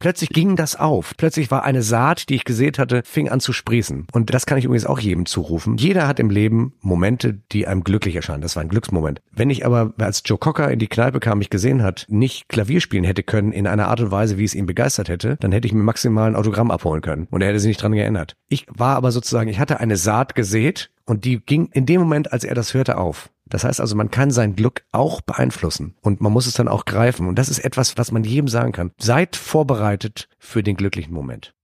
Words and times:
Plötzlich 0.00 0.30
ging 0.30 0.54
das 0.54 0.76
auf. 0.76 1.14
Plötzlich 1.16 1.50
war 1.50 1.64
eine 1.64 1.82
Saat, 1.82 2.28
die 2.28 2.36
ich 2.36 2.44
gesät 2.44 2.78
hatte, 2.78 3.02
fing 3.04 3.28
an 3.28 3.40
zu 3.40 3.52
sprießen. 3.52 4.06
Und 4.12 4.32
das 4.32 4.46
kann 4.46 4.56
ich 4.56 4.64
übrigens 4.64 4.86
auch 4.86 5.00
jedem 5.00 5.26
zurufen. 5.26 5.76
Jeder 5.76 6.06
hat 6.06 6.20
im 6.20 6.30
Leben 6.30 6.74
Momente, 6.80 7.40
die 7.50 7.66
einem 7.66 7.82
glücklich 7.82 8.14
erscheinen. 8.14 8.42
Das 8.42 8.54
war 8.54 8.62
ein 8.62 8.68
Glücksmoment. 8.68 9.20
Wenn 9.32 9.50
ich 9.50 9.66
aber, 9.66 9.92
als 9.98 10.22
Joe 10.24 10.38
Cocker 10.38 10.70
in 10.70 10.78
die 10.78 10.86
Kneipe 10.86 11.18
kam, 11.18 11.38
mich 11.38 11.50
gesehen 11.50 11.82
hat, 11.82 12.06
nicht 12.08 12.48
Klavier 12.48 12.80
spielen 12.80 13.04
hätte 13.04 13.24
können 13.24 13.50
in 13.50 13.66
einer 13.66 13.88
Art 13.88 14.00
und 14.00 14.12
Weise, 14.12 14.38
wie 14.38 14.44
es 14.44 14.54
ihn 14.54 14.66
begeistert 14.66 15.08
hätte, 15.08 15.36
dann 15.40 15.50
hätte 15.50 15.66
ich 15.66 15.74
mir 15.74 15.82
maximal 15.82 16.30
ein 16.30 16.36
Autogramm 16.36 16.70
abholen 16.70 17.02
können. 17.02 17.26
Und 17.30 17.42
er 17.42 17.48
hätte 17.48 17.58
sich 17.58 17.68
nicht 17.68 17.82
dran 17.82 17.92
geändert. 17.92 18.36
Ich 18.48 18.66
war 18.72 18.96
aber 18.96 19.10
sozusagen, 19.10 19.48
ich 19.48 19.58
hatte 19.58 19.80
eine 19.80 19.96
Saat 19.96 20.36
gesät 20.36 20.90
und 21.06 21.24
die 21.24 21.40
ging 21.40 21.70
in 21.72 21.86
dem 21.86 22.00
Moment, 22.00 22.32
als 22.32 22.44
er 22.44 22.54
das 22.54 22.74
hörte, 22.74 22.98
auf. 22.98 23.30
Das 23.48 23.64
heißt 23.64 23.80
also, 23.80 23.96
man 23.96 24.10
kann 24.10 24.30
sein 24.30 24.56
Glück 24.56 24.84
auch 24.92 25.20
beeinflussen 25.20 25.94
und 26.02 26.20
man 26.20 26.32
muss 26.32 26.46
es 26.46 26.54
dann 26.54 26.68
auch 26.68 26.84
greifen. 26.84 27.26
Und 27.26 27.38
das 27.38 27.48
ist 27.48 27.60
etwas, 27.60 27.96
was 27.96 28.12
man 28.12 28.24
jedem 28.24 28.48
sagen 28.48 28.72
kann. 28.72 28.92
Seid 28.98 29.36
vorbereitet 29.36 30.28
für 30.38 30.62
den 30.62 30.76
glücklichen 30.76 31.14
Moment. 31.14 31.54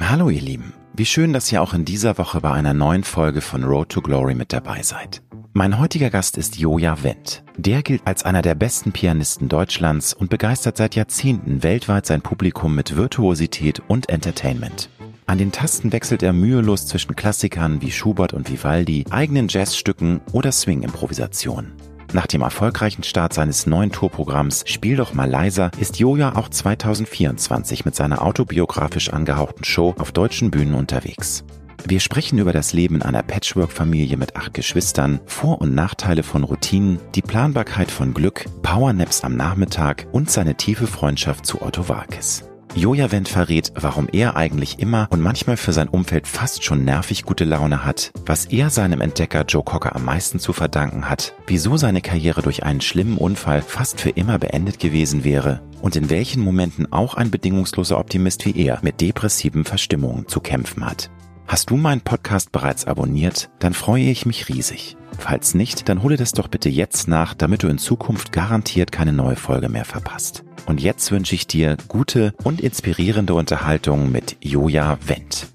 Hallo 0.00 0.30
ihr 0.30 0.40
Lieben, 0.40 0.72
wie 0.94 1.06
schön, 1.06 1.32
dass 1.32 1.50
ihr 1.52 1.60
auch 1.60 1.74
in 1.74 1.84
dieser 1.84 2.18
Woche 2.18 2.40
bei 2.40 2.52
einer 2.52 2.72
neuen 2.72 3.04
Folge 3.04 3.40
von 3.40 3.64
Road 3.64 3.90
to 3.90 4.00
Glory 4.00 4.34
mit 4.34 4.52
dabei 4.52 4.82
seid. 4.82 5.22
Mein 5.52 5.78
heutiger 5.80 6.08
Gast 6.08 6.38
ist 6.38 6.56
Joja 6.56 7.02
Wendt. 7.02 7.42
Der 7.56 7.82
gilt 7.82 8.06
als 8.06 8.24
einer 8.24 8.42
der 8.42 8.54
besten 8.54 8.92
Pianisten 8.92 9.48
Deutschlands 9.48 10.14
und 10.14 10.30
begeistert 10.30 10.76
seit 10.76 10.94
Jahrzehnten 10.94 11.62
weltweit 11.62 12.06
sein 12.06 12.22
Publikum 12.22 12.74
mit 12.74 12.96
Virtuosität 12.96 13.82
und 13.88 14.08
Entertainment. 14.08 14.88
An 15.28 15.36
den 15.36 15.52
Tasten 15.52 15.92
wechselt 15.92 16.22
er 16.22 16.32
mühelos 16.32 16.86
zwischen 16.86 17.14
Klassikern 17.14 17.82
wie 17.82 17.90
Schubert 17.90 18.32
und 18.32 18.50
Vivaldi, 18.50 19.04
eigenen 19.10 19.48
Jazzstücken 19.48 20.22
oder 20.32 20.50
Swing-Improvisationen. 20.50 21.74
Nach 22.14 22.26
dem 22.26 22.40
erfolgreichen 22.40 23.02
Start 23.02 23.34
seines 23.34 23.66
neuen 23.66 23.92
Tourprogramms 23.92 24.64
Spiel 24.66 24.96
doch 24.96 25.12
mal 25.12 25.28
leiser 25.28 25.70
ist 25.78 25.98
Joja 25.98 26.34
auch 26.34 26.48
2024 26.48 27.84
mit 27.84 27.94
seiner 27.94 28.22
autobiografisch 28.22 29.10
angehauchten 29.10 29.64
Show 29.64 29.94
auf 29.98 30.12
deutschen 30.12 30.50
Bühnen 30.50 30.74
unterwegs. 30.74 31.44
Wir 31.86 32.00
sprechen 32.00 32.38
über 32.38 32.54
das 32.54 32.72
Leben 32.72 33.02
einer 33.02 33.22
Patchwork-Familie 33.22 34.16
mit 34.16 34.34
acht 34.34 34.54
Geschwistern, 34.54 35.20
Vor- 35.26 35.60
und 35.60 35.74
Nachteile 35.74 36.22
von 36.22 36.42
Routinen, 36.42 37.00
die 37.14 37.22
Planbarkeit 37.22 37.90
von 37.90 38.14
Glück, 38.14 38.46
Powernaps 38.62 39.24
am 39.24 39.36
Nachmittag 39.36 40.06
und 40.10 40.30
seine 40.30 40.54
tiefe 40.54 40.86
Freundschaft 40.86 41.44
zu 41.44 41.60
Otto 41.60 41.90
Walkes. 41.90 42.48
Joja 42.74 43.10
Wendt 43.10 43.28
verrät, 43.28 43.72
warum 43.74 44.08
er 44.12 44.36
eigentlich 44.36 44.78
immer 44.78 45.08
und 45.10 45.20
manchmal 45.20 45.56
für 45.56 45.72
sein 45.72 45.88
Umfeld 45.88 46.26
fast 46.28 46.64
schon 46.64 46.84
nervig 46.84 47.24
gute 47.24 47.44
Laune 47.44 47.84
hat, 47.84 48.12
was 48.26 48.44
er 48.46 48.70
seinem 48.70 49.00
Entdecker 49.00 49.44
Joe 49.46 49.64
Cocker 49.64 49.96
am 49.96 50.04
meisten 50.04 50.38
zu 50.38 50.52
verdanken 50.52 51.08
hat, 51.08 51.34
wieso 51.46 51.76
seine 51.76 52.02
Karriere 52.02 52.42
durch 52.42 52.64
einen 52.64 52.80
schlimmen 52.80 53.16
Unfall 53.16 53.62
fast 53.62 54.00
für 54.00 54.10
immer 54.10 54.38
beendet 54.38 54.78
gewesen 54.78 55.24
wäre 55.24 55.62
und 55.80 55.96
in 55.96 56.10
welchen 56.10 56.42
Momenten 56.42 56.92
auch 56.92 57.14
ein 57.14 57.30
bedingungsloser 57.30 57.98
Optimist 57.98 58.44
wie 58.44 58.56
er 58.56 58.78
mit 58.82 59.00
depressiven 59.00 59.64
Verstimmungen 59.64 60.28
zu 60.28 60.40
kämpfen 60.40 60.84
hat. 60.84 61.10
Hast 61.46 61.70
du 61.70 61.76
meinen 61.78 62.02
Podcast 62.02 62.52
bereits 62.52 62.86
abonniert? 62.86 63.48
Dann 63.58 63.72
freue 63.72 64.10
ich 64.10 64.26
mich 64.26 64.50
riesig. 64.50 64.97
Falls 65.18 65.54
nicht, 65.54 65.88
dann 65.88 66.02
hole 66.02 66.16
das 66.16 66.32
doch 66.32 66.48
bitte 66.48 66.68
jetzt 66.70 67.08
nach, 67.08 67.34
damit 67.34 67.62
du 67.62 67.68
in 67.68 67.76
Zukunft 67.76 68.32
garantiert 68.32 68.92
keine 68.92 69.12
neue 69.12 69.36
Folge 69.36 69.68
mehr 69.68 69.84
verpasst. 69.84 70.44
Und 70.66 70.80
jetzt 70.80 71.10
wünsche 71.12 71.34
ich 71.34 71.46
dir 71.46 71.76
gute 71.88 72.32
und 72.44 72.60
inspirierende 72.60 73.34
Unterhaltung 73.34 74.10
mit 74.10 74.36
Joja 74.40 74.98
Wendt. 75.04 75.48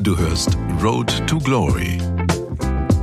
Du 0.00 0.18
hörst 0.18 0.58
Road 0.82 1.26
to 1.26 1.38
Glory. 1.38 1.98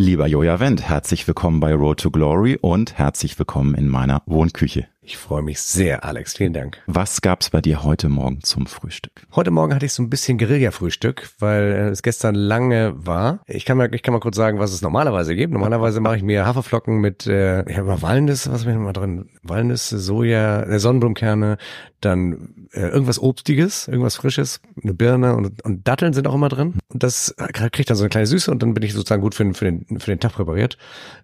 Lieber 0.00 0.26
Joja 0.26 0.60
Wendt, 0.60 0.80
herzlich 0.88 1.28
willkommen 1.28 1.60
bei 1.60 1.74
Road 1.74 2.00
to 2.00 2.10
Glory 2.10 2.56
und 2.58 2.96
herzlich 2.96 3.38
willkommen 3.38 3.74
in 3.74 3.86
meiner 3.86 4.22
Wohnküche. 4.24 4.88
Ich 5.02 5.16
freue 5.16 5.40
mich 5.40 5.62
sehr, 5.62 6.04
Alex. 6.04 6.36
Vielen 6.36 6.52
Dank. 6.52 6.82
Was 6.86 7.22
gab's 7.22 7.48
bei 7.48 7.62
dir 7.62 7.82
heute 7.84 8.10
Morgen 8.10 8.42
zum 8.42 8.66
Frühstück? 8.66 9.26
Heute 9.34 9.50
Morgen 9.50 9.74
hatte 9.74 9.86
ich 9.86 9.94
so 9.94 10.02
ein 10.02 10.10
bisschen 10.10 10.36
Guerilla-Frühstück, 10.36 11.30
weil 11.38 11.62
äh, 11.62 11.88
es 11.88 12.02
gestern 12.02 12.34
lange 12.34 12.92
war. 12.94 13.40
Ich 13.46 13.64
kann 13.64 13.78
mal, 13.78 13.94
ich 13.94 14.02
kann 14.02 14.12
mal 14.12 14.20
kurz 14.20 14.36
sagen, 14.36 14.58
was 14.58 14.72
es 14.72 14.82
normalerweise 14.82 15.34
gibt. 15.34 15.54
Normalerweise 15.54 16.00
mache 16.00 16.18
ich 16.18 16.22
mir 16.22 16.44
Haferflocken 16.44 17.00
mit, 17.00 17.26
äh, 17.26 17.62
ich 17.70 17.78
habe 17.78 17.88
mal 17.88 18.02
Walnuss, 18.02 18.50
was 18.50 18.60
habe 18.60 18.72
ich 18.72 18.76
noch 18.76 18.84
mal 18.84 18.92
drin? 18.92 19.30
Walnüsse, 19.42 19.98
Soja, 19.98 20.64
äh, 20.64 20.78
Sonnenblumenkerne, 20.78 21.56
dann 22.02 22.68
äh, 22.72 22.80
irgendwas 22.80 23.18
Obstiges, 23.18 23.88
irgendwas 23.88 24.16
Frisches, 24.16 24.60
eine 24.82 24.92
Birne 24.92 25.34
und, 25.34 25.64
und 25.64 25.88
Datteln 25.88 26.12
sind 26.12 26.26
auch 26.26 26.34
immer 26.34 26.50
drin. 26.50 26.74
Und 26.88 27.02
das 27.02 27.34
kriegt 27.36 27.88
dann 27.88 27.96
so 27.96 28.04
eine 28.04 28.10
kleine 28.10 28.26
Süße 28.26 28.50
und 28.50 28.62
dann 28.62 28.74
bin 28.74 28.82
ich 28.82 28.92
sozusagen 28.92 29.22
gut 29.22 29.34
für 29.34 29.44
den, 29.44 29.54
für 29.54 29.64
den, 29.64 29.98
für 29.98 30.10
den 30.10 30.20
Tag 30.20 30.32
präpariert, 30.32 30.76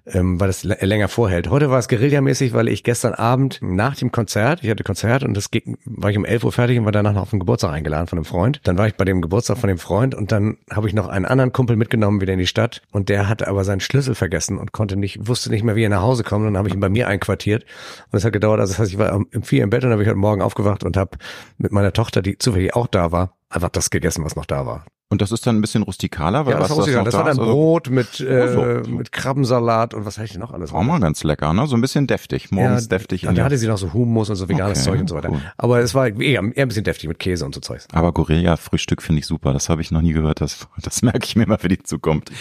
ähm, 0.07 0.41
weil 0.41 0.49
es 0.49 0.65
länger 0.65 1.09
vorhält. 1.09 1.51
Heute 1.51 1.71
war 1.71 1.79
es 1.79 1.89
Guerilla-mäßig, 1.89 2.53
weil 2.55 2.69
ich 2.69 2.83
gestern 2.85 3.15
Abend 3.15 3.61
nach 3.75 3.97
dem 3.97 4.13
Konzert, 4.13 4.63
ich 4.63 4.71
hatte 4.71 4.85
Konzert 4.85 5.23
und 5.23 5.35
das 5.35 5.51
ging, 5.51 5.79
war 5.85 6.11
ich 6.11 6.17
um 6.17 6.25
11 6.25 6.45
Uhr 6.45 6.53
fertig 6.53 6.79
und 6.79 6.85
war 6.85 6.93
danach 6.93 7.13
noch 7.13 7.23
auf 7.23 7.31
den 7.31 7.41
Geburtstag 7.41 7.73
eingeladen 7.73 8.07
von 8.07 8.19
einem 8.19 8.25
Freund. 8.25 8.61
Dann 8.65 8.79
war 8.79 8.87
ich 8.87 8.95
bei 8.95 9.05
dem 9.05 9.23
Geburtstag 9.23 9.59
von 9.59 9.69
dem 9.69 9.79
Freund 9.79 10.15
und 10.15 10.33
dann 10.33 10.59
habe 10.71 10.89
ich 10.89 10.95
noch 10.95 11.09
einen 11.09 11.25
anderen 11.25 11.53
Kumpel 11.53 11.77
mitgenommen 11.77 12.21
wieder 12.21 12.33
in 12.33 12.39
die 12.39 12.47
Stadt 12.47 12.83
und 12.93 13.09
der 13.09 13.29
hatte 13.29 13.49
aber 13.49 13.65
seinen 13.65 13.81
Schlüssel 13.81 14.15
vergessen 14.15 14.59
und 14.59 14.73
konnte 14.73 14.97
nicht, 14.97 15.27
wusste 15.27 15.51
nicht 15.51 15.65
mehr, 15.65 15.77
wie 15.77 15.85
er 15.85 15.89
nach 15.89 16.03
Hause 16.03 16.23
kommt 16.23 16.47
und 16.47 16.55
dann 16.55 16.59
habe 16.59 16.69
ich 16.69 16.75
ihn 16.75 16.81
bei 16.81 16.89
mir 16.89 17.09
einquartiert 17.09 17.65
und 18.13 18.19
es 18.19 18.25
hat 18.25 18.33
gedauert, 18.33 18.61
also 18.61 18.73
das 18.73 18.79
heißt, 18.79 18.93
ich 18.93 18.99
war 18.99 19.15
um 19.15 19.27
vier 19.43 19.65
im 19.65 19.71
Bett 19.71 19.85
und 19.85 19.91
habe 19.91 20.03
ich 20.03 20.09
heute 20.09 20.19
Morgen 20.19 20.43
aufgewacht 20.43 20.85
und 20.85 20.97
habe 20.97 21.19
mit 21.59 21.73
meiner 21.73 21.93
Tochter, 21.93 22.23
die 22.23 22.39
zufällig 22.39 22.75
auch 22.75 22.87
da 22.87 23.13
war, 23.13 23.37
einfach 23.49 23.71
das 23.71 23.91
gegessen, 23.91 24.25
was 24.25 24.37
noch 24.37 24.47
da 24.47 24.67
war. 24.67 24.85
Und 25.09 25.23
das 25.23 25.31
ist 25.31 25.47
dann 25.47 25.57
ein 25.57 25.61
bisschen 25.61 25.85
rustikaler, 25.85 26.47
weil 26.47 26.55
ja, 26.55 26.59
das, 26.59 26.77
was 26.77 26.87
das, 26.87 27.05
das 27.05 27.15
war 27.15 27.25
dann 27.25 27.37
Brot 27.37 27.91
mit, 27.91 28.19
äh, 28.19 28.83
so. 28.83 28.91
mit 28.91 29.13
Krabbensalat 29.13 29.95
und 29.95 30.05
was 30.05 30.17
hatte 30.17 30.25
ich 30.25 30.33
denn 30.33 30.41
noch 30.41 30.53
alles? 30.53 30.73
Auch 30.73 30.83
mal 30.83 30.99
ganz 30.99 31.23
lecker, 31.23 31.53
ne? 31.53 31.69
So 31.69 31.77
ein 31.77 31.81
bisschen 31.81 32.09
deftig, 32.09 32.51
morgens 32.51 32.83
ja, 32.83 32.99
deftig. 32.99 33.29
Und 33.29 33.39
da 33.39 33.45
hatte 33.45 33.57
sie 33.57 33.69
noch 33.69 33.79
so 33.79 33.93
Hummus 33.93 34.31
und 34.31 34.37
so 34.37 34.49
veganes 34.49 34.81
okay, 34.81 34.91
Zeug 34.91 35.01
und 35.01 35.09
so 35.09 35.15
weiter. 35.15 35.31
Cool. 35.31 35.41
Aber 35.59 35.79
es 35.79 35.95
war 35.95 36.09
eher, 36.09 36.19
eher 36.21 36.43
ein 36.43 36.69
bisschen 36.69 36.83
deftig 36.83 37.09
mit 37.09 37.21
Käse 37.21 37.45
und 37.45 37.55
so 37.55 37.61
Zeugs. 37.61 37.87
Aber 37.93 38.11
Gorilla-Frühstück 38.11 39.01
finde 39.01 39.21
ich 39.21 39.27
super. 39.27 39.53
Das 39.53 39.69
habe 39.69 39.81
ich 39.81 39.93
noch 39.93 40.03
nie 40.03 40.13
gehört. 40.13 40.41
Das, 40.41 40.67
das 40.83 41.03
merke 41.03 41.25
ich 41.25 41.37
mir 41.37 41.47
mal 41.47 41.59
für 41.59 41.69
die 41.69 41.81
Zukunft. 41.81 42.33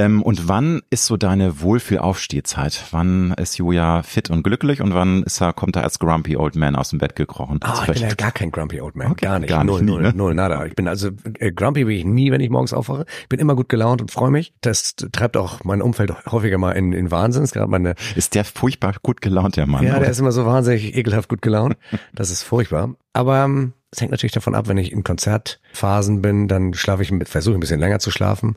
Ähm, 0.00 0.22
und 0.22 0.48
wann 0.48 0.80
ist 0.88 1.04
so 1.04 1.18
deine 1.18 1.60
Wohlfühlaufstehzeit? 1.60 2.86
Wann 2.90 3.34
ist 3.34 3.58
Julia 3.58 4.02
fit 4.02 4.30
und 4.30 4.42
glücklich 4.42 4.80
und 4.80 4.94
wann 4.94 5.22
ist 5.24 5.42
er, 5.42 5.52
kommt 5.52 5.76
er 5.76 5.84
als 5.84 5.98
Grumpy 5.98 6.36
Old 6.36 6.56
Man 6.56 6.74
aus 6.74 6.88
dem 6.88 6.98
Bett 6.98 7.16
gekrochen? 7.16 7.60
Ah, 7.62 7.74
oh, 7.76 7.82
ich 7.82 8.00
bin 8.00 8.08
ja 8.08 8.14
gar 8.14 8.32
kein 8.32 8.50
Grumpy 8.50 8.80
Old 8.80 8.96
Man. 8.96 9.12
Okay, 9.12 9.26
gar 9.26 9.38
nicht. 9.38 9.50
Gar 9.50 9.64
nicht 9.64 9.72
null, 9.72 9.82
nie, 9.82 9.90
null, 9.90 10.02
ne? 10.02 10.12
null, 10.14 10.34
nada. 10.34 10.64
Ich 10.64 10.74
bin 10.74 10.88
also, 10.88 11.10
äh, 11.38 11.52
Grumpy 11.52 11.84
bin 11.84 11.96
ich 11.96 12.04
nie, 12.06 12.30
wenn 12.30 12.40
ich 12.40 12.48
morgens 12.48 12.72
aufwache. 12.72 13.04
Ich 13.22 13.28
bin 13.28 13.40
immer 13.40 13.54
gut 13.54 13.68
gelaunt 13.68 14.00
und 14.00 14.10
freue 14.10 14.30
mich. 14.30 14.54
Das 14.62 14.94
treibt 15.12 15.36
auch 15.36 15.64
mein 15.64 15.82
Umfeld 15.82 16.14
häufiger 16.32 16.56
mal 16.56 16.72
in, 16.72 16.94
in 16.94 17.10
Wahnsinn. 17.10 17.42
Ist, 17.42 17.54
meine, 17.56 17.94
ist 18.16 18.34
der 18.34 18.44
furchtbar 18.44 18.94
gut 19.02 19.20
gelaunt, 19.20 19.56
der 19.56 19.66
Mann? 19.66 19.84
Ja, 19.84 19.92
oder? 19.92 20.00
der 20.00 20.10
ist 20.10 20.18
immer 20.18 20.32
so 20.32 20.46
wahnsinnig 20.46 20.96
ekelhaft 20.96 21.28
gut 21.28 21.42
gelaunt. 21.42 21.76
Das 22.14 22.30
ist 22.30 22.42
furchtbar. 22.42 22.94
Aber 23.12 23.44
ähm, 23.44 23.74
es 23.90 24.00
hängt 24.00 24.12
natürlich 24.12 24.32
davon 24.32 24.54
ab, 24.54 24.68
wenn 24.68 24.78
ich 24.78 24.92
in 24.92 25.02
Konzertphasen 25.02 26.22
bin, 26.22 26.46
dann 26.46 26.74
schlafe 26.74 27.02
ich, 27.02 27.12
versuche 27.28 27.54
ein 27.54 27.60
bisschen 27.60 27.80
länger 27.80 27.98
zu 27.98 28.10
schlafen. 28.10 28.56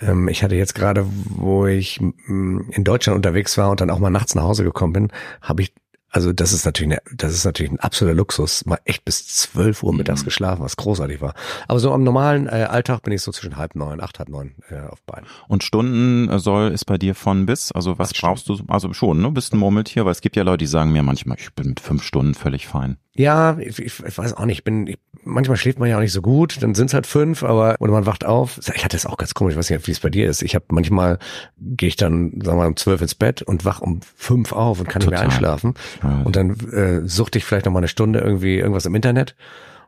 Ähm, 0.00 0.28
ich 0.28 0.42
hatte 0.42 0.56
jetzt 0.56 0.74
gerade, 0.74 1.06
wo 1.06 1.66
ich 1.66 2.00
mm, 2.00 2.70
in 2.70 2.84
Deutschland 2.84 3.16
unterwegs 3.16 3.56
war 3.58 3.70
und 3.70 3.80
dann 3.80 3.90
auch 3.90 3.98
mal 3.98 4.10
nachts 4.10 4.34
nach 4.34 4.44
Hause 4.44 4.64
gekommen 4.64 4.92
bin, 4.92 5.08
habe 5.40 5.62
ich 5.62 5.72
also 6.16 6.32
das 6.32 6.54
ist 6.54 6.64
natürlich 6.64 6.92
eine, 6.92 7.16
das 7.18 7.34
ist 7.34 7.44
natürlich 7.44 7.72
ein 7.72 7.80
absoluter 7.80 8.16
Luxus, 8.16 8.64
mal 8.64 8.78
echt 8.84 9.04
bis 9.04 9.28
zwölf 9.28 9.82
Uhr 9.82 9.92
mittags 9.92 10.22
mhm. 10.22 10.26
geschlafen, 10.26 10.62
was 10.62 10.76
großartig 10.76 11.20
war. 11.20 11.34
Aber 11.68 11.78
so 11.78 11.92
am 11.92 12.04
normalen 12.04 12.46
äh, 12.46 12.66
Alltag 12.70 13.02
bin 13.02 13.12
ich 13.12 13.20
so 13.20 13.32
zwischen 13.32 13.58
halb 13.58 13.74
neun, 13.74 14.00
acht, 14.00 14.18
halb 14.18 14.30
neun 14.30 14.54
äh, 14.70 14.78
auf 14.88 15.02
Beinen. 15.02 15.26
Und 15.46 15.62
Stunden 15.62 16.30
äh, 16.30 16.38
soll 16.38 16.72
ist 16.72 16.86
bei 16.86 16.96
dir 16.96 17.14
von 17.14 17.44
bis? 17.44 17.70
Also 17.70 17.98
was, 17.98 18.12
was 18.12 18.18
brauchst 18.18 18.48
du? 18.48 18.58
Also 18.68 18.94
schon, 18.94 19.20
ne? 19.20 19.30
Bist 19.30 19.52
ein 19.52 19.58
Murmeltier, 19.58 20.06
weil 20.06 20.12
es 20.12 20.22
gibt 20.22 20.36
ja 20.36 20.42
Leute, 20.42 20.58
die 20.58 20.66
sagen 20.66 20.92
mir 20.92 21.02
manchmal, 21.02 21.36
ich 21.38 21.52
bin 21.52 21.68
mit 21.68 21.80
fünf 21.80 22.02
Stunden 22.02 22.32
völlig 22.32 22.66
fein. 22.66 22.96
Ja, 23.14 23.58
ich, 23.58 23.78
ich, 23.78 24.02
ich 24.02 24.18
weiß 24.18 24.34
auch 24.34 24.46
nicht, 24.46 24.58
ich 24.58 24.64
bin, 24.64 24.86
ich, 24.86 24.98
manchmal 25.26 25.56
schläft 25.56 25.78
man 25.78 25.88
ja 25.88 25.96
auch 25.96 26.00
nicht 26.00 26.12
so 26.12 26.22
gut, 26.22 26.62
dann 26.62 26.74
sind 26.74 26.86
es 26.86 26.94
halt 26.94 27.06
fünf, 27.06 27.42
aber 27.42 27.76
oder 27.80 27.92
man 27.92 28.06
wacht 28.06 28.24
auf. 28.24 28.58
Ich 28.74 28.84
hatte 28.84 28.96
es 28.96 29.04
auch 29.04 29.16
ganz 29.16 29.34
komisch, 29.34 29.52
ich 29.52 29.58
weiß 29.58 29.70
nicht, 29.70 29.86
wie 29.86 29.92
es 29.92 30.00
bei 30.00 30.08
dir 30.08 30.28
ist. 30.28 30.42
Ich 30.42 30.54
habe 30.54 30.64
manchmal 30.68 31.18
gehe 31.58 31.88
ich 31.88 31.96
dann, 31.96 32.30
sagen 32.42 32.56
wir 32.58 32.62
mal, 32.62 32.66
um 32.68 32.76
zwölf 32.76 33.02
ins 33.02 33.14
Bett 33.14 33.42
und 33.42 33.64
wach 33.64 33.80
um 33.80 34.00
fünf 34.16 34.52
auf 34.52 34.80
und 34.80 34.88
kann 34.88 35.02
Total. 35.02 35.10
nicht 35.10 35.20
mehr 35.20 35.32
einschlafen. 35.32 35.74
Ja. 36.02 36.22
Und 36.24 36.36
dann 36.36 36.50
äh, 36.70 37.06
suchte 37.06 37.38
ich 37.38 37.44
vielleicht 37.44 37.66
noch 37.66 37.72
mal 37.72 37.80
eine 37.80 37.88
Stunde 37.88 38.20
irgendwie 38.20 38.56
irgendwas 38.56 38.86
im 38.86 38.94
Internet 38.94 39.34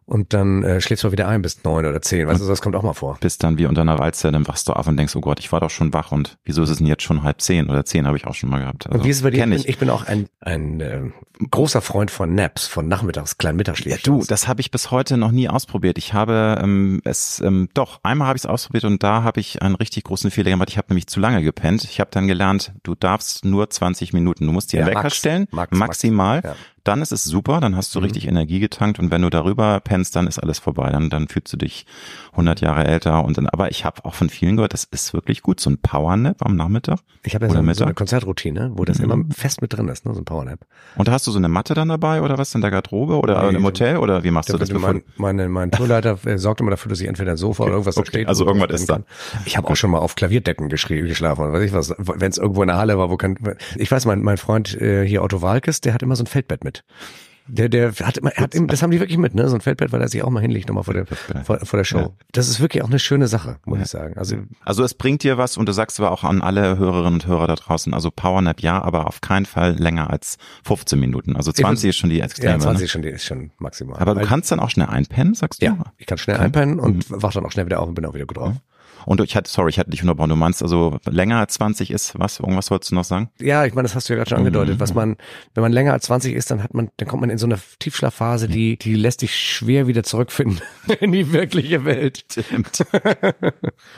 und 0.08 0.32
dann 0.32 0.62
äh, 0.64 0.80
schläfst 0.80 1.04
du 1.04 1.12
wieder 1.12 1.28
ein 1.28 1.42
bis 1.42 1.62
neun 1.64 1.84
oder 1.84 2.00
zehn. 2.00 2.26
Weißt 2.26 2.40
du, 2.40 2.48
das 2.48 2.62
kommt 2.62 2.74
auch 2.74 2.82
mal 2.82 2.94
vor. 2.94 3.18
Bis 3.20 3.36
dann 3.38 3.58
wie 3.58 3.66
unter 3.66 3.82
einer 3.82 3.98
Walze, 3.98 4.32
dann 4.32 4.48
wachst 4.48 4.66
du 4.68 4.72
auf 4.72 4.86
und 4.86 4.96
denkst, 4.96 5.14
oh 5.16 5.20
Gott, 5.20 5.38
ich 5.38 5.52
war 5.52 5.60
doch 5.60 5.70
schon 5.70 5.92
wach 5.92 6.12
und 6.12 6.38
wieso 6.44 6.62
ist 6.62 6.70
es 6.70 6.78
denn 6.78 6.86
jetzt 6.86 7.02
schon 7.02 7.22
halb 7.22 7.40
zehn 7.42 7.68
oder 7.68 7.84
zehn 7.84 8.06
habe 8.06 8.16
ich 8.16 8.26
auch 8.26 8.34
schon 8.34 8.48
mal 8.50 8.58
gehabt. 8.60 8.86
Also, 8.86 8.98
und 8.98 9.04
wie 9.04 9.10
ist 9.10 9.18
es 9.18 9.22
bei 9.22 9.30
dir? 9.30 9.44
Ich. 9.44 9.50
bin, 9.50 9.62
ich 9.66 9.78
bin 9.78 9.90
auch 9.90 10.06
ein, 10.06 10.28
ein 10.40 10.80
äh, 10.80 11.00
großer 11.50 11.82
Freund 11.82 12.10
von 12.10 12.34
Naps, 12.34 12.66
von 12.66 12.88
Nachmittags, 12.88 13.38
kleinen 13.38 13.56
Mittagsschläfchen. 13.58 14.18
Du, 14.20 14.24
das 14.26 14.48
habe 14.48 14.60
ich 14.62 14.70
bis 14.70 14.90
heute 14.90 15.18
noch 15.18 15.30
nie 15.30 15.48
ausprobiert. 15.48 15.98
Ich 15.98 16.14
habe 16.14 16.58
ähm, 16.62 17.00
es 17.04 17.40
ähm, 17.44 17.68
doch 17.74 18.00
einmal 18.02 18.28
habe 18.28 18.36
ich 18.36 18.42
es 18.44 18.46
ausprobiert 18.46 18.84
und 18.84 19.02
da 19.02 19.22
habe 19.22 19.40
ich 19.40 19.60
einen 19.62 19.74
richtig 19.74 20.04
großen 20.04 20.30
Fehler 20.30 20.50
gemacht. 20.50 20.70
Ich 20.70 20.78
habe 20.78 20.86
nämlich 20.88 21.06
zu 21.06 21.20
lange 21.20 21.42
gepennt. 21.42 21.84
Ich 21.84 22.00
habe 22.00 22.10
dann 22.10 22.26
gelernt, 22.26 22.72
du 22.82 22.94
darfst 22.94 23.44
nur 23.44 23.68
20 23.68 24.14
Minuten. 24.14 24.46
Du 24.46 24.52
musst 24.52 24.72
dir 24.72 24.78
Ja, 24.78 24.86
einen 24.86 24.90
Wecker 24.92 25.02
max, 25.04 25.16
stellen, 25.16 25.46
max, 25.50 25.76
maximal. 25.76 26.36
max. 26.36 26.48
Ja. 26.48 26.56
Dann 26.88 27.02
ist 27.02 27.12
es 27.12 27.24
super, 27.24 27.60
dann 27.60 27.76
hast 27.76 27.94
du 27.94 27.98
Mhm. 27.98 28.04
richtig 28.04 28.26
Energie 28.26 28.60
getankt 28.60 28.98
und 28.98 29.10
wenn 29.10 29.20
du 29.20 29.28
darüber 29.28 29.78
pennst, 29.80 30.16
dann 30.16 30.26
ist 30.26 30.38
alles 30.38 30.58
vorbei. 30.58 30.90
Dann, 30.90 31.10
dann 31.10 31.28
fühlst 31.28 31.52
du 31.52 31.58
dich 31.58 31.84
100 32.32 32.62
Jahre 32.62 32.86
älter 32.86 33.24
und 33.24 33.36
dann. 33.36 33.46
Aber 33.46 33.70
ich 33.70 33.84
habe 33.84 34.04
auch 34.06 34.14
von 34.14 34.30
vielen 34.30 34.56
gehört, 34.56 34.72
das 34.72 34.84
ist 34.90 35.12
wirklich 35.12 35.42
gut, 35.42 35.60
so 35.60 35.68
ein 35.68 35.76
Powernap 35.78 36.42
am 36.44 36.56
Nachmittag. 36.56 37.00
Ich 37.24 37.34
habe 37.34 37.44
ja 37.46 37.50
so, 37.52 37.72
so 37.74 37.84
eine 37.84 37.92
Konzertroutine, 37.94 38.72
wo 38.74 38.84
das 38.86 38.98
Mhm. 39.00 39.04
immer 39.04 39.24
fest 39.36 39.60
mit 39.60 39.72
drin 39.76 39.88
ist, 39.88 40.06
ne? 40.06 40.14
so 40.14 40.20
ein 40.20 40.24
Powernap. 40.24 40.60
Und 40.96 41.08
da 41.08 41.12
hast 41.12 41.26
du 41.26 41.30
so 41.30 41.38
eine 41.38 41.48
Matte 41.48 41.74
dann 41.74 41.88
dabei 41.88 42.22
oder 42.22 42.38
was 42.38 42.54
in 42.54 42.62
der 42.62 42.70
Garderobe 42.70 43.18
oder 43.18 43.50
Nee, 43.52 43.58
im 43.58 43.64
Hotel 43.64 43.98
oder 43.98 44.24
wie 44.24 44.30
machst 44.30 44.48
du 44.48 44.54
Da 44.56 44.64
das? 44.64 44.70
mein, 44.72 45.02
meine, 45.16 45.48
mein 45.50 45.70
Tourleiter 45.70 46.18
äh, 46.24 46.38
sorgt 46.38 46.60
immer 46.62 46.70
dafür, 46.70 46.88
dass 46.88 47.00
ich 47.00 47.06
entweder 47.08 47.32
ein 47.32 47.36
Sofa 47.36 47.64
oder 47.64 47.72
irgendwas 47.72 47.98
okay, 47.98 48.08
steht. 48.08 48.28
also 48.28 48.46
irgendwas 48.46 48.80
ist 48.80 48.88
kann. 48.88 49.04
Ich 49.44 49.56
habe 49.58 49.68
auch 49.68 49.76
schon 49.76 49.90
mal 49.90 49.98
auf 49.98 50.14
Klavierdecken 50.14 50.68
geschlafen 50.70 51.42
oder 51.42 51.52
weiß 51.52 51.64
ich 51.64 51.72
was. 51.74 51.94
Wenn 51.98 52.30
es 52.30 52.38
irgendwo 52.38 52.62
in 52.62 52.68
der 52.68 52.76
Halle 52.78 52.96
war, 52.96 53.10
wo 53.10 53.16
kann. 53.18 53.36
Ich 53.76 53.90
weiß, 53.90 54.06
mein, 54.06 54.22
mein 54.22 54.38
Freund 54.38 54.74
äh, 54.80 55.06
hier 55.06 55.22
Otto 55.22 55.42
Walkes, 55.42 55.80
der 55.82 55.92
hat 55.92 56.02
immer 56.02 56.16
so 56.16 56.22
ein 56.24 56.26
Feldbett 56.26 56.64
mit. 56.64 56.77
Der, 57.50 57.70
der 57.70 57.94
hat 58.02 58.18
immer, 58.18 58.30
er 58.32 58.42
hat, 58.42 58.54
im- 58.54 58.66
das 58.66 58.82
haben 58.82 58.90
die 58.90 59.00
wirklich 59.00 59.16
mit, 59.16 59.34
ne? 59.34 59.48
So 59.48 59.54
ein 59.54 59.62
Feldbett, 59.62 59.90
weil 59.90 60.02
er 60.02 60.08
sich 60.08 60.22
auch 60.22 60.28
mal 60.28 60.40
hinlegt 60.40 60.68
nochmal 60.68 60.84
vor 60.84 60.92
der, 60.92 61.06
vor, 61.06 61.58
vor 61.64 61.76
der 61.78 61.84
Show. 61.84 61.98
Ja. 61.98 62.10
Das 62.32 62.46
ist 62.46 62.60
wirklich 62.60 62.82
auch 62.82 62.88
eine 62.88 62.98
schöne 62.98 63.26
Sache, 63.26 63.56
muss 63.64 63.80
ich 63.80 63.86
sagen. 63.86 64.18
Also 64.18 64.36
Also 64.66 64.84
es 64.84 64.92
bringt 64.92 65.22
dir 65.22 65.38
was 65.38 65.56
und 65.56 65.66
du 65.66 65.72
sagst 65.72 65.98
aber 65.98 66.10
auch 66.12 66.24
an 66.24 66.42
alle 66.42 66.76
Hörerinnen 66.76 67.14
und 67.14 67.26
Hörer 67.26 67.46
da 67.46 67.54
draußen, 67.54 67.94
also 67.94 68.10
Powernap 68.10 68.60
ja, 68.60 68.82
aber 68.82 69.06
auf 69.06 69.22
keinen 69.22 69.46
Fall 69.46 69.72
länger 69.78 70.10
als 70.10 70.36
15 70.64 71.00
Minuten. 71.00 71.36
Also 71.36 71.50
20 71.50 71.88
ist 71.88 71.96
schon 71.96 72.10
die 72.10 72.20
Extreme. 72.20 72.52
ja, 72.52 72.58
20 72.58 72.80
ne? 72.80 72.84
ist 72.84 72.90
schon, 72.90 73.00
die- 73.02 73.08
ist 73.08 73.24
schon 73.24 73.50
maximal. 73.56 73.98
Aber 73.98 74.14
du 74.14 74.26
kannst 74.26 74.52
dann 74.52 74.60
auch 74.60 74.68
schnell 74.68 74.88
einpennen, 74.88 75.32
sagst 75.32 75.62
du? 75.62 75.66
ja, 75.66 75.78
ich 75.96 76.04
kann 76.04 76.18
schnell 76.18 76.36
Okay. 76.36 76.44
einpennen 76.44 76.78
und 76.78 77.06
wach 77.08 77.32
dann 77.32 77.46
auch 77.46 77.50
schnell 77.52 77.64
wieder 77.64 77.80
auf 77.80 77.88
und 77.88 77.94
bin 77.94 78.04
auch 78.04 78.12
wieder 78.12 78.26
gut 78.26 78.36
drauf. 78.36 78.52
Und 79.06 79.20
ich 79.20 79.36
hatte, 79.36 79.50
sorry, 79.50 79.70
ich 79.70 79.78
hatte 79.78 79.90
dich 79.90 80.02
unterbrochen. 80.02 80.30
Du 80.30 80.36
meinst 80.36 80.62
also 80.62 80.98
länger 81.08 81.38
als 81.38 81.54
20 81.54 81.90
ist 81.90 82.18
was? 82.18 82.40
Irgendwas 82.40 82.70
wolltest 82.70 82.90
du 82.90 82.96
noch 82.96 83.04
sagen? 83.04 83.30
Ja, 83.40 83.64
ich 83.64 83.74
meine, 83.74 83.86
das 83.86 83.94
hast 83.94 84.08
du 84.08 84.12
ja 84.12 84.16
gerade 84.18 84.30
schon 84.30 84.38
angedeutet. 84.38 84.76
Mhm. 84.76 84.80
Was 84.80 84.94
man, 84.94 85.16
wenn 85.54 85.62
man 85.62 85.72
länger 85.72 85.92
als 85.92 86.04
20 86.06 86.34
ist, 86.34 86.50
dann 86.50 86.62
hat 86.62 86.74
man, 86.74 86.90
dann 86.96 87.08
kommt 87.08 87.20
man 87.20 87.30
in 87.30 87.38
so 87.38 87.46
eine 87.46 87.58
Tiefschlafphase, 87.78 88.48
die, 88.48 88.76
die 88.76 88.94
lässt 88.94 89.22
dich 89.22 89.34
schwer 89.36 89.86
wieder 89.86 90.02
zurückfinden 90.02 90.60
in 91.00 91.12
die 91.12 91.32
wirkliche 91.32 91.84
Welt. 91.84 92.24
Stimmt. 92.30 92.84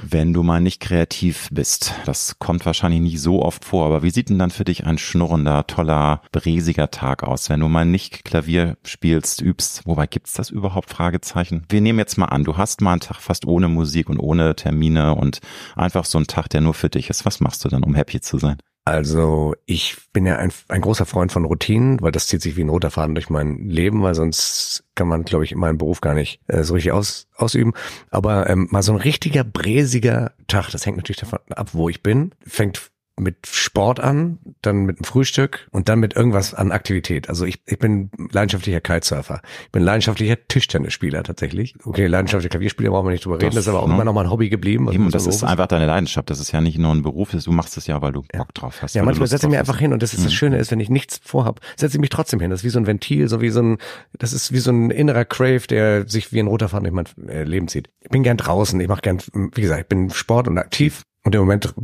Wenn 0.02 0.32
du 0.32 0.42
mal 0.42 0.60
nicht 0.60 0.80
kreativ 0.80 1.48
bist, 1.50 1.94
das 2.04 2.38
kommt 2.38 2.66
wahrscheinlich 2.66 3.00
nicht 3.00 3.20
so 3.20 3.42
oft 3.42 3.64
vor, 3.64 3.86
aber 3.86 4.02
wie 4.02 4.10
sieht 4.10 4.28
denn 4.28 4.38
dann 4.38 4.50
für 4.50 4.64
dich 4.64 4.86
ein 4.86 4.98
schnurrender, 4.98 5.66
toller, 5.66 6.22
bräsiger 6.32 6.90
Tag 6.90 7.22
aus, 7.22 7.48
wenn 7.48 7.60
du 7.60 7.68
mal 7.68 7.86
nicht 7.86 8.24
Klavier 8.24 8.76
spielst, 8.84 9.40
übst? 9.40 9.82
Wobei 9.86 10.06
gibt's 10.06 10.34
das 10.34 10.50
überhaupt? 10.50 10.90
Fragezeichen. 10.90 11.64
Wir 11.68 11.80
nehmen 11.80 11.98
jetzt 11.98 12.18
mal 12.18 12.26
an, 12.26 12.44
du 12.44 12.56
hast 12.56 12.80
mal 12.80 12.92
einen 12.92 13.00
Tag 13.00 13.20
fast 13.20 13.46
ohne 13.46 13.68
Musik 13.68 14.10
und 14.10 14.18
ohne 14.18 14.56
Termine 14.90 15.14
und 15.14 15.40
einfach 15.76 16.04
so 16.04 16.18
einen 16.18 16.26
Tag, 16.26 16.48
der 16.48 16.60
nur 16.60 16.74
für 16.74 16.90
dich 16.90 17.10
ist. 17.10 17.24
Was 17.24 17.40
machst 17.40 17.64
du 17.64 17.68
dann, 17.68 17.82
um 17.84 17.94
happy 17.94 18.20
zu 18.20 18.38
sein? 18.38 18.56
Also 18.86 19.54
ich 19.66 19.96
bin 20.12 20.26
ja 20.26 20.36
ein, 20.36 20.52
ein 20.68 20.80
großer 20.80 21.04
Freund 21.06 21.30
von 21.30 21.44
Routinen, 21.44 22.00
weil 22.00 22.12
das 22.12 22.26
zieht 22.26 22.40
sich 22.40 22.56
wie 22.56 22.64
ein 22.64 22.70
roter 22.70 22.90
Faden 22.90 23.14
durch 23.14 23.28
mein 23.28 23.68
Leben, 23.68 24.02
weil 24.02 24.14
sonst 24.14 24.84
kann 24.94 25.06
man, 25.06 25.24
glaube 25.24 25.44
ich, 25.44 25.54
meinen 25.54 25.78
Beruf 25.78 26.00
gar 26.00 26.14
nicht 26.14 26.40
äh, 26.48 26.64
so 26.64 26.74
richtig 26.74 26.92
aus, 26.92 27.28
ausüben. 27.36 27.74
Aber 28.10 28.48
ähm, 28.48 28.68
mal 28.70 28.82
so 28.82 28.92
ein 28.92 28.98
richtiger 28.98 29.44
bräsiger 29.44 30.32
Tag, 30.48 30.70
das 30.70 30.86
hängt 30.86 30.96
natürlich 30.96 31.20
davon 31.20 31.40
ab, 31.50 31.70
wo 31.72 31.88
ich 31.88 32.02
bin, 32.02 32.32
fängt 32.46 32.89
mit 33.20 33.46
Sport 33.46 34.00
an, 34.00 34.38
dann 34.62 34.84
mit 34.84 34.98
einem 34.98 35.04
Frühstück 35.04 35.68
und 35.70 35.88
dann 35.88 36.00
mit 36.00 36.14
irgendwas 36.16 36.54
an 36.54 36.72
Aktivität. 36.72 37.28
Also 37.28 37.44
ich, 37.44 37.60
ich 37.66 37.78
bin 37.78 38.10
leidenschaftlicher 38.32 38.80
Kitesurfer. 38.80 39.42
Ich 39.66 39.72
bin 39.72 39.82
leidenschaftlicher 39.82 40.36
Tischtennisspieler 40.48 41.22
tatsächlich. 41.22 41.74
Okay, 41.84 42.06
leidenschaftlicher 42.06 42.50
Klavierspieler 42.50 42.90
brauchen 42.90 43.06
wir 43.06 43.12
nicht 43.12 43.24
drüber 43.24 43.36
reden, 43.36 43.46
Das, 43.46 43.54
das, 43.56 43.64
ist 43.64 43.68
aber 43.68 43.82
auch 43.82 43.88
ne? 43.88 43.94
immer 43.94 44.04
noch 44.04 44.12
mal 44.12 44.24
ein 44.24 44.30
Hobby 44.30 44.48
geblieben. 44.48 44.90
Eben, 44.92 45.04
und 45.04 45.10
so 45.12 45.18
das 45.18 45.26
ist 45.26 45.44
einfach 45.44 45.66
deine 45.66 45.86
Leidenschaft. 45.86 46.30
Das 46.30 46.40
ist 46.40 46.52
ja 46.52 46.60
nicht 46.60 46.78
nur 46.78 46.92
ein 46.94 47.02
Beruf, 47.02 47.30
du 47.30 47.52
machst 47.52 47.76
es 47.76 47.86
ja, 47.86 48.00
weil 48.02 48.12
du 48.12 48.22
Bock 48.22 48.54
drauf 48.54 48.82
hast. 48.82 48.94
Ja, 48.94 49.02
manchmal 49.04 49.28
setze 49.28 49.46
ich 49.46 49.52
hast. 49.52 49.60
einfach 49.60 49.78
hin 49.78 49.92
und 49.92 50.02
das 50.02 50.12
ist 50.14 50.24
das 50.24 50.32
Mhm. 50.32 50.36
Schöne 50.36 50.58
ist, 50.58 50.70
wenn 50.70 50.80
ich 50.80 50.90
nichts 50.90 51.20
vorhab, 51.22 51.60
setze 51.76 51.96
ich 51.96 52.00
mich 52.00 52.10
trotzdem 52.10 52.40
hin. 52.40 52.50
Das 52.50 52.60
ist 52.60 52.64
wie 52.64 52.70
so 52.70 52.78
ein 52.78 52.86
Ventil, 52.86 53.28
so 53.28 53.40
wie 53.40 53.50
so 53.50 53.60
ein, 53.62 53.78
das 54.18 54.32
ist 54.32 54.52
wie 54.52 54.58
so 54.58 54.70
ein 54.70 54.90
innerer 54.90 55.24
Crave, 55.24 55.66
der 55.68 56.08
sich 56.08 56.32
wie 56.32 56.40
ein 56.40 56.46
roter 56.46 56.68
Faden 56.68 56.92
durch 56.92 56.94
mein 57.18 57.28
äh, 57.28 57.44
Leben 57.44 57.68
zieht. 57.68 57.90
Ich 58.00 58.08
bin 58.10 58.22
gern 58.22 58.36
draußen, 58.36 58.80
ich 58.80 58.88
mache 58.88 59.02
gern, 59.02 59.18
wie 59.54 59.60
gesagt, 59.60 59.80
ich 59.82 59.88
bin 59.88 60.10
Sport 60.10 60.48
und 60.48 60.58
aktiv. 60.58 61.02
Und 61.22 61.34
im 61.34 61.42
Moment 61.42 61.74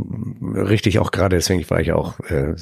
richte 0.55 0.89
ich 0.89 0.99
auch 0.99 1.11
gerade, 1.11 1.37
deswegen 1.37 1.69
war 1.69 1.79
ich 1.81 1.93
auch 1.93 2.19
äh, 2.21 2.55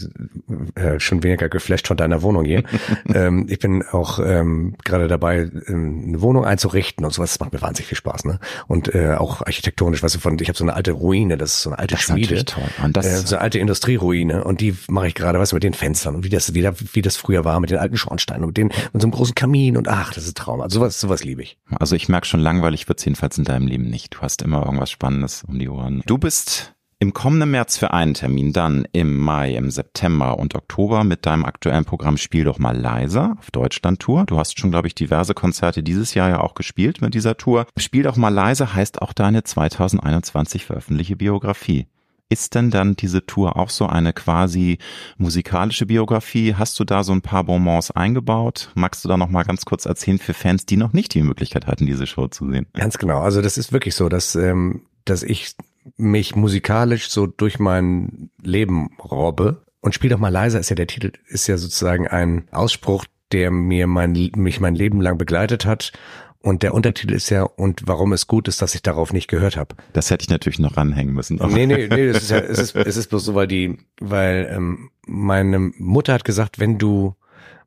äh, 0.75 0.99
schon 0.99 1.23
weniger 1.23 1.49
geflasht 1.49 1.87
von 1.87 1.97
deiner 1.97 2.23
Wohnung 2.23 2.45
hier. 2.45 2.65
ähm, 3.15 3.47
ich 3.49 3.61
bin 3.61 3.85
auch 3.93 4.19
ähm, 4.19 4.75
gerade 4.85 5.07
dabei, 5.07 5.49
ähm, 5.69 6.05
eine 6.09 6.21
Wohnung 6.21 6.45
einzurichten 6.45 7.05
und 7.05 7.13
sowas. 7.13 7.31
Das 7.31 7.41
macht 7.41 7.53
mir 7.53 7.63
wahnsinnig 7.63 7.87
viel 7.87 7.97
Spaß, 7.99 8.25
ne? 8.25 8.41
Und 8.67 8.93
äh, 8.93 9.15
auch 9.15 9.41
architektonisch, 9.43 10.03
weißt 10.03 10.17
du, 10.17 10.19
von, 10.19 10.37
ich 10.41 10.49
habe 10.49 10.59
so 10.59 10.65
eine 10.65 10.75
alte 10.75 10.91
Ruine, 10.93 11.37
das 11.37 11.55
ist 11.55 11.63
so 11.63 11.71
eine 11.71 11.79
alte 11.79 11.95
Das 11.95 12.01
ist 12.01 12.07
Schmiede. 12.07 12.35
natürlich 12.35 12.45
toll. 12.47 12.65
Und 12.85 12.97
das- 12.97 13.07
äh, 13.07 13.19
so 13.19 13.37
eine 13.37 13.43
alte 13.43 13.59
Industrieruine 13.61 14.43
und 14.43 14.61
die 14.61 14.77
mache 14.89 15.07
ich 15.07 15.15
gerade, 15.15 15.39
weißt 15.39 15.53
du, 15.53 15.57
mit 15.57 15.63
den 15.63 15.75
Fenstern 15.75 16.17
und 16.17 16.25
wie 16.25 16.29
das, 16.29 16.55
wie, 16.55 16.63
da, 16.63 16.73
wie 16.93 17.03
das 17.03 17.17
früher 17.17 17.45
war 17.45 17.61
mit 17.61 17.71
den 17.71 17.79
alten 17.79 17.97
Schornsteinen 17.97 18.43
und 18.43 18.49
mit, 18.49 18.57
den, 18.57 18.67
mit 18.93 19.01
so 19.01 19.07
einem 19.07 19.13
großen 19.13 19.37
Kamin 19.37 19.77
und 19.77 19.87
ach, 19.87 20.13
das 20.13 20.25
ist 20.27 20.37
Traum. 20.37 20.61
Also 20.61 20.81
sowas, 20.81 21.01
sowas 21.01 21.23
liebe 21.23 21.43
ich. 21.43 21.57
Also 21.71 21.95
ich 21.95 22.09
merke 22.09 22.27
schon, 22.27 22.41
langweilig 22.41 22.89
wird's 22.89 23.05
jedenfalls 23.05 23.39
in 23.39 23.45
deinem 23.45 23.69
Leben 23.69 23.89
nicht. 23.89 24.15
Du 24.15 24.21
hast 24.23 24.43
immer 24.43 24.65
irgendwas 24.65 24.91
Spannendes 24.91 25.45
um 25.47 25.59
die 25.59 25.69
Ohren. 25.69 26.03
Du 26.07 26.19
bist 26.19 26.74
im 26.99 27.13
kommenden 27.13 27.51
März 27.51 27.77
für 27.77 27.93
einen 27.93 28.15
Termin, 28.15 28.53
dann 28.53 28.87
im 28.93 29.17
Mai, 29.19 29.55
im 29.55 29.71
September 29.71 30.39
und 30.39 30.55
Oktober 30.55 31.05
mit 31.05 31.27
deinem 31.27 31.45
aktuellen 31.45 31.85
Programm 31.85 32.17
Spiel 32.17 32.45
doch 32.45 32.59
mal 32.59 32.77
leiser 32.77 33.37
auf 33.39 33.51
Deutschland-Tour. 33.51 34.25
Du 34.27 34.39
hast 34.39 34.59
schon, 34.59 34.71
glaube 34.71 34.89
ich, 34.89 34.95
diverse 34.95 35.35
Konzerte 35.35 35.83
dieses 35.83 36.15
Jahr 36.15 36.29
ja 36.29 36.41
auch 36.41 36.55
gespielt 36.55 37.01
mit 37.01 37.15
dieser 37.15 37.37
Tour. 37.37 37.67
Spiel 37.77 38.05
doch 38.05 38.17
mal 38.17 38.29
leise 38.29 38.75
heißt 38.75 39.03
auch 39.03 39.13
deine 39.13 39.43
2021 39.43 40.65
veröffentlichte 40.65 41.17
Biografie. 41.17 41.87
Ist 42.31 42.55
denn 42.55 42.71
dann 42.71 42.97
diese 42.97 43.27
Tour 43.27 43.57
auch 43.57 43.69
so 43.69 43.87
eine 43.87 44.13
quasi 44.13 44.79
musikalische 45.19 45.87
Biografie? 45.87 46.55
Hast 46.55 46.81
du 46.81 46.85
da 46.85 47.05
so 47.05 47.13
ein 47.13 47.21
paar 47.21 47.45
Bonbons 47.45 47.91
eingebaut? 47.91 48.71
Magst 48.75 49.05
du 49.05 49.09
da 49.09 49.17
noch 49.17 49.29
mal 49.29 49.45
ganz 49.45 49.65
kurz 49.67 49.85
erzählen 49.85 50.19
für 50.19 50.33
Fans, 50.33 50.65
die 50.65 50.77
noch 50.77 50.95
nicht 50.95 51.13
die 51.15 51.23
Möglichkeit 51.23 51.67
hatten, 51.67 51.87
diese 51.87 52.07
Show 52.07 52.29
zu 52.29 52.51
sehen? 52.51 52.67
Ganz 52.73 52.97
genau. 52.99 53.21
Also 53.21 53.43
das 53.43 53.59
ist 53.59 53.73
wirklich 53.73 53.95
so, 53.95 54.09
dass, 54.09 54.35
ähm, 54.37 54.87
dass 55.05 55.23
ich 55.23 55.55
mich 55.97 56.35
musikalisch 56.37 57.09
so 57.11 57.27
durch 57.27 57.59
mein 57.59 58.31
Leben 58.43 58.91
robbe. 58.99 59.63
Und 59.81 59.95
Spiel 59.95 60.11
doch 60.11 60.19
mal 60.19 60.31
leiser 60.31 60.61
ist 60.61 60.71
ja 60.71 60.77
der 60.77 60.87
Titel, 60.87 61.13
ist 61.27 61.47
ja 61.47 61.59
sozusagen 61.59 62.09
ein 62.09 62.49
Ausspruch, 62.53 63.05
der 63.33 63.51
mir 63.51 63.87
mein, 63.87 64.13
mich 64.37 64.61
mein 64.61 64.75
Leben 64.75 65.01
lang 65.01 65.19
begleitet 65.19 65.67
hat. 65.67 65.93
Und 66.39 66.63
der 66.63 66.75
Untertitel 66.75 67.15
ist 67.15 67.31
ja, 67.31 67.43
und 67.43 67.83
warum 67.87 68.13
es 68.13 68.27
gut 68.27 68.49
ist, 68.49 68.61
dass 68.61 68.75
ich 68.75 68.83
darauf 68.83 69.13
nicht 69.15 69.29
gehört 69.29 69.57
habe. 69.57 69.75
Das 69.95 70.11
hätte 70.11 70.25
ich 70.25 70.29
natürlich 70.31 70.59
noch 70.59 70.77
ranhängen 70.77 71.15
müssen. 71.15 71.41
aber- 71.41 71.53
Nee, 71.53 71.67
nee, 71.67 71.89
nee, 71.89 72.13
das 72.13 72.23
ist 72.25 72.31
ja, 72.31 72.39
es 72.41 72.59
ist, 72.59 72.77
es 72.77 72.97
ist 72.99 73.09
bloß 73.09 73.25
so, 73.25 73.35
weil 73.35 73.47
die, 73.47 73.79
weil 74.01 74.51
ähm, 74.55 74.91
meine 75.07 75.59
Mutter 75.59 76.13
hat 76.13 76.25
gesagt, 76.25 76.59
wenn 76.61 76.77
du 76.79 77.15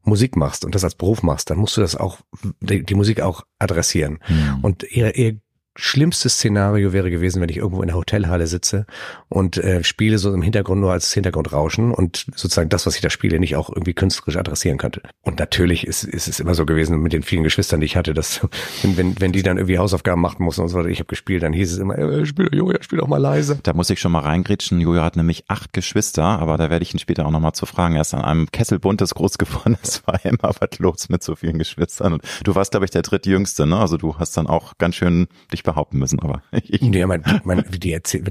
Musik 0.04 0.36
machst 0.38 0.64
und 0.64 0.74
das 0.76 0.84
als 0.84 0.96
Beruf 0.96 1.22
machst, 1.24 1.50
dann 1.50 1.58
musst 1.58 1.76
du 1.76 1.82
das 1.82 1.96
auch, 1.96 2.20
die, 2.62 2.84
die 2.84 2.96
Musik 2.96 3.20
auch 3.22 3.46
adressieren. 3.60 4.20
Hm. 4.22 4.60
Und 4.62 4.84
ihr, 4.84 5.16
ihr 5.16 5.38
schlimmstes 5.78 6.34
Szenario 6.34 6.92
wäre 6.92 7.10
gewesen, 7.12 7.42
wenn 7.42 7.50
ich 7.50 7.58
irgendwo 7.58 7.82
in 7.82 7.88
der 7.88 7.96
Hotelhalle 7.96 8.48
sitze 8.48 8.86
und 9.30 9.58
äh, 9.58 9.84
spiele 9.84 10.18
so 10.18 10.34
im 10.34 10.42
Hintergrund 10.42 10.82
nur 10.82 10.92
als 10.92 11.14
Hintergrundrauschen 11.14 11.92
und 11.92 12.26
sozusagen 12.36 12.70
das, 12.70 12.86
was 12.86 12.96
ich 12.96 13.02
da 13.02 13.10
spiele, 13.10 13.40
nicht 13.40 13.56
auch 13.56 13.70
irgendwie 13.70 13.94
künstlerisch 13.94 14.38
adressieren 14.38 14.78
könnte. 14.78 15.02
Und 15.22 15.40
natürlich 15.40 15.86
ist, 15.86 16.04
ist 16.04 16.28
es 16.28 16.40
immer 16.40 16.56
so 16.56 16.66
gewesen 16.66 17.00
mit 17.00 17.14
den 17.14 17.24
vielen 17.24 17.44
Geschwistern, 17.44 17.80
die 17.80 17.86
ich 17.86 17.96
hatte, 17.96 18.14
dass 18.14 18.42
wenn, 18.82 18.98
wenn, 18.98 19.22
wenn 19.22 19.32
die 19.32 19.44
dann 19.44 19.58
irgendwie 19.58 19.78
Hausaufgaben 19.78 20.22
machen 20.22 20.44
mussten 20.44 20.62
und 20.62 20.70
so 20.70 20.78
weiter, 20.78 20.90
ich 20.90 21.00
habe 21.00 21.08
gespielt, 21.08 21.44
dann 21.44 21.54
hieß 21.54 21.74
es 21.74 21.78
immer, 21.78 21.98
äh, 21.98 22.26
spiel, 22.26 22.50
Joja, 22.52 22.82
spiel 22.82 22.98
doch 22.98 23.08
mal 23.08 23.18
leise. 23.18 23.60
Da 23.64 23.74
muss 23.74 23.90
ich 23.90 24.00
schon 24.00 24.12
mal 24.12 24.22
reingrätschen. 24.22 24.82
Jojo 24.82 25.04
hat 25.04 25.16
nämlich 25.16 25.46
acht 25.48 25.74
Geschwister, 25.74 26.24
aber 26.24 26.58
da 26.58 26.70
werde 26.70 26.84
ich 26.84 26.94
ihn 26.94 27.00
später 27.00 27.26
auch 27.26 27.32
noch 27.32 27.40
mal 27.40 27.54
zu 27.54 27.66
fragen. 27.68 27.96
Er 27.96 28.02
ist 28.02 28.14
an 28.14 28.24
einem 28.24 28.52
Kessel 28.52 28.80
buntes 28.80 29.14
groß 29.14 29.38
geworden. 29.38 29.78
Es 29.88 30.06
war 30.06 30.24
immer 30.26 30.52
was 30.60 30.80
los 30.80 31.08
mit 31.10 31.24
so 31.24 31.36
vielen 31.36 31.60
Geschwistern. 31.60 32.14
Und 32.14 32.24
du 32.44 32.56
warst, 32.56 32.72
glaube 32.72 32.86
ich, 32.86 32.92
der 32.92 33.04
drittjüngste, 33.04 33.66
ne? 33.66 33.78
Also 33.78 33.96
du 33.98 34.18
hast 34.18 34.36
dann 34.36 34.48
auch 34.48 34.74
ganz 34.78 34.96
schön 34.96 35.28
dich 35.54 35.64
behaupten 35.68 36.00
müssen, 36.00 36.20
aber 36.20 36.42
ich, 36.52 36.82
Nee, 36.82 37.06
mein, 37.06 37.24
mein, 37.44 37.64
die 37.70 37.94
Erzie 37.94 38.24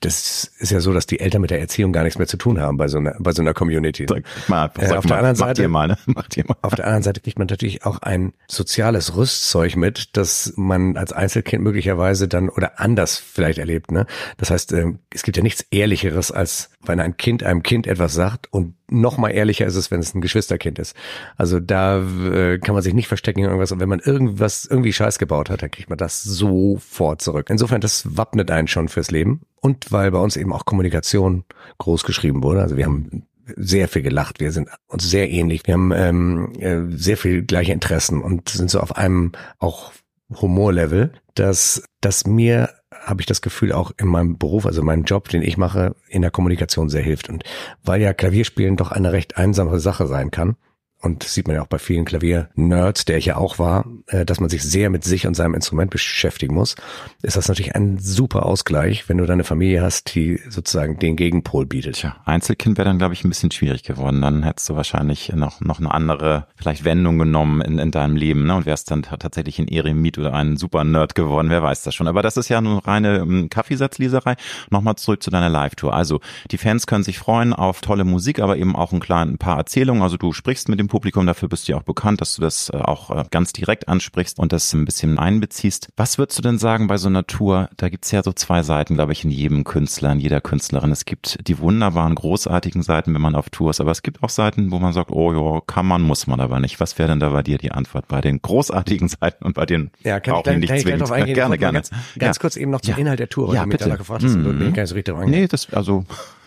das 0.00 0.50
ist 0.58 0.72
ja 0.72 0.80
so, 0.80 0.92
dass 0.92 1.06
die 1.06 1.20
Eltern 1.20 1.40
mit 1.42 1.50
der 1.50 1.60
Erziehung 1.60 1.92
gar 1.92 2.02
nichts 2.02 2.18
mehr 2.18 2.26
zu 2.26 2.36
tun 2.36 2.58
haben 2.60 2.76
bei 2.76 2.88
so 2.88 2.98
einer, 2.98 3.14
bei 3.20 3.30
so 3.32 3.42
einer 3.42 3.54
Community. 3.54 4.06
sag 4.08 4.22
mal, 4.48 4.70
Äh, 4.78 4.92
auf 4.96 5.06
der 5.06 5.16
anderen 5.18 5.36
Seite- 5.36 5.68
mal, 5.68 5.86
ne? 5.88 5.98
Mal. 6.06 6.24
Auf 6.62 6.74
der 6.74 6.86
anderen 6.86 7.02
Seite 7.02 7.20
kriegt 7.20 7.38
man 7.38 7.46
natürlich 7.46 7.84
auch 7.84 7.98
ein 8.02 8.32
soziales 8.48 9.14
Rüstzeug 9.16 9.76
mit, 9.76 10.16
das 10.16 10.52
man 10.56 10.96
als 10.96 11.12
Einzelkind 11.12 11.62
möglicherweise 11.62 12.26
dann 12.28 12.48
oder 12.48 12.80
anders 12.80 13.18
vielleicht 13.18 13.58
erlebt. 13.58 13.92
Ne? 13.92 14.06
Das 14.38 14.50
heißt, 14.50 14.72
ähm, 14.72 14.98
es 15.12 15.22
gibt 15.22 15.36
ja 15.36 15.42
nichts 15.42 15.64
Ehrlicheres, 15.70 16.32
als 16.32 16.70
wenn 16.82 16.98
ein 16.98 17.16
Kind 17.16 17.42
einem 17.42 17.62
Kind 17.62 17.86
etwas 17.86 18.14
sagt 18.14 18.52
und 18.52 18.74
noch 18.90 19.18
mal 19.18 19.30
ehrlicher 19.30 19.66
ist 19.66 19.76
es, 19.76 19.90
wenn 19.90 20.00
es 20.00 20.14
ein 20.14 20.20
Geschwisterkind 20.20 20.78
ist. 20.78 20.94
Also 21.36 21.60
da 21.60 21.98
äh, 22.00 22.58
kann 22.58 22.74
man 22.74 22.82
sich 22.82 22.94
nicht 22.94 23.08
verstecken 23.08 23.40
in 23.40 23.46
irgendwas. 23.46 23.72
Und 23.72 23.80
wenn 23.80 23.88
man 23.88 24.00
irgendwas 24.00 24.64
irgendwie 24.64 24.92
Scheiß 24.92 25.18
gebaut 25.18 25.50
hat, 25.50 25.62
dann 25.62 25.70
kriegt 25.70 25.88
man 25.88 25.98
das 25.98 26.22
sofort 26.22 27.22
zurück. 27.22 27.48
Insofern, 27.50 27.80
das 27.80 28.16
wappnet 28.16 28.50
einen 28.50 28.68
schon 28.68 28.88
fürs 28.88 29.10
Leben. 29.10 29.42
Und 29.60 29.92
weil 29.92 30.10
bei 30.10 30.18
uns 30.18 30.36
eben 30.36 30.52
auch 30.52 30.64
Kommunikation 30.64 31.44
groß 31.78 32.04
geschrieben 32.04 32.42
wurde. 32.42 32.62
Also 32.62 32.76
wir 32.76 32.86
haben 32.86 33.26
sehr 33.56 33.88
viel 33.88 34.02
gelacht. 34.02 34.40
Wir 34.40 34.52
sind 34.52 34.68
uns 34.88 35.08
sehr 35.08 35.30
ähnlich. 35.30 35.62
Wir 35.66 35.74
haben 35.74 35.92
ähm, 35.92 36.52
äh, 36.58 36.96
sehr 36.96 37.16
viel 37.16 37.42
gleiche 37.42 37.72
Interessen 37.72 38.22
und 38.22 38.48
sind 38.48 38.70
so 38.70 38.80
auf 38.80 38.96
einem 38.96 39.32
auch 39.58 39.92
Humorlevel, 40.30 41.12
dass, 41.34 41.82
dass 42.00 42.26
mir 42.26 42.70
habe 43.00 43.22
ich 43.22 43.26
das 43.26 43.40
Gefühl 43.40 43.72
auch 43.72 43.92
in 43.96 44.08
meinem 44.08 44.36
Beruf, 44.36 44.66
also 44.66 44.82
meinem 44.82 45.04
Job, 45.04 45.28
den 45.28 45.42
ich 45.42 45.56
mache, 45.56 45.94
in 46.08 46.22
der 46.22 46.30
Kommunikation 46.30 46.88
sehr 46.88 47.02
hilft. 47.02 47.28
Und 47.28 47.44
weil 47.82 48.00
ja 48.00 48.12
Klavierspielen 48.12 48.76
doch 48.76 48.90
eine 48.90 49.12
recht 49.12 49.36
einsame 49.36 49.80
Sache 49.80 50.06
sein 50.06 50.30
kann, 50.30 50.56
und 51.02 51.24
das 51.24 51.32
sieht 51.34 51.46
man 51.46 51.56
ja 51.56 51.62
auch 51.62 51.66
bei 51.66 51.78
vielen 51.78 52.04
Klavier-Nerds, 52.04 53.06
der 53.06 53.16
ich 53.16 53.26
ja 53.26 53.36
auch 53.36 53.58
war, 53.58 53.86
äh, 54.08 54.26
dass 54.26 54.38
man 54.38 54.50
sich 54.50 54.62
sehr 54.62 54.90
mit 54.90 55.02
sich 55.04 55.26
und 55.26 55.34
seinem 55.34 55.54
Instrument 55.54 55.90
beschäftigen 55.90 56.54
muss, 56.54 56.74
ist 57.22 57.36
das 57.36 57.48
natürlich 57.48 57.74
ein 57.74 57.98
super 57.98 58.44
Ausgleich, 58.44 59.08
wenn 59.08 59.16
du 59.16 59.24
deine 59.24 59.44
Familie 59.44 59.82
hast, 59.82 60.14
die 60.14 60.40
sozusagen 60.48 60.98
den 60.98 61.16
Gegenpol 61.16 61.64
bietet. 61.64 61.96
Tja, 61.96 62.16
Einzelkind 62.26 62.76
wäre 62.76 62.88
dann, 62.88 62.98
glaube 62.98 63.14
ich, 63.14 63.24
ein 63.24 63.30
bisschen 63.30 63.50
schwierig 63.50 63.82
geworden. 63.82 64.20
Dann 64.20 64.42
hättest 64.42 64.68
du 64.68 64.76
wahrscheinlich 64.76 65.32
noch, 65.34 65.60
noch 65.60 65.78
eine 65.78 65.92
andere, 65.92 66.46
vielleicht 66.54 66.84
Wendung 66.84 67.18
genommen 67.18 67.62
in, 67.62 67.78
in 67.78 67.90
deinem 67.90 68.16
Leben, 68.16 68.44
ne? 68.46 68.56
Und 68.56 68.66
wärst 68.66 68.90
dann 68.90 69.02
tatsächlich 69.02 69.58
ein 69.58 69.68
Eremit 69.68 70.18
oder 70.18 70.34
ein 70.34 70.58
Super-Nerd 70.58 71.14
geworden, 71.14 71.48
wer 71.48 71.62
weiß 71.62 71.82
das 71.82 71.94
schon. 71.94 72.08
Aber 72.08 72.20
das 72.20 72.36
ist 72.36 72.50
ja 72.50 72.60
nur 72.60 72.86
reine 72.86 73.18
ähm, 73.18 73.48
Kaffeesatzleserei. 73.48 74.36
Nochmal 74.68 74.96
zurück 74.96 75.22
zu 75.22 75.30
deiner 75.30 75.48
Live-Tour. 75.48 75.94
Also, 75.94 76.20
die 76.50 76.58
Fans 76.58 76.86
können 76.86 77.04
sich 77.04 77.18
freuen 77.18 77.54
auf 77.54 77.80
tolle 77.80 78.04
Musik, 78.04 78.40
aber 78.40 78.58
eben 78.58 78.76
auch 78.76 78.92
ein, 78.92 79.00
klein, 79.00 79.30
ein 79.30 79.38
paar 79.38 79.56
Erzählungen. 79.56 80.02
Also, 80.02 80.18
du 80.18 80.32
sprichst 80.32 80.68
mit 80.68 80.78
dem 80.78 80.89
Publikum, 80.90 81.26
dafür 81.26 81.48
bist 81.48 81.66
du 81.66 81.72
ja 81.72 81.78
auch 81.78 81.82
bekannt, 81.82 82.20
dass 82.20 82.34
du 82.34 82.42
das 82.42 82.68
äh, 82.68 82.76
auch 82.76 83.10
äh, 83.10 83.24
ganz 83.30 83.54
direkt 83.54 83.88
ansprichst 83.88 84.38
und 84.38 84.52
das 84.52 84.74
ein 84.74 84.84
bisschen 84.84 85.18
einbeziehst. 85.18 85.88
Was 85.96 86.18
würdest 86.18 86.38
du 86.38 86.42
denn 86.42 86.58
sagen 86.58 86.86
bei 86.86 86.98
so 86.98 87.08
einer 87.08 87.26
Tour? 87.26 87.70
Da 87.78 87.88
gibt's 87.88 88.10
ja 88.10 88.22
so 88.22 88.32
zwei 88.32 88.62
Seiten, 88.62 88.94
glaube 88.94 89.12
ich, 89.12 89.24
in 89.24 89.30
jedem 89.30 89.64
Künstler, 89.64 90.12
in 90.12 90.20
jeder 90.20 90.42
Künstlerin. 90.42 90.92
Es 90.92 91.06
gibt 91.06 91.48
die 91.48 91.58
wunderbaren, 91.58 92.14
großartigen 92.14 92.82
Seiten, 92.82 93.14
wenn 93.14 93.22
man 93.22 93.34
auf 93.34 93.48
Tour 93.48 93.70
ist, 93.70 93.80
aber 93.80 93.92
es 93.92 94.02
gibt 94.02 94.22
auch 94.22 94.28
Seiten, 94.28 94.70
wo 94.70 94.78
man 94.78 94.92
sagt, 94.92 95.10
oh 95.10 95.32
ja, 95.32 95.60
kann 95.66 95.86
man, 95.86 96.02
muss 96.02 96.26
man 96.26 96.40
aber 96.40 96.60
nicht. 96.60 96.80
Was 96.80 96.98
wäre 96.98 97.08
denn 97.08 97.20
da 97.20 97.30
bei 97.30 97.42
dir 97.42 97.56
die 97.56 97.72
Antwort 97.72 98.08
bei 98.08 98.20
den 98.20 98.42
großartigen 98.42 99.08
Seiten 99.20 99.44
und 99.44 99.54
bei 99.54 99.64
den 99.64 99.90
ja, 100.02 100.20
kann 100.20 100.34
auch 100.34 100.46
ich, 100.46 100.58
nicht 100.58 100.80
zwingend? 100.80 101.08
Ja, 101.08 101.24
gerne, 101.24 101.56
gerne. 101.56 101.78
Ganz, 101.78 101.90
ganz 102.18 102.36
ja. 102.36 102.40
kurz 102.40 102.56
eben 102.56 102.70
noch 102.70 102.82
zum 102.82 102.94
ja. 102.94 102.98
Inhalt 102.98 103.20
der 103.20 103.28
Tour, 103.28 103.48
weil 103.48 103.54
ja, 103.54 103.62
du 103.62 103.68
mich 103.68 103.78
danach 103.78 103.98
gefragt 103.98 104.24
hast. 104.24 104.36
Mhm. 104.36 104.46
Und 104.46 104.74
gar 104.74 104.82
nicht 104.82 104.88
so 104.88 104.94
richtig 104.94 105.16
nee, 105.26 105.46
das, 105.46 105.72
also 105.72 106.04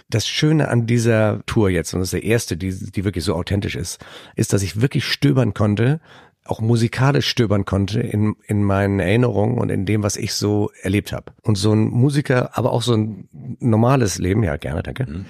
das 0.10 0.28
Schöne 0.28 0.70
an 0.70 0.86
dieser 0.86 1.42
Tour 1.46 1.70
jetzt, 1.70 1.94
und 1.94 2.00
das 2.00 2.08
ist 2.08 2.14
der 2.14 2.24
erste, 2.24 2.58
die, 2.58 2.72
die 2.92 3.04
wirklich 3.04 3.24
so 3.24 3.36
authentisch 3.36 3.76
ist, 3.76 4.04
ist, 4.36 4.54
dass 4.54 4.62
ich 4.62 4.82
wirklich 4.82 5.06
stöbern 5.06 5.54
konnte, 5.54 6.00
auch 6.46 6.60
musikalisch 6.60 7.28
stöbern 7.28 7.66
konnte 7.66 8.02
in, 8.02 8.36
in 8.48 8.64
meinen 8.64 9.00
Erinnerungen 9.00 9.58
und 9.58 9.70
in 9.70 9.86
dem, 9.86 10.04
was 10.04 10.18
ich 10.18 10.34
so 10.34 10.72
erlebt 10.82 11.14
habe. 11.14 11.32
Und 11.42 11.56
so 11.56 11.74
ein 11.74 11.88
Musiker, 11.88 12.58
aber 12.58 12.74
auch 12.74 12.82
so 12.82 12.96
ein 12.96 13.30
normales 13.60 14.18
Leben, 14.20 14.44
ja 14.44 14.58
gerne, 14.58 14.84
danke, 14.84 15.06
mhm. 15.06 15.26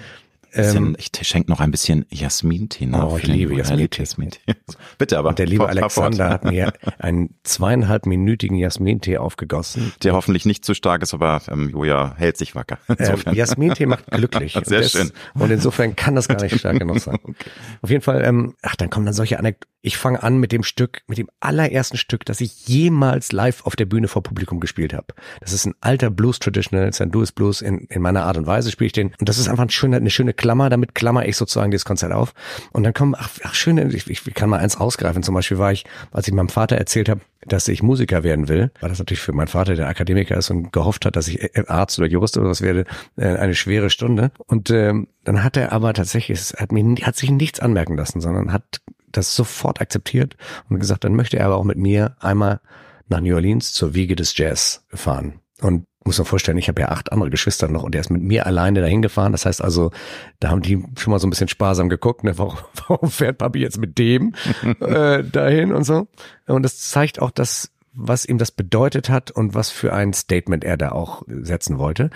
Ähm, 0.54 0.96
ich 0.98 1.10
schenke 1.26 1.50
noch 1.50 1.60
ein 1.60 1.70
bisschen 1.70 2.06
Jasmin-Tee 2.10 2.86
nach. 2.86 3.12
Oh, 3.12 3.18
ich 3.18 3.26
liebe 3.26 3.54
Jasmin-Tee. 3.54 4.02
Jasmin 4.02 4.30
Bitte 4.98 5.18
aber. 5.18 5.30
Und 5.30 5.38
der 5.38 5.46
liebe 5.46 5.68
Alexander 5.68 6.30
hat 6.30 6.44
mir 6.44 6.72
einen 6.98 7.36
zweieinhalbminütigen 7.42 8.56
Jasmin-Tee 8.56 9.18
aufgegossen. 9.18 9.92
Der 10.02 10.12
hoffentlich 10.12 10.46
nicht 10.46 10.64
zu 10.64 10.74
stark 10.74 11.02
ist, 11.02 11.14
aber 11.14 11.42
ähm, 11.48 11.70
Joja 11.70 12.14
hält 12.16 12.36
sich 12.36 12.54
wacker. 12.54 12.78
Ähm, 12.88 13.20
Jasmin-Tee 13.32 13.86
macht 13.86 14.06
glücklich. 14.10 14.52
Sehr 14.64 14.78
und 14.78 14.84
das, 14.84 14.92
schön. 14.92 15.12
Und 15.34 15.50
insofern 15.50 15.96
kann 15.96 16.14
das 16.14 16.28
gar 16.28 16.40
nicht 16.40 16.58
stark 16.58 16.78
genug 16.78 17.00
sein. 17.00 17.18
okay. 17.22 17.50
Auf 17.82 17.90
jeden 17.90 18.02
Fall, 18.02 18.24
ähm, 18.24 18.54
ach, 18.62 18.76
dann 18.76 18.90
kommen 18.90 19.06
dann 19.06 19.14
solche 19.14 19.38
Anekdoten. 19.38 19.70
Ich 19.86 19.98
fange 19.98 20.22
an 20.22 20.38
mit 20.38 20.50
dem 20.50 20.62
Stück, 20.62 21.02
mit 21.08 21.18
dem 21.18 21.28
allerersten 21.40 21.98
Stück, 21.98 22.24
das 22.24 22.40
ich 22.40 22.66
jemals 22.66 23.32
live 23.32 23.66
auf 23.66 23.76
der 23.76 23.84
Bühne 23.84 24.08
vor 24.08 24.22
Publikum 24.22 24.58
gespielt 24.58 24.94
habe. 24.94 25.08
Das 25.42 25.52
ist 25.52 25.66
ein 25.66 25.74
alter 25.82 26.08
Blues-Traditional, 26.08 26.90
St. 26.94 27.12
Louis 27.12 27.32
Blues. 27.32 27.60
In, 27.60 27.80
in 27.90 28.00
meiner 28.00 28.24
Art 28.24 28.38
und 28.38 28.46
Weise 28.46 28.70
spiele 28.70 28.86
ich 28.86 28.92
den. 28.94 29.12
Und 29.20 29.28
das 29.28 29.36
ist 29.36 29.46
einfach 29.46 29.64
ein 29.64 29.68
schöner, 29.68 29.98
eine 29.98 30.08
schöne 30.08 30.32
Klammer, 30.44 30.68
damit 30.68 30.94
klammer 30.94 31.26
ich 31.26 31.38
sozusagen 31.38 31.70
dieses 31.70 31.86
Konzert 31.86 32.12
auf. 32.12 32.34
Und 32.72 32.82
dann 32.82 32.92
kommen, 32.92 33.14
ach, 33.16 33.30
ach 33.44 33.54
schön, 33.54 33.78
ich, 33.78 34.10
ich 34.10 34.34
kann 34.34 34.50
mal 34.50 34.58
eins 34.58 34.76
ausgreifen. 34.76 35.22
Zum 35.22 35.34
Beispiel 35.34 35.56
war 35.56 35.72
ich, 35.72 35.86
als 36.10 36.28
ich 36.28 36.34
meinem 36.34 36.50
Vater 36.50 36.76
erzählt 36.76 37.08
habe, 37.08 37.22
dass 37.46 37.66
ich 37.66 37.82
Musiker 37.82 38.24
werden 38.24 38.46
will, 38.46 38.70
war 38.80 38.90
das 38.90 38.98
natürlich 38.98 39.22
für 39.22 39.32
meinen 39.32 39.48
Vater, 39.48 39.74
der 39.74 39.88
Akademiker 39.88 40.36
ist 40.36 40.50
und 40.50 40.70
gehofft 40.70 41.06
hat, 41.06 41.16
dass 41.16 41.28
ich 41.28 41.58
Arzt 41.70 41.98
oder 41.98 42.08
Jurist 42.08 42.36
oder 42.36 42.50
was 42.50 42.60
werde, 42.60 42.84
äh, 43.16 43.24
eine 43.24 43.54
schwere 43.54 43.88
Stunde. 43.88 44.32
Und 44.46 44.68
ähm, 44.68 45.08
dann 45.24 45.42
hat 45.42 45.56
er 45.56 45.72
aber 45.72 45.94
tatsächlich, 45.94 46.38
es 46.38 46.54
hat 46.58 46.72
mir 46.72 46.84
hat 47.06 47.16
sich 47.16 47.30
nichts 47.30 47.58
anmerken 47.58 47.96
lassen, 47.96 48.20
sondern 48.20 48.52
hat 48.52 48.82
das 49.12 49.34
sofort 49.34 49.80
akzeptiert 49.80 50.36
und 50.68 50.78
gesagt, 50.78 51.04
dann 51.04 51.14
möchte 51.14 51.38
er 51.38 51.46
aber 51.46 51.56
auch 51.56 51.64
mit 51.64 51.78
mir 51.78 52.16
einmal 52.20 52.60
nach 53.08 53.20
New 53.20 53.34
Orleans 53.34 53.72
zur 53.72 53.94
Wiege 53.94 54.14
des 54.14 54.36
Jazz 54.36 54.84
fahren. 54.92 55.40
Und 55.64 55.86
muss 56.04 56.18
man 56.18 56.26
vorstellen, 56.26 56.58
ich 56.58 56.68
habe 56.68 56.82
ja 56.82 56.88
acht 56.90 57.10
andere 57.10 57.30
Geschwister 57.30 57.68
noch 57.68 57.84
und 57.84 57.94
er 57.94 58.02
ist 58.02 58.10
mit 58.10 58.22
mir 58.22 58.44
alleine 58.44 58.82
dahin 58.82 59.00
gefahren. 59.00 59.32
Das 59.32 59.46
heißt 59.46 59.62
also, 59.62 59.92
da 60.38 60.50
haben 60.50 60.60
die 60.60 60.84
schon 60.98 61.10
mal 61.10 61.18
so 61.18 61.26
ein 61.26 61.30
bisschen 61.30 61.48
sparsam 61.48 61.88
geguckt, 61.88 62.22
ne? 62.22 62.36
warum, 62.36 62.58
warum 62.86 63.10
fährt 63.10 63.38
Papi 63.38 63.60
jetzt 63.60 63.78
mit 63.78 63.96
dem 63.96 64.34
äh, 64.80 65.24
dahin 65.24 65.72
und 65.72 65.84
so. 65.84 66.06
Und 66.46 66.62
das 66.64 66.78
zeigt 66.80 67.22
auch, 67.22 67.30
dass 67.30 67.70
was 67.96 68.24
ihm 68.24 68.38
das 68.38 68.50
bedeutet 68.50 69.08
hat 69.08 69.30
und 69.30 69.54
was 69.54 69.70
für 69.70 69.92
ein 69.92 70.12
Statement 70.12 70.64
er 70.64 70.76
da 70.76 70.92
auch 70.92 71.22
setzen 71.26 71.78
wollte. 71.78 72.10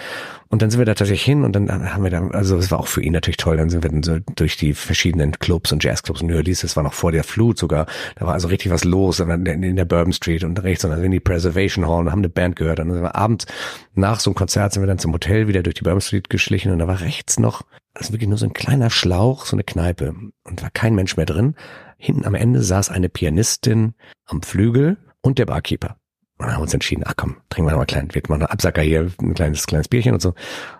Und 0.48 0.62
dann 0.62 0.70
sind 0.70 0.80
wir 0.80 0.86
da 0.86 0.94
tatsächlich 0.94 1.24
hin 1.24 1.44
und 1.44 1.52
dann 1.52 1.70
haben 1.94 2.02
wir 2.02 2.10
da, 2.10 2.26
also 2.28 2.56
es 2.56 2.70
war 2.70 2.80
auch 2.80 2.88
für 2.88 3.02
ihn 3.02 3.12
natürlich 3.12 3.36
toll, 3.36 3.56
dann 3.56 3.70
sind 3.70 3.82
wir 3.82 3.90
dann 3.90 4.02
so 4.02 4.18
durch 4.34 4.56
die 4.56 4.74
verschiedenen 4.74 5.32
Clubs 5.32 5.70
und 5.72 5.84
Jazzclubs 5.84 6.22
New 6.22 6.34
Orleans, 6.34 6.62
das 6.62 6.76
war 6.76 6.82
noch 6.82 6.94
vor 6.94 7.12
der 7.12 7.22
Flut 7.22 7.58
sogar, 7.58 7.86
da 8.16 8.26
war 8.26 8.34
also 8.34 8.48
richtig 8.48 8.72
was 8.72 8.84
los 8.84 9.20
in 9.20 9.76
der 9.76 9.84
Bourbon 9.84 10.12
Street 10.12 10.42
und 10.42 10.62
rechts 10.62 10.84
und 10.84 10.90
dann 10.90 11.04
in 11.04 11.12
die 11.12 11.20
Preservation 11.20 11.86
Hall 11.86 12.00
und 12.00 12.10
haben 12.10 12.20
eine 12.20 12.28
Band 12.28 12.56
gehört. 12.56 12.80
Und 12.80 12.88
dann 12.88 12.94
sind 12.94 13.04
wir 13.04 13.14
abends 13.14 13.46
nach 13.94 14.20
so 14.20 14.30
einem 14.30 14.36
Konzert 14.36 14.72
sind 14.72 14.82
wir 14.82 14.86
dann 14.86 14.98
zum 14.98 15.12
Hotel 15.12 15.48
wieder 15.48 15.62
durch 15.62 15.74
die 15.74 15.82
Bourbon 15.82 16.00
Street 16.00 16.30
geschlichen 16.30 16.72
und 16.72 16.78
da 16.80 16.88
war 16.88 17.00
rechts 17.00 17.38
noch, 17.38 17.62
also 17.94 18.12
wirklich 18.12 18.28
nur 18.28 18.38
so 18.38 18.46
ein 18.46 18.52
kleiner 18.52 18.90
Schlauch, 18.90 19.44
so 19.44 19.54
eine 19.54 19.64
Kneipe 19.64 20.14
und 20.44 20.62
war 20.62 20.70
kein 20.70 20.94
Mensch 20.94 21.16
mehr 21.16 21.26
drin. 21.26 21.54
Hinten 21.98 22.24
am 22.24 22.34
Ende 22.34 22.62
saß 22.62 22.90
eine 22.90 23.08
Pianistin 23.08 23.94
am 24.24 24.42
Flügel 24.42 24.96
und 25.22 25.38
der 25.38 25.46
Barkeeper. 25.46 25.96
Und 26.38 26.52
haben 26.52 26.62
uns 26.62 26.74
entschieden, 26.74 27.02
ach 27.04 27.14
komm, 27.16 27.36
trinken 27.50 27.68
wir 27.68 27.72
noch 27.72 27.78
mal 27.78 27.86
klein, 27.86 28.08
wir 28.12 28.22
machen 28.28 28.42
einen 28.42 28.50
Absacker 28.52 28.82
hier, 28.82 29.10
ein 29.20 29.34
kleines, 29.34 29.66
kleines 29.66 29.88
Bierchen 29.88 30.14
und 30.14 30.22
so. 30.22 30.34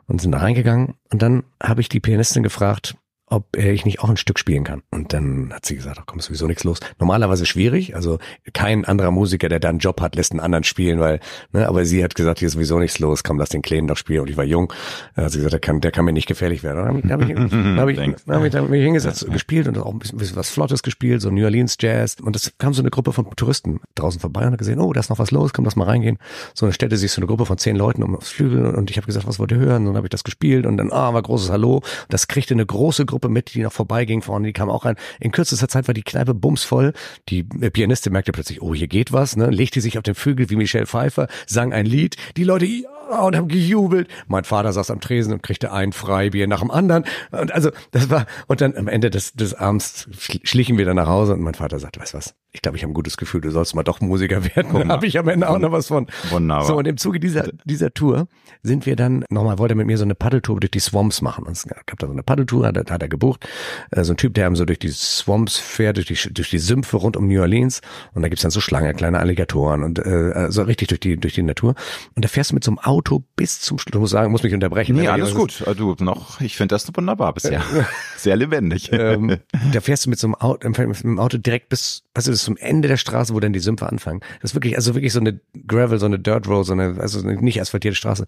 Und 0.07 0.21
sind 0.21 0.31
da 0.33 0.39
reingegangen. 0.39 0.95
Und 1.11 1.21
dann 1.21 1.43
habe 1.61 1.81
ich 1.81 1.89
die 1.89 1.99
Pianistin 1.99 2.45
gefragt, 2.45 2.97
ob 3.31 3.57
ich 3.57 3.85
nicht 3.85 4.01
auch 4.01 4.09
ein 4.09 4.17
Stück 4.17 4.39
spielen 4.39 4.65
kann. 4.65 4.83
Und 4.91 5.13
dann 5.13 5.53
hat 5.53 5.67
sie 5.67 5.77
gesagt, 5.77 5.99
ach 6.01 6.07
komm, 6.07 6.19
ist 6.19 6.27
sowieso 6.27 6.47
nichts 6.47 6.65
los. 6.65 6.81
Normalerweise 6.99 7.47
schwierig, 7.47 7.95
also 7.95 8.19
kein 8.53 8.85
anderer 8.85 9.11
Musiker, 9.11 9.49
der 9.49 9.61
da 9.61 9.69
einen 9.69 9.79
Job 9.79 10.01
hat, 10.01 10.17
lässt 10.17 10.33
einen 10.33 10.41
anderen 10.41 10.65
spielen, 10.65 11.01
weil, 11.01 11.21
ne, 11.53 11.69
aber 11.69 11.85
sie 11.85 12.03
hat 12.03 12.15
gesagt, 12.15 12.39
hier 12.39 12.47
ist 12.47 12.55
sowieso 12.55 12.79
nichts 12.79 12.99
los, 12.99 13.25
komm, 13.25 13.39
lass 13.39 13.51
den 13.51 13.63
Kleinen 13.63 13.89
doch 13.89 13.97
spielen. 13.97 14.23
Und 14.23 14.31
ich 14.31 14.37
war 14.37 14.45
jung, 14.45 14.73
da 15.15 15.25
hat 15.25 15.33
sie 15.33 15.39
gesagt, 15.39 15.53
der 15.53 15.61
kann, 15.61 15.81
der 15.81 15.91
kann 15.91 16.05
mir 16.05 16.13
nicht 16.13 16.27
gefährlich 16.27 16.63
werden. 16.63 17.03
Dann 17.03 17.13
habe 17.13 17.25
ich, 17.25 17.37
hab 17.37 17.89
ich, 17.89 17.99
hab 17.99 18.09
ich, 18.09 18.29
hab 18.29 18.45
ich, 18.45 18.55
hab 18.55 18.69
mich 18.69 18.83
hingesetzt, 18.83 19.23
ja. 19.23 19.33
gespielt 19.33 19.69
und 19.69 19.79
auch 19.79 19.93
ein 19.93 19.99
bisschen, 19.99 20.19
bisschen 20.19 20.37
was 20.37 20.51
Flottes 20.51 20.83
gespielt, 20.83 21.21
so 21.21 21.31
New 21.31 21.45
Orleans 21.45 21.77
Jazz. 21.81 22.17
Und 22.21 22.37
es 22.37 22.53
kam 22.59 22.75
so 22.75 22.83
eine 22.83 22.91
Gruppe 22.91 23.13
von 23.13 23.31
Touristen 23.37 23.81
draußen 23.95 24.21
vorbei 24.21 24.47
und 24.47 24.53
hat 24.53 24.59
gesehen, 24.59 24.81
oh, 24.81 24.93
da 24.93 25.01
ist 25.01 25.11
noch 25.11 25.19
was 25.19 25.31
los, 25.31 25.53
komm, 25.53 25.65
lass 25.65 25.77
mal 25.77 25.85
reingehen. 25.85 26.19
So, 26.55 26.67
dann 26.67 26.73
stellte 26.73 26.97
sich 26.97 27.13
so 27.13 27.21
eine 27.21 27.27
Gruppe 27.27 27.47
von 27.47 27.59
zehn 27.59 27.77
Leuten 27.77 28.03
um 28.03 28.17
das 28.19 28.29
Flügel 28.29 28.75
und 28.75 28.91
ich 28.91 28.97
habe 28.97 29.07
gesagt, 29.07 29.27
was 29.27 29.39
wollt 29.39 29.53
ihr 29.53 29.59
hören? 29.59 29.83
Und 29.83 29.87
dann 29.87 29.97
habe 29.97 30.07
ich 30.07 30.11
das 30.11 30.25
gespielt 30.25 30.67
und 30.67 30.77
dann, 30.77 30.93
ah, 30.93 31.13
war 31.13 31.23
großes 31.23 31.51
Hallo. 31.51 31.83
Das 32.09 32.29
kriegte 32.29 32.55
eine 32.55 32.67
große 32.67 33.07
Gruppe 33.07 33.18
mit, 33.29 33.55
die 33.55 33.63
noch 33.63 33.73
vorbei 33.73 33.89
vorbeiging 33.89 34.23
vorne, 34.23 34.47
die 34.47 34.53
kam 34.53 34.71
auch 34.71 34.85
rein. 34.85 34.97
In 35.19 35.33
kürzester 35.33 35.69
Zeit 35.69 35.89
war 35.89 35.95
die 35.95 36.03
Kneipe 36.03 36.35
bumsvoll. 36.35 36.93
Die 37.29 37.43
Pianistin 37.43 38.13
merkte 38.13 38.33
plötzlich, 38.33 38.63
oh, 38.63 38.75
hier 38.75 38.87
geht 38.87 39.13
was, 39.13 39.37
ne? 39.37 39.51
Legte 39.51 39.81
sich 39.81 39.99
auf 39.99 40.03
den 40.03 40.15
Flügel 40.15 40.51
wie 40.51 40.57
Michelle 40.57 40.87
Pfeiffer, 40.87 41.29
sang 41.47 41.73
ein 41.73 41.87
Lied. 41.87 42.17
Die 42.37 42.45
Leute, 42.45 42.67
ja, 42.67 43.21
und 43.21 43.37
haben 43.37 43.49
gejubelt. 43.49 44.09
Mein 44.27 44.45
Vater 44.45 44.73
saß 44.73 44.91
am 44.91 45.01
Tresen 45.01 45.33
und 45.33 45.43
kriegte 45.43 45.73
ein 45.73 45.93
Freibier 45.93 46.47
nach 46.47 46.61
dem 46.61 46.71
anderen. 46.71 47.05
Und 47.31 47.53
also, 47.53 47.71
das 47.91 48.11
war, 48.11 48.27
und 48.47 48.61
dann 48.61 48.77
am 48.77 48.89
Ende 48.89 49.11
des, 49.11 49.33
des 49.33 49.55
Abends 49.55 50.09
schlichen 50.45 50.79
wir 50.79 50.85
dann 50.85 50.97
nach 50.97 51.09
Hause 51.09 51.35
und 51.35 51.41
mein 51.41 51.55
Vater 51.55 51.79
sagte, 51.79 52.01
weißt 52.01 52.15
was? 52.15 52.35
Ich 52.59 52.63
glaube, 52.63 52.77
ich 52.77 52.83
habe 52.83 52.91
ein 52.91 52.95
gutes 52.95 53.17
Gefühl, 53.17 53.41
du 53.41 53.53
sollst 53.53 53.77
mal 53.77 53.85
doch 53.85 54.01
Musiker 54.01 54.43
werden. 54.57 54.75
Da 54.75 54.89
habe 54.89 55.07
ich 55.07 55.17
am 55.17 55.29
Ende 55.29 55.49
auch 55.49 55.61
noch 55.61 55.71
was 55.71 55.87
von. 55.87 56.09
Wunderbar. 56.31 56.67
So, 56.67 56.77
und 56.77 56.89
im 56.89 56.97
Zuge 56.97 57.21
dieser, 57.21 57.51
dieser 57.65 57.95
Tour 57.95 58.27
sind 58.65 58.85
wir 58.85 58.97
dann 58.97 59.25
nochmal, 59.31 59.59
wollte 59.59 59.75
er 59.75 59.77
mit 59.77 59.87
mir 59.87 59.97
so 59.97 60.03
eine 60.03 60.17
Paddeltour 60.17 60.59
durch 60.59 60.73
die 60.73 60.81
Swamps 60.81 61.23
machen. 61.23 61.47
Es 61.49 61.69
gab 61.69 62.01
da 62.01 62.09
so 62.09 62.13
eine 62.13 62.25
Paddeltour, 62.25 62.67
hat, 62.67 62.91
hat 62.91 63.01
er 63.01 63.09
gebucht. 63.09 63.49
Äh, 63.93 64.03
so 64.03 64.13
ein 64.13 64.17
Typ, 64.17 64.35
der 64.35 64.47
einem 64.47 64.57
so 64.57 64.65
durch 64.65 64.81
die 64.81 64.89
Swamps 64.89 65.57
fährt, 65.57 65.99
durch 65.99 66.07
die, 66.07 66.35
durch 66.35 66.51
die 66.51 66.59
Sümpfe 66.59 66.97
rund 66.97 67.17
um 67.17 67.29
New 67.29 67.41
Orleans. 67.41 67.81
Und 68.13 68.23
da 68.23 68.29
gibt's 68.29 68.43
dann 68.43 68.51
so 68.51 68.61
Schlangen, 68.61 68.97
kleine 68.97 69.21
Alligatoren 69.21 69.85
und 69.85 70.01
äh, 70.01 70.51
so 70.51 70.63
richtig 70.63 70.89
durch 70.89 70.99
die, 70.99 71.17
durch 71.17 71.35
die 71.35 71.45
Natur. 71.45 71.77
Und 72.17 72.25
da 72.25 72.29
fährst 72.29 72.51
du 72.51 72.57
mit 72.57 72.65
so 72.65 72.73
einem 72.73 72.81
Auto 72.81 73.23
bis 73.37 73.61
zum 73.61 73.79
Schluss. 73.79 73.93
Du 73.93 74.01
musst 74.01 74.11
sagen, 74.15 74.33
muss 74.33 74.43
mich 74.43 74.53
unterbrechen. 74.53 74.97
Nee, 74.97 75.07
alles 75.07 75.33
gut. 75.33 75.63
Du 75.77 75.95
noch, 76.01 76.41
ich 76.41 76.57
finde 76.57 76.75
das 76.75 76.91
wunderbar 76.93 77.35
bisher. 77.35 77.63
Sehr 78.17 78.35
lebendig. 78.35 78.91
ähm, 78.93 79.37
da 79.73 79.81
fährst 79.81 80.07
du 80.07 80.11
mit 80.11 80.19
so 80.19 80.27
einem 80.27 80.35
Auto, 80.35 80.69
mit 80.69 81.05
einem 81.05 81.21
Auto 81.21 81.39
direkt 81.39 81.69
bis, 81.69 82.03
weißt 82.15 82.27
du, 82.27 82.33
bis 82.33 82.48
zum 82.49 82.57
Ende 82.57 82.89
der 82.89 82.97
Straße, 82.97 83.35
wo 83.35 83.41
dann 83.41 83.53
die 83.53 83.59
Sümpfe 83.59 83.87
anfangen. 83.87 84.21
Das 84.41 84.53
ist 84.53 84.55
wirklich, 84.55 84.77
also 84.77 84.95
wirklich 84.95 85.13
so 85.13 85.21
eine 85.21 85.39
Gravel, 85.67 85.99
so 85.99 86.07
eine 86.07 86.19
Dirt 86.19 86.49
Road, 86.49 86.65
so 86.65 86.73
eine, 86.73 86.97
also 86.99 87.21
eine 87.21 87.37
nicht 87.37 87.61
asphaltierte 87.61 87.95
Straße. 87.95 88.25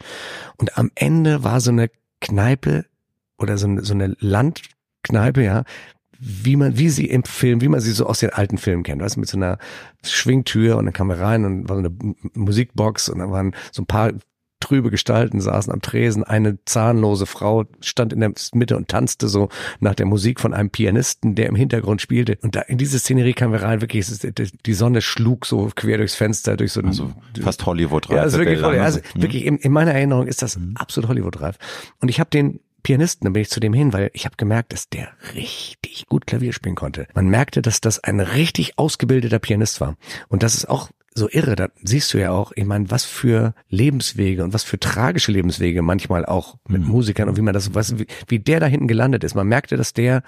Und 0.59 0.77
am 0.77 0.91
Ende 0.95 1.43
war 1.43 1.63
so 1.63 1.71
eine 1.71 1.91
Kneipe 2.21 2.85
oder 3.39 3.57
so 3.57 3.67
eine, 3.67 3.83
so 3.83 3.95
eine 3.95 4.15
Land, 4.19 4.61
Kneipe, 5.03 5.43
ja, 5.43 5.65
wie 6.19 6.57
man, 6.57 6.77
wie 6.77 6.91
sie 6.91 7.07
im 7.07 7.25
Film, 7.25 7.63
wie 7.63 7.69
man 7.69 7.81
sie 7.81 7.93
so 7.93 8.05
aus 8.05 8.21
den 8.21 8.29
alten 8.29 8.59
Filmen 8.59 8.83
kennt, 8.83 9.01
weißt 9.01 9.17
du, 9.17 9.21
mit 9.21 9.31
so 9.31 9.39
einer 9.39 9.57
Schwingtür 10.05 10.77
und 10.77 10.85
dann 10.85 10.93
kam 10.93 11.09
er 11.09 11.19
rein 11.19 11.47
und 11.47 11.71
war 11.71 11.77
so 11.77 11.81
eine 11.81 12.15
Musikbox 12.35 13.09
und 13.09 13.21
dann 13.21 13.31
waren 13.31 13.55
so 13.73 13.81
ein 13.81 13.87
paar 13.87 14.13
trübe 14.61 14.91
Gestalten 14.91 15.41
saßen 15.41 15.73
am 15.73 15.81
Tresen. 15.81 16.23
Eine 16.23 16.59
zahnlose 16.65 17.27
Frau 17.27 17.65
stand 17.81 18.13
in 18.13 18.21
der 18.21 18.33
Mitte 18.53 18.77
und 18.77 18.89
tanzte 18.89 19.29
so 19.29 19.49
nach 19.81 19.95
der 19.95 20.07
Musik 20.07 20.41
von 20.41 20.55
einem 20.55 20.71
Pianisten, 20.71 21.35
der 21.35 21.47
im 21.47 21.57
Hintergrund 21.57 22.01
spielte. 22.01 22.39
Und 22.43 22.55
da 22.55 22.61
in 22.61 22.79
diese 22.79 22.99
Szenerie 22.99 23.33
kamen 23.33 23.53
wir 23.53 23.63
rein, 23.63 23.81
wirklich, 23.81 24.07
die 24.67 24.75
Sonne 24.75 25.01
schlug 25.01 25.47
so 25.47 25.71
quer 25.75 25.99
durchs 25.99 26.15
Fenster, 26.15 26.57
durch 26.57 26.73
so 26.73 26.83
also 26.83 27.13
fast 27.41 27.67
Hollywood-reif. 27.67 28.17
Ja, 28.17 28.23
also 28.23 28.39
wirklich, 28.39 28.63
also 28.63 29.01
wirklich 29.15 29.45
in, 29.45 29.57
in 29.57 29.73
meiner 29.73 29.93
Erinnerung 29.93 30.27
ist 30.27 30.43
das 30.43 30.59
mhm. 30.59 30.75
absolut 30.77 31.09
Hollywood-reif. 31.09 31.57
Und 32.01 32.09
ich 32.09 32.21
habe 32.21 32.31
den 32.31 32.61
Pianisten, 32.83 33.25
dann 33.25 33.33
bin 33.33 33.43
ich 33.43 33.51
zu 33.51 33.61
dem 33.61 33.75
hin, 33.75 33.93
weil 33.93 34.11
ich 34.15 34.25
habe 34.25 34.37
gemerkt, 34.37 34.73
dass 34.73 34.89
der 34.89 35.09
richtig 35.35 36.07
gut 36.09 36.27
Klavier 36.27 36.53
spielen 36.53 36.75
konnte. 36.75 37.07
Man 37.15 37.29
merkte, 37.29 37.63
dass 37.63 37.81
das 37.81 37.99
ein 38.03 38.21
richtig 38.21 38.79
ausgebildeter 38.79 39.39
Pianist 39.39 39.81
war. 39.81 39.97
Und 40.29 40.43
das 40.43 40.55
ist 40.55 40.69
auch 40.69 40.89
so 41.15 41.29
irre, 41.29 41.57
da 41.57 41.69
siehst 41.83 42.15
du 42.15 42.19
ja 42.19 42.31
auch, 42.31 42.53
ich 42.55 42.65
meine, 42.65 42.91
was 42.91 43.05
für 43.05 43.55
Lebenswege 43.69 44.45
und 44.45 44.53
was 44.53 44.63
für 44.63 44.79
tragische 44.79 45.33
Lebenswege 45.33 45.83
manchmal 45.83 46.25
auch 46.25 46.57
mit 46.69 46.83
mhm. 46.83 46.89
Musikern 46.89 47.29
und 47.29 47.37
wie 47.37 47.43
man 47.43 47.55
das, 47.55 47.75
was, 47.75 47.99
wie, 47.99 48.07
wie 48.29 48.39
der 48.39 48.61
da 48.61 48.67
hinten 48.67 48.87
gelandet 48.87 49.25
ist. 49.25 49.35
Man 49.35 49.49
merkte, 49.49 49.77
dass 49.77 49.93
der 49.93 50.23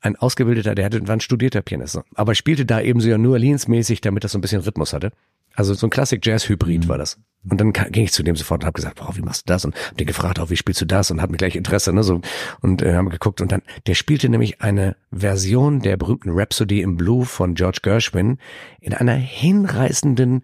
ein 0.00 0.16
ausgebildeter, 0.16 0.74
der 0.74 0.84
hatte, 0.84 1.06
war 1.08 1.16
ein 1.16 1.20
studierter 1.20 1.62
Pianist, 1.62 1.98
aber 2.14 2.34
spielte 2.34 2.64
da 2.64 2.80
eben 2.80 3.00
so 3.00 3.08
ja 3.08 3.18
nur 3.18 3.32
Orleans-mäßig, 3.32 4.00
damit 4.00 4.22
das 4.22 4.32
so 4.32 4.38
ein 4.38 4.40
bisschen 4.40 4.62
Rhythmus 4.62 4.92
hatte. 4.92 5.10
Also 5.58 5.74
so 5.74 5.88
ein 5.88 5.90
Classic 5.90 6.24
Jazz 6.24 6.48
Hybrid 6.48 6.84
mhm. 6.84 6.88
war 6.88 6.98
das. 6.98 7.18
Und 7.50 7.60
dann 7.60 7.72
ging 7.72 8.04
ich 8.04 8.12
zu 8.12 8.22
dem 8.22 8.36
sofort 8.36 8.62
und 8.62 8.66
habe 8.66 8.76
gesagt, 8.76 9.00
wow, 9.00 9.16
wie 9.16 9.22
machst 9.22 9.48
du 9.48 9.52
das? 9.52 9.64
Und 9.64 9.74
hab 9.74 9.96
den 9.96 10.06
gefragt, 10.06 10.38
auch 10.38 10.50
wie 10.50 10.56
spielst 10.56 10.80
du 10.80 10.84
das? 10.84 11.10
Und 11.10 11.20
hat 11.20 11.30
mir 11.30 11.36
gleich 11.36 11.56
Interesse, 11.56 11.92
ne? 11.92 12.04
So 12.04 12.20
und 12.60 12.80
äh, 12.82 12.94
haben 12.94 13.10
geguckt 13.10 13.40
und 13.40 13.50
dann 13.50 13.62
der 13.88 13.94
spielte 13.94 14.28
nämlich 14.28 14.60
eine 14.60 14.94
Version 15.10 15.80
der 15.80 15.96
berühmten 15.96 16.30
Rhapsody 16.30 16.80
in 16.80 16.96
Blue 16.96 17.24
von 17.24 17.54
George 17.54 17.80
Gershwin 17.82 18.38
in 18.80 18.94
einer 18.94 19.14
hinreißenden 19.14 20.42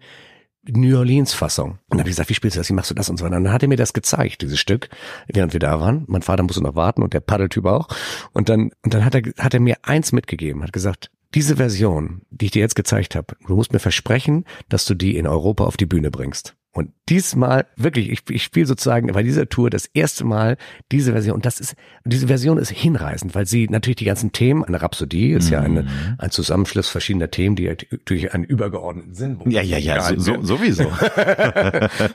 New 0.67 0.97
Orleans 0.97 1.33
Fassung. 1.33 1.71
Und 1.71 1.79
dann 1.91 1.99
habe 1.99 2.09
ich 2.09 2.15
gesagt, 2.15 2.29
wie 2.29 2.33
spielst 2.33 2.57
du 2.57 2.59
das? 2.59 2.69
Wie 2.69 2.73
machst 2.73 2.91
du 2.91 2.95
das 2.95 3.09
und 3.09 3.17
so? 3.17 3.25
Und 3.25 3.31
dann 3.31 3.53
hat 3.53 3.61
er 3.61 3.69
mir 3.69 3.77
das 3.77 3.93
gezeigt, 3.93 4.41
dieses 4.41 4.59
Stück, 4.59 4.89
während 5.31 5.53
wir 5.53 5.61
da 5.61 5.79
waren. 5.79 6.03
Mein 6.07 6.23
Vater 6.23 6.43
musste 6.43 6.61
noch 6.61 6.75
warten 6.75 7.03
und 7.03 7.13
der 7.13 7.21
Paddeltyp 7.21 7.65
auch. 7.65 7.87
Und 8.33 8.49
dann 8.49 8.71
und 8.83 8.93
dann 8.93 9.05
hat 9.05 9.15
er 9.15 9.21
hat 9.37 9.53
er 9.53 9.61
mir 9.61 9.77
eins 9.83 10.11
mitgegeben, 10.11 10.61
hat 10.61 10.73
gesagt, 10.73 11.09
diese 11.35 11.57
Version, 11.57 12.21
die 12.31 12.45
ich 12.45 12.51
dir 12.51 12.61
jetzt 12.61 12.75
gezeigt 12.75 13.15
habe, 13.15 13.35
du 13.45 13.55
musst 13.55 13.73
mir 13.73 13.79
versprechen, 13.79 14.45
dass 14.69 14.85
du 14.85 14.95
die 14.95 15.17
in 15.17 15.27
Europa 15.27 15.65
auf 15.65 15.77
die 15.77 15.85
Bühne 15.85 16.09
bringst. 16.09 16.55
Und 16.75 16.91
diesmal, 17.07 17.67
wirklich, 17.77 18.09
ich, 18.09 18.19
ich 18.29 18.43
spiele 18.43 18.65
sozusagen 18.65 19.07
bei 19.13 19.23
dieser 19.23 19.47
Tour 19.47 19.69
das 19.69 19.85
erste 19.85 20.25
Mal 20.25 20.57
diese 20.91 21.13
Version. 21.13 21.35
Und 21.35 21.45
das 21.45 21.61
ist, 21.61 21.75
diese 22.03 22.27
Version 22.27 22.57
ist 22.57 22.69
hinreißend, 22.69 23.33
weil 23.33 23.45
sie 23.45 23.69
natürlich 23.69 23.95
die 23.95 24.05
ganzen 24.05 24.33
Themen, 24.33 24.61
eine 24.61 24.81
Rhapsodie 24.81 25.31
ist 25.31 25.45
mhm. 25.45 25.53
ja 25.53 25.61
eine, 25.61 25.87
ein 26.17 26.31
Zusammenschluss 26.31 26.89
verschiedener 26.89 27.31
Themen, 27.31 27.55
die 27.55 27.73
durch 28.03 28.33
einen 28.33 28.43
übergeordneten 28.43 29.13
Sinn. 29.13 29.39
Ja, 29.45 29.61
ja, 29.61 29.77
ja, 29.77 30.01
so, 30.01 30.19
so, 30.19 30.43
sowieso. 30.43 30.91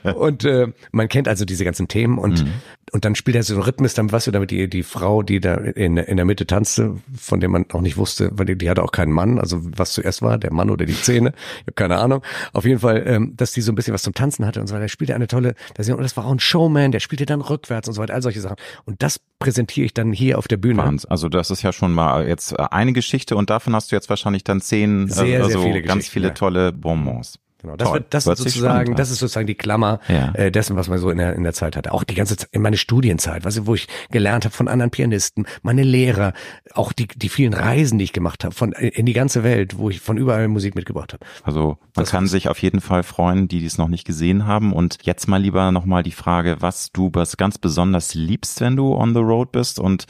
und 0.15 0.45
äh, 0.45 0.67
man 0.91 1.09
kennt 1.09 1.27
also 1.27 1.43
diese 1.43 1.65
ganzen 1.65 1.87
Themen 1.87 2.19
und 2.19 2.45
mhm. 2.45 2.51
Und 2.91 3.05
dann 3.05 3.15
spielt 3.15 3.35
er 3.35 3.43
so 3.43 3.53
einen 3.53 3.63
Rhythmus, 3.63 3.93
dann 3.93 4.11
weißt 4.11 4.27
du, 4.27 4.31
damit 4.31 4.51
die 4.51 4.69
die 4.69 4.83
Frau, 4.83 5.23
die 5.23 5.39
da 5.39 5.55
in, 5.55 5.97
in 5.97 6.17
der 6.17 6.25
Mitte 6.25 6.45
tanzte, 6.45 6.97
von 7.17 7.39
dem 7.39 7.51
man 7.51 7.65
auch 7.71 7.81
nicht 7.81 7.97
wusste, 7.97 8.29
weil 8.33 8.45
die, 8.45 8.57
die 8.57 8.69
hatte 8.69 8.83
auch 8.83 8.91
keinen 8.91 9.13
Mann, 9.13 9.39
also 9.39 9.59
was 9.61 9.93
zuerst 9.93 10.21
war, 10.21 10.37
der 10.37 10.51
Mann 10.51 10.69
oder 10.69 10.85
die 10.85 10.99
Zähne, 11.01 11.33
ich 11.61 11.67
habe 11.67 11.73
keine 11.73 11.97
Ahnung. 11.97 12.21
Auf 12.51 12.65
jeden 12.65 12.79
Fall, 12.79 13.03
ähm, 13.07 13.33
dass 13.37 13.53
die 13.53 13.61
so 13.61 13.71
ein 13.71 13.75
bisschen 13.75 13.93
was 13.93 14.03
zum 14.03 14.13
Tanzen 14.13 14.45
hatte 14.45 14.59
und 14.59 14.67
so 14.67 14.73
weiter. 14.73 14.83
Er 14.83 14.89
spielte 14.89 15.15
eine 15.15 15.27
tolle 15.27 15.55
und 15.77 16.01
das 16.01 16.17
war 16.17 16.25
auch 16.25 16.31
ein 16.31 16.39
Showman, 16.39 16.91
der 16.91 16.99
spielte 16.99 17.25
dann 17.25 17.41
rückwärts 17.41 17.87
und 17.87 17.93
so 17.93 18.01
weiter, 18.01 18.13
all 18.13 18.21
solche 18.21 18.41
Sachen. 18.41 18.57
Und 18.85 19.01
das 19.01 19.19
präsentiere 19.39 19.85
ich 19.85 19.93
dann 19.93 20.11
hier 20.11 20.37
auf 20.37 20.47
der 20.47 20.57
Bühne. 20.57 20.77
Wahnsinn. 20.77 21.09
Also 21.09 21.29
das 21.29 21.49
ist 21.49 21.61
ja 21.61 21.71
schon 21.71 21.93
mal 21.93 22.27
jetzt 22.27 22.51
äh, 22.51 22.57
eine 22.71 22.91
Geschichte 22.91 23.37
und 23.37 23.49
davon 23.49 23.73
hast 23.73 23.91
du 23.91 23.95
jetzt 23.95 24.09
wahrscheinlich 24.09 24.43
dann 24.43 24.59
zehn, 24.59 25.07
sehr, 25.07 25.43
also 25.43 25.59
sehr 25.59 25.67
viele 25.67 25.81
ganz 25.81 26.09
viele 26.09 26.29
ja. 26.29 26.33
tolle 26.33 26.73
Bonbons. 26.73 27.39
Genau, 27.61 27.75
das, 27.75 27.93
wird, 27.93 28.05
das, 28.09 28.25
ist 28.25 28.37
sozusagen, 28.37 28.95
das 28.95 29.11
ist 29.11 29.19
sozusagen 29.19 29.45
die 29.45 29.55
Klammer 29.55 29.99
ja. 30.07 30.31
äh, 30.33 30.51
dessen, 30.51 30.75
was 30.75 30.89
man 30.89 30.97
so 30.97 31.11
in 31.11 31.19
der, 31.19 31.35
in 31.35 31.43
der 31.43 31.53
Zeit 31.53 31.75
hatte. 31.75 31.91
Auch 31.91 32.03
die 32.03 32.15
ganze 32.15 32.35
Zeit, 32.35 32.49
in 32.51 32.61
meine 32.61 32.77
Studienzeit, 32.77 33.45
was, 33.45 33.67
wo 33.67 33.75
ich 33.75 33.87
gelernt 34.09 34.45
habe 34.45 34.55
von 34.55 34.67
anderen 34.67 34.89
Pianisten, 34.89 35.45
meine 35.61 35.83
Lehrer, 35.83 36.33
auch 36.73 36.91
die, 36.91 37.07
die 37.07 37.29
vielen 37.29 37.53
Reisen, 37.53 37.99
die 37.99 38.05
ich 38.05 38.13
gemacht 38.13 38.43
habe, 38.43 38.55
von 38.55 38.71
in 38.71 39.05
die 39.05 39.13
ganze 39.13 39.43
Welt, 39.43 39.77
wo 39.77 39.91
ich 39.91 39.99
von 39.99 40.17
überall 40.17 40.47
Musik 40.47 40.73
mitgebracht 40.73 41.13
habe. 41.13 41.23
Also 41.43 41.77
man 41.95 42.03
das 42.03 42.11
kann 42.11 42.25
sich 42.25 42.49
auf 42.49 42.59
jeden 42.59 42.81
Fall 42.81 43.03
freuen, 43.03 43.47
die 43.47 43.59
dies 43.59 43.77
noch 43.77 43.89
nicht 43.89 44.05
gesehen 44.05 44.47
haben. 44.47 44.73
Und 44.73 44.97
jetzt 45.03 45.27
mal 45.27 45.41
lieber 45.41 45.71
nochmal 45.71 46.01
die 46.01 46.11
Frage, 46.11 46.57
was 46.61 46.91
du 46.91 47.11
was 47.13 47.37
ganz 47.37 47.59
besonders 47.59 48.15
liebst, 48.15 48.61
wenn 48.61 48.75
du 48.75 48.95
on 48.95 49.13
the 49.13 49.19
road 49.19 49.51
bist 49.51 49.79
und 49.79 50.05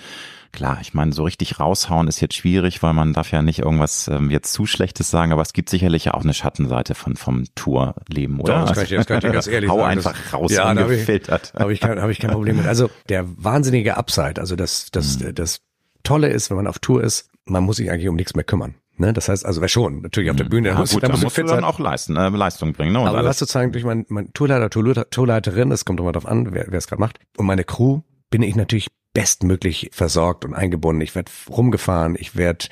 Klar, 0.51 0.79
ich 0.81 0.93
meine, 0.93 1.13
so 1.13 1.23
richtig 1.23 1.59
raushauen 1.59 2.07
ist 2.07 2.19
jetzt 2.19 2.35
schwierig, 2.35 2.83
weil 2.83 2.93
man 2.93 3.13
darf 3.13 3.31
ja 3.31 3.41
nicht 3.41 3.59
irgendwas 3.59 4.09
ähm, 4.09 4.29
jetzt 4.29 4.51
zu 4.51 4.65
Schlechtes 4.65 5.09
sagen, 5.09 5.31
aber 5.31 5.41
es 5.41 5.53
gibt 5.53 5.69
sicherlich 5.69 6.05
ja 6.05 6.13
auch 6.13 6.23
eine 6.23 6.33
Schattenseite 6.33 6.93
von 6.93 7.15
vom 7.15 7.45
Tourleben, 7.55 8.39
oder? 8.41 8.59
Doch, 8.59 8.67
das 8.67 8.75
kann 8.75 8.83
ich, 8.83 8.89
das 8.91 9.05
kann 9.05 9.17
ich 9.17 9.31
ganz 9.31 9.47
ehrlich 9.47 9.69
Hau 9.69 9.77
sagen. 9.77 9.89
einfach 9.89 10.13
das, 10.13 10.33
raus, 10.33 10.51
ja, 10.51 10.69
ungefiltert. 10.69 11.53
Habe 11.57 11.71
ich, 11.73 11.81
hab 11.81 11.89
ich, 11.89 11.95
kein, 11.95 12.01
hab 12.01 12.09
ich 12.09 12.19
kein 12.19 12.31
Problem 12.31 12.57
mit. 12.57 12.67
Also 12.67 12.89
der 13.07 13.25
wahnsinnige 13.37 13.95
Upside, 13.95 14.41
also 14.41 14.55
das, 14.55 14.91
das, 14.91 15.19
mhm. 15.19 15.35
das 15.35 15.61
Tolle 16.03 16.27
ist, 16.29 16.49
wenn 16.49 16.57
man 16.57 16.67
auf 16.67 16.79
Tour 16.79 17.03
ist, 17.03 17.29
man 17.45 17.63
muss 17.63 17.77
sich 17.77 17.89
eigentlich 17.89 18.09
um 18.09 18.15
nichts 18.15 18.35
mehr 18.35 18.43
kümmern. 18.43 18.75
Ne? 18.97 19.13
Das 19.13 19.29
heißt, 19.29 19.45
also 19.45 19.61
wer 19.61 19.67
schon, 19.69 20.01
natürlich 20.01 20.29
auf 20.29 20.35
der 20.35 20.43
Bühne, 20.43 20.69
ja, 20.69 20.75
muss, 20.75 20.91
gut, 20.91 21.03
da 21.03 21.09
muss 21.09 21.23
musst 21.23 21.37
du 21.37 21.43
dann 21.43 21.63
auch 21.63 21.79
leisten, 21.79 22.17
äh, 22.17 22.29
Leistung 22.29 22.73
bringen. 22.73 22.93
Ne? 22.93 22.99
Und 22.99 23.07
aber 23.07 23.23
was 23.23 23.39
sozusagen 23.39 23.71
durch 23.71 23.83
mein, 23.85 24.05
mein 24.09 24.33
Tourleiter, 24.33 24.69
Tourleiterin, 24.69 25.71
es 25.71 25.85
kommt 25.85 25.99
immer 25.99 26.11
darauf 26.11 26.29
an, 26.29 26.53
wer, 26.53 26.65
wer 26.67 26.77
es 26.77 26.87
gerade 26.87 26.99
macht, 26.99 27.19
und 27.37 27.45
meine 27.45 27.63
Crew 27.63 28.01
bin 28.29 28.43
ich 28.43 28.55
natürlich 28.55 28.87
bestmöglich 29.13 29.89
versorgt 29.91 30.45
und 30.45 30.53
eingebunden. 30.53 31.01
Ich 31.01 31.15
werde 31.15 31.31
rumgefahren, 31.49 32.15
ich 32.17 32.35
werde 32.35 32.67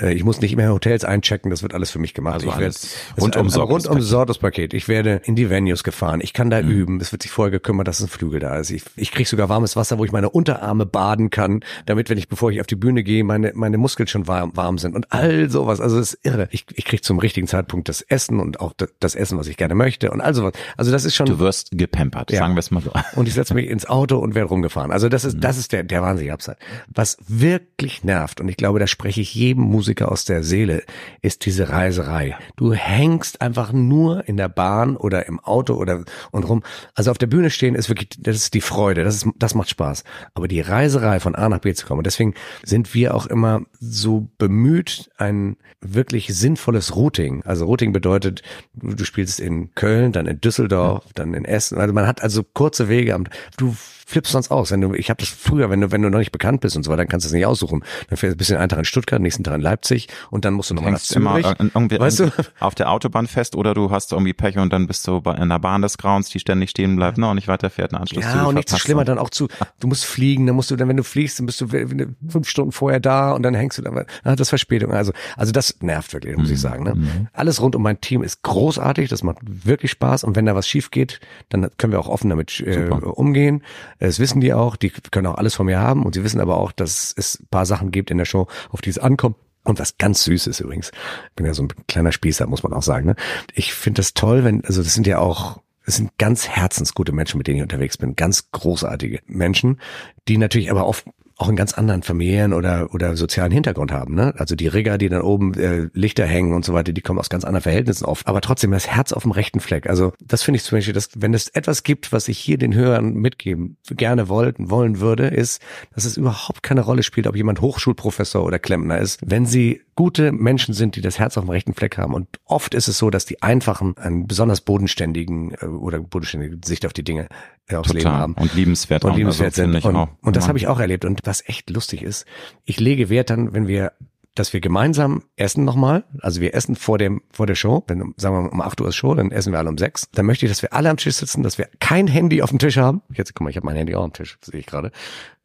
ich 0.00 0.24
muss 0.24 0.40
nicht 0.40 0.56
mehr 0.56 0.72
Hotels 0.72 1.04
einchecken, 1.04 1.50
das 1.50 1.62
wird 1.62 1.74
alles 1.74 1.90
für 1.90 1.98
mich 1.98 2.14
gemacht. 2.14 2.34
Also 2.34 2.48
ich 2.48 2.58
werde 2.58 2.74
rundum 3.20 3.48
rundum 3.48 4.00
Sortespaket. 4.00 4.74
Ich 4.74 4.88
werde 4.88 5.20
in 5.24 5.36
die 5.36 5.50
Venues 5.50 5.84
gefahren. 5.84 6.20
Ich 6.22 6.32
kann 6.32 6.50
da 6.50 6.62
mhm. 6.62 6.70
üben. 6.70 7.00
Es 7.00 7.12
wird 7.12 7.22
sich 7.22 7.30
vorher 7.30 7.50
gekümmert, 7.50 7.88
dass 7.88 8.00
ein 8.00 8.08
Flügel 8.08 8.40
da 8.40 8.56
ist. 8.56 8.70
Ich, 8.70 8.82
ich 8.96 9.12
kriege 9.12 9.28
sogar 9.28 9.48
warmes 9.48 9.76
Wasser, 9.76 9.98
wo 9.98 10.04
ich 10.04 10.12
meine 10.12 10.30
Unterarme 10.30 10.86
baden 10.86 11.30
kann, 11.30 11.60
damit, 11.86 12.10
wenn 12.10 12.18
ich, 12.18 12.28
bevor 12.28 12.50
ich 12.50 12.60
auf 12.60 12.66
die 12.66 12.76
Bühne 12.76 13.02
gehe, 13.02 13.24
meine, 13.24 13.52
meine 13.54 13.78
Muskeln 13.78 14.06
schon 14.06 14.26
warm, 14.26 14.56
warm 14.56 14.78
sind 14.78 14.94
und 14.94 15.12
all 15.12 15.50
sowas. 15.50 15.80
Also 15.80 15.98
es 15.98 16.14
ist 16.14 16.26
irre. 16.26 16.48
Ich, 16.50 16.66
ich 16.74 16.84
kriege 16.84 17.02
zum 17.02 17.18
richtigen 17.18 17.46
Zeitpunkt 17.46 17.88
das 17.88 18.00
Essen 18.02 18.40
und 18.40 18.60
auch 18.60 18.72
das 19.00 19.14
Essen, 19.14 19.38
was 19.38 19.46
ich 19.48 19.56
gerne 19.56 19.74
möchte 19.74 20.10
und 20.10 20.20
all 20.20 20.34
sowas. 20.34 20.52
Also 20.76 20.90
das 20.92 21.04
ist 21.04 21.14
schon. 21.14 21.26
Du 21.26 21.38
wirst 21.38 21.70
gepampert, 21.72 22.30
ja. 22.30 22.38
sagen 22.38 22.54
wir 22.54 22.60
es 22.60 22.70
mal 22.70 22.82
so. 22.82 22.92
Und 23.16 23.28
ich 23.28 23.34
setze 23.34 23.54
mich 23.54 23.68
ins 23.68 23.86
Auto 23.86 24.18
und 24.18 24.34
werde 24.34 24.48
rumgefahren. 24.48 24.92
Also 24.92 25.08
das 25.08 25.24
ist, 25.24 25.36
mhm. 25.36 25.40
das 25.40 25.58
ist 25.58 25.72
der, 25.72 25.82
der 25.82 26.02
wahnsinnige 26.02 26.32
Upside. 26.32 26.56
Was 26.88 27.18
wirklich 27.26 28.04
nervt, 28.04 28.40
und 28.40 28.48
ich 28.48 28.56
glaube, 28.56 28.78
da 28.78 28.86
spreche 28.86 29.20
ich 29.20 29.34
jedem 29.34 29.64
Musiker 29.64 29.87
aus 30.08 30.24
der 30.24 30.42
Seele 30.42 30.58
Seele 30.58 30.82
ist 31.22 31.46
diese 31.46 31.68
Reiserei. 31.68 32.36
Du 32.56 32.72
hängst 32.72 33.40
einfach 33.40 33.72
nur 33.72 34.28
in 34.28 34.36
der 34.36 34.48
Bahn 34.48 34.96
oder 34.96 35.26
im 35.26 35.38
Auto 35.40 35.74
oder 35.74 36.04
und 36.32 36.48
rum. 36.48 36.62
Also 36.94 37.10
auf 37.10 37.18
der 37.18 37.28
Bühne 37.28 37.50
stehen 37.50 37.74
ist 37.74 37.88
wirklich, 37.88 38.08
das 38.18 38.36
ist 38.36 38.54
die 38.54 38.60
Freude, 38.60 39.04
das 39.04 39.16
ist, 39.16 39.28
das 39.36 39.54
macht 39.54 39.70
Spaß. 39.70 40.04
Aber 40.34 40.48
die 40.48 40.60
Reiserei 40.60 41.20
von 41.20 41.36
A 41.36 41.48
nach 41.48 41.60
B 41.60 41.72
zu 41.74 41.86
kommen. 41.86 41.98
Und 41.98 42.06
deswegen 42.06 42.34
sind 42.64 42.92
wir 42.94 43.14
auch 43.14 43.26
immer 43.26 43.62
so 43.78 44.28
bemüht, 44.38 45.10
ein 45.16 45.56
wirklich 45.80 46.26
sinnvolles 46.28 46.96
Routing. 46.96 47.42
Also 47.44 47.66
Routing 47.66 47.92
bedeutet, 47.92 48.42
du 48.74 49.04
spielst 49.04 49.38
in 49.38 49.74
Köln, 49.74 50.12
dann 50.12 50.26
in 50.26 50.40
Düsseldorf, 50.40 51.04
dann 51.14 51.34
in 51.34 51.44
Essen. 51.44 51.78
Also 51.78 51.94
man 51.94 52.06
hat 52.06 52.22
also 52.22 52.42
kurze 52.42 52.88
Wege. 52.88 53.16
Du 53.56 53.76
flippst 54.08 54.32
sonst 54.32 54.50
aus. 54.50 54.70
Wenn 54.70 54.80
du, 54.80 54.94
ich 54.94 55.10
habe 55.10 55.20
das 55.20 55.28
früher, 55.28 55.68
wenn 55.68 55.82
du, 55.82 55.92
wenn 55.92 56.00
du 56.00 56.08
noch 56.08 56.18
nicht 56.18 56.32
bekannt 56.32 56.62
bist 56.62 56.76
und 56.76 56.82
so 56.82 56.90
weiter, 56.90 57.02
dann 57.02 57.08
kannst 57.08 57.26
du 57.26 57.28
es 57.28 57.34
nicht 57.34 57.44
aussuchen. 57.44 57.84
Dann 58.08 58.16
fährst 58.16 58.32
du 58.32 58.36
ein 58.36 58.38
bisschen 58.38 58.56
einen 58.56 58.70
Tag 58.70 58.78
in 58.78 58.84
Stuttgart, 58.86 59.20
nächsten 59.20 59.44
Tag 59.44 59.56
in 59.56 59.60
Leipzig 59.60 60.08
und 60.30 60.46
dann 60.46 60.54
musst 60.54 60.70
du 60.70 60.74
nochmal 60.74 60.92
nach 60.92 61.00
Zürich. 61.00 61.44
Immer 61.44 61.56
irgendwie 61.58 62.00
weißt 62.00 62.20
du? 62.20 62.30
auf 62.60 62.74
der 62.74 62.90
Autobahn 62.90 63.26
fest 63.26 63.54
oder 63.54 63.74
du 63.74 63.90
hast 63.90 64.12
irgendwie 64.12 64.32
Pech 64.32 64.56
und 64.56 64.72
dann 64.72 64.86
bist 64.86 65.06
du 65.06 65.18
in 65.38 65.50
der 65.50 65.58
Bahn 65.58 65.82
des 65.82 65.98
Grauens, 65.98 66.30
die 66.30 66.38
ständig 66.38 66.70
stehen 66.70 66.96
bleibt 66.96 67.18
ne, 67.18 67.28
und 67.28 67.34
nicht 67.34 67.48
weiterfährt, 67.48 67.92
einen 67.92 68.00
Anschluss 68.00 68.24
Ja, 68.24 68.44
und 68.44 68.54
nichts 68.54 68.78
schlimmer 68.78 69.04
dann 69.04 69.18
auch 69.18 69.28
zu, 69.28 69.48
du 69.78 69.86
musst 69.86 70.06
fliegen, 70.06 70.46
dann 70.46 70.56
musst 70.56 70.70
du, 70.70 70.76
dann 70.76 70.88
wenn 70.88 70.96
du 70.96 71.04
fliegst, 71.04 71.38
dann 71.38 71.44
bist 71.44 71.60
du 71.60 71.68
fünf 71.68 72.48
Stunden 72.48 72.72
vorher 72.72 73.00
da 73.00 73.32
und 73.32 73.42
dann 73.42 73.52
hängst 73.52 73.76
du 73.76 73.82
da, 73.82 73.92
hat 74.24 74.40
das 74.40 74.48
Verspätung. 74.48 74.90
Also, 74.92 75.12
also 75.36 75.52
das 75.52 75.82
nervt 75.82 76.14
wirklich, 76.14 76.34
muss 76.34 76.48
mhm. 76.48 76.54
ich 76.54 76.60
sagen. 76.60 76.84
Ne? 76.84 76.94
Mhm. 76.94 77.28
Alles 77.34 77.60
rund 77.60 77.76
um 77.76 77.82
mein 77.82 78.00
Team 78.00 78.22
ist 78.22 78.42
großartig, 78.42 79.10
das 79.10 79.22
macht 79.22 79.38
wirklich 79.44 79.90
Spaß 79.90 80.24
und 80.24 80.34
wenn 80.34 80.46
da 80.46 80.54
was 80.54 80.66
schief 80.66 80.90
geht, 80.90 81.20
dann 81.50 81.68
können 81.76 81.92
wir 81.92 82.00
auch 82.00 82.08
offen 82.08 82.30
damit 82.30 82.60
äh, 82.60 82.88
umgehen. 82.88 83.62
Das 83.98 84.18
wissen 84.18 84.40
die 84.40 84.52
auch, 84.52 84.76
die 84.76 84.90
können 84.90 85.26
auch 85.26 85.36
alles 85.36 85.54
von 85.54 85.66
mir 85.66 85.78
haben 85.78 86.04
und 86.04 86.14
sie 86.14 86.24
wissen 86.24 86.40
aber 86.40 86.58
auch, 86.58 86.72
dass 86.72 87.14
es 87.16 87.40
ein 87.40 87.48
paar 87.50 87.66
Sachen 87.66 87.90
gibt 87.90 88.10
in 88.10 88.18
der 88.18 88.24
Show, 88.24 88.46
auf 88.70 88.80
die 88.80 88.90
es 88.90 88.98
ankommt. 88.98 89.36
Und 89.64 89.78
was 89.78 89.98
ganz 89.98 90.24
süß 90.24 90.46
ist 90.46 90.60
übrigens. 90.60 90.92
Ich 91.28 91.34
bin 91.36 91.44
ja 91.44 91.52
so 91.52 91.64
ein 91.64 91.68
kleiner 91.88 92.12
Spießer, 92.12 92.46
muss 92.46 92.62
man 92.62 92.72
auch 92.72 92.82
sagen. 92.82 93.06
Ne? 93.06 93.16
Ich 93.52 93.74
finde 93.74 93.98
das 93.98 94.14
toll, 94.14 94.42
wenn, 94.44 94.64
also 94.64 94.82
das 94.82 94.94
sind 94.94 95.06
ja 95.06 95.18
auch, 95.18 95.60
das 95.84 95.96
sind 95.96 96.16
ganz 96.16 96.48
herzensgute 96.48 97.12
Menschen, 97.12 97.36
mit 97.38 97.46
denen 97.46 97.58
ich 97.58 97.62
unterwegs 97.62 97.98
bin. 97.98 98.16
Ganz 98.16 98.50
großartige 98.50 99.20
Menschen, 99.26 99.80
die 100.26 100.38
natürlich 100.38 100.70
aber 100.70 100.86
oft 100.86 101.04
auch 101.38 101.46
einen 101.46 101.56
ganz 101.56 101.72
anderen 101.72 102.02
familiären 102.02 102.52
oder 102.52 102.92
oder 102.92 103.16
sozialen 103.16 103.52
Hintergrund 103.52 103.92
haben. 103.92 104.14
Ne? 104.14 104.34
Also 104.36 104.56
die 104.56 104.66
Rigger, 104.66 104.98
die 104.98 105.08
dann 105.08 105.22
oben 105.22 105.54
äh, 105.54 105.88
Lichter 105.92 106.26
hängen 106.26 106.52
und 106.52 106.64
so 106.64 106.74
weiter, 106.74 106.92
die 106.92 107.00
kommen 107.00 107.20
aus 107.20 107.30
ganz 107.30 107.44
anderen 107.44 107.62
Verhältnissen 107.62 108.04
oft. 108.04 108.26
Aber 108.26 108.40
trotzdem 108.40 108.72
das 108.72 108.88
Herz 108.88 109.12
auf 109.12 109.22
dem 109.22 109.30
rechten 109.30 109.60
Fleck. 109.60 109.88
Also 109.88 110.12
das 110.20 110.42
finde 110.42 110.56
ich 110.56 110.64
zum 110.64 110.78
Beispiel, 110.78 110.94
dass 110.94 111.10
wenn 111.14 111.34
es 111.34 111.48
etwas 111.48 111.84
gibt, 111.84 112.12
was 112.12 112.26
ich 112.26 112.38
hier 112.38 112.58
den 112.58 112.74
Hörern 112.74 113.14
mitgeben 113.14 113.76
gerne 113.88 114.28
wollten 114.28 114.68
wollen 114.68 114.98
würde, 114.98 115.28
ist, 115.28 115.62
dass 115.94 116.04
es 116.04 116.16
überhaupt 116.16 116.64
keine 116.64 116.80
Rolle 116.80 117.04
spielt, 117.04 117.28
ob 117.28 117.36
jemand 117.36 117.60
Hochschulprofessor 117.60 118.44
oder 118.44 118.58
Klempner 118.58 118.98
ist, 118.98 119.20
wenn 119.24 119.46
sie 119.46 119.82
gute 119.98 120.30
Menschen 120.30 120.74
sind, 120.74 120.94
die 120.94 121.00
das 121.00 121.18
Herz 121.18 121.36
auf 121.36 121.44
dem 121.44 121.50
rechten 121.50 121.74
Fleck 121.74 121.98
haben. 121.98 122.14
Und 122.14 122.28
oft 122.44 122.72
ist 122.72 122.86
es 122.86 122.98
so, 122.98 123.10
dass 123.10 123.26
die 123.26 123.42
Einfachen 123.42 123.96
einen 123.98 124.28
besonders 124.28 124.60
bodenständigen 124.60 125.54
äh, 125.60 125.66
oder 125.66 125.98
bodenständige 125.98 126.56
Sicht 126.64 126.86
auf 126.86 126.92
die 126.92 127.02
Dinge 127.02 127.26
äh, 127.66 127.74
aufs 127.74 127.88
Total. 127.88 128.02
Leben 128.02 128.16
haben. 128.16 128.34
Und 128.34 128.54
liebenswert 128.54 129.04
Und 129.04 129.10
auch. 129.10 129.16
liebenswert 129.16 129.58
also, 129.58 129.72
sind. 129.72 129.84
Und, 129.84 129.96
auch. 129.96 130.08
und 130.22 130.36
das 130.36 130.46
habe 130.46 130.56
ich 130.56 130.68
auch 130.68 130.78
erlebt. 130.78 131.04
Und 131.04 131.26
was 131.28 131.48
echt 131.48 131.70
lustig 131.70 132.02
ist, 132.02 132.26
ich 132.64 132.80
lege 132.80 133.08
Wert 133.10 133.30
dann, 133.30 133.52
wenn 133.52 133.68
wir 133.68 133.92
dass 134.38 134.52
wir 134.52 134.60
gemeinsam 134.60 135.24
essen 135.36 135.64
nochmal. 135.64 136.04
Also 136.20 136.40
wir 136.40 136.54
essen 136.54 136.76
vor 136.76 136.96
dem, 136.96 137.22
vor 137.32 137.46
der 137.46 137.56
Show. 137.56 137.82
Wenn, 137.88 138.14
sagen 138.16 138.36
wir 138.36 138.42
mal, 138.42 138.48
um 138.50 138.60
8 138.60 138.80
Uhr 138.80 138.88
ist 138.88 138.96
Show, 138.96 139.14
dann 139.14 139.32
essen 139.32 139.52
wir 139.52 139.58
alle 139.58 139.68
um 139.68 139.76
6. 139.76 140.10
Dann 140.12 140.26
möchte 140.26 140.46
ich, 140.46 140.52
dass 140.52 140.62
wir 140.62 140.72
alle 140.72 140.90
am 140.90 140.96
Tisch 140.96 141.16
sitzen, 141.16 141.42
dass 141.42 141.58
wir 141.58 141.68
kein 141.80 142.06
Handy 142.06 142.40
auf 142.40 142.50
dem 142.50 142.60
Tisch 142.60 142.76
haben. 142.76 143.02
Jetzt, 143.12 143.34
guck 143.34 143.42
mal, 143.42 143.50
ich 143.50 143.56
habe 143.56 143.66
mein 143.66 143.74
Handy 143.74 143.96
auch 143.96 144.04
am 144.04 144.12
Tisch, 144.12 144.38
sehe 144.40 144.60
ich 144.60 144.66
gerade. 144.66 144.92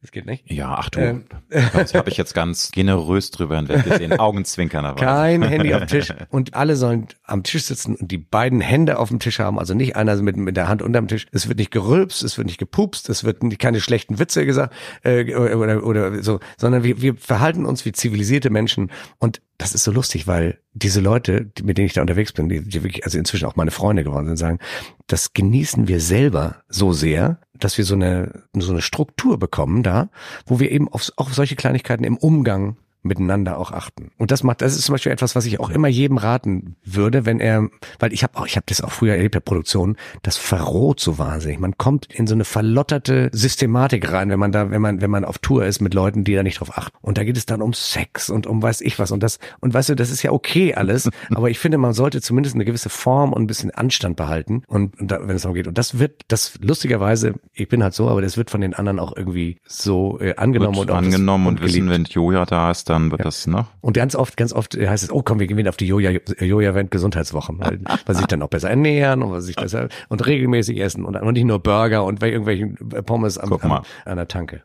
Das 0.04 0.12
geht 0.12 0.26
nicht. 0.26 0.44
Ja, 0.52 0.74
ach 0.78 0.90
du, 0.90 1.00
Ähm. 1.00 1.24
das 1.72 1.94
habe 1.94 2.10
ich 2.10 2.18
jetzt 2.18 2.34
ganz 2.34 2.70
generös 2.72 3.30
drüber 3.30 3.56
hinweggesehen. 3.56 4.18
Augenzwinkernerweise. 4.20 5.02
Kein 5.02 5.42
Handy 5.42 5.72
auf 5.72 5.80
dem 5.80 5.88
Tisch. 5.88 6.12
Und 6.28 6.52
alle 6.52 6.76
sollen 6.76 7.08
am 7.24 7.42
Tisch 7.42 7.64
sitzen 7.64 7.96
und 7.96 8.10
die 8.10 8.18
beiden 8.18 8.60
Hände 8.60 8.98
auf 8.98 9.08
dem 9.08 9.18
Tisch 9.18 9.38
haben. 9.38 9.58
Also 9.58 9.72
nicht 9.72 9.96
einer 9.96 10.14
mit, 10.16 10.36
mit 10.36 10.58
der 10.58 10.68
Hand 10.68 10.82
unterm 10.82 11.08
Tisch. 11.08 11.26
Es 11.32 11.48
wird 11.48 11.58
nicht 11.58 11.70
gerülpst, 11.70 12.22
es 12.22 12.36
wird 12.36 12.48
nicht 12.48 12.58
gepupst, 12.58 13.08
es 13.08 13.24
wird 13.24 13.42
nicht, 13.42 13.58
keine 13.58 13.80
schlechten 13.80 14.18
Witze 14.18 14.44
gesagt 14.44 14.74
äh, 15.04 15.34
oder, 15.34 15.82
oder 15.82 16.22
so, 16.22 16.38
sondern 16.58 16.84
wir, 16.84 17.00
wir 17.00 17.14
verhalten 17.14 17.64
uns 17.64 17.86
wie 17.86 17.92
zivilisierte 17.92 18.50
Menschen. 18.50 18.90
Und 19.16 19.40
das 19.64 19.74
ist 19.74 19.84
so 19.84 19.92
lustig, 19.92 20.26
weil 20.26 20.58
diese 20.74 21.00
Leute, 21.00 21.50
mit 21.62 21.78
denen 21.78 21.86
ich 21.86 21.94
da 21.94 22.02
unterwegs 22.02 22.34
bin, 22.34 22.50
die, 22.50 22.60
die 22.60 22.82
wirklich, 22.82 23.06
also 23.06 23.16
inzwischen 23.16 23.46
auch 23.46 23.56
meine 23.56 23.70
Freunde 23.70 24.04
geworden 24.04 24.26
sind, 24.26 24.36
sagen, 24.36 24.58
das 25.06 25.32
genießen 25.32 25.88
wir 25.88 26.00
selber 26.00 26.56
so 26.68 26.92
sehr, 26.92 27.38
dass 27.54 27.78
wir 27.78 27.86
so 27.86 27.94
eine, 27.94 28.44
so 28.52 28.72
eine 28.72 28.82
Struktur 28.82 29.38
bekommen 29.38 29.82
da, 29.82 30.10
wo 30.44 30.60
wir 30.60 30.70
eben 30.70 30.86
auf, 30.90 31.10
auf 31.16 31.32
solche 31.32 31.56
Kleinigkeiten 31.56 32.04
im 32.04 32.18
Umgang 32.18 32.76
miteinander 33.04 33.58
auch 33.58 33.72
achten. 33.72 34.10
Und 34.18 34.30
das 34.30 34.42
macht, 34.42 34.62
das 34.62 34.74
ist 34.74 34.84
zum 34.84 34.94
Beispiel 34.94 35.12
etwas, 35.12 35.36
was 35.36 35.46
ich 35.46 35.60
auch 35.60 35.70
immer 35.70 35.88
jedem 35.88 36.16
raten 36.16 36.76
würde, 36.84 37.26
wenn 37.26 37.40
er, 37.40 37.68
weil 37.98 38.12
ich 38.12 38.22
habe 38.22 38.36
auch, 38.38 38.46
ich 38.46 38.56
habe 38.56 38.64
das 38.68 38.80
auch 38.80 38.90
früher 38.90 39.14
erlebt, 39.14 39.34
der 39.34 39.40
Produktion, 39.40 39.96
das 40.22 40.36
verroht 40.36 41.00
so 41.00 41.18
wahnsinnig. 41.18 41.60
Man 41.60 41.76
kommt 41.76 42.06
in 42.12 42.26
so 42.26 42.34
eine 42.34 42.44
verlotterte 42.44 43.30
Systematik 43.32 44.10
rein, 44.10 44.30
wenn 44.30 44.38
man 44.38 44.52
da, 44.52 44.70
wenn 44.70 44.80
man, 44.80 45.00
wenn 45.00 45.10
man 45.10 45.24
auf 45.24 45.38
Tour 45.38 45.66
ist 45.66 45.80
mit 45.80 45.94
Leuten, 45.94 46.24
die 46.24 46.34
da 46.34 46.42
nicht 46.42 46.60
drauf 46.60 46.76
achten. 46.76 46.96
Und 47.02 47.18
da 47.18 47.24
geht 47.24 47.36
es 47.36 47.46
dann 47.46 47.62
um 47.62 47.72
Sex 47.72 48.30
und 48.30 48.46
um 48.46 48.62
weiß 48.62 48.80
ich 48.80 48.98
was 48.98 49.12
und 49.12 49.22
das, 49.22 49.38
und 49.60 49.74
weißt 49.74 49.90
du, 49.90 49.94
das 49.94 50.10
ist 50.10 50.22
ja 50.22 50.32
okay 50.32 50.74
alles, 50.74 51.10
aber 51.30 51.50
ich 51.50 51.58
finde, 51.58 51.78
man 51.78 51.92
sollte 51.92 52.20
zumindest 52.20 52.54
eine 52.54 52.64
gewisse 52.64 52.88
Form 52.88 53.32
und 53.32 53.42
ein 53.42 53.46
bisschen 53.46 53.70
Anstand 53.70 54.16
behalten 54.16 54.62
und, 54.66 54.98
und 54.98 55.10
da, 55.10 55.20
wenn 55.26 55.36
es 55.36 55.42
darum 55.42 55.54
geht. 55.54 55.66
Und 55.66 55.78
das 55.78 55.98
wird, 55.98 56.22
das 56.28 56.58
lustigerweise, 56.60 57.34
ich 57.52 57.68
bin 57.68 57.82
halt 57.82 57.94
so, 57.94 58.08
aber 58.08 58.22
das 58.22 58.36
wird 58.36 58.50
von 58.50 58.60
den 58.60 58.74
anderen 58.74 58.98
auch 58.98 59.16
irgendwie 59.16 59.58
so 59.66 60.18
äh, 60.20 60.34
angenommen 60.36 60.76
Wird 60.76 60.90
und 60.90 60.96
angenommen 60.96 61.46
und, 61.46 61.60
wissen, 61.60 61.86
geliebt. 61.86 61.90
wenn 61.90 62.04
Joja 62.04 62.46
da 62.46 62.70
ist, 62.70 62.88
dann 62.94 63.10
wird 63.10 63.24
das, 63.24 63.46
ne? 63.46 63.66
Und 63.80 63.94
ganz 63.94 64.14
oft, 64.14 64.36
ganz 64.36 64.52
oft 64.52 64.76
heißt 64.76 65.04
es, 65.04 65.12
oh 65.12 65.22
komm, 65.22 65.40
wir 65.40 65.46
gehen 65.46 65.56
wieder 65.56 65.70
auf 65.70 65.76
die 65.76 65.86
Joja, 65.86 66.10
Joja-Event 66.38 66.90
Gesundheitswochen, 66.90 67.58
weil, 67.58 67.80
weil 68.06 68.14
sich 68.14 68.26
dann 68.26 68.42
auch 68.42 68.48
besser 68.48 68.70
ernähren 68.70 69.22
und 69.22 69.40
sich 69.40 69.56
besser 69.56 69.88
und 70.08 70.24
regelmäßig 70.26 70.80
essen 70.80 71.04
und, 71.04 71.16
und 71.16 71.32
nicht 71.34 71.44
nur 71.44 71.58
Burger 71.58 72.04
und 72.04 72.22
irgendwelchen 72.22 72.76
Pommes 73.04 73.38
am, 73.38 73.52
am, 73.52 73.82
an 74.04 74.16
der 74.16 74.28
Tanke. 74.28 74.62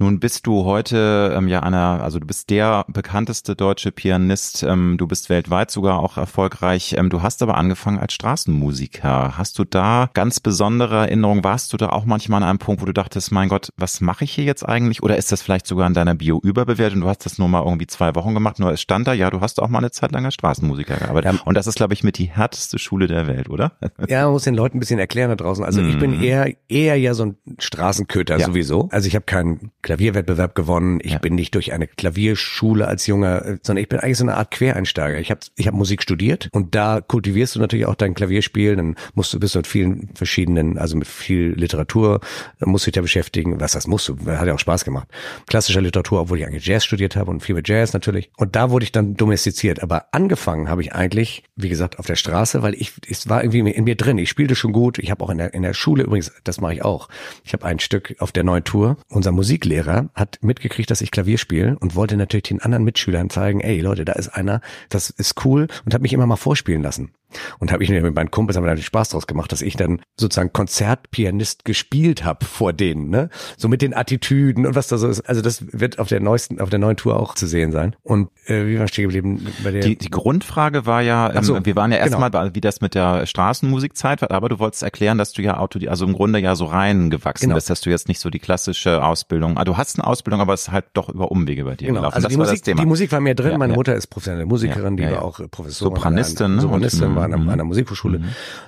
Nun 0.00 0.20
bist 0.20 0.46
du 0.46 0.64
heute 0.64 1.34
ähm, 1.36 1.48
ja 1.48 1.60
einer, 1.60 2.00
also 2.02 2.20
du 2.20 2.26
bist 2.26 2.50
der 2.50 2.84
bekannteste 2.86 3.56
deutsche 3.56 3.90
Pianist, 3.90 4.62
ähm, 4.62 4.96
du 4.96 5.08
bist 5.08 5.28
weltweit 5.28 5.72
sogar 5.72 5.98
auch 5.98 6.16
erfolgreich. 6.16 6.94
Ähm, 6.96 7.10
du 7.10 7.22
hast 7.22 7.42
aber 7.42 7.56
angefangen 7.56 7.98
als 7.98 8.12
Straßenmusiker. 8.12 9.36
Hast 9.36 9.58
du 9.58 9.64
da 9.64 10.08
ganz 10.14 10.38
besondere 10.38 10.98
Erinnerungen? 11.08 11.42
Warst 11.42 11.72
du 11.72 11.76
da 11.76 11.88
auch 11.88 12.04
manchmal 12.04 12.42
an 12.44 12.48
einem 12.48 12.58
Punkt, 12.60 12.80
wo 12.80 12.86
du 12.86 12.92
dachtest, 12.92 13.32
mein 13.32 13.48
Gott, 13.48 13.72
was 13.76 14.00
mache 14.00 14.22
ich 14.22 14.32
hier 14.32 14.44
jetzt 14.44 14.62
eigentlich? 14.68 15.02
Oder 15.02 15.16
ist 15.16 15.32
das 15.32 15.42
vielleicht 15.42 15.66
sogar 15.66 15.88
in 15.88 15.94
deiner 15.94 16.14
Bio 16.14 16.38
überbewertet 16.44 16.94
und 16.94 17.00
du 17.00 17.08
hast 17.08 17.26
das 17.26 17.38
nur 17.38 17.48
mal 17.48 17.64
irgendwie 17.64 17.88
zwei 17.88 18.14
Wochen 18.14 18.34
gemacht, 18.34 18.60
nur 18.60 18.70
es 18.70 18.80
stand 18.80 19.08
da, 19.08 19.12
ja, 19.12 19.30
du 19.30 19.40
hast 19.40 19.60
auch 19.60 19.68
mal 19.68 19.78
eine 19.78 19.90
Zeit 19.90 20.12
lang 20.12 20.24
als 20.24 20.34
Straßenmusiker 20.34 20.96
gearbeitet. 20.96 21.32
Ja. 21.34 21.40
Und 21.44 21.56
das 21.56 21.66
ist, 21.66 21.74
glaube 21.74 21.94
ich, 21.94 22.04
mit 22.04 22.18
die 22.18 22.26
härteste 22.26 22.78
Schule 22.78 23.08
der 23.08 23.26
Welt, 23.26 23.50
oder? 23.50 23.72
Ja, 24.06 24.24
man 24.24 24.32
muss 24.34 24.44
den 24.44 24.54
Leuten 24.54 24.76
ein 24.76 24.80
bisschen 24.80 25.00
erklären 25.00 25.30
da 25.30 25.36
draußen. 25.36 25.64
Also 25.64 25.82
ich 25.82 25.98
bin 25.98 26.22
eher 26.22 26.52
eher 26.68 26.96
ja 26.96 27.14
so 27.14 27.24
ein 27.24 27.36
Straßenköter 27.58 28.34
Mhm. 28.34 28.40
Ja. 28.40 28.46
sowieso. 28.46 28.88
Also 28.92 29.08
ich 29.08 29.14
habe 29.16 29.24
keinen 29.24 29.72
Klavierwettbewerb 29.88 30.54
gewonnen. 30.54 30.98
Ich 31.02 31.12
Ja. 31.12 31.18
bin 31.18 31.34
nicht 31.34 31.54
durch 31.54 31.72
eine 31.72 31.86
Klavierschule 31.86 32.86
als 32.86 33.06
junger, 33.06 33.42
äh, 33.44 33.58
sondern 33.62 33.82
ich 33.82 33.88
bin 33.88 33.98
eigentlich 33.98 34.18
so 34.18 34.24
eine 34.24 34.36
Art 34.36 34.50
Quereinsteiger. 34.50 35.18
Ich 35.18 35.30
habe 35.30 35.40
ich 35.56 35.66
hab 35.66 35.72
Musik 35.74 36.02
studiert 36.02 36.50
und 36.52 36.74
da 36.74 37.00
kultivierst 37.00 37.54
du 37.56 37.60
natürlich 37.60 37.86
auch 37.86 37.94
dein 37.94 38.12
Klavierspiel. 38.12 38.76
Dann 38.76 38.96
musst 39.14 39.32
du 39.32 39.40
bist 39.40 39.54
du 39.54 39.60
mit 39.60 39.66
vielen 39.66 40.10
verschiedenen, 40.14 40.76
also 40.76 40.94
mit 40.98 41.06
viel 41.08 41.54
Literatur 41.56 42.20
äh, 42.60 42.66
musst 42.66 42.84
du 42.84 42.90
dich 42.90 42.96
da 42.96 43.00
beschäftigen. 43.00 43.58
Was 43.60 43.72
das 43.72 43.86
musst 43.86 44.08
du? 44.10 44.16
Hat 44.26 44.46
ja 44.46 44.52
auch 44.52 44.58
Spaß 44.58 44.84
gemacht. 44.84 45.08
Klassischer 45.46 45.80
Literatur, 45.80 46.20
obwohl 46.20 46.38
ich 46.38 46.46
eigentlich 46.46 46.66
Jazz 46.66 46.84
studiert 46.84 47.16
habe 47.16 47.30
und 47.30 47.42
viel 47.42 47.54
mit 47.54 47.66
Jazz 47.66 47.94
natürlich. 47.94 48.30
Und 48.36 48.56
da 48.56 48.68
wurde 48.70 48.84
ich 48.84 48.92
dann 48.92 49.14
domestiziert. 49.14 49.82
Aber 49.82 50.08
angefangen 50.12 50.68
habe 50.68 50.82
ich 50.82 50.92
eigentlich, 50.92 51.44
wie 51.56 51.70
gesagt, 51.70 51.98
auf 51.98 52.04
der 52.04 52.16
Straße, 52.16 52.62
weil 52.62 52.74
ich 52.74 52.92
es 53.08 53.26
war 53.30 53.42
irgendwie 53.42 53.70
in 53.70 53.84
mir 53.84 53.96
drin. 53.96 54.18
Ich 54.18 54.28
spielte 54.28 54.54
schon 54.54 54.72
gut. 54.72 54.98
Ich 54.98 55.10
habe 55.10 55.24
auch 55.24 55.30
in 55.30 55.38
der 55.38 55.54
in 55.54 55.62
der 55.62 55.72
Schule 55.72 56.02
übrigens, 56.02 56.30
das 56.44 56.60
mache 56.60 56.74
ich 56.74 56.84
auch. 56.84 57.08
Ich 57.42 57.54
habe 57.54 57.64
ein 57.64 57.78
Stück 57.78 58.14
auf 58.18 58.32
der 58.32 58.44
neuen 58.44 58.64
Tour. 58.64 58.98
Unser 59.08 59.32
Musiklehrer 59.32 59.77
hat 59.86 60.38
mitgekriegt, 60.42 60.90
dass 60.90 61.00
ich 61.00 61.10
Klavier 61.10 61.38
spiele 61.38 61.76
und 61.78 61.94
wollte 61.94 62.16
natürlich 62.16 62.44
den 62.44 62.62
anderen 62.62 62.84
Mitschülern 62.84 63.30
zeigen, 63.30 63.60
ey 63.60 63.80
Leute, 63.80 64.04
da 64.04 64.14
ist 64.14 64.28
einer, 64.28 64.60
das 64.88 65.10
ist 65.10 65.44
cool 65.44 65.68
und 65.84 65.94
hat 65.94 66.02
mich 66.02 66.12
immer 66.12 66.26
mal 66.26 66.36
vorspielen 66.36 66.82
lassen. 66.82 67.12
Und 67.58 67.72
habe 67.72 67.82
ich 67.84 67.90
mir 67.90 68.00
mit 68.02 68.14
meinen 68.14 68.30
Kumpels 68.30 68.56
haben 68.56 68.64
wir 68.64 68.74
da 68.74 68.80
Spaß 68.80 69.10
draus 69.10 69.26
gemacht, 69.26 69.52
dass 69.52 69.62
ich 69.62 69.76
dann 69.76 70.00
sozusagen 70.16 70.52
Konzertpianist 70.52 71.64
gespielt 71.64 72.24
habe 72.24 72.44
vor 72.44 72.72
denen, 72.72 73.10
ne? 73.10 73.28
So 73.56 73.68
mit 73.68 73.82
den 73.82 73.94
Attitüden 73.94 74.66
und 74.66 74.74
was 74.74 74.88
da 74.88 74.96
so 74.98 75.08
ist. 75.08 75.20
Also 75.28 75.42
das 75.42 75.64
wird 75.72 75.98
auf 75.98 76.08
der 76.08 76.20
neuesten, 76.20 76.60
auf 76.60 76.70
der 76.70 76.78
neuen 76.78 76.96
Tour 76.96 77.18
auch 77.20 77.34
zu 77.34 77.46
sehen 77.46 77.72
sein. 77.72 77.94
Und 78.02 78.30
äh, 78.46 78.66
wie 78.66 78.78
war 78.78 78.84
ich 78.86 78.92
stehen 78.92 79.04
geblieben 79.04 79.46
bei 79.62 79.70
der? 79.72 79.82
Die, 79.82 79.96
die 79.98 80.10
Grundfrage 80.10 80.86
war 80.86 81.02
ja, 81.02 81.34
ähm, 81.34 81.42
so, 81.42 81.64
wir 81.64 81.76
waren 81.76 81.92
ja 81.92 82.02
genau. 82.04 82.18
erstmal, 82.20 82.54
wie 82.54 82.60
das 82.60 82.80
mit 82.80 82.94
der 82.94 83.26
Straßenmusikzeit 83.26 84.22
war, 84.22 84.30
aber 84.30 84.48
du 84.48 84.58
wolltest 84.58 84.82
erklären, 84.82 85.18
dass 85.18 85.32
du 85.32 85.42
ja 85.42 85.58
Auto, 85.58 85.78
also 85.88 86.04
im 86.06 86.12
Grunde 86.14 86.38
ja 86.38 86.54
so 86.56 86.64
reingewachsen 86.66 87.48
Genau. 87.48 87.54
bist, 87.56 87.70
dass 87.70 87.80
du 87.80 87.90
jetzt 87.90 88.08
nicht 88.08 88.20
so 88.20 88.30
die 88.30 88.38
klassische 88.38 89.02
Ausbildung, 89.04 89.56
ah, 89.58 89.64
du 89.64 89.76
hast 89.76 89.98
eine 89.98 90.06
Ausbildung, 90.06 90.40
aber 90.40 90.54
es 90.54 90.62
ist 90.62 90.72
halt 90.72 90.86
doch 90.94 91.08
über 91.08 91.30
Umwege 91.30 91.64
bei 91.64 91.76
dir 91.76 91.86
Genau, 91.88 92.00
gelaufen. 92.00 92.14
also 92.16 92.26
das 92.28 92.32
die 92.32 92.38
Musik, 92.38 92.64
die 92.64 92.86
Musik 92.86 93.12
war 93.12 93.20
mir 93.20 93.34
drin. 93.34 93.52
Ja, 93.52 93.58
Meine 93.58 93.72
ja. 93.72 93.76
Mutter 93.76 93.94
ist 93.94 94.06
professionelle 94.08 94.46
Musikerin, 94.46 94.96
die 94.96 95.02
Ja, 95.02 95.10
ja, 95.10 95.16
war 95.16 95.22
auch 95.24 95.40
Professorin. 95.50 95.94
Sopranistin, 95.96 96.46
an 96.46 96.54
ne? 96.56 96.60
Sopranistin, 96.62 97.04
Und- 97.04 97.17
war 97.18 97.24
an, 97.26 97.34
einer- 97.34 97.42
mhm. 97.42 97.48
an 97.48 97.54
einer 97.54 97.64
Musikhochschule, 97.64 98.22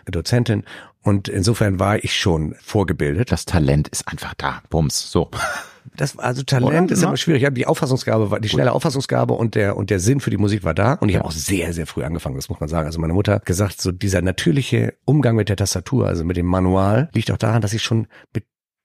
Dozentin. 0.06 0.64
Und 1.02 1.28
insofern 1.28 1.78
war 1.80 2.02
ich 2.04 2.14
schon 2.14 2.54
vorgebildet. 2.60 3.32
das 3.32 3.46
Talent 3.46 3.88
ist 3.88 4.06
einfach 4.06 4.34
da. 4.34 4.62
Bums. 4.68 5.10
So. 5.10 5.30
Das 5.96 6.18
also 6.18 6.42
Talent 6.42 6.90
Oder? 6.90 6.92
ist 6.92 7.02
immer 7.02 7.16
schwierig. 7.16 7.40
Ich 7.42 7.46
habe 7.46 7.54
die 7.54 7.66
Auffassungsgabe, 7.66 8.30
war- 8.30 8.38
die 8.40 8.50
schnelle 8.50 8.72
Auffassungsgabe 8.72 9.32
und 9.32 9.54
der 9.54 9.76
und 9.78 9.88
der 9.88 9.98
Sinn 9.98 10.20
für 10.20 10.28
die 10.30 10.36
Musik 10.36 10.62
war 10.62 10.74
da. 10.74 10.94
Und 10.94 11.08
ich 11.08 11.16
habe 11.16 11.24
auch 11.24 11.32
sehr 11.32 11.72
sehr 11.72 11.86
früh 11.86 12.04
angefangen. 12.04 12.36
Das 12.36 12.50
muss 12.50 12.60
man 12.60 12.68
sagen. 12.68 12.86
Also 12.86 13.00
meine 13.00 13.14
Mutter 13.14 13.32
hat 13.34 13.46
gesagt, 13.46 13.80
so 13.80 13.90
dieser 13.92 14.20
natürliche 14.20 14.94
Umgang 15.06 15.36
mit 15.36 15.48
der 15.48 15.56
Tastatur, 15.56 16.06
also 16.06 16.22
mit 16.24 16.36
dem 16.36 16.46
Manual, 16.46 17.08
liegt 17.14 17.30
auch 17.30 17.38
daran, 17.38 17.62
dass 17.62 17.72
ich 17.72 17.82
schon 17.82 18.06
mit 18.34 18.44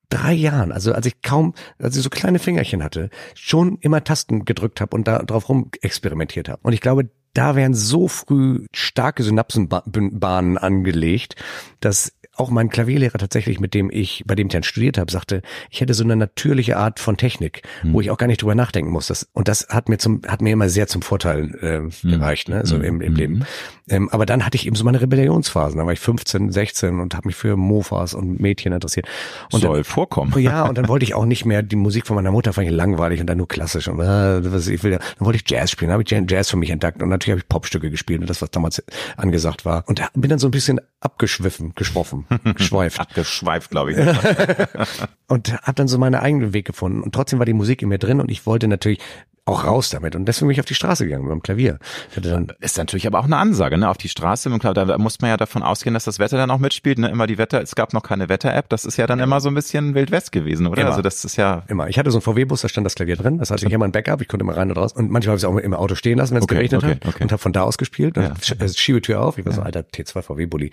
drei 0.10 0.34
Jahren, 0.34 0.71
also 0.71 0.93
als 0.93 1.06
ich 1.08 1.21
kaum, 1.21 1.54
als 1.80 1.97
ich 1.97 2.04
so 2.04 2.10
kleine 2.10 2.39
Fingerchen 2.39 2.82
hatte, 2.84 3.10
schon 3.34 3.78
immer 3.82 4.04
Tasten 4.04 4.45
gedrückt 4.45 4.80
habe 4.80 4.95
und 4.95 5.08
da 5.08 5.19
drauf 5.19 5.49
rum 5.49 5.71
experimentiert 5.82 6.47
habe. 6.47 6.60
Und 6.63 6.73
ich 6.73 6.80
glaube, 6.80 7.10
da 7.36 7.56
werden 7.56 7.76
so 7.76 8.08
früh 8.08 8.65
starke 8.74 9.21
Synapsenbahnen 9.21 10.58
angelegt, 10.58 11.36
dass 11.82 12.13
auch 12.36 12.50
mein 12.50 12.69
Klavierlehrer 12.69 13.17
tatsächlich, 13.17 13.60
mit 13.60 13.74
dem 13.74 13.89
ich, 13.91 14.24
bei 14.26 14.36
dem 14.36 14.48
ich 14.48 14.54
dann 14.54 14.63
studiert 14.63 14.98
habe, 14.98 15.12
sagte, 15.12 15.41
ich 15.69 15.82
hätte 15.82 15.93
so 15.93 16.04
eine 16.04 16.15
natürliche 16.15 16.78
Art 16.78 17.00
von 17.00 17.17
Technik, 17.17 17.63
wo 17.84 18.02
ich 18.02 18.12
auch 18.12 18.17
gar 18.17 18.28
nicht 18.28 18.41
drüber 18.41 18.56
nachdenken 18.56 18.91
muss. 18.91 19.08
Das, 19.08 19.28
und 19.34 19.48
das 19.48 19.67
hat 19.69 19.89
mir 19.89 19.98
zum, 19.98 20.21
hat 20.28 20.41
mir 20.41 20.54
immer 20.54 20.69
sehr 20.69 20.88
zum 20.88 21.02
Vorteil 21.02 21.56
äh, 21.62 22.08
gereicht, 22.08 22.50
ne, 22.50 22.65
so 22.65 22.78
im, 22.78 23.02
im 23.02 23.15
Leben. 23.15 23.45
Ähm, 23.88 24.10
aber 24.10 24.26
dann 24.26 24.45
hatte 24.45 24.56
ich 24.56 24.65
eben 24.65 24.76
so 24.76 24.84
meine 24.84 25.02
Rebellionsphasen. 25.02 25.78
Da 25.78 25.86
war 25.86 25.93
ich 25.93 26.00
15, 26.00 26.52
16 26.52 27.00
und 27.00 27.15
habe 27.15 27.28
mich 27.28 27.36
für 27.36 27.56
Mofas 27.56 28.13
und 28.13 28.39
Mädchen 28.39 28.74
interessiert. 28.74 29.08
Und 29.52 29.63
dann, 29.63 29.71
Soll 29.71 29.84
vorkommen. 29.84 30.34
Oh 30.36 30.39
ja, 30.39 30.63
und 30.67 30.78
dann 30.78 30.88
wollte 30.88 31.06
ich 31.06 31.13
auch 31.13 31.26
nicht 31.26 31.45
mehr 31.45 31.62
die 31.62 31.76
Musik 31.76 32.08
von 32.08 32.15
meiner 32.15 32.32
Mutter, 32.32 32.54
fand 32.54 32.67
ich 32.67 32.74
langweilig 32.74 33.21
und 33.21 33.28
dann 33.28 33.38
nur 33.38 33.48
klassisch 33.48 33.88
und 33.88 34.00
äh, 34.00 34.52
was 34.52 34.67
ich 34.67 34.84
will. 34.84 34.91
Dann 34.91 35.02
wollte 35.19 35.38
ich 35.38 35.50
Jazz 35.50 35.71
spielen, 35.71 35.91
habe 35.91 36.04
ich 36.04 36.10
Jazz 36.10 36.50
für 36.50 36.58
mich 36.58 36.69
entdeckt 36.69 37.02
und 37.02 37.10
natürlich 37.10 37.34
habe 37.34 37.39
ich 37.39 37.48
Popstücke 37.48 37.91
gespielt 37.91 38.21
und 38.21 38.30
das, 38.30 38.41
was 38.41 38.50
damals 38.52 38.84
angesagt 39.17 39.65
war. 39.65 39.84
Und 39.88 40.02
bin 40.13 40.30
dann 40.30 40.39
so 40.39 40.48
ein 40.48 40.52
bisschen 40.52 40.82
abgeschwiffen, 41.00 41.74
geschwoffen, 41.76 42.24
geschweift 42.55 42.99
Abgeschweift, 42.99 43.71
glaube 43.71 43.91
ich. 43.91 43.97
und 45.27 45.53
habe 45.53 45.73
dann 45.73 45.88
so 45.88 45.97
meinen 45.97 46.15
eigenen 46.15 46.53
Weg 46.53 46.65
gefunden. 46.65 47.01
Und 47.01 47.13
trotzdem 47.13 47.39
war 47.39 47.45
die 47.45 47.53
Musik 47.53 47.81
in 47.81 47.89
mir 47.89 47.99
drin 47.99 48.19
und 48.19 48.29
ich 48.29 48.45
wollte 48.45 48.67
natürlich 48.67 48.99
auch 49.45 49.63
raus 49.63 49.91
damit. 49.91 50.15
Und 50.15 50.25
deswegen 50.25 50.47
bin 50.47 50.53
ich 50.53 50.60
auf 50.60 50.65
die 50.65 50.73
Straße 50.73 51.05
gegangen 51.05 51.23
mit 51.23 51.31
dem 51.31 51.43
Klavier. 51.43 51.77
Dann 52.19 52.51
ist 52.62 52.77
natürlich 52.79 53.05
aber 53.05 53.19
auch 53.19 53.25
eine 53.25 53.38
Ansage, 53.38 53.77
ne? 53.77 53.89
Auf 53.89 53.97
die 53.97 54.10
Straße. 54.10 54.49
Und 54.49 54.58
klar, 54.60 54.73
da 54.73 54.97
muss 54.97 55.21
man 55.21 55.29
ja 55.29 55.38
davon 55.38 55.62
ausgehen, 55.62 55.93
dass 55.93 56.05
das 56.05 56.17
Wetter 56.17 56.38
dann 56.38 56.49
auch 56.49 56.58
mitspielt. 56.58 56.97
Ne? 56.97 57.10
Immer 57.10 57.27
die 57.27 57.38
Wetter, 57.38 57.62
es 57.62 57.75
gab 57.75 57.93
noch 57.93 58.01
keine 58.01 58.27
Wetter-App. 58.27 58.69
Das 58.69 58.86
ist 58.86 58.97
ja 58.97 59.05
dann 59.05 59.19
immer 59.19 59.39
so 59.41 59.49
ein 59.49 59.55
bisschen 59.55 59.93
Wild 59.93 60.10
West 60.10 60.31
gewesen, 60.31 60.65
oder? 60.65 60.81
Immer. 60.81 60.89
Also 60.91 61.03
das 61.03 61.23
ist 61.23 61.36
ja. 61.36 61.62
immer. 61.67 61.88
Ich 61.89 61.99
hatte 61.99 62.10
so 62.10 62.17
einen 62.17 62.23
VW-Bus, 62.23 62.62
da 62.62 62.69
stand 62.69 62.86
das 62.86 62.95
Klavier 62.95 63.17
drin. 63.17 63.38
Das 63.38 63.51
hatte 63.51 63.67
ich 63.67 63.71
immer 63.71 63.86
ein 63.86 63.91
Backup. 63.91 64.21
Ich 64.21 64.27
konnte 64.27 64.43
immer 64.43 64.58
rein 64.58 64.71
und 64.71 64.77
raus. 64.77 64.93
Und 64.93 65.12
manchmal 65.12 65.34
habe 65.34 65.38
ich 65.38 65.43
es 65.43 65.49
auch 65.49 65.58
im 65.58 65.73
Auto 65.75 65.93
stehen 65.93 66.17
lassen, 66.17 66.31
wenn 66.34 66.39
es 66.39 66.43
Okay, 66.45 66.55
geregnet 66.55 66.84
okay, 66.84 66.91
hat. 66.95 67.05
okay. 67.05 67.23
Und 67.23 67.31
habe 67.31 67.41
von 67.41 67.53
da 67.53 67.62
aus 67.62 67.77
gespielt. 67.77 68.17
Ja. 68.17 68.34
Äh, 68.60 68.69
Schiebetür 68.69 69.21
auf. 69.21 69.38
Ich 69.38 69.45
war 69.45 69.53
so 69.53 69.62
ein 69.62 69.67
alter 69.67 69.81
T2 69.81 70.23
VW-Bully. 70.23 70.71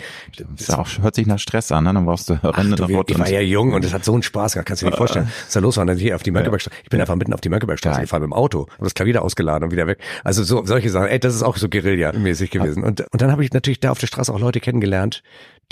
Ist 0.57 0.71
ja 0.71 0.79
auch, 0.79 0.89
hört 1.03 1.15
sich 1.15 1.27
nach 1.27 1.39
Stress 1.39 1.71
an, 1.73 1.85
ne? 1.85 1.93
Dann 1.93 2.07
brauchst 2.07 2.31
du 2.31 2.35
Rennen 2.43 2.75
Du, 2.77 2.85
rot 2.85 3.11
ich 3.11 3.19
war 3.19 3.29
ja 3.29 3.41
jung 3.41 3.75
und 3.75 3.85
es 3.85 3.93
hat 3.93 4.05
so 4.05 4.15
einen 4.15 4.23
Spaß 4.23 4.55
gehabt, 4.55 4.67
kannst 4.67 4.81
du 4.83 4.87
dir 4.87 4.91
nicht 4.91 4.97
vorstellen. 5.03 5.29
Was 5.45 5.53
da 5.53 5.61
los 5.61 5.77
war, 5.77 5.85
dann 5.85 5.99
hier 5.99 6.17
auf 6.17 6.23
die 6.23 6.31
Mönckebergstraße. 6.31 6.75
Ich 6.85 6.89
bin 6.89 7.01
einfach 7.01 7.17
mitten 7.17 7.35
auf 7.35 7.41
die 7.41 7.51
Mönckebergstraße 7.51 8.01
gefahren 8.03 8.23
mit 8.23 8.31
dem 8.31 8.33
Auto, 8.33 8.62
habe 8.73 8.85
das 8.85 8.95
Klavier 8.95 9.15
da 9.15 9.21
ausgeladen 9.21 9.65
und 9.65 9.73
wieder 9.73 9.87
weg. 9.87 9.99
Also 10.25 10.43
so 10.43 10.65
solche 10.65 10.91
Sachen. 10.91 11.09
Ey, 11.09 11.19
das 11.19 11.35
ist 11.35 11.43
auch 11.43 11.57
so 11.57 11.69
Guerilla-mäßig 11.69 12.51
gewesen. 12.51 12.85
Und, 12.85 13.01
und 13.01 13.23
dann 13.23 13.31
habe 13.31 13.45
ich 13.45 13.53
natürlich 13.53 13.81
da 13.81 13.91
auf 13.91 13.99
der 13.99 14.07
Straße 14.07 14.33
auch 14.33 14.41
Leute 14.41 14.61
kennengelernt, 14.61 15.23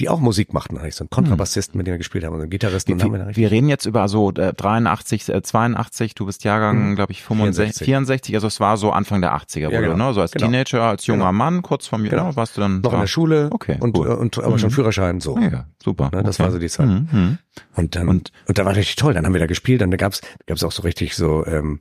die 0.00 0.08
auch 0.08 0.20
Musik 0.20 0.52
machten. 0.52 0.74
Da 0.74 0.80
hatte 0.80 0.88
ich 0.88 0.94
so 0.96 1.04
einen 1.04 1.10
Kontrabassisten, 1.10 1.78
mit 1.78 1.86
dem 1.86 1.92
wir 1.92 1.98
gespielt 1.98 2.24
haben, 2.24 2.32
und 2.32 2.38
so 2.40 2.42
einen 2.42 2.50
Gitarristen. 2.50 2.98
wir 3.00 3.12
Wir, 3.12 3.36
wir 3.36 3.50
reden 3.50 3.68
jetzt 3.68 3.86
über 3.86 4.08
so 4.08 4.30
äh, 4.32 4.52
83, 4.52 5.28
äh, 5.28 5.42
82, 5.42 6.14
du 6.14 6.26
bist 6.26 6.42
Jahrgang, 6.44 6.96
glaube 6.96 7.12
ich, 7.12 7.22
65, 7.22 7.84
64. 7.84 7.84
64, 7.86 8.34
also 8.34 8.46
es 8.48 8.60
war 8.60 8.76
so 8.76 8.90
Anfang 8.92 9.20
der 9.20 9.34
80er, 9.36 9.68
wo 9.68 9.72
Ja, 9.72 9.80
genau. 9.80 10.08
ne? 10.08 10.14
So 10.14 10.20
als 10.22 10.32
Genau. 10.32 10.46
Teenager, 10.46 10.82
als 10.82 11.06
junger 11.06 11.26
Genau. 11.26 11.32
Mann, 11.32 11.62
kurz 11.62 11.86
vor 11.86 11.98
mir, 11.98 12.08
Genau. 12.10 12.28
ne, 12.28 12.36
warst 12.36 12.56
du 12.56 12.60
dann 12.60 12.80
noch 12.80 12.90
da. 12.90 12.96
in 12.96 13.00
der 13.02 13.06
Schule 13.06 13.48
Okay, 13.52 13.76
und, 13.80 13.96
cool. 13.96 14.08
und 14.08 14.38
aber 14.38 14.58
schon 14.58 14.70
Führerschein 14.70 15.20
so. 15.20 15.38
Ja, 15.38 15.66
super. 15.82 16.10
Ne, 16.12 16.22
das 16.22 16.36
okay. 16.36 16.44
war 16.44 16.52
so 16.52 16.58
die 16.58 16.68
Zeit. 16.68 16.86
Mhm, 16.86 17.08
mhm. 17.12 17.38
Und 17.76 17.94
dann 17.96 18.08
Und- 18.08 18.32
und, 18.48 18.58
da 18.58 18.64
war 18.64 18.74
richtig 18.76 18.96
toll. 18.96 19.12
Dann 19.12 19.26
haben 19.26 19.32
wir 19.34 19.40
da 19.40 19.46
gespielt. 19.46 19.80
Dann 19.80 19.90
gab's 19.90 20.20
gab's 20.46 20.62
auch 20.64 20.72
so 20.72 20.82
richtig 20.82 21.14
so. 21.14 21.44
Ähm, 21.46 21.80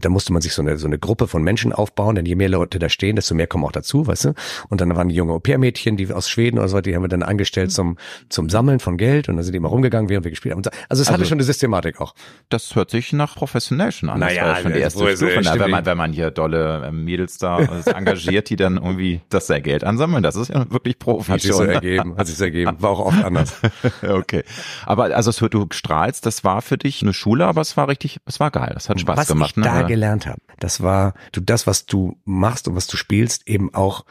da 0.00 0.08
musste 0.10 0.32
man 0.32 0.42
sich 0.42 0.52
so 0.52 0.62
eine 0.62 0.76
so 0.76 0.86
eine 0.86 0.98
Gruppe 0.98 1.26
von 1.28 1.42
Menschen 1.42 1.72
aufbauen. 1.72 2.14
Denn 2.14 2.26
je 2.26 2.34
mehr 2.34 2.48
Leute 2.48 2.78
da 2.78 2.88
stehen, 2.88 3.16
desto 3.16 3.34
mehr 3.34 3.46
kommen 3.46 3.64
auch 3.64 3.72
dazu, 3.72 4.06
weißt 4.06 4.26
du. 4.26 4.34
Und 4.68 4.80
dann 4.80 4.94
waren 4.96 5.08
die 5.08 5.14
junge 5.14 5.32
Au-pair-Mädchen, 5.32 5.96
die 5.96 6.12
aus 6.12 6.28
Schweden 6.28 6.58
oder 6.58 6.68
so, 6.68 6.80
die 6.80 6.94
haben 6.94 7.02
wir 7.02 7.08
dann 7.08 7.22
angestellt 7.48 7.72
zum 7.72 7.96
zum 8.28 8.48
Sammeln 8.48 8.80
von 8.80 8.96
Geld. 8.96 9.28
Und 9.28 9.36
dann 9.36 9.44
sind 9.44 9.52
die 9.52 9.56
immer 9.56 9.68
rumgegangen, 9.68 10.08
während 10.08 10.24
wir 10.24 10.30
gespielt 10.30 10.54
haben. 10.54 10.62
Also 10.88 11.02
es 11.02 11.10
hatte 11.10 11.24
schon 11.24 11.38
eine 11.38 11.44
Systematik 11.44 12.00
auch. 12.00 12.14
Das 12.48 12.74
hört 12.74 12.90
sich 12.90 13.12
nach 13.12 13.34
Professional 13.34 13.92
schon 13.92 14.10
an. 14.10 14.20
Naja, 14.20 14.44
das 14.44 14.48
war 14.48 14.62
schon 14.62 14.72
die 14.72 14.80
das 14.80 14.94
erste 14.94 15.16
Stufe. 15.16 15.40
Na, 15.44 15.58
wenn, 15.58 15.70
man, 15.70 15.86
wenn 15.86 15.96
man 15.96 16.12
hier 16.12 16.30
dolle 16.30 16.84
ähm, 16.86 17.04
Mädels 17.04 17.38
da 17.38 17.60
äh, 17.60 17.90
engagiert, 17.90 18.50
die 18.50 18.56
dann 18.56 18.76
irgendwie 18.76 19.20
das 19.28 19.46
sehr 19.46 19.60
Geld 19.60 19.84
ansammeln, 19.84 20.22
das 20.22 20.36
ist 20.36 20.48
ja 20.48 20.70
wirklich 20.70 20.98
Profi 20.98 21.32
Hat 21.32 21.40
sich 21.40 21.52
so 21.52 21.62
ergeben. 21.62 22.16
Hat 22.16 22.26
sich 22.26 22.36
so 22.36 22.44
ergeben. 22.44 22.76
War 22.80 22.90
auch 22.90 23.06
oft 23.06 23.24
anders. 23.24 23.54
okay. 24.02 24.44
Aber 24.84 25.04
also 25.14 25.30
es 25.30 25.38
du 25.38 25.66
strahlst, 25.72 26.26
das 26.26 26.44
war 26.44 26.62
für 26.62 26.76
dich 26.76 27.02
eine 27.02 27.14
Schule, 27.14 27.46
aber 27.46 27.60
es 27.60 27.76
war 27.76 27.88
richtig, 27.88 28.18
es 28.26 28.40
war 28.40 28.50
geil. 28.50 28.72
Das 28.74 28.88
hat 28.88 29.00
Spaß 29.00 29.16
was 29.16 29.28
gemacht. 29.28 29.54
ich 29.56 29.62
da 29.62 29.82
ne? 29.82 29.86
gelernt 29.86 30.26
habe, 30.26 30.40
das 30.58 30.82
war, 30.82 31.14
du 31.32 31.40
das, 31.40 31.66
was 31.66 31.86
du 31.86 32.18
machst 32.24 32.68
und 32.68 32.76
was 32.76 32.86
du 32.86 32.96
spielst, 32.96 33.48
eben 33.48 33.74
auch 33.74 34.04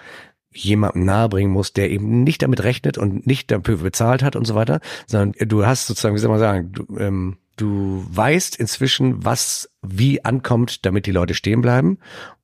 jemandem 0.58 1.06
nahebringen 1.06 1.52
musst, 1.52 1.78
der 1.78 1.90
eben 1.90 2.24
nicht 2.24 2.42
damit 2.42 2.64
rechnet 2.64 2.98
und 2.98 3.28
nicht 3.28 3.52
dafür 3.52 3.78
bezahlt 3.78 4.24
hat 4.24 4.36
und 4.36 4.46
so 4.46 4.56
weiter, 4.56 4.80
sondern 5.06 5.34
du 5.48 5.66
hast 5.66 5.88
sozusagen, 5.88 6.16
wie 6.16 6.20
soll 6.20 6.32
man 6.32 6.40
sagen, 6.40 6.72
du, 6.72 6.98
ähm, 6.98 7.38
du 7.56 8.06
weißt 8.10 8.56
inzwischen, 8.56 9.24
was 9.24 9.70
wie 9.82 10.24
ankommt, 10.24 10.86
damit 10.86 11.06
die 11.06 11.12
Leute 11.12 11.34
stehen 11.34 11.62
bleiben. 11.62 11.98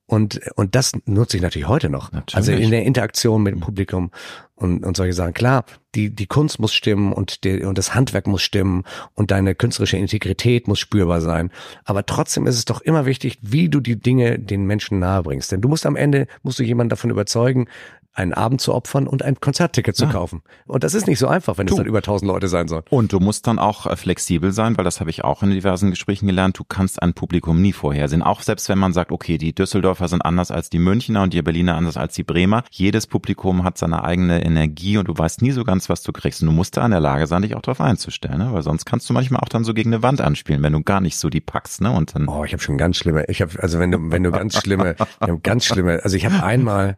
Und, 0.05 0.41
und 0.55 0.75
das 0.75 0.91
nutze 1.05 1.37
ich 1.37 1.43
natürlich 1.43 1.67
heute 1.67 1.89
noch. 1.89 2.11
Natürlich. 2.11 2.35
Also 2.35 2.51
in 2.51 2.71
der 2.71 2.83
Interaktion 2.83 3.41
mit 3.41 3.53
dem 3.53 3.61
Publikum 3.61 4.11
und, 4.55 4.85
und 4.85 4.97
solche 4.97 5.13
Sachen. 5.13 5.33
Klar, 5.33 5.65
die, 5.95 6.13
die 6.13 6.27
Kunst 6.27 6.59
muss 6.59 6.73
stimmen 6.73 7.13
und, 7.13 7.43
die, 7.43 7.63
und 7.63 7.77
das 7.77 7.95
Handwerk 7.95 8.27
muss 8.27 8.41
stimmen 8.41 8.83
und 9.13 9.31
deine 9.31 9.55
künstlerische 9.55 9.97
Integrität 9.97 10.67
muss 10.67 10.79
spürbar 10.79 11.21
sein. 11.21 11.51
Aber 11.85 12.05
trotzdem 12.05 12.47
ist 12.47 12.57
es 12.57 12.65
doch 12.65 12.81
immer 12.81 13.05
wichtig, 13.05 13.39
wie 13.41 13.69
du 13.69 13.79
die 13.79 13.95
Dinge 13.95 14.39
den 14.39 14.65
Menschen 14.65 14.99
nahebringst. 14.99 15.51
Denn 15.51 15.61
du 15.61 15.69
musst 15.69 15.85
am 15.85 15.95
Ende, 15.95 16.27
musst 16.43 16.59
du 16.59 16.63
jemanden 16.63 16.89
davon 16.89 17.09
überzeugen, 17.09 17.67
einen 18.15 18.33
Abend 18.33 18.61
zu 18.61 18.73
opfern 18.73 19.07
und 19.07 19.23
ein 19.23 19.39
Konzertticket 19.41 19.95
zu 19.95 20.05
Ja. 20.05 20.11
kaufen. 20.11 20.43
Und 20.67 20.83
das 20.83 20.93
ist 20.93 21.07
nicht 21.07 21.17
so 21.19 21.27
einfach, 21.27 21.57
wenn 21.57 21.67
es 21.67 21.71
Du. 21.71 21.77
dann 21.77 21.85
über 21.87 21.99
1000 22.01 22.27
Leute 22.31 22.47
sein 22.47 22.67
sollen. 22.67 22.83
Und 22.89 23.11
du 23.11 23.19
musst 23.19 23.47
dann 23.47 23.57
auch 23.59 23.87
äh, 23.87 23.95
flexibel 23.95 24.51
sein, 24.51 24.77
weil 24.77 24.83
das 24.85 24.99
habe 24.99 25.09
ich 25.09 25.23
auch 25.23 25.41
in 25.41 25.49
diversen 25.49 25.89
Gesprächen 25.89 26.27
gelernt. 26.27 26.59
Du 26.59 26.63
kannst 26.63 27.01
ein 27.01 27.13
Publikum 27.13 27.61
nie 27.61 27.73
vorhersehen. 27.73 28.21
Auch 28.21 28.41
selbst 28.41 28.69
wenn 28.69 28.77
man 28.77 28.93
sagt, 28.93 29.11
okay, 29.11 29.37
die 29.37 29.53
Düsseldorfer 29.55 30.07
sind 30.07 30.21
anders 30.21 30.51
als 30.51 30.69
die 30.69 30.79
Münchner 30.79 31.23
und 31.23 31.33
die 31.33 31.41
Berliner 31.41 31.75
anders 31.75 31.97
als 31.97 32.13
die 32.13 32.23
Bremer. 32.23 32.63
Jedes 32.69 33.07
Publikum 33.07 33.63
hat 33.63 33.77
seine 33.77 34.03
eigene 34.03 34.43
Energie 34.45 34.97
und 34.97 35.07
du 35.07 35.17
weißt 35.17 35.41
nie 35.41 35.51
so 35.51 35.63
ganz, 35.63 35.89
was 35.89 36.03
du 36.03 36.11
kriegst. 36.11 36.41
Und 36.41 36.47
du 36.49 36.53
musst 36.53 36.77
da 36.77 36.85
in 36.85 36.91
der 36.91 36.99
Lage 36.99 37.25
sein, 37.27 37.41
dich 37.41 37.55
auch 37.55 37.61
darauf 37.61 37.81
einzustellen, 37.81 38.37
ne? 38.37 38.49
weil 38.53 38.61
sonst 38.61 38.85
kannst 38.85 39.09
du 39.09 39.13
manchmal 39.13 39.41
auch 39.41 39.49
dann 39.49 39.63
so 39.63 39.73
gegen 39.73 39.91
eine 39.93 40.03
Wand 40.03 40.21
anspielen, 40.21 40.61
wenn 40.61 40.73
du 40.73 40.81
gar 40.83 41.01
nicht 41.01 41.17
so 41.17 41.29
die 41.29 41.41
packst. 41.41 41.81
Ne? 41.81 41.91
Und 41.91 42.13
dann 42.15 42.27
Oh, 42.27 42.43
ich 42.43 42.53
habe 42.53 42.61
schon 42.61 42.77
ganz 42.77 42.97
schlimme. 42.97 43.25
Ich 43.27 43.41
habe 43.41 43.51
also 43.61 43.79
wenn 43.79 43.91
du 43.91 43.97
wenn 44.11 44.21
du 44.23 44.31
ganz 44.31 44.55
schlimme, 44.59 44.95
ganz 45.41 45.65
schlimme. 45.65 46.01
Also 46.03 46.15
ich 46.15 46.25
habe 46.25 46.43
einmal 46.43 46.97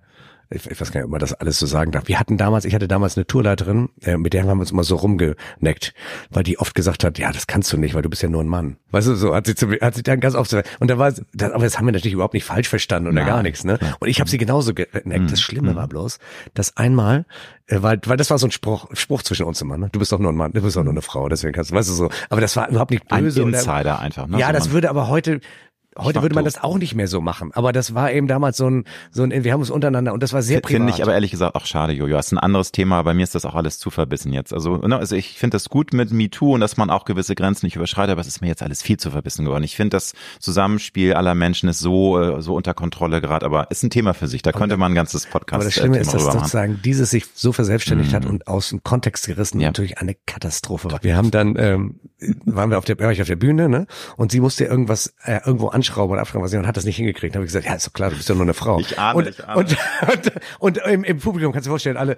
ich, 0.50 0.70
ich 0.70 0.80
weiß 0.80 0.92
gar 0.92 1.00
nicht, 1.02 1.06
ob 1.06 1.12
man 1.12 1.20
das 1.20 1.34
alles 1.34 1.60
so 1.60 1.66
sagen 1.66 1.92
darf. 1.92 2.08
Wir 2.08 2.20
hatten 2.20 2.38
damals, 2.38 2.66
ich 2.66 2.74
hatte 2.76 2.88
damals 2.88 3.18
eine 3.18 3.26
Tourleiterin, 3.26 3.90
äh, 4.04 4.18
mit 4.18 4.34
der 4.34 4.42
haben 4.44 4.50
wir 4.58 4.62
uns 4.62 4.72
immer 4.72 4.84
so 4.84 4.96
rumgeneckt, 4.96 5.94
weil 6.30 6.44
die 6.44 6.60
oft 6.60 6.76
gesagt 6.76 7.04
hat, 7.04 7.18
ja, 7.18 7.32
das 7.32 7.48
kannst 7.48 7.72
du 7.74 7.78
nicht, 7.78 7.96
weil 7.96 8.02
du 8.02 8.10
bist 8.10 8.22
ja 8.22 8.30
nur 8.30 8.44
ein 8.44 8.48
Mann. 8.48 8.78
Weißt 8.92 9.08
du, 9.08 9.16
so 9.16 9.34
hat 9.36 9.48
sie, 9.48 9.56
zu, 9.56 9.70
hat 9.72 9.96
sie 9.96 10.04
dann 10.04 10.20
ganz 10.20 10.36
oft 10.36 10.50
so, 10.50 10.62
und 10.80 10.90
da 10.90 10.98
war, 10.98 11.12
das, 11.34 11.52
aber 11.52 11.64
das 11.64 11.78
haben 11.78 11.86
wir 11.86 11.92
natürlich 11.94 12.14
überhaupt 12.14 12.34
nicht 12.34 12.46
falsch 12.46 12.70
verstanden 12.70 13.08
oder 13.10 13.16
Nein. 13.22 13.28
gar 13.28 13.44
nichts, 13.44 13.64
ne? 13.64 13.80
Und 14.00 14.08
ich 14.08 14.20
habe 14.20 14.30
sie 14.30 14.38
genauso 14.38 14.74
geneckt. 14.74 15.32
Das 15.32 15.42
Schlimme 15.42 15.76
war 15.76 15.88
bloß, 15.88 16.20
dass 16.54 16.78
einmal, 16.78 17.26
äh, 17.68 17.82
weil, 17.82 18.00
weil 18.06 18.18
das 18.18 18.30
war 18.30 18.38
so 18.38 18.48
ein 18.48 18.52
Spruch, 18.52 18.88
Spruch 18.94 19.24
zwischen 19.24 19.46
uns 19.46 19.62
immer, 19.62 19.78
ne? 19.78 19.90
Du 19.92 20.00
bist 20.00 20.12
doch 20.12 20.20
nur 20.20 20.32
ein 20.32 20.36
Mann, 20.38 20.52
du 20.54 20.62
bist 20.62 20.76
doch 20.78 20.84
nur 20.84 20.94
eine 20.94 21.02
Frau, 21.02 21.28
deswegen 21.30 21.54
kannst 21.54 21.72
du, 21.72 21.76
weißt 21.76 21.90
du 21.90 21.94
so. 21.94 22.10
Aber 22.30 22.42
das 22.42 22.56
war 22.56 22.70
überhaupt 22.70 22.92
nicht 22.92 23.04
ein 23.12 23.24
böse. 23.24 23.44
oder- 23.44 23.58
Insider 23.58 24.00
einfach. 24.00 24.28
Ne? 24.28 24.40
ja, 24.40 24.48
so 24.48 24.54
das 24.54 24.66
man- 24.66 24.74
würde 24.74 24.90
aber 24.90 25.08
heute, 25.08 25.40
heute 25.98 26.22
würde 26.22 26.36
man 26.36 26.46
das 26.46 26.62
auch 26.62 26.78
nicht 26.78 26.96
mehr 26.96 27.08
so 27.08 27.22
machen. 27.22 27.52
Aber 27.54 27.72
das 27.72 27.94
war 27.96 28.12
eben 28.12 28.28
damals 28.28 28.58
so 28.58 28.70
ein, 28.70 28.86
so 29.12 29.24
ein, 29.24 29.44
wir 29.44 29.54
haben 29.54 29.62
uns 29.62 29.70
untereinander 29.70 30.14
und 30.14 30.22
das 30.22 30.34
war 30.34 30.42
sehr 30.42 30.62
privat. 30.62 30.78
Finde 30.78 30.94
ich 30.94 31.02
aber 31.02 31.14
ehrlich 31.14 31.32
gesagt 31.32 31.56
auch 31.56 31.66
schade, 31.66 31.94
Jojo. 31.94 32.16
Das 32.16 32.28
ist 32.28 32.32
ein 32.34 32.40
anderes 32.40 32.72
Thema, 32.72 33.02
bei 33.04 33.14
mir 33.14 33.24
ist 33.24 33.36
das 33.36 33.46
auch 33.46 33.56
alles 33.56 33.80
zu 33.80 33.90
verbissen 33.90 34.34
jetzt. 34.34 34.54
Also, 34.54 34.78
ne, 34.78 34.98
also 34.98 35.16
ich 35.16 35.38
finde 35.38 35.56
das 35.56 35.70
gut 35.70 35.94
mit 35.94 36.12
MeToo 36.12 36.54
und 36.56 36.62
dass 36.62 36.78
man 36.78 36.90
auch 36.90 37.06
gewisse 37.06 37.36
Grenzen 37.36 37.66
nicht 37.66 37.76
überschreitet, 37.76 38.12
aber 38.12 38.22
es 38.22 38.28
ist 38.28 38.42
mir 38.42 38.48
jetzt 38.48 38.64
alles 38.64 38.82
viel 38.82 38.98
zu 38.98 39.12
verbissen 39.12 39.46
geworden. 39.46 39.64
Ich 39.64 39.76
finde 39.76 39.96
das 39.96 40.14
Zusammenspiel 40.40 41.14
aller 41.14 41.36
Menschen 41.36 41.70
ist 41.70 41.80
so, 41.80 42.20
äh, 42.22 42.42
so 42.42 42.56
unter 42.56 42.74
Kontrolle 42.74 43.22
gerade, 43.22 43.46
aber 43.46 43.72
ist 43.72 43.84
ein 43.84 43.90
Thema 43.90 44.14
für 44.14 44.28
sich. 44.28 44.42
Da 44.42 44.52
könnte 44.52 44.78
man 44.78 44.92
ein 44.92 44.96
ganzes 44.96 45.26
Podcast 45.26 45.54
aber 45.56 45.64
das 45.64 45.74
Schlimme 45.74 45.98
äh, 45.98 46.02
ist, 46.02 46.12
Thema 46.12 46.24
dass 46.24 46.34
sozusagen 46.34 46.80
dieses 46.84 47.10
sich 47.10 47.26
so 47.34 47.52
verselbstständigt 47.52 48.14
hat 48.14 48.26
und 48.26 48.48
aus 48.48 48.70
dem 48.70 48.84
Kontext 48.84 49.28
gerissen 49.28 49.60
Ja. 49.60 49.70
natürlich 49.70 49.98
eine 50.00 50.16
Katastrophe 50.26 50.92
war. 50.92 51.04
Wir 51.04 51.16
haben 51.16 51.32
dann, 51.32 51.56
ähm, 51.58 52.00
waren 52.46 52.70
wir 52.70 52.78
auf 52.78 52.86
der, 52.86 53.00
war 53.00 53.12
ich 53.12 53.22
auf 53.22 53.28
der 53.28 53.36
Bühne, 53.36 53.70
ne? 53.70 53.88
Und 54.18 54.32
sie 54.32 54.40
musste 54.40 54.66
irgendwas 54.66 55.14
äh, 55.24 55.40
irgendwo 55.46 55.70
anschrauben 55.90 56.12
oder 56.14 56.22
abschrauben 56.22 56.44
was 56.46 56.54
und 56.54 56.68
hat 56.68 56.78
das 56.78 56.86
nicht 56.86 56.98
hingekriegt. 56.98 57.36
Da 57.36 57.38
habe 57.38 57.46
ich 57.46 57.50
gesagt, 57.50 57.66
ja, 57.66 57.74
ist 57.76 57.88
doch 57.88 57.94
klar, 57.94 58.10
du 58.10 58.18
bist 58.18 58.28
ja 58.30 58.36
nur 58.36 58.44
eine 58.44 58.54
Frau. 58.54 58.80
Ich 58.80 58.98
ahne, 59.00 59.18
und, 59.18 59.28
ich 59.30 59.44
ahne. 59.48 59.60
Und, 59.60 59.78
und, 60.60 60.78
und 60.78 60.78
im, 60.90 61.04
im 61.04 61.20
Publikum 61.20 61.52
kannst 61.54 61.66
du 61.66 61.70
dir 61.70 61.74
vorstellen, 61.74 61.98
alle, 61.98 62.18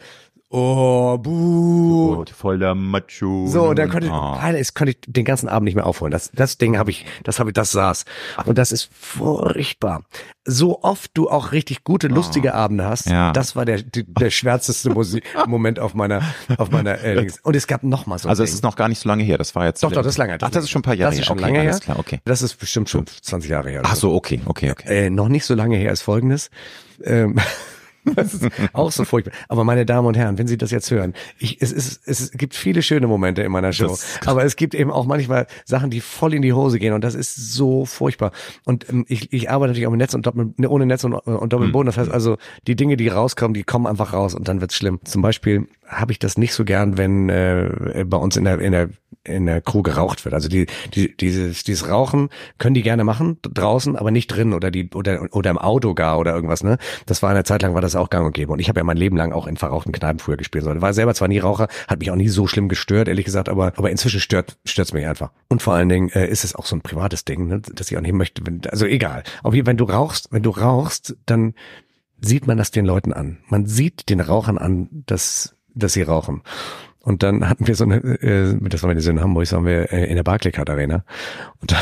oh, 0.50 1.18
buh. 1.18 2.16
Oh, 2.22 2.26
voll 2.36 2.60
der 2.60 2.76
Macho. 2.76 3.48
So, 3.48 3.70
und 3.70 3.80
dann 3.80 3.90
konnte 3.90 4.08
ich, 4.08 4.14
das 4.60 4.74
konnte 4.74 4.92
ich 4.92 4.98
den 5.08 5.26
ganzen 5.26 5.50
Abend 5.50 5.66
nicht 5.66 5.76
mehr 5.76 5.86
aufholen. 5.86 6.12
Das, 6.12 6.32
das 6.34 6.58
Ding 6.58 6.78
habe 6.78 6.92
ich, 6.92 7.06
das 7.24 7.40
habe 7.40 7.50
ich, 7.50 7.54
das 7.54 7.72
saß. 7.72 8.06
Und 8.46 8.58
das 8.58 8.72
ist 8.72 8.90
furchtbar. 8.94 10.04
So 10.50 10.82
oft 10.82 11.12
du 11.14 11.30
auch 11.30 11.52
richtig 11.52 11.84
gute, 11.84 12.08
lustige 12.08 12.54
Abende 12.54 12.86
hast. 12.86 13.08
Ja. 13.08 13.34
das 13.34 13.58
war 13.58 13.66
der, 13.66 13.82
die- 13.82 14.06
der 14.08 14.30
schwärzeste 14.30 14.90
Musik 14.90 15.26
Moment 15.48 15.80
auf 15.80 15.94
meiner, 15.94 16.22
auf 16.58 16.72
meiner, 16.72 17.04
äh. 17.04 17.28
Und 17.44 17.56
es 17.58 17.68
gab 17.68 17.84
noch 17.84 18.06
mal 18.06 18.18
so 18.18 18.30
Also 18.30 18.44
es 18.44 18.54
ist 18.54 18.64
noch 18.64 18.78
gar 18.78 18.88
nicht 18.88 19.00
so 19.00 19.10
lange 19.10 19.24
her. 19.24 19.38
Das 19.38 19.56
war 19.56 19.66
jetzt. 19.66 19.84
doch, 19.84 19.92
doch, 19.92 19.98
das 20.04 20.14
ist 20.14 20.18
lange. 20.18 20.32
her. 20.32 20.40
Ach, 20.42 20.50
das 20.50 20.64
ist 20.64 20.70
schon 20.70 20.80
ein 20.80 20.84
paar 20.84 20.94
Jahre 20.94 21.12
Das 21.12 21.20
ist 21.20 21.26
her. 21.26 21.28
schon 21.28 21.40
okay, 21.40 21.54
lange 21.54 21.62
her. 21.62 21.80
klar, 21.80 22.00
okay. 22.00 22.22
Das 22.24 22.42
ist 22.42 22.56
bestimmt 22.56 22.90
schon 22.90 23.06
20 23.08 23.50
Jahre 23.50 23.57
her. 23.66 23.80
oder 23.82 23.90
Ach 23.92 23.96
so, 23.96 24.14
okay, 24.14 24.42
okay, 24.46 24.72
okay. 24.72 25.06
äh, 25.06 25.10
noch 25.10 25.30
nicht 25.30 25.46
so 25.46 25.56
lange 25.56 25.78
her 25.78 25.92
ist 25.92 26.02
folgendes. 26.02 26.50
Ähm, 27.04 27.40
das 28.16 28.34
ist 28.34 28.50
auch 28.74 28.92
so 28.92 29.06
furchtbar. 29.06 29.34
Aber 29.48 29.64
meine 29.64 29.86
Damen 29.86 30.08
und 30.08 30.18
Herren, 30.18 30.38
wenn 30.38 30.48
Sie 30.48 30.58
das 30.58 30.72
jetzt 30.72 30.90
hören, 30.92 31.14
ich, 31.38 31.62
es, 31.62 31.72
ist, 31.72 32.08
es 32.08 32.32
gibt 32.32 32.56
viele 32.56 32.82
schöne 32.82 33.08
Momente 33.08 33.42
in 33.42 33.52
meiner 33.52 33.74
Show, 33.74 33.98
aber 34.26 34.44
es 34.44 34.56
gibt 34.56 34.76
eben 34.76 34.92
auch 34.92 35.06
manchmal 35.06 35.48
Sachen, 35.66 35.90
die 35.90 36.02
voll 36.02 36.34
in 36.34 36.42
die 36.42 36.54
Hose 36.54 36.80
gehen 36.80 36.94
und 36.94 37.04
das 37.04 37.16
ist 37.16 37.36
so 37.36 37.86
furchtbar. 37.86 38.32
Und 38.66 38.90
ähm, 38.90 39.06
ich, 39.08 39.32
ich 39.34 39.50
arbeite 39.50 39.70
natürlich 39.72 39.88
auch 39.88 39.92
mit 39.92 40.00
Netz 40.00 40.14
und 40.14 40.26
Doppel, 40.26 40.54
ne, 40.58 40.70
ohne 40.70 40.86
Netz 40.86 41.04
und, 41.04 41.14
und 41.14 41.54
Doppelboden. 41.54 41.88
Das 41.88 41.98
heißt 41.98 42.12
also, 42.12 42.38
die 42.68 42.76
Dinge, 42.76 42.98
die 42.98 43.08
rauskommen, 43.08 43.54
die 43.54 43.64
kommen 43.64 43.88
einfach 43.88 44.14
raus 44.14 44.34
und 44.34 44.48
dann 44.48 44.62
wird's 44.62 44.76
schlimm. 44.76 45.00
Zum 45.04 45.22
Beispiel 45.22 45.68
habe 45.88 46.12
ich 46.12 46.20
das 46.20 46.38
nicht 46.38 46.54
so 46.54 46.66
gern, 46.66 46.98
wenn 46.98 47.30
äh, 47.30 48.06
bei 48.06 48.18
uns 48.18 48.38
in 48.38 48.46
der 48.46 48.60
in 48.60 48.72
der 48.72 48.90
in 49.24 49.46
der 49.46 49.62
Crew 49.62 49.82
geraucht 49.82 50.26
wird. 50.26 50.34
Also 50.34 50.48
die, 50.48 50.68
die 50.94 51.16
dieses 51.16 51.64
dieses 51.64 51.90
Rauchen 51.90 52.30
können 52.58 52.74
die 52.74 52.82
gerne 52.82 53.04
machen 53.04 53.38
draußen, 53.42 53.96
aber 53.96 54.12
nicht 54.12 54.28
drin 54.28 54.54
oder 54.54 54.72
die 54.72 54.90
oder 54.94 55.28
oder 55.32 55.50
im 55.52 55.58
Auto 55.58 55.94
gar 55.94 56.18
oder 56.18 56.34
irgendwas. 56.34 56.64
Ne, 56.64 56.78
das 57.06 57.22
war 57.22 57.30
eine 57.30 57.44
Zeit 57.44 57.62
lang 57.62 57.74
war 57.74 57.82
das 57.82 57.96
auch 57.96 58.10
gang 58.10 58.26
und 58.26 58.34
gäbe. 58.34 58.52
Und 58.52 58.60
ich 58.60 58.70
habe 58.70 58.80
ja 58.80 58.84
mein 58.84 58.98
Leben 58.98 59.18
lang 59.18 59.34
auch 59.34 59.48
in 59.48 59.58
verrauchten 59.58 59.92
Kneipen 59.92 60.20
früher 60.20 60.38
gespielt. 60.38 60.64
So, 60.64 60.82
war 60.82 60.94
selber 60.94 61.14
zwar 61.14 61.28
nie 61.28 61.40
Raucher, 61.40 61.68
hat 61.88 62.00
mich 62.00 62.12
auch 62.12 62.16
nie 62.16 62.30
so 62.30 62.48
schlimm 62.48 62.70
gestört, 62.70 63.08
ehrlich 63.08 63.26
gesagt, 63.26 63.50
aber 63.50 63.74
aber 63.76 63.92
inzwischen 63.92 64.20
stört 64.20 64.58
stört's 64.66 64.94
mich 64.94 65.06
einfach. 65.06 65.32
Und 65.50 65.62
vor 65.62 65.74
allen 65.74 65.90
Dingen 65.90 66.10
äh, 66.10 66.28
ist 66.28 66.44
es 66.44 66.56
auch 66.56 66.66
so 66.66 66.76
ein 66.76 66.82
privates 66.82 67.26
Ding, 67.26 67.48
ne, 67.48 67.62
dass 67.62 67.92
ich 67.92 67.98
auch 67.98 68.02
nicht 68.02 68.14
möchte. 68.14 68.42
Wenn, 68.46 68.62
also 68.70 68.86
egal. 68.86 69.24
Auf 69.44 69.54
jeden 69.54 69.68
wenn 69.68 69.78
du 69.78 69.84
rauchst, 69.84 70.30
wenn 70.32 70.42
du 70.42 70.50
rauchst, 70.50 71.16
dann 71.28 71.54
sieht 72.20 72.48
man 72.48 72.58
das 72.58 72.72
den 72.72 72.86
Leuten 72.86 73.14
an. 73.14 73.38
Man 73.48 73.68
sieht 73.68 74.10
den 74.10 74.22
Rauchern 74.22 74.58
an, 74.58 75.04
dass, 75.06 75.56
dass 75.78 75.94
sie 75.94 76.04
rauchen. 76.04 76.42
Und 77.02 77.24
dann 77.24 77.48
hatten 77.48 77.68
wir 77.68 77.76
so 77.76 77.86
eine, 77.86 77.98
äh, 77.98 78.58
das 78.62 78.84
war 78.84 78.94
wir 78.94 79.08
in 79.08 79.22
Hamburg, 79.22 79.44
das 79.44 79.54
waren 79.54 79.66
wir 79.66 79.94
äh, 79.94 80.06
in 80.10 80.16
der 80.16 80.24
Barclaycard 80.24 80.70
Arena. 80.70 81.06
Und 81.62 81.72
da, 81.72 81.78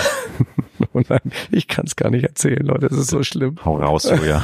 Und 0.95 1.09
nein, 1.09 1.19
ich 1.51 1.67
kann 1.67 1.85
es 1.85 1.95
gar 1.95 2.09
nicht 2.09 2.23
erzählen, 2.23 2.65
Leute. 2.65 2.87
Es 2.87 2.97
ist 2.97 3.09
so 3.09 3.23
schlimm. 3.23 3.57
Hau 3.63 3.77
raus, 3.77 4.09
Julia. 4.09 4.43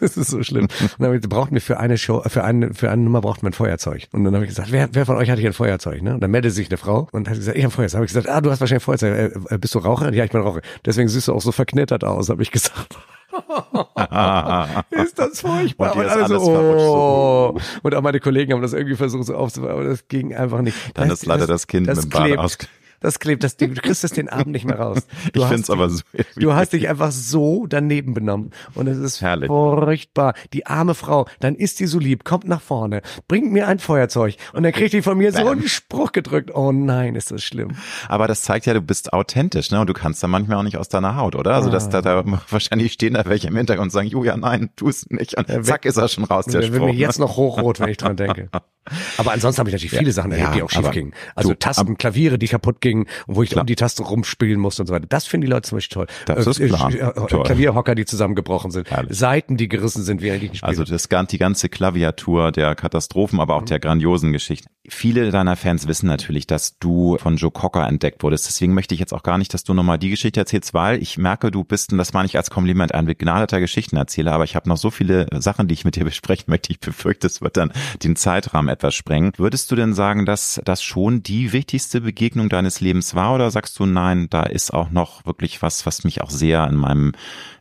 Es 0.00 0.16
ist 0.16 0.30
so 0.30 0.42
schlimm. 0.42 0.68
Und 0.98 1.00
dann 1.00 1.20
braucht 1.22 1.50
mir 1.50 1.60
für 1.60 1.80
eine 1.80 1.98
Show, 1.98 2.22
für 2.26 2.44
eine, 2.44 2.74
für 2.74 2.90
eine 2.90 3.02
Nummer 3.02 3.20
braucht 3.20 3.42
man 3.42 3.50
ein 3.50 3.54
Feuerzeug. 3.54 4.06
Und 4.12 4.24
dann 4.24 4.34
habe 4.34 4.44
ich 4.44 4.50
gesagt, 4.50 4.72
wer, 4.72 4.88
wer 4.92 5.06
von 5.06 5.16
euch 5.16 5.30
hat 5.30 5.38
hier 5.38 5.50
ein 5.50 5.54
Feuerzeug? 5.54 6.02
Ne? 6.02 6.14
Und 6.14 6.20
dann 6.20 6.30
meldete 6.30 6.54
sich 6.54 6.68
eine 6.70 6.76
Frau 6.76 7.08
und 7.12 7.28
hat 7.28 7.36
gesagt, 7.36 7.56
ich 7.56 7.64
habe 7.64 7.72
ein 7.72 7.76
Feuerzeug. 7.76 7.96
Habe 7.98 8.06
ich 8.06 8.12
gesagt, 8.12 8.28
ah, 8.28 8.40
du 8.40 8.50
hast 8.50 8.60
wahrscheinlich 8.60 8.82
ein 8.82 8.86
Feuerzeug. 8.86 9.50
Äh, 9.50 9.58
bist 9.58 9.74
du 9.74 9.78
Raucher? 9.80 10.12
Ja, 10.12 10.24
ich 10.24 10.30
bin 10.30 10.40
Raucher. 10.40 10.60
Deswegen 10.84 11.08
siehst 11.08 11.28
du 11.28 11.34
auch 11.34 11.40
so 11.40 11.52
verknittert 11.52 12.04
aus, 12.04 12.28
habe 12.28 12.42
ich 12.42 12.50
gesagt. 12.50 12.96
ist 14.90 15.18
das 15.18 15.40
furchtbar. 15.40 15.94
Und, 15.94 16.04
und 16.04 16.08
alle 16.08 16.28
so, 16.28 16.40
oh. 16.40 17.60
Und 17.82 17.94
auch 17.94 18.02
meine 18.02 18.20
Kollegen 18.20 18.52
haben 18.52 18.62
das 18.62 18.72
irgendwie 18.72 18.96
versucht 18.96 19.26
so 19.26 19.34
aufzubauen, 19.34 19.72
aber 19.72 19.84
das 19.84 20.08
ging 20.08 20.34
einfach 20.34 20.62
nicht. 20.62 20.76
Dann 20.94 21.10
ist 21.10 21.26
leider 21.26 21.46
das 21.46 21.66
Kind 21.66 21.88
das 21.88 22.04
mit 22.04 22.14
dem 22.14 22.22
klebt. 22.22 22.38
aus. 22.38 22.58
Das 23.00 23.18
klebt, 23.20 23.44
das, 23.44 23.56
du 23.56 23.68
kriegst 23.74 24.02
es 24.04 24.12
den 24.12 24.28
Abend 24.28 24.48
nicht 24.52 24.64
mehr 24.64 24.78
raus. 24.78 24.98
Du 25.32 25.40
Ich 25.40 25.44
hast 25.44 25.52
find's 25.52 25.70
aber 25.70 25.88
so. 25.90 26.02
Du 26.36 26.52
hast 26.54 26.72
dich 26.72 26.88
einfach 26.88 27.10
so 27.12 27.66
daneben 27.66 28.14
benommen. 28.14 28.50
Und 28.74 28.86
es 28.88 28.98
ist 28.98 29.20
Herrlich. 29.20 29.48
furchtbar. 29.48 30.34
Die 30.52 30.66
arme 30.66 30.94
Frau, 30.94 31.26
dann 31.40 31.54
ist 31.54 31.80
die 31.80 31.86
so 31.86 31.98
lieb, 31.98 32.24
kommt 32.24 32.46
nach 32.48 32.60
vorne, 32.60 33.02
bringt 33.28 33.52
mir 33.52 33.68
ein 33.68 33.78
Feuerzeug 33.78 34.36
und 34.52 34.62
dann 34.62 34.72
kriegt 34.72 34.92
die 34.92 35.02
von 35.02 35.18
mir 35.18 35.32
so 35.32 35.38
Bam. 35.44 35.58
einen 35.58 35.68
Spruch 35.68 36.12
gedrückt. 36.12 36.50
Oh 36.54 36.72
nein, 36.72 37.14
ist 37.14 37.30
das 37.30 37.42
schlimm. 37.42 37.72
Aber 38.08 38.26
das 38.28 38.42
zeigt 38.42 38.66
ja, 38.66 38.74
du 38.74 38.80
bist 38.80 39.12
authentisch, 39.12 39.70
ne? 39.70 39.80
Und 39.80 39.88
du 39.88 39.94
kannst 39.94 40.22
da 40.22 40.28
manchmal 40.28 40.58
auch 40.58 40.62
nicht 40.62 40.76
aus 40.78 40.88
deiner 40.88 41.16
Haut, 41.16 41.34
oder? 41.36 41.54
Also, 41.54 41.70
dass 41.70 41.88
da, 41.88 42.02
da 42.02 42.24
wahrscheinlich 42.50 42.92
stehen 42.92 43.14
da 43.14 43.24
welche 43.26 43.48
im 43.48 43.56
Hintergrund 43.56 43.86
und 43.86 43.90
sagen, 43.90 44.08
Julia, 44.08 44.36
nein, 44.36 44.70
tu 44.76 44.88
es 44.88 45.06
nicht. 45.10 45.36
Und 45.36 45.48
Ja, 45.48 45.62
zack, 45.62 45.84
ist 45.84 45.96
er 45.96 46.08
schon 46.08 46.24
raus, 46.24 46.46
der 46.46 46.60
Der 46.60 46.68
Spruch. 46.68 46.86
mir 46.86 46.94
jetzt 46.94 47.18
noch 47.18 47.36
hochrot, 47.36 47.80
wenn 47.80 47.88
ich 47.90 47.96
dran 47.96 48.16
denke. 48.16 48.48
Aber 49.16 49.32
ansonsten 49.32 49.60
habe 49.60 49.70
ich 49.70 49.74
natürlich 49.74 49.98
viele 49.98 50.12
Sachen 50.12 50.32
erlebt, 50.32 50.48
Ja, 50.50 50.54
die 50.54 50.62
auch 50.62 50.70
schief 50.70 50.90
gingen. 50.90 51.12
Also 51.34 51.50
du, 51.50 51.58
Tasten, 51.58 51.96
Klaviere, 51.98 52.38
die 52.38 52.48
kaputt 52.48 52.80
gingen 52.80 53.06
und 53.26 53.36
wo 53.36 53.42
ich 53.42 53.50
Klar. 53.50 53.62
um 53.62 53.66
die 53.66 53.76
Taste 53.76 54.02
rumspielen 54.02 54.60
musste 54.60 54.82
und 54.82 54.86
so 54.86 54.94
weiter. 54.94 55.06
Das 55.08 55.26
finden 55.26 55.46
die 55.46 55.50
Leute 55.50 55.68
zum 55.68 55.76
Beispiel 55.76 55.94
toll. 55.94 56.06
Das 56.26 56.46
ist 56.46 56.58
klar. 56.58 56.92
äh, 56.92 56.96
äh, 56.96 57.26
Toll. 57.26 57.42
Klavierhocker, 57.44 57.94
die 57.94 58.04
zusammengebrochen 58.04 58.70
sind. 58.70 58.90
Herrlich. 58.90 59.16
Seiten, 59.18 59.56
die 59.56 59.68
gerissen 59.68 60.02
sind, 60.02 60.22
während 60.22 60.42
ich 60.42 60.50
gespielt 60.52 60.68
Also 60.68 60.84
das, 60.84 61.08
die 61.28 61.38
ganze 61.38 61.68
Klaviatur 61.68 62.52
der 62.52 62.74
Katastrophen, 62.74 63.40
aber 63.40 63.56
auch 63.56 63.64
der 63.64 63.78
grandiosen 63.80 64.32
Geschichten. 64.32 64.68
Viele 64.88 65.30
deiner 65.30 65.56
Fans 65.56 65.86
wissen 65.86 66.06
natürlich, 66.06 66.46
dass 66.46 66.78
du 66.78 67.18
von 67.18 67.36
Joe 67.36 67.50
Cocker 67.50 67.86
entdeckt 67.86 68.22
wurdest. 68.22 68.46
Deswegen 68.46 68.72
möchte 68.72 68.94
ich 68.94 69.00
jetzt 69.00 69.12
auch 69.12 69.22
gar 69.22 69.36
nicht, 69.36 69.52
dass 69.52 69.64
du 69.64 69.74
nochmal 69.74 69.98
die 69.98 70.08
Geschichte 70.10 70.40
erzählst, 70.40 70.72
weil 70.72 71.02
ich 71.02 71.18
merke, 71.18 71.50
du 71.50 71.64
bist, 71.64 71.92
und 71.92 71.98
das 71.98 72.12
meine 72.12 72.26
ich 72.26 72.36
als 72.36 72.50
Kompliment, 72.50 72.94
ein 72.94 73.04
begnadeter 73.06 73.60
Geschichtenerzähler, 73.60 74.32
aber 74.32 74.44
ich 74.44 74.56
habe 74.56 74.68
noch 74.68 74.78
so 74.78 74.90
viele 74.90 75.26
Sachen, 75.38 75.68
die 75.68 75.74
ich 75.74 75.84
mit 75.84 75.96
dir 75.96 76.04
besprechen 76.04 76.46
möchte. 76.48 76.72
Ich 76.72 76.80
befürchte, 76.80 77.26
es 77.26 77.42
wird 77.42 77.56
dann 77.56 77.72
den 78.02 78.16
Zeitrahmen 78.16 78.68
etwas 78.78 78.94
sprengen. 78.94 79.32
Würdest 79.36 79.70
du 79.70 79.76
denn 79.76 79.92
sagen, 79.92 80.24
dass 80.24 80.60
das 80.64 80.82
schon 80.82 81.22
die 81.22 81.52
wichtigste 81.52 82.00
Begegnung 82.00 82.48
deines 82.48 82.80
Lebens 82.80 83.14
war 83.14 83.34
oder 83.34 83.50
sagst 83.50 83.78
du, 83.78 83.86
nein, 83.86 84.28
da 84.30 84.44
ist 84.44 84.72
auch 84.72 84.90
noch 84.90 85.26
wirklich 85.26 85.60
was, 85.62 85.84
was 85.84 86.04
mich 86.04 86.22
auch 86.22 86.30
sehr 86.30 86.66
in 86.66 86.76
meinem 86.76 87.12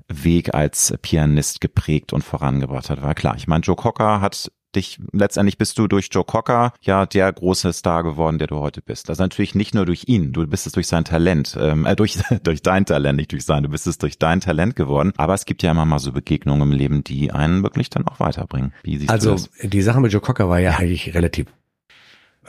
Weg 0.08 0.54
als 0.54 0.94
Pianist 1.02 1.60
geprägt 1.60 2.14
und 2.14 2.24
vorangebracht 2.24 2.90
hat. 2.90 3.02
War 3.02 3.16
klar, 3.16 3.36
ich 3.36 3.48
meine, 3.48 3.64
Joe 3.64 3.76
Cocker 3.76 4.22
hat 4.22 4.52
dich, 4.76 5.00
letztendlich 5.12 5.58
bist 5.58 5.78
du 5.78 5.88
durch 5.88 6.10
Joe 6.12 6.24
Cocker 6.24 6.74
ja 6.82 7.06
der 7.06 7.32
große 7.32 7.74
Star 7.74 8.04
geworden, 8.04 8.38
der 8.38 8.48
du 8.48 8.58
heute 8.58 8.82
bist. 8.82 9.10
Also 9.10 9.24
natürlich 9.24 9.56
nicht 9.56 9.74
nur 9.74 9.86
durch 9.86 10.04
ihn, 10.08 10.34
du 10.34 10.46
bist 10.48 10.68
es 10.68 10.74
durch 10.74 10.88
sein 10.88 11.06
Talent, 11.06 11.58
ähm, 11.60 11.86
äh, 11.86 11.96
durch, 11.96 12.20
durch 12.44 12.62
dein 12.62 12.86
Talent, 12.86 13.18
nicht 13.18 13.32
durch 13.32 13.46
sein, 13.46 13.64
du 13.64 13.70
bist 13.70 13.88
es 13.88 13.98
durch 13.98 14.18
dein 14.18 14.42
Talent 14.42 14.76
geworden. 14.76 15.14
Aber 15.18 15.34
es 15.34 15.46
gibt 15.46 15.64
ja 15.64 15.72
immer 15.72 15.86
mal 15.86 16.00
so 16.00 16.12
Begegnungen 16.12 16.72
im 16.72 16.78
Leben, 16.78 17.04
die 17.04 17.32
einen 17.32 17.64
wirklich 17.64 17.90
dann 17.90 18.08
auch 18.08 18.20
weiterbringen. 18.20 18.74
Also 19.08 19.38
die 19.62 19.82
Sache 19.82 20.02
mit 20.02 20.12
Joe 20.12 20.22
Cocker 20.22 20.50
war 20.50 20.60
ja 20.60 20.78
eigentlich 20.78 21.14
relativ 21.14 21.48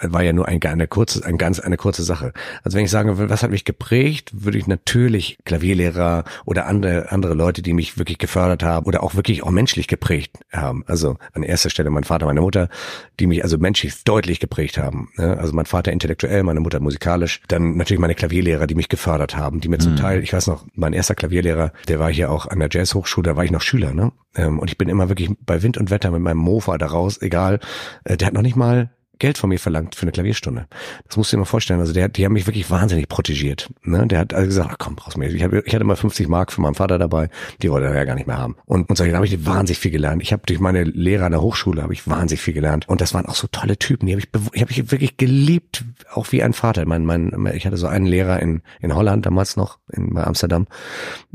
war 0.03 0.23
ja 0.23 0.33
nur 0.33 0.47
ein, 0.49 0.63
eine 0.63 0.87
kurze, 0.89 1.25
ein 1.25 1.39
ganz, 1.39 1.61
eine 1.61 1.77
kurze 1.77 2.03
Sache. 2.03 2.33
Also 2.63 2.77
wenn 2.77 2.85
ich 2.85 2.91
sagen 2.91 3.19
will, 3.19 3.31
was 3.31 3.43
hat 3.43 3.51
mich 3.51 3.65
geprägt, 3.65 4.31
würde 4.33 4.59
ich 4.59 4.67
natürlich 4.67 5.39
Klavierlehrer 5.45 6.25
oder 6.45 6.67
andere, 6.67 7.11
andere 7.13 7.35
Leute, 7.35 7.63
die 7.63 7.73
mich 7.73 7.99
wirklich 7.99 8.19
gefördert 8.19 8.63
haben 8.63 8.87
oder 8.87 9.03
auch 9.03 9.15
wirklich 9.15 9.43
auch 9.43 9.51
menschlich 9.51 9.89
geprägt 9.89 10.37
haben. 10.53 10.85
Also 10.87 11.17
an 11.33 11.43
erster 11.43 11.71
Stelle 11.71 11.91
mein 11.91 12.05
Vater, 12.05 12.27
meine 12.27 12.41
Mutter, 12.41 12.69
die 13.21 13.27
mich 13.27 13.43
also 13.43 13.59
menschlich 13.59 14.05
deutlich 14.05 14.41
geprägt 14.41 14.79
haben. 14.79 15.11
ne? 15.17 15.37
Also 15.39 15.53
mein 15.53 15.67
Vater 15.67 15.93
intellektuell, 15.93 16.43
meine 16.43 16.61
Mutter 16.61 16.81
musikalisch. 16.81 17.41
Dann 17.49 17.77
natürlich 17.77 18.01
meine 18.01 18.15
Klavierlehrer, 18.15 18.67
die 18.67 18.75
mich 18.75 18.89
gefördert 18.89 19.37
haben, 19.37 19.61
die 19.61 19.69
mir 19.69 19.79
zum 19.79 19.97
Teil, 19.97 20.23
ich 20.23 20.33
weiß 20.33 20.47
noch, 20.47 20.65
mein 20.75 20.93
erster 20.93 21.15
Klavierlehrer, 21.15 21.73
der 21.89 21.99
war 21.99 22.13
hier 22.13 22.31
auch 22.31 22.47
an 22.47 22.59
der 22.59 22.69
Jazzhochschule, 22.71 23.31
da 23.31 23.37
war 23.37 23.45
ich 23.45 23.51
noch 23.51 23.63
Schüler, 23.63 23.93
ne? 23.93 24.13
Ähm, 24.35 24.59
Und 24.59 24.71
ich 24.71 24.79
bin 24.79 24.89
immer 24.89 25.09
wirklich 25.09 25.31
bei 25.45 25.63
Wind 25.63 25.79
und 25.79 25.91
Wetter 25.91 26.11
mit 26.11 26.21
meinem 26.21 26.39
Mofa 26.39 26.79
da 26.79 26.87
raus, 26.87 27.21
egal. 27.21 27.61
Äh, 28.05 28.17
Der 28.17 28.27
hat 28.27 28.35
noch 28.35 28.43
nicht 28.43 28.57
mal 28.57 28.91
Geld 29.19 29.39
von 29.39 29.49
mir 29.49 29.59
verlangt 29.59 29.95
für 29.95 30.03
eine 30.03 30.13
Klavierstunde. 30.13 30.67
Das 31.07 31.17
musst 31.17 31.33
du 31.33 31.37
dir 31.37 31.41
mal 31.41 31.45
vorstellen. 31.45 31.81
Also 31.81 31.93
der, 31.93 32.09
die 32.09 32.25
haben 32.25 32.33
mich 32.33 32.47
wirklich 32.47 32.71
wahnsinnig 32.71 33.09
protegiert. 33.09 33.71
Ne? 33.83 34.07
Der 34.07 34.21
hat 34.21 34.35
also 34.35 34.47
gesagt, 34.47 34.71
ach 34.73 34.79
komm, 34.79 34.97
brauchst 34.97 35.17
du 35.17 35.21
mir. 35.21 35.29
Ich, 35.29 35.43
hab, 35.43 35.53
ich 35.53 35.75
hatte 35.75 35.85
mal 35.85 35.97
50 35.97 36.29
Mark 36.29 36.53
für 36.53 36.61
meinen 36.61 36.75
Vater 36.75 36.99
dabei, 36.99 37.29
die 37.63 37.71
wollte 37.71 37.87
er 37.87 37.95
ja 37.95 38.05
gar 38.05 38.15
nicht 38.15 38.27
mehr 38.27 38.39
haben. 38.39 38.57
Und, 38.65 38.89
und 38.89 38.97
so, 38.97 39.05
da 39.05 39.15
habe 39.15 39.27
ich 39.27 39.47
wahnsinnig 39.47 39.79
viel 39.79 39.91
gelernt. 39.91 40.23
Ich 40.23 40.33
habe 40.33 40.43
durch 40.47 40.61
meine 40.61 40.85
Lehrer 40.85 41.27
an 41.27 41.33
der 41.33 41.43
Hochschule 41.43 41.83
habe 41.83 41.93
ich 41.93 42.07
wahnsinnig 42.09 42.41
viel 42.41 42.55
gelernt. 42.55 42.89
Und 42.89 43.01
das 43.01 43.15
waren 43.15 43.27
auch 43.27 43.35
so 43.35 43.49
tolle 43.51 43.79
Typen. 43.79 44.07
Die 44.07 44.13
habe 44.13 44.21
ich, 44.21 44.31
die 44.31 44.61
habe 44.61 44.71
ich 44.71 44.91
wirklich 44.91 45.17
geliebt, 45.17 45.85
auch 46.13 46.31
wie 46.33 46.43
ein 46.43 46.53
Vater. 46.53 46.87
Mein, 46.87 47.05
mein, 47.05 47.33
ich 47.55 47.67
hatte 47.67 47.77
so 47.77 47.87
einen 47.87 48.07
Lehrer 48.07 48.41
in, 48.41 48.63
in 48.81 48.95
Holland 48.95 49.27
damals 49.27 49.57
noch, 49.57 49.79
in, 49.93 50.15
bei 50.15 50.25
Amsterdam. 50.25 50.67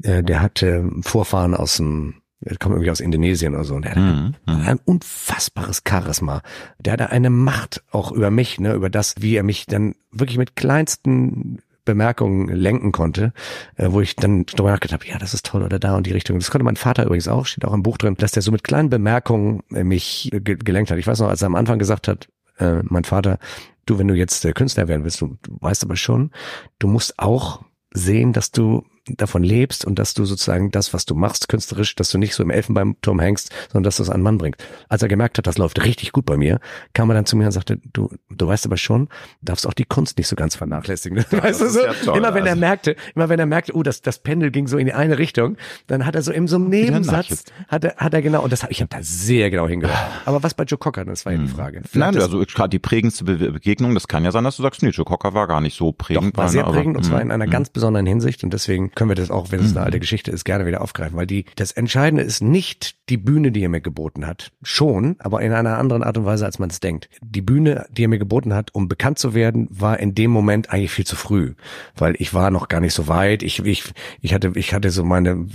Äh, 0.01 0.23
der 0.23 0.41
hatte 0.41 0.89
Vorfahren 1.01 1.53
aus 1.53 1.77
dem 1.77 2.15
der 2.45 2.57
kommt 2.57 2.73
irgendwie 2.73 2.91
aus 2.91 2.99
Indonesien 2.99 3.55
oder 3.55 3.63
so. 3.63 3.75
Und 3.75 3.85
der 3.85 3.97
Mhm, 3.97 4.35
mhm. 4.45 4.61
ein 4.65 4.79
unfassbares 4.85 5.81
Charisma. 5.87 6.41
Der 6.79 6.93
hatte 6.93 7.09
eine 7.09 7.29
Macht 7.29 7.83
auch 7.91 8.11
über 8.11 8.31
mich, 8.31 8.59
ne, 8.59 8.73
über 8.73 8.89
das, 8.89 9.15
wie 9.19 9.35
er 9.35 9.43
mich 9.43 9.65
dann 9.65 9.95
wirklich 10.11 10.37
mit 10.37 10.55
kleinsten 10.55 11.59
Bemerkungen 11.85 12.47
lenken 12.47 12.91
konnte, 12.91 13.33
äh, 13.75 13.87
wo 13.91 14.01
ich 14.01 14.15
dann 14.15 14.45
drüber 14.45 14.71
nachgedacht 14.71 15.01
habe, 15.01 15.11
ja, 15.11 15.17
das 15.17 15.33
ist 15.33 15.45
toll 15.45 15.63
oder 15.63 15.79
da 15.79 15.95
und 15.95 16.07
die 16.07 16.13
Richtung. 16.13 16.39
Das 16.39 16.49
konnte 16.49 16.63
mein 16.63 16.75
Vater 16.75 17.05
übrigens 17.05 17.27
auch, 17.27 17.45
steht 17.45 17.65
auch 17.65 17.73
im 17.73 17.83
Buch 17.83 17.97
drin, 17.97 18.15
dass 18.17 18.31
der 18.31 18.41
so 18.41 18.51
mit 18.51 18.63
kleinen 18.63 18.89
Bemerkungen 18.89 19.61
äh, 19.73 19.83
mich 19.83 20.31
äh, 20.33 20.39
ge 20.39 20.55
gelenkt 20.55 20.91
hat. 20.91 20.97
Ich 20.97 21.07
weiß 21.07 21.19
noch, 21.19 21.29
als 21.29 21.41
er 21.41 21.47
am 21.47 21.55
Anfang 21.55 21.79
gesagt 21.79 22.07
hat, 22.07 22.29
äh, 22.57 22.81
mein 22.83 23.03
Vater, 23.03 23.37
du, 23.85 23.99
wenn 23.99 24.07
du 24.07 24.15
jetzt 24.15 24.47
Künstler 24.55 24.87
werden 24.87 25.03
willst, 25.03 25.21
du, 25.21 25.37
du 25.41 25.57
weißt 25.59 25.83
aber 25.83 25.95
schon, 25.95 26.31
du 26.79 26.87
musst 26.87 27.19
auch 27.19 27.63
sehen, 27.93 28.33
dass 28.33 28.51
du 28.51 28.85
davon 29.07 29.43
lebst 29.43 29.83
und 29.85 29.99
dass 29.99 30.13
du 30.13 30.23
sozusagen 30.25 30.71
das, 30.71 30.93
was 30.93 31.05
du 31.05 31.13
machst, 31.15 31.49
künstlerisch, 31.49 31.95
dass 31.95 32.09
du 32.11 32.17
nicht 32.17 32.33
so 32.35 32.41
im 32.43 32.49
Elfenbeinturm 32.49 33.19
hängst, 33.19 33.51
sondern 33.71 33.83
dass 33.83 33.97
du 33.97 34.03
es 34.03 34.09
an 34.09 34.19
den 34.19 34.23
Mann 34.23 34.37
bringst. 34.37 34.63
Als 34.87 35.01
er 35.01 35.09
gemerkt 35.09 35.37
hat, 35.37 35.45
das 35.47 35.57
läuft 35.57 35.83
richtig 35.83 36.11
gut 36.13 36.25
bei 36.25 36.37
mir, 36.37 36.59
kam 36.93 37.09
er 37.09 37.15
dann 37.15 37.25
zu 37.25 37.35
mir 37.35 37.45
und 37.45 37.51
sagte, 37.51 37.79
du, 37.91 38.09
du 38.29 38.47
weißt 38.47 38.65
aber 38.65 38.77
schon, 38.77 39.09
darfst 39.41 39.67
auch 39.67 39.73
die 39.73 39.83
Kunst 39.83 40.17
nicht 40.17 40.27
so 40.27 40.35
ganz 40.37 40.55
vernachlässigen. 40.55 41.17
weißt 41.31 41.61
du 41.61 41.69
so? 41.69 41.79
ja 41.81 41.93
toll, 42.05 42.17
immer 42.17 42.33
wenn 42.33 42.45
er 42.45 42.51
also. 42.51 42.59
merkte, 42.61 42.95
immer 43.13 43.27
wenn 43.29 43.39
er 43.39 43.45
merkte, 43.45 43.75
oh, 43.75 43.83
das, 43.83 44.01
das 44.01 44.19
Pendel 44.19 44.51
ging 44.51 44.67
so 44.67 44.77
in 44.77 44.85
die 44.85 44.93
eine 44.93 45.17
Richtung, 45.17 45.57
dann 45.87 46.05
hat 46.05 46.15
er 46.15 46.21
so 46.21 46.31
in 46.31 46.47
so 46.47 46.55
einem 46.55 46.69
Nebensatz, 46.69 47.43
hat 47.67 47.83
er, 47.83 47.95
hat 47.97 48.13
er 48.13 48.21
genau, 48.21 48.41
und 48.43 48.53
das 48.53 48.65
ich 48.69 48.79
habe 48.79 48.89
da 48.89 48.99
sehr 49.01 49.49
genau 49.49 49.67
hingehört. 49.67 49.97
Aber 50.25 50.43
was 50.43 50.53
bei 50.53 50.63
Joe 50.63 50.77
Cocker, 50.77 51.03
das 51.03 51.25
war 51.25 51.33
ja 51.33 51.39
die 51.39 51.47
Frage. 51.47 51.77
Nein, 51.79 51.89
Vielleicht 51.91 52.15
ist- 52.15 52.23
also 52.23 52.39
gerade 52.45 52.69
die 52.69 52.79
prägendste 52.79 53.25
Be 53.25 53.33
Begegnung, 53.51 53.93
das 53.93 54.07
kann 54.07 54.23
ja 54.23 54.31
sein, 54.31 54.43
dass 54.45 54.55
du 54.57 54.63
sagst, 54.63 54.81
nee, 54.81 54.89
Joe 54.89 55.03
Cocker 55.05 55.33
war 55.33 55.47
gar 55.47 55.59
nicht 55.59 55.75
so 55.77 55.91
prägend. 55.91 56.33
Doch, 56.33 56.37
war 56.43 56.49
sehr 56.49 56.63
aber- 56.63 56.73
prägend 56.73 56.95
und 56.97 57.03
zwar 57.03 57.17
Mhm, 57.19 57.25
in 57.25 57.31
einer 57.31 57.47
mhm. 57.47 57.51
ganz 57.51 57.69
besonderen 57.69 58.05
Hinsicht 58.05 58.43
und 58.43 58.53
deswegen 58.53 58.91
können 58.95 59.09
wir 59.09 59.15
das 59.15 59.31
auch, 59.31 59.51
wenn 59.51 59.59
es 59.59 59.75
eine 59.75 59.85
alte 59.85 59.99
Geschichte 59.99 60.31
ist, 60.31 60.43
gerne 60.43 60.65
wieder 60.65 60.81
aufgreifen, 60.81 61.17
weil 61.17 61.27
die, 61.27 61.45
das 61.55 61.71
Entscheidende 61.71 62.23
ist 62.23 62.41
nicht 62.41 62.95
die 63.09 63.17
Bühne, 63.17 63.51
die 63.51 63.61
er 63.61 63.69
mir 63.69 63.81
geboten 63.81 64.25
hat. 64.25 64.51
Schon, 64.61 65.17
aber 65.19 65.41
in 65.41 65.51
einer 65.51 65.77
anderen 65.77 66.03
Art 66.03 66.17
und 66.17 66.25
Weise, 66.25 66.45
als 66.45 66.57
man 66.57 66.69
es 66.69 66.79
denkt. 66.79 67.09
Die 67.21 67.41
Bühne, 67.41 67.85
die 67.91 68.05
er 68.05 68.07
mir 68.07 68.19
geboten 68.19 68.53
hat, 68.53 68.73
um 68.73 68.87
bekannt 68.87 69.19
zu 69.19 69.33
werden, 69.33 69.67
war 69.69 69.99
in 69.99 70.15
dem 70.15 70.31
Moment 70.31 70.69
eigentlich 70.69 70.91
viel 70.91 71.05
zu 71.05 71.17
früh, 71.17 71.55
weil 71.95 72.15
ich 72.19 72.33
war 72.33 72.49
noch 72.49 72.69
gar 72.69 72.79
nicht 72.79 72.93
so 72.93 73.09
weit. 73.09 73.43
Ich, 73.43 73.59
ich, 73.65 73.93
ich 74.21 74.33
hatte, 74.33 74.53
ich 74.55 74.73
hatte 74.73 74.89
so 74.89 75.03
meine, 75.03 75.47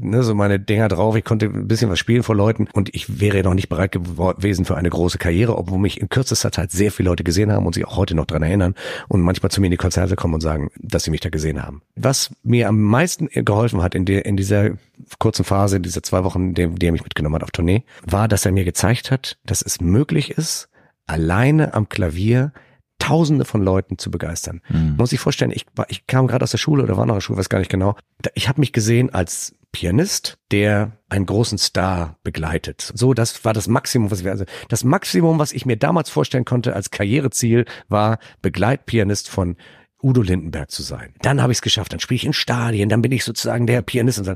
ne, 0.00 0.22
so 0.22 0.34
meine 0.34 0.58
Dinger 0.58 0.88
drauf. 0.88 1.14
Ich 1.14 1.24
konnte 1.24 1.46
ein 1.46 1.68
bisschen 1.68 1.90
was 1.90 1.98
spielen 1.98 2.22
vor 2.22 2.36
Leuten 2.36 2.68
und 2.72 2.94
ich 2.94 3.20
wäre 3.20 3.42
noch 3.42 3.54
nicht 3.54 3.68
bereit 3.68 3.92
gewesen 3.92 4.64
für 4.64 4.76
eine 4.76 4.88
große 4.88 5.18
Karriere, 5.18 5.58
obwohl 5.58 5.78
mich 5.78 6.00
in 6.00 6.08
kürzester 6.08 6.52
Zeit 6.52 6.72
sehr 6.72 6.90
viele 6.90 7.10
Leute 7.10 7.24
gesehen 7.24 7.52
haben 7.52 7.66
und 7.66 7.74
sich 7.74 7.86
auch 7.86 7.96
heute 7.96 8.14
noch 8.14 8.26
dran 8.26 8.42
erinnern 8.42 8.74
und 9.08 9.20
manchmal 9.20 9.50
zu 9.50 9.60
mir 9.60 9.66
in 9.66 9.72
die 9.72 9.76
Konzerte 9.76 10.16
kommen 10.16 10.34
und 10.34 10.40
sagen, 10.40 10.70
dass 10.78 11.04
sie 11.04 11.10
mich 11.10 11.20
da 11.20 11.28
gesehen 11.28 11.62
haben. 11.62 11.82
Was 11.96 12.30
mir 12.42 12.68
am 12.68 12.80
meisten 12.80 13.28
geholfen 13.28 13.82
hat 13.82 13.94
in, 13.94 14.06
der 14.06 14.24
in 14.24 14.38
dieser 14.38 14.70
kurzen 15.18 15.44
Phase, 15.44 15.80
dieser 15.80 16.02
zwei 16.02 16.24
Wochen, 16.24 16.54
der, 16.54 16.68
die 16.68 16.86
er 16.86 16.92
mich 16.92 17.02
mitgenommen 17.02 17.36
hat 17.36 17.44
auf 17.44 17.50
Tournee, 17.50 17.84
war, 18.04 18.28
dass 18.28 18.46
er 18.46 18.52
mir 18.52 18.64
gezeigt 18.64 19.10
hat, 19.10 19.38
dass 19.44 19.62
es 19.62 19.80
möglich 19.80 20.30
ist, 20.30 20.68
alleine 21.06 21.74
am 21.74 21.88
Klavier 21.88 22.52
Tausende 22.98 23.44
von 23.44 23.64
Leuten 23.64 23.98
zu 23.98 24.12
begeistern. 24.12 24.60
Mhm. 24.68 24.94
Muss 24.96 25.12
ich 25.12 25.18
vorstellen, 25.18 25.50
ich, 25.50 25.66
ich 25.88 26.06
kam 26.06 26.28
gerade 26.28 26.44
aus 26.44 26.52
der 26.52 26.58
Schule 26.58 26.84
oder 26.84 26.96
war 26.96 27.04
noch 27.04 27.14
in 27.14 27.16
der 27.16 27.20
Schule, 27.20 27.36
weiß 27.36 27.48
gar 27.48 27.58
nicht 27.58 27.70
genau. 27.70 27.96
Ich 28.34 28.48
habe 28.48 28.60
mich 28.60 28.72
gesehen 28.72 29.12
als 29.12 29.56
Pianist, 29.72 30.38
der 30.52 30.92
einen 31.08 31.26
großen 31.26 31.58
Star 31.58 32.18
begleitet. 32.22 32.92
So, 32.94 33.12
das 33.12 33.44
war 33.44 33.54
das 33.54 33.66
Maximum, 33.66 34.12
was 34.12 34.22
wir, 34.22 34.30
also 34.30 34.44
das 34.68 34.84
Maximum, 34.84 35.40
was 35.40 35.52
ich 35.52 35.66
mir 35.66 35.76
damals 35.76 36.10
vorstellen 36.10 36.44
konnte 36.44 36.76
als 36.76 36.92
Karriereziel, 36.92 37.64
war 37.88 38.18
Begleitpianist 38.40 39.28
von 39.28 39.56
Udo 40.00 40.22
Lindenberg 40.22 40.70
zu 40.70 40.82
sein. 40.82 41.14
Dann 41.22 41.42
habe 41.42 41.52
ich 41.52 41.58
es 41.58 41.62
geschafft, 41.62 41.92
dann 41.92 42.00
spiele 42.00 42.16
ich 42.16 42.24
in 42.24 42.32
Stadien, 42.32 42.88
dann 42.88 43.02
bin 43.02 43.12
ich 43.12 43.24
sozusagen 43.24 43.66
der 43.66 43.82
Pianist 43.82 44.18
und 44.18 44.24
so. 44.26 44.34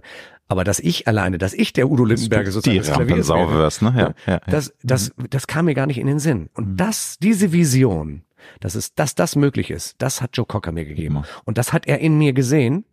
Aber 0.49 0.63
dass 0.65 0.79
ich 0.79 1.09
alleine, 1.09 1.39
dass 1.39 1.55
ich 1.55 1.73
der 1.73 1.91
Udo 1.91 2.05
Lindenberg 2.05 2.47
sozusagen 2.47 2.83
die 2.83 2.89
Rampensau 2.89 3.49
wäre, 3.49 3.59
wirst, 3.59 3.83
ne? 3.83 4.15
Ja, 4.27 4.33
ja, 4.33 4.41
das, 4.47 4.73
das, 4.83 5.13
das 5.31 5.47
kam 5.47 5.65
mir 5.65 5.75
gar 5.75 5.87
nicht 5.87 5.99
in 5.99 6.07
den 6.07 6.21
Sinn. 6.21 6.51
Und 6.55 6.77
das, 6.77 7.19
diese 7.19 7.53
Vision, 7.53 8.23
dass 8.61 8.77
es, 8.77 8.95
dass 8.95 9.15
das 9.15 9.35
möglich 9.35 9.71
ist, 9.71 9.97
das 9.99 10.23
hat 10.23 10.37
Joe 10.37 10.47
Cocker 10.47 10.71
mir 10.71 10.85
gegeben. 10.85 11.25
Und 11.45 11.59
das 11.59 11.73
hat 11.73 11.87
er 11.87 11.99
in 11.99 12.17
mir 12.17 12.33
gesehen. 12.33 12.85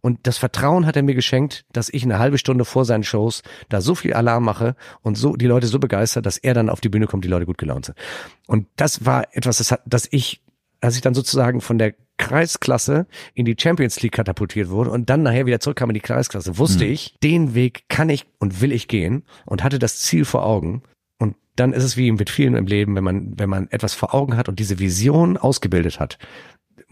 Und 0.00 0.26
das 0.26 0.36
Vertrauen 0.36 0.84
hat 0.84 0.96
er 0.96 1.02
mir 1.02 1.14
geschenkt, 1.14 1.64
dass 1.72 1.88
ich 1.88 2.02
eine 2.02 2.18
halbe 2.18 2.36
Stunde 2.36 2.64
vor 2.64 2.84
seinen 2.84 3.04
Shows 3.04 3.42
da 3.68 3.80
so 3.80 3.94
viel 3.94 4.12
Alarm 4.12 4.44
mache 4.44 4.76
und 5.00 5.16
so 5.16 5.34
die 5.34 5.46
Leute 5.46 5.66
so 5.66 5.78
begeistert, 5.78 6.26
dass 6.26 6.36
er 6.36 6.52
dann 6.54 6.68
auf 6.68 6.80
die 6.80 6.90
Bühne 6.90 7.06
kommt, 7.06 7.24
die 7.24 7.28
Leute 7.28 7.46
gut 7.46 7.58
gelaunt 7.58 7.86
sind. 7.86 7.98
Und 8.46 8.66
das 8.76 9.06
war 9.06 9.34
etwas, 9.34 9.58
das 9.58 9.72
hat, 9.72 9.82
dass 9.86 10.06
ich, 10.10 10.42
als 10.80 10.96
ich 10.96 11.00
dann 11.00 11.14
sozusagen 11.14 11.62
von 11.62 11.78
der 11.78 11.94
Kreisklasse 12.18 13.06
in 13.34 13.44
die 13.44 13.56
Champions 13.58 14.00
League 14.02 14.12
katapultiert 14.12 14.70
wurde 14.70 14.90
und 14.90 15.10
dann 15.10 15.22
nachher 15.22 15.46
wieder 15.46 15.60
zurückkam 15.60 15.90
in 15.90 15.94
die 15.94 16.00
Kreisklasse, 16.00 16.58
wusste 16.58 16.84
mhm. 16.84 16.92
ich, 16.92 17.16
den 17.22 17.54
Weg 17.54 17.84
kann 17.88 18.08
ich 18.08 18.26
und 18.38 18.60
will 18.60 18.72
ich 18.72 18.88
gehen 18.88 19.24
und 19.44 19.64
hatte 19.64 19.78
das 19.78 19.98
Ziel 19.98 20.24
vor 20.24 20.44
Augen. 20.44 20.82
Und 21.18 21.36
dann 21.56 21.72
ist 21.72 21.84
es 21.84 21.96
wie 21.96 22.12
mit 22.12 22.30
vielen 22.30 22.54
im 22.54 22.66
Leben, 22.66 22.94
wenn 22.94 23.04
man, 23.04 23.38
wenn 23.38 23.50
man 23.50 23.68
etwas 23.70 23.94
vor 23.94 24.14
Augen 24.14 24.36
hat 24.36 24.48
und 24.48 24.58
diese 24.58 24.78
Vision 24.78 25.36
ausgebildet 25.36 26.00
hat, 26.00 26.18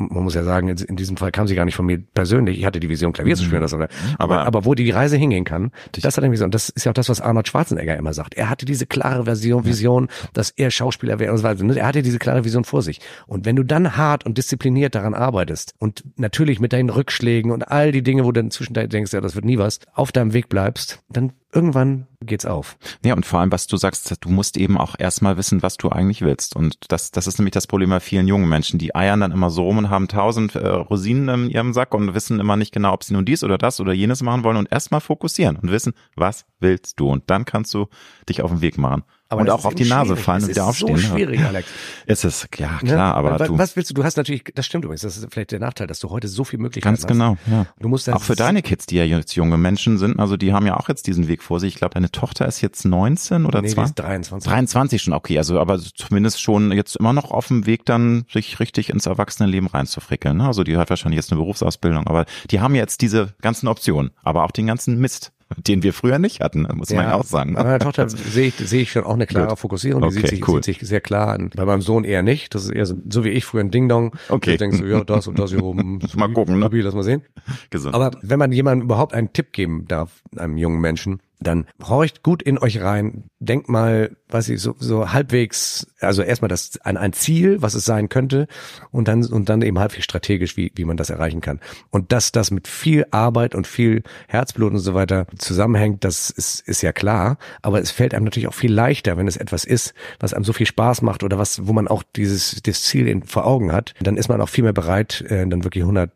man 0.09 0.25
muss 0.25 0.35
ja 0.35 0.43
sagen, 0.43 0.69
in 0.69 0.97
diesem 0.97 1.17
Fall 1.17 1.31
kam 1.31 1.47
sie 1.47 1.55
gar 1.55 1.65
nicht 1.65 1.77
von 1.77 1.87
mir 1.87 1.99
persönlich. 1.99 2.59
Ich 2.59 2.65
hatte 2.65 2.81
die 2.81 2.89
Vision, 2.89 3.13
Klavier 3.13 3.37
zu 3.37 3.45
spielen, 3.45 3.61
mhm. 3.61 3.65
das 3.65 3.75
oder. 3.75 3.89
Aber, 4.19 4.45
aber 4.45 4.65
wo 4.65 4.75
die 4.75 4.91
Reise 4.91 5.17
hingehen 5.17 5.45
kann, 5.45 5.71
das 5.93 6.17
hat 6.17 6.25
er 6.25 6.33
Vision. 6.33 6.47
Und 6.47 6.55
das 6.55 6.71
ist 6.71 6.85
ja 6.85 6.91
auch 6.91 6.95
das, 6.95 7.09
was 7.09 7.21
Arnold 7.21 7.49
Schwarzenegger 7.49 7.97
immer 7.97 8.15
sagt. 8.15 8.35
Er 8.35 8.49
hatte 8.49 8.65
diese 8.65 8.87
klare 8.87 9.25
Version, 9.25 9.65
Vision, 9.65 10.09
dass 10.33 10.51
er 10.51 10.71
Schauspieler 10.71 11.19
wäre 11.19 11.33
und 11.33 11.39
so 11.39 11.45
weiter. 11.45 11.65
Er 11.77 11.87
hatte 11.87 12.03
diese 12.03 12.19
klare 12.19 12.45
Vision 12.45 12.65
vor 12.65 12.83
sich. 12.83 13.01
Und 13.27 13.45
wenn 13.45 13.57
du 13.57 13.63
dann 13.63 13.97
hart 13.97 14.25
und 14.25 14.39
diszipliniert 14.39 14.95
daran 14.95 15.15
arbeitest 15.15 15.75
und 15.79 16.05
natürlich 16.17 16.61
mit 16.61 16.73
deinen 16.73 16.91
Rückschlägen 16.91 17.51
und 17.51 17.69
all 17.69 17.93
die 17.93 18.03
Dinge, 18.03 18.25
wo 18.25 18.33
du 18.33 18.41
dann 18.41 18.51
zwischendurch 18.51 18.89
denkst, 18.89 19.13
ja, 19.13 19.21
das 19.21 19.35
wird 19.35 19.45
nie 19.45 19.59
was, 19.59 19.81
auf 19.93 20.13
deinem 20.13 20.33
Weg 20.33 20.49
bleibst, 20.49 21.03
dann 21.09 21.33
irgendwann 21.53 22.07
geht's 22.23 22.47
auf. 22.47 22.77
Ja, 23.05 23.15
und 23.15 23.27
vor 23.27 23.41
allem, 23.41 23.53
was 23.53 23.67
du 23.67 23.77
sagst, 23.77 24.15
du 24.21 24.29
musst 24.29 24.57
eben 24.57 24.79
auch 24.79 24.95
erstmal 24.99 25.37
wissen, 25.37 25.63
was 25.63 25.77
du 25.77 25.89
eigentlich 25.89 26.23
willst. 26.23 26.55
Und 26.55 26.77
das, 26.93 27.11
das 27.11 27.27
ist 27.27 27.39
nämlich 27.39 27.53
das 27.53 27.67
Problem 27.67 27.91
bei 27.91 28.01
vielen 28.01 28.29
jungen 28.29 28.49
Menschen. 28.49 28.79
Die 28.79 28.95
eiern 28.95 29.21
dann 29.21 29.33
immer 29.33 29.51
so 29.51 29.65
rum 29.65 29.79
und 29.79 29.91
haben 29.91 30.09
tausend 30.09 30.55
äh, 30.55 30.69
Rosinen 30.69 31.47
in 31.47 31.51
ihrem 31.51 31.73
Sack 31.73 31.95
und 31.95 32.15
wissen 32.15 32.41
immer 32.41 32.57
nicht 32.57 32.73
genau, 32.73 32.93
ob 32.93 33.05
sie 33.05 33.15
nun 33.15 33.25
dies 33.25 33.43
oder 33.45 33.59
das 33.59 33.81
oder 33.81 33.93
jenes 33.93 34.23
machen 34.23 34.45
wollen 34.45 34.57
und 34.57 34.71
erstmal 34.71 35.01
fokussieren 35.01 35.57
und 35.57 35.71
wissen, 35.71 35.95
was 36.15 36.45
willst 36.61 37.01
du? 37.01 37.09
Und 37.09 37.31
dann 37.31 37.45
kannst 37.45 37.75
du 37.75 37.89
dich 38.29 38.43
auf 38.43 38.51
den 38.51 38.61
Weg 38.61 38.79
machen. 38.79 39.05
Aber 39.31 39.43
und 39.43 39.51
auch 39.51 39.65
auf 39.65 39.77
die 39.77 39.85
Nase 39.85 40.17
fallen 40.17 40.43
und 40.43 40.49
wieder 40.49 40.67
aufstehen. 40.67 40.93
Das 40.93 41.03
ist 41.03 41.09
so 41.09 41.15
schwierig, 41.15 41.41
Alex. 41.41 41.69
Es 42.05 42.25
ist, 42.25 42.49
ja, 42.59 42.79
klar, 42.79 42.97
ja, 42.97 43.15
aber 43.15 43.39
was, 43.39 43.47
du. 43.47 43.59
Was 43.59 43.77
willst 43.77 43.91
du? 43.91 43.95
Du 43.95 44.03
hast 44.03 44.17
natürlich, 44.17 44.43
das 44.57 44.67
stimmt 44.67 44.85
übrigens, 44.85 45.03
das 45.03 45.17
ist 45.17 45.29
vielleicht 45.31 45.53
der 45.53 45.61
Nachteil, 45.61 45.87
dass 45.87 46.01
du 46.01 46.11
heute 46.11 46.27
so 46.27 46.43
viel 46.43 46.59
Möglichkeiten 46.59 46.97
hast. 46.97 47.07
Ganz 47.07 47.13
genau, 47.13 47.37
ja. 47.49 47.67
Du 47.79 47.89
musst 47.89 48.11
auch 48.11 48.21
für 48.21 48.35
deine 48.35 48.61
Kids, 48.61 48.87
die 48.87 48.97
ja 48.97 49.05
jetzt 49.05 49.37
junge 49.37 49.57
Menschen 49.57 49.99
sind, 49.99 50.19
also 50.19 50.37
die 50.37 50.53
haben 50.53 50.67
ja 50.67 50.77
auch 50.77 50.89
jetzt 50.89 51.07
diesen 51.07 51.29
Weg 51.29 51.45
vor 51.45 51.61
sich. 51.61 51.75
Ich 51.75 51.79
glaube, 51.79 51.95
deine 51.95 52.11
Tochter 52.11 52.47
ist 52.47 52.61
jetzt 52.61 52.85
19 52.85 53.47
oder 53.47 53.63
nee, 53.63 53.69
20? 53.69 53.95
Die 53.95 54.03
ist 54.03 54.07
23. 54.09 54.51
23 54.51 55.03
schon, 55.03 55.15
okay, 55.15 55.39
also 55.39 55.61
aber 55.61 55.79
zumindest 55.79 56.43
schon 56.43 56.73
jetzt 56.73 56.97
immer 56.97 57.13
noch 57.13 57.31
auf 57.31 57.47
dem 57.47 57.67
Weg 57.67 57.87
dann, 57.87 58.25
sich 58.33 58.59
richtig 58.59 58.91
ins 58.91 59.07
Erwachsenenleben 59.07 59.69
reinzufrickeln. 59.69 60.39
Ne? 60.39 60.47
Also 60.47 60.65
die 60.65 60.77
hat 60.77 60.91
wahrscheinlich 60.91 61.19
jetzt 61.19 61.31
eine 61.31 61.41
Berufsausbildung, 61.41 62.09
aber 62.09 62.27
die 62.51 62.59
haben 62.59 62.75
jetzt 62.75 63.01
diese 63.01 63.33
ganzen 63.43 63.69
Optionen, 63.69 64.11
aber 64.25 64.45
auch 64.45 64.51
den 64.51 64.67
ganzen 64.67 64.99
Mist 64.99 65.31
den 65.57 65.83
wir 65.83 65.93
früher 65.93 66.19
nicht 66.19 66.41
hatten, 66.41 66.67
muss 66.75 66.91
ja, 66.91 66.97
man 66.97 67.07
ja 67.07 67.15
auch 67.15 67.25
sagen. 67.25 67.55
Bei 67.55 67.65
meiner 67.65 67.79
Tochter 67.79 68.09
sehe 68.09 68.49
ich, 68.49 68.55
sehe 68.55 68.83
ich 68.83 68.93
schon 68.93 69.05
auch 69.05 69.15
eine 69.15 69.27
klare 69.27 69.49
Gut. 69.49 69.59
Fokussierung. 69.59 70.03
Die 70.03 70.09
okay, 70.09 70.21
sieht, 70.21 70.29
sich, 70.29 70.49
cool. 70.49 70.63
sieht 70.63 70.79
sich 70.79 70.89
sehr 70.89 71.01
klar 71.01 71.29
an. 71.29 71.51
Bei 71.55 71.65
meinem 71.65 71.83
Sohn 71.83 72.05
eher 72.05 72.23
nicht. 72.23 72.55
Das 72.55 72.65
ist 72.65 72.71
eher 72.71 72.87
so, 72.87 72.97
so 73.09 73.25
wie 73.25 73.31
ich 73.31 73.45
früher 73.45 73.63
ein 73.63 73.71
Ding-Dong. 73.71 74.17
Okay. 74.29 74.53
Ich 74.53 74.59
denke 74.59 74.77
so, 74.77 74.85
ja, 74.85 75.05
das 75.05 75.27
und 75.27 75.39
das 75.39 75.51
hier 75.51 75.63
oben. 75.63 76.01
mal 76.15 76.33
gucken, 76.33 76.59
ne? 76.59 76.69
Lass 76.73 76.95
mal 76.95 77.03
sehen. 77.03 77.23
Gesund. 77.71 77.95
Aber 77.95 78.13
wenn 78.23 78.39
man 78.39 78.53
jemandem 78.53 78.85
überhaupt 78.87 79.13
einen 79.15 79.33
Tipp 79.33 79.53
geben 79.53 79.87
darf, 79.89 80.23
einem 80.37 80.57
jungen 80.57 80.81
Menschen, 80.81 81.21
dann 81.41 81.67
horcht 81.83 82.23
gut 82.23 82.43
in 82.43 82.59
euch 82.59 82.81
rein, 82.81 83.25
denkt 83.39 83.69
mal, 83.69 84.17
was 84.29 84.49
ich 84.49 84.61
so, 84.61 84.75
so 84.79 85.13
halbwegs, 85.13 85.87
also 86.01 86.23
erstmal 86.23 86.49
das 86.49 86.79
an 86.83 86.97
ein 86.97 87.13
Ziel, 87.13 87.63
was 87.63 87.75
es 87.75 87.85
sein 87.85 88.09
könnte, 88.09 88.47
und 88.91 89.09
dann 89.09 89.25
und 89.25 89.49
dann 89.49 89.63
eben 89.63 89.79
halbwegs 89.79 90.05
strategisch, 90.05 90.57
wie 90.57 90.71
wie 90.75 90.85
man 90.85 90.97
das 90.97 91.11
erreichen 91.11 91.41
kann. 91.41 91.61
Und 91.91 92.13
dass 92.13 92.33
das 92.33 92.51
mit 92.51 92.69
viel 92.69 93.07
Arbeit 93.11 93.55
und 93.55 93.67
viel 93.67 94.03
Herzblut 94.29 94.73
und 94.73 94.79
so 94.79 94.95
weiter 94.95 95.27
zusammenhängt, 95.39 96.05
das 96.05 96.31
ist 96.31 96.61
ist 96.61 96.83
ja 96.83 96.93
klar. 96.93 97.39
Aber 97.63 97.81
es 97.81 97.91
fällt 97.91 98.15
einem 98.15 98.25
natürlich 98.25 98.49
auch 98.49 98.55
viel 98.55 98.73
leichter, 98.73 99.17
wenn 99.17 99.27
es 99.27 99.37
etwas 99.37 99.65
ist, 99.65 99.95
was 100.19 100.35
einem 100.35 100.45
so 100.45 100.53
viel 100.53 100.67
Spaß 100.67 101.03
macht 101.03 101.23
oder 101.23 101.39
was, 101.39 101.67
wo 101.67 101.73
man 101.73 101.89
auch 101.89 102.03
dieses 102.15 102.61
das 102.63 102.83
Ziel 102.83 103.09
in, 103.09 103.23
vor 103.23 103.47
Augen 103.47 103.73
hat, 103.73 103.95
dann 104.01 104.17
ist 104.17 104.29
man 104.29 104.41
auch 104.41 104.49
viel 104.49 104.65
mehr 104.65 104.73
bereit, 104.73 105.23
äh, 105.29 105.47
dann 105.47 105.65
wirklich 105.65 105.83
100 105.83 106.11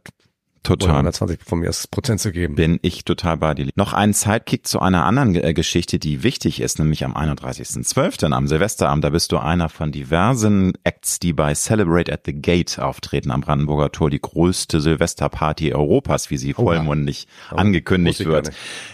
Total. 0.64 0.96
120 0.96 1.40
von 1.44 1.58
mir 1.58 1.70
Prozent 1.90 2.20
zu 2.20 2.32
geben. 2.32 2.54
Bin 2.54 2.78
ich 2.80 3.04
total 3.04 3.36
bei 3.36 3.52
dir. 3.52 3.68
Noch 3.74 3.92
ein 3.92 4.14
Sidekick 4.14 4.66
zu 4.66 4.80
einer 4.80 5.04
anderen 5.04 5.34
äh, 5.34 5.52
Geschichte, 5.52 5.98
die 5.98 6.22
wichtig 6.22 6.58
ist, 6.62 6.78
nämlich 6.78 7.04
am 7.04 7.14
31.12. 7.14 8.32
am 8.32 8.48
Silvesterabend. 8.48 9.04
Da 9.04 9.10
bist 9.10 9.30
du 9.32 9.36
einer 9.36 9.68
von 9.68 9.92
diversen 9.92 10.72
Acts, 10.82 11.20
die 11.20 11.34
bei 11.34 11.54
Celebrate 11.54 12.10
at 12.10 12.22
the 12.24 12.32
Gate 12.32 12.78
auftreten 12.78 13.30
am 13.30 13.42
Brandenburger 13.42 13.92
Tor, 13.92 14.08
die 14.08 14.22
größte 14.22 14.80
Silvesterparty 14.80 15.74
Europas, 15.74 16.30
wie 16.30 16.38
sie 16.38 16.54
vollmundig 16.54 17.26
oh, 17.52 17.56
angekündigt 17.56 18.24
wird. 18.24 18.50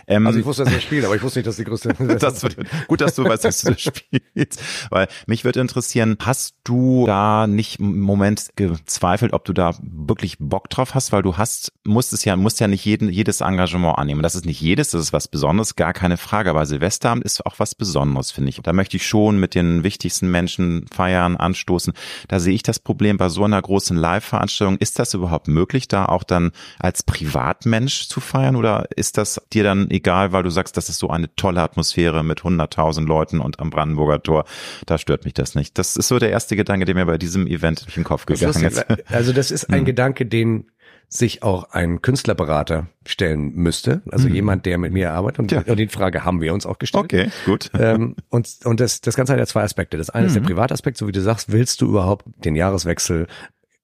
Ähm, 0.08 0.26
also 0.26 0.40
ich 0.40 0.44
wusste, 0.44 0.64
dass 0.64 0.72
er 0.72 0.80
spielt, 0.80 1.04
aber 1.04 1.14
ich 1.14 1.22
wusste 1.22 1.38
nicht, 1.38 1.46
dass 1.46 1.56
die 1.56 1.64
größte 1.64 1.94
das 2.18 2.42
wird, 2.42 2.56
Gut, 2.88 3.00
dass 3.00 3.14
du 3.14 3.22
weißt, 3.22 3.44
dass 3.44 3.62
du 3.62 3.74
spielst. 3.78 4.60
Weil 4.90 5.06
mich 5.26 5.44
würde 5.44 5.60
interessieren, 5.60 6.16
hast 6.18 6.56
du 6.64 7.06
da 7.06 7.46
nicht 7.46 7.78
im 7.78 8.00
Moment 8.00 8.48
gezweifelt, 8.56 9.32
ob 9.32 9.44
du 9.44 9.52
da 9.52 9.76
wirklich 9.82 10.36
Bock 10.40 10.68
drauf 10.68 10.96
hast, 10.96 11.12
weil 11.12 11.22
du 11.22 11.36
hast 11.36 11.59
musst, 11.60 11.72
musst 11.84 12.12
es 12.12 12.24
ja, 12.24 12.36
musst 12.36 12.60
ja 12.60 12.68
nicht 12.68 12.84
jeden, 12.84 13.10
jedes 13.10 13.40
Engagement 13.40 13.98
annehmen. 13.98 14.22
Das 14.22 14.34
ist 14.34 14.46
nicht 14.46 14.60
jedes, 14.60 14.90
das 14.90 15.02
ist 15.02 15.12
was 15.12 15.28
Besonderes, 15.28 15.76
gar 15.76 15.92
keine 15.92 16.16
Frage. 16.16 16.50
Aber 16.50 16.64
Silvesterabend 16.64 17.24
ist 17.24 17.44
auch 17.44 17.58
was 17.58 17.74
Besonderes, 17.74 18.30
finde 18.30 18.50
ich. 18.50 18.60
Da 18.62 18.72
möchte 18.72 18.96
ich 18.96 19.06
schon 19.06 19.38
mit 19.38 19.54
den 19.54 19.84
wichtigsten 19.84 20.30
Menschen 20.30 20.86
feiern, 20.92 21.36
anstoßen. 21.36 21.92
Da 22.28 22.40
sehe 22.40 22.54
ich 22.54 22.62
das 22.62 22.78
Problem 22.78 23.16
bei 23.16 23.28
so 23.28 23.44
einer 23.44 23.60
großen 23.60 23.96
Live-Veranstaltung. 23.96 24.78
Ist 24.78 24.98
das 24.98 25.14
überhaupt 25.14 25.48
möglich, 25.48 25.88
da 25.88 26.06
auch 26.06 26.24
dann 26.24 26.52
als 26.78 27.02
Privatmensch 27.02 28.08
zu 28.08 28.20
feiern? 28.20 28.56
Oder 28.56 28.86
ist 28.96 29.18
das 29.18 29.40
dir 29.52 29.64
dann 29.64 29.90
egal, 29.90 30.32
weil 30.32 30.42
du 30.42 30.50
sagst, 30.50 30.76
das 30.76 30.88
ist 30.88 30.98
so 30.98 31.10
eine 31.10 31.34
tolle 31.34 31.62
Atmosphäre 31.62 32.22
mit 32.22 32.40
100.000 32.40 33.06
Leuten 33.06 33.40
und 33.40 33.60
am 33.60 33.70
Brandenburger 33.70 34.22
Tor? 34.22 34.44
Da 34.86 34.98
stört 34.98 35.24
mich 35.24 35.34
das 35.34 35.54
nicht. 35.54 35.78
Das 35.78 35.96
ist 35.96 36.08
so 36.08 36.18
der 36.18 36.30
erste 36.30 36.56
Gedanke, 36.56 36.84
der 36.84 36.94
mir 36.94 37.06
bei 37.06 37.18
diesem 37.18 37.46
Event 37.46 37.84
durch 37.84 37.94
den 37.94 38.04
Kopf 38.04 38.26
gegangen 38.26 38.64
ist. 38.64 38.84
Also 39.10 39.32
das 39.32 39.50
ist 39.50 39.70
ein 39.70 39.80
hm. 39.80 39.84
Gedanke, 39.84 40.26
den 40.26 40.66
sich 41.12 41.42
auch 41.42 41.70
ein 41.72 42.02
Künstlerberater 42.02 42.86
stellen 43.04 43.52
müsste, 43.56 44.00
also 44.10 44.28
mhm. 44.28 44.34
jemand, 44.36 44.66
der 44.66 44.78
mit 44.78 44.92
mir 44.92 45.12
arbeitet. 45.12 45.40
Und, 45.40 45.52
ja. 45.52 45.62
und 45.66 45.76
die 45.76 45.88
Frage 45.88 46.24
haben 46.24 46.40
wir 46.40 46.54
uns 46.54 46.66
auch 46.66 46.78
gestellt. 46.78 47.04
Okay, 47.04 47.30
gut. 47.44 47.70
Ähm, 47.74 48.14
und 48.28 48.48
und 48.64 48.78
das, 48.78 49.00
das 49.00 49.16
Ganze 49.16 49.32
hat 49.32 49.40
ja 49.40 49.46
zwei 49.46 49.64
Aspekte. 49.64 49.96
Das 49.96 50.08
eine 50.08 50.22
mhm. 50.22 50.26
ist 50.28 50.34
der 50.34 50.42
mhm. 50.42 50.46
Privataspekt, 50.46 50.96
so 50.96 51.08
wie 51.08 51.12
du 51.12 51.20
sagst, 51.20 51.50
willst 51.50 51.80
du 51.80 51.86
überhaupt 51.86 52.26
den 52.44 52.54
Jahreswechsel 52.54 53.26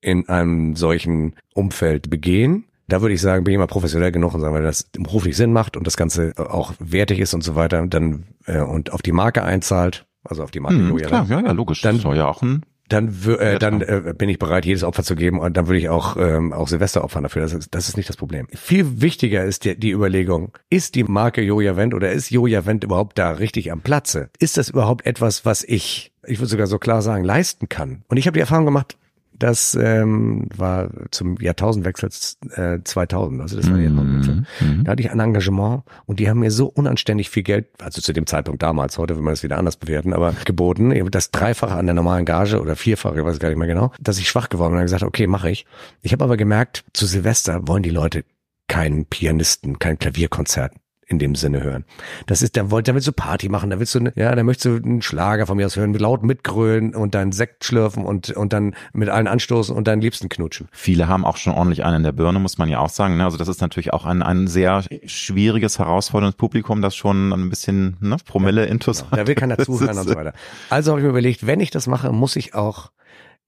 in 0.00 0.28
einem 0.28 0.76
solchen 0.76 1.34
Umfeld 1.52 2.08
begehen? 2.10 2.66
Da 2.86 3.02
würde 3.02 3.14
ich 3.14 3.20
sagen, 3.20 3.42
bin 3.42 3.54
ich 3.54 3.58
mal 3.58 3.66
professionell 3.66 4.12
genug 4.12 4.32
und 4.32 4.40
sagen, 4.40 4.54
weil 4.54 4.62
das 4.62 4.84
beruflich 4.84 5.36
Sinn 5.36 5.52
macht 5.52 5.76
und 5.76 5.84
das 5.84 5.96
Ganze 5.96 6.32
auch 6.36 6.74
wertig 6.78 7.18
ist 7.18 7.34
und 7.34 7.42
so 7.42 7.56
weiter, 7.56 7.84
dann 7.88 8.26
äh, 8.46 8.60
und 8.60 8.92
auf 8.92 9.02
die 9.02 9.10
Marke 9.10 9.42
einzahlt, 9.42 10.06
also 10.22 10.44
auf 10.44 10.52
die 10.52 10.60
Marke 10.60 10.76
mhm, 10.76 10.96
Klar, 10.98 11.26
ja, 11.28 11.40
ja, 11.40 11.50
logisch. 11.50 11.82
Dann 11.82 11.98
soll 11.98 12.16
ja 12.16 12.28
auch 12.28 12.42
ein 12.42 12.62
dann, 12.88 13.08
äh, 13.38 13.58
dann 13.58 13.80
äh, 13.80 14.14
bin 14.16 14.28
ich 14.28 14.38
bereit, 14.38 14.64
jedes 14.64 14.84
Opfer 14.84 15.02
zu 15.02 15.16
geben 15.16 15.40
und 15.40 15.56
dann 15.56 15.66
würde 15.66 15.78
ich 15.78 15.88
auch, 15.88 16.16
ähm, 16.16 16.52
auch 16.52 16.68
Silvester 16.68 17.02
opfern 17.02 17.24
dafür. 17.24 17.42
Das 17.42 17.52
ist, 17.52 17.74
das 17.74 17.88
ist 17.88 17.96
nicht 17.96 18.08
das 18.08 18.16
Problem. 18.16 18.46
Viel 18.54 19.00
wichtiger 19.00 19.44
ist 19.44 19.64
die, 19.64 19.78
die 19.78 19.90
Überlegung, 19.90 20.56
ist 20.70 20.94
die 20.94 21.04
Marke 21.04 21.42
Joja 21.42 21.76
Wendt 21.76 21.94
oder 21.94 22.12
ist 22.12 22.30
Joja 22.30 22.66
Wendt 22.66 22.84
überhaupt 22.84 23.18
da 23.18 23.32
richtig 23.32 23.72
am 23.72 23.80
Platze? 23.80 24.30
Ist 24.38 24.56
das 24.56 24.70
überhaupt 24.70 25.06
etwas, 25.06 25.44
was 25.44 25.64
ich, 25.64 26.12
ich 26.24 26.38
würde 26.38 26.50
sogar 26.50 26.66
so 26.66 26.78
klar 26.78 27.02
sagen, 27.02 27.24
leisten 27.24 27.68
kann? 27.68 28.04
Und 28.08 28.16
ich 28.16 28.26
habe 28.26 28.34
die 28.34 28.40
Erfahrung 28.40 28.66
gemacht, 28.66 28.96
das 29.38 29.76
ähm, 29.80 30.48
war 30.56 30.90
zum 31.10 31.36
Jahrtausendwechsel 31.38 32.10
äh, 32.54 32.78
2000, 32.82 33.40
also 33.40 33.56
das 33.56 33.70
war 33.70 33.78
Jahrtausendwechsel. 33.78 34.44
Mhm. 34.60 34.84
Da 34.84 34.92
hatte 34.92 35.02
ich 35.02 35.10
ein 35.10 35.20
Engagement 35.20 35.82
und 36.06 36.20
die 36.20 36.28
haben 36.28 36.40
mir 36.40 36.50
so 36.50 36.66
unanständig 36.66 37.30
viel 37.30 37.42
Geld, 37.42 37.68
also 37.80 38.00
zu 38.00 38.12
dem 38.12 38.26
Zeitpunkt 38.26 38.62
damals, 38.62 38.98
heute 38.98 39.16
will 39.16 39.22
man 39.22 39.32
das 39.32 39.42
wieder 39.42 39.58
anders 39.58 39.76
bewerten, 39.76 40.12
aber 40.12 40.34
geboten, 40.44 40.92
das 41.10 41.30
Dreifache 41.30 41.74
an 41.74 41.86
der 41.86 41.94
normalen 41.94 42.24
Gage 42.24 42.60
oder 42.60 42.76
Vierfache, 42.76 43.18
ich 43.18 43.24
weiß 43.24 43.38
gar 43.38 43.48
nicht 43.48 43.58
mehr 43.58 43.68
genau, 43.68 43.92
dass 44.00 44.18
ich 44.18 44.28
schwach 44.28 44.48
geworden 44.48 44.72
bin 44.72 44.80
und 44.80 44.86
gesagt, 44.86 45.02
okay, 45.02 45.26
mache 45.26 45.50
ich. 45.50 45.66
Ich 46.02 46.12
habe 46.12 46.24
aber 46.24 46.36
gemerkt, 46.36 46.84
zu 46.92 47.06
Silvester 47.06 47.66
wollen 47.68 47.82
die 47.82 47.90
Leute 47.90 48.24
keinen 48.68 49.06
Pianisten, 49.06 49.78
kein 49.78 49.98
Klavierkonzert 49.98 50.72
in 51.08 51.18
dem 51.18 51.36
Sinne 51.36 51.62
hören. 51.62 51.84
Das 52.26 52.42
ist, 52.42 52.56
der 52.56 52.70
wollte, 52.70 52.90
da 52.90 52.94
willst 52.94 53.06
du 53.06 53.12
Party 53.12 53.48
machen, 53.48 53.70
da 53.70 53.78
willst 53.78 53.94
du, 53.94 54.12
ja, 54.16 54.34
da 54.34 54.42
möchtest 54.42 54.64
du 54.64 54.76
einen 54.76 55.02
Schlager 55.02 55.46
von 55.46 55.56
mir 55.56 55.66
aus 55.66 55.76
hören, 55.76 55.92
mit 55.92 56.00
laut 56.00 56.24
mitgrölen 56.24 56.94
und 56.94 57.14
dann 57.14 57.30
Sekt 57.30 57.64
schlürfen 57.64 58.04
und, 58.04 58.30
und 58.30 58.52
dann 58.52 58.74
mit 58.92 59.08
allen 59.08 59.28
anstoßen 59.28 59.74
und 59.74 59.86
deinen 59.86 60.00
Liebsten 60.00 60.28
knutschen. 60.28 60.68
Viele 60.72 61.06
haben 61.06 61.24
auch 61.24 61.36
schon 61.36 61.52
ordentlich 61.52 61.84
einen 61.84 61.98
in 61.98 62.02
der 62.02 62.12
Birne, 62.12 62.40
muss 62.40 62.58
man 62.58 62.68
ja 62.68 62.80
auch 62.80 62.88
sagen. 62.88 63.16
Ne? 63.16 63.24
Also 63.24 63.36
das 63.36 63.46
ist 63.46 63.60
natürlich 63.60 63.92
auch 63.92 64.04
ein, 64.04 64.22
ein 64.22 64.48
sehr 64.48 64.82
schwieriges, 65.06 65.78
herausforderndes 65.78 66.36
Publikum, 66.36 66.82
das 66.82 66.96
schon 66.96 67.32
ein 67.32 67.50
bisschen 67.50 67.96
ne, 68.00 68.16
Promille 68.24 68.64
ja, 68.64 68.70
intus 68.70 69.04
genau. 69.04 69.16
Da 69.16 69.26
will 69.28 69.36
keiner 69.36 69.58
zuhören 69.64 69.96
und 69.96 70.08
so 70.08 70.16
weiter. 70.16 70.32
Also 70.70 70.90
habe 70.90 71.00
ich 71.00 71.04
mir 71.04 71.10
überlegt, 71.10 71.46
wenn 71.46 71.60
ich 71.60 71.70
das 71.70 71.86
mache, 71.86 72.10
muss 72.10 72.34
ich 72.34 72.54
auch 72.54 72.90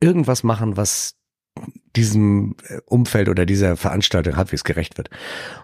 irgendwas 0.00 0.44
machen, 0.44 0.76
was 0.76 1.16
diesem 1.96 2.54
äh, 2.68 2.78
Umfeld 2.86 3.28
oder 3.28 3.46
dieser 3.46 3.76
Veranstaltung 3.76 4.36
halbwegs 4.36 4.62
gerecht 4.62 4.96
wird. 4.96 5.10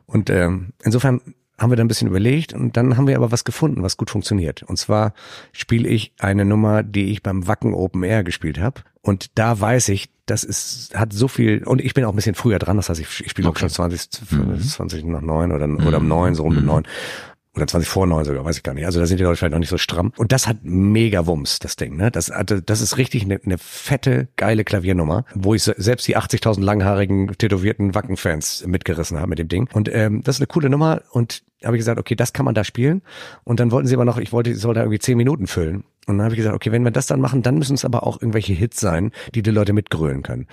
Und 0.07 0.29
ähm, 0.31 0.73
insofern 0.83 1.21
haben 1.59 1.71
wir 1.71 1.77
dann 1.77 1.87
ein 1.87 1.89
bisschen 1.89 2.09
überlegt 2.09 2.53
und 2.53 2.77
dann 2.77 2.97
haben 2.97 3.07
wir 3.07 3.17
aber 3.17 3.31
was 3.31 3.45
gefunden, 3.45 3.83
was 3.83 3.97
gut 3.97 4.11
funktioniert. 4.11 4.63
Und 4.63 4.77
zwar 4.77 5.15
spiele 5.53 5.89
ich 5.89 6.13
eine 6.19 6.45
Nummer, 6.45 6.83
die 6.83 7.13
ich 7.13 7.23
beim 7.23 7.47
Wacken 7.47 7.75
Open 7.75 8.03
Air 8.03 8.25
gespielt 8.25 8.59
habe. 8.59 8.83
Und 9.03 9.39
da 9.39 9.61
weiß 9.61 9.91
ich, 9.91 10.11
das 10.27 10.43
ist, 10.43 10.97
hat 10.99 11.13
so 11.13 11.29
viel, 11.29 11.63
und 11.65 11.81
ich 11.81 11.95
bin 11.95 12.05
auch 12.05 12.13
ein 12.13 12.17
bisschen 12.17 12.35
früher 12.35 12.59
dran, 12.59 12.77
das 12.77 12.89
heißt, 12.89 13.01
ich, 13.01 13.21
ich 13.21 13.31
spiele 13.31 13.49
okay. 13.49 13.57
auch 13.57 13.61
schon 13.61 13.91
20, 13.91 14.11
20 14.11 15.05
nach 15.05 15.21
neun 15.21 15.53
oder, 15.53 15.69
oder 15.87 15.99
um 15.99 16.09
neun, 16.09 16.35
so 16.35 16.45
um 16.45 16.57
mhm. 16.57 16.65
neun 16.65 16.83
oder 17.55 17.67
20 17.67 17.89
vor 17.89 18.07
9 18.07 18.25
sogar, 18.25 18.45
weiß 18.45 18.57
ich 18.57 18.63
gar 18.63 18.75
nicht. 18.75 18.87
Also 18.87 19.01
da 19.01 19.07
sind 19.07 19.19
die 19.19 19.25
Leute 19.25 19.37
vielleicht 19.37 19.53
noch 19.53 19.59
nicht 19.59 19.69
so 19.69 19.79
stramm. 19.79 20.13
Und 20.17 20.33
das 20.33 20.49
hat 20.49 20.59
mega 20.63 21.27
Wumms, 21.27 21.59
das 21.59 21.77
Ding. 21.77 21.97
Ne? 21.97 22.11
Das, 22.11 22.33
das 22.67 22.81
ist 22.81 22.99
richtig 22.99 23.23
eine, 23.23 23.41
eine 23.45 23.59
fette, 23.59 24.29
geile 24.37 24.65
Klaviernummer, 24.65 25.25
wo 25.35 25.55
ich 25.55 25.63
selbst 25.63 26.07
die 26.09 26.17
80.000 26.17 26.63
langhaarigen, 26.63 27.29
tätowierten 27.39 27.95
Wacken-Fans 27.95 28.65
mitgerissen 28.67 29.19
habe 29.19 29.29
mit 29.29 29.39
dem 29.39 29.49
Ding. 29.49 29.69
Und 29.73 29.89
ähm, 29.93 30.23
das 30.25 30.37
ist 30.37 30.41
eine 30.41 30.49
coole 30.49 30.69
Nummer 30.69 31.03
und 31.11 31.43
habe 31.65 31.77
ich 31.77 31.81
gesagt, 31.81 31.99
okay, 31.99 32.15
das 32.15 32.33
kann 32.33 32.45
man 32.45 32.55
da 32.55 32.65
spielen. 32.65 33.03
Und 33.45 33.61
dann 33.61 33.71
wollten 33.71 33.89
sie 33.89 33.95
aber 33.95 34.05
noch, 34.05 34.19
ich 34.19 34.33
wollte, 34.33 34.51
ich 34.51 34.59
soll 34.59 34.75
da 34.75 34.83
irgendwie 34.83 34.99
10 34.99 35.17
Minuten 35.17 35.47
füllen. 35.47 35.85
Und 36.07 36.19
dann 36.19 36.25
habe 36.25 36.35
ich 36.35 36.39
gesagt, 36.39 36.55
okay, 36.55 36.71
wenn 36.71 36.83
wir 36.85 36.91
das 36.91 37.07
dann 37.07 37.21
machen, 37.21 37.43
dann 37.43 37.57
müssen 37.57 37.75
es 37.75 37.85
aber 37.85 38.07
auch 38.07 38.21
irgendwelche 38.21 38.53
Hits 38.53 38.79
sein, 38.79 39.11
die 39.35 39.43
die 39.43 39.51
Leute 39.51 39.73
mitgrölen 39.73 40.23
können. 40.23 40.47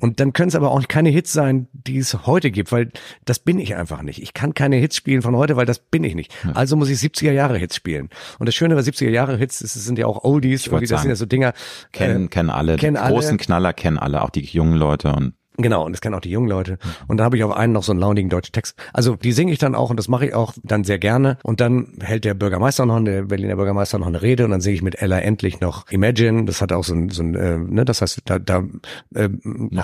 Und 0.00 0.18
dann 0.18 0.32
können 0.32 0.48
es 0.48 0.54
aber 0.54 0.70
auch 0.70 0.82
keine 0.88 1.10
Hits 1.10 1.32
sein, 1.32 1.68
die 1.72 1.98
es 1.98 2.26
heute 2.26 2.50
gibt, 2.50 2.72
weil 2.72 2.90
das 3.24 3.38
bin 3.38 3.58
ich 3.58 3.74
einfach 3.74 4.02
nicht. 4.02 4.22
Ich 4.22 4.32
kann 4.32 4.54
keine 4.54 4.76
Hits 4.76 4.96
spielen 4.96 5.20
von 5.20 5.36
heute, 5.36 5.56
weil 5.56 5.66
das 5.66 5.78
bin 5.78 6.04
ich 6.04 6.14
nicht. 6.14 6.34
Also 6.54 6.76
muss 6.76 6.88
ich 6.88 6.98
70er 6.98 7.32
Jahre 7.32 7.58
Hits 7.58 7.76
spielen. 7.76 8.08
Und 8.38 8.46
das 8.46 8.54
Schöne 8.54 8.74
bei 8.74 8.80
70er 8.80 9.10
Jahre 9.10 9.36
Hits 9.36 9.60
ist, 9.60 9.76
es 9.76 9.84
sind 9.84 9.98
ja 9.98 10.06
auch 10.06 10.24
Oldies, 10.24 10.64
das 10.64 10.88
sind 10.88 11.08
ja 11.10 11.16
so 11.16 11.26
Dinger. 11.26 11.52
Kennen, 11.92 12.26
äh, 12.26 12.28
kennen 12.28 12.50
alle, 12.50 12.76
kennen 12.76 12.96
die 12.96 13.08
großen 13.08 13.30
alle. 13.30 13.38
Knaller 13.38 13.72
kennen 13.74 13.98
alle, 13.98 14.22
auch 14.22 14.30
die 14.30 14.44
jungen 14.44 14.76
Leute 14.76 15.12
und 15.12 15.34
Genau, 15.56 15.84
und 15.84 15.92
das 15.92 16.00
kennen 16.00 16.16
auch 16.16 16.20
die 16.20 16.30
jungen 16.30 16.48
Leute. 16.48 16.78
Und 17.06 17.18
da 17.18 17.24
habe 17.24 17.36
ich 17.36 17.44
auf 17.44 17.56
einen 17.56 17.72
noch 17.72 17.84
so 17.84 17.92
einen 17.92 18.00
launigen 18.00 18.28
deutschen 18.28 18.52
Text. 18.52 18.76
Also 18.92 19.14
die 19.14 19.30
singe 19.30 19.52
ich 19.52 19.58
dann 19.58 19.76
auch 19.76 19.90
und 19.90 19.96
das 19.96 20.08
mache 20.08 20.26
ich 20.26 20.34
auch 20.34 20.52
dann 20.64 20.82
sehr 20.82 20.98
gerne. 20.98 21.38
Und 21.44 21.60
dann 21.60 21.92
hält 22.00 22.24
der 22.24 22.34
Bürgermeister 22.34 22.86
noch, 22.86 23.00
der 23.04 23.22
Berliner 23.22 23.54
Bürgermeister 23.54 23.98
noch 23.98 24.08
eine 24.08 24.20
Rede 24.20 24.44
und 24.44 24.50
dann 24.50 24.60
singe 24.60 24.74
ich 24.74 24.82
mit 24.82 25.00
Ella 25.00 25.20
endlich 25.20 25.60
noch 25.60 25.88
Imagine. 25.90 26.44
Das 26.44 26.60
hat 26.60 26.72
auch 26.72 26.82
so 26.82 26.94
ein, 26.94 27.10
so 27.10 27.22
ein 27.22 27.36
äh, 27.36 27.58
ne, 27.58 27.84
das 27.84 28.02
heißt, 28.02 28.22
da, 28.24 28.40
da 28.40 28.64
äh, 29.14 29.28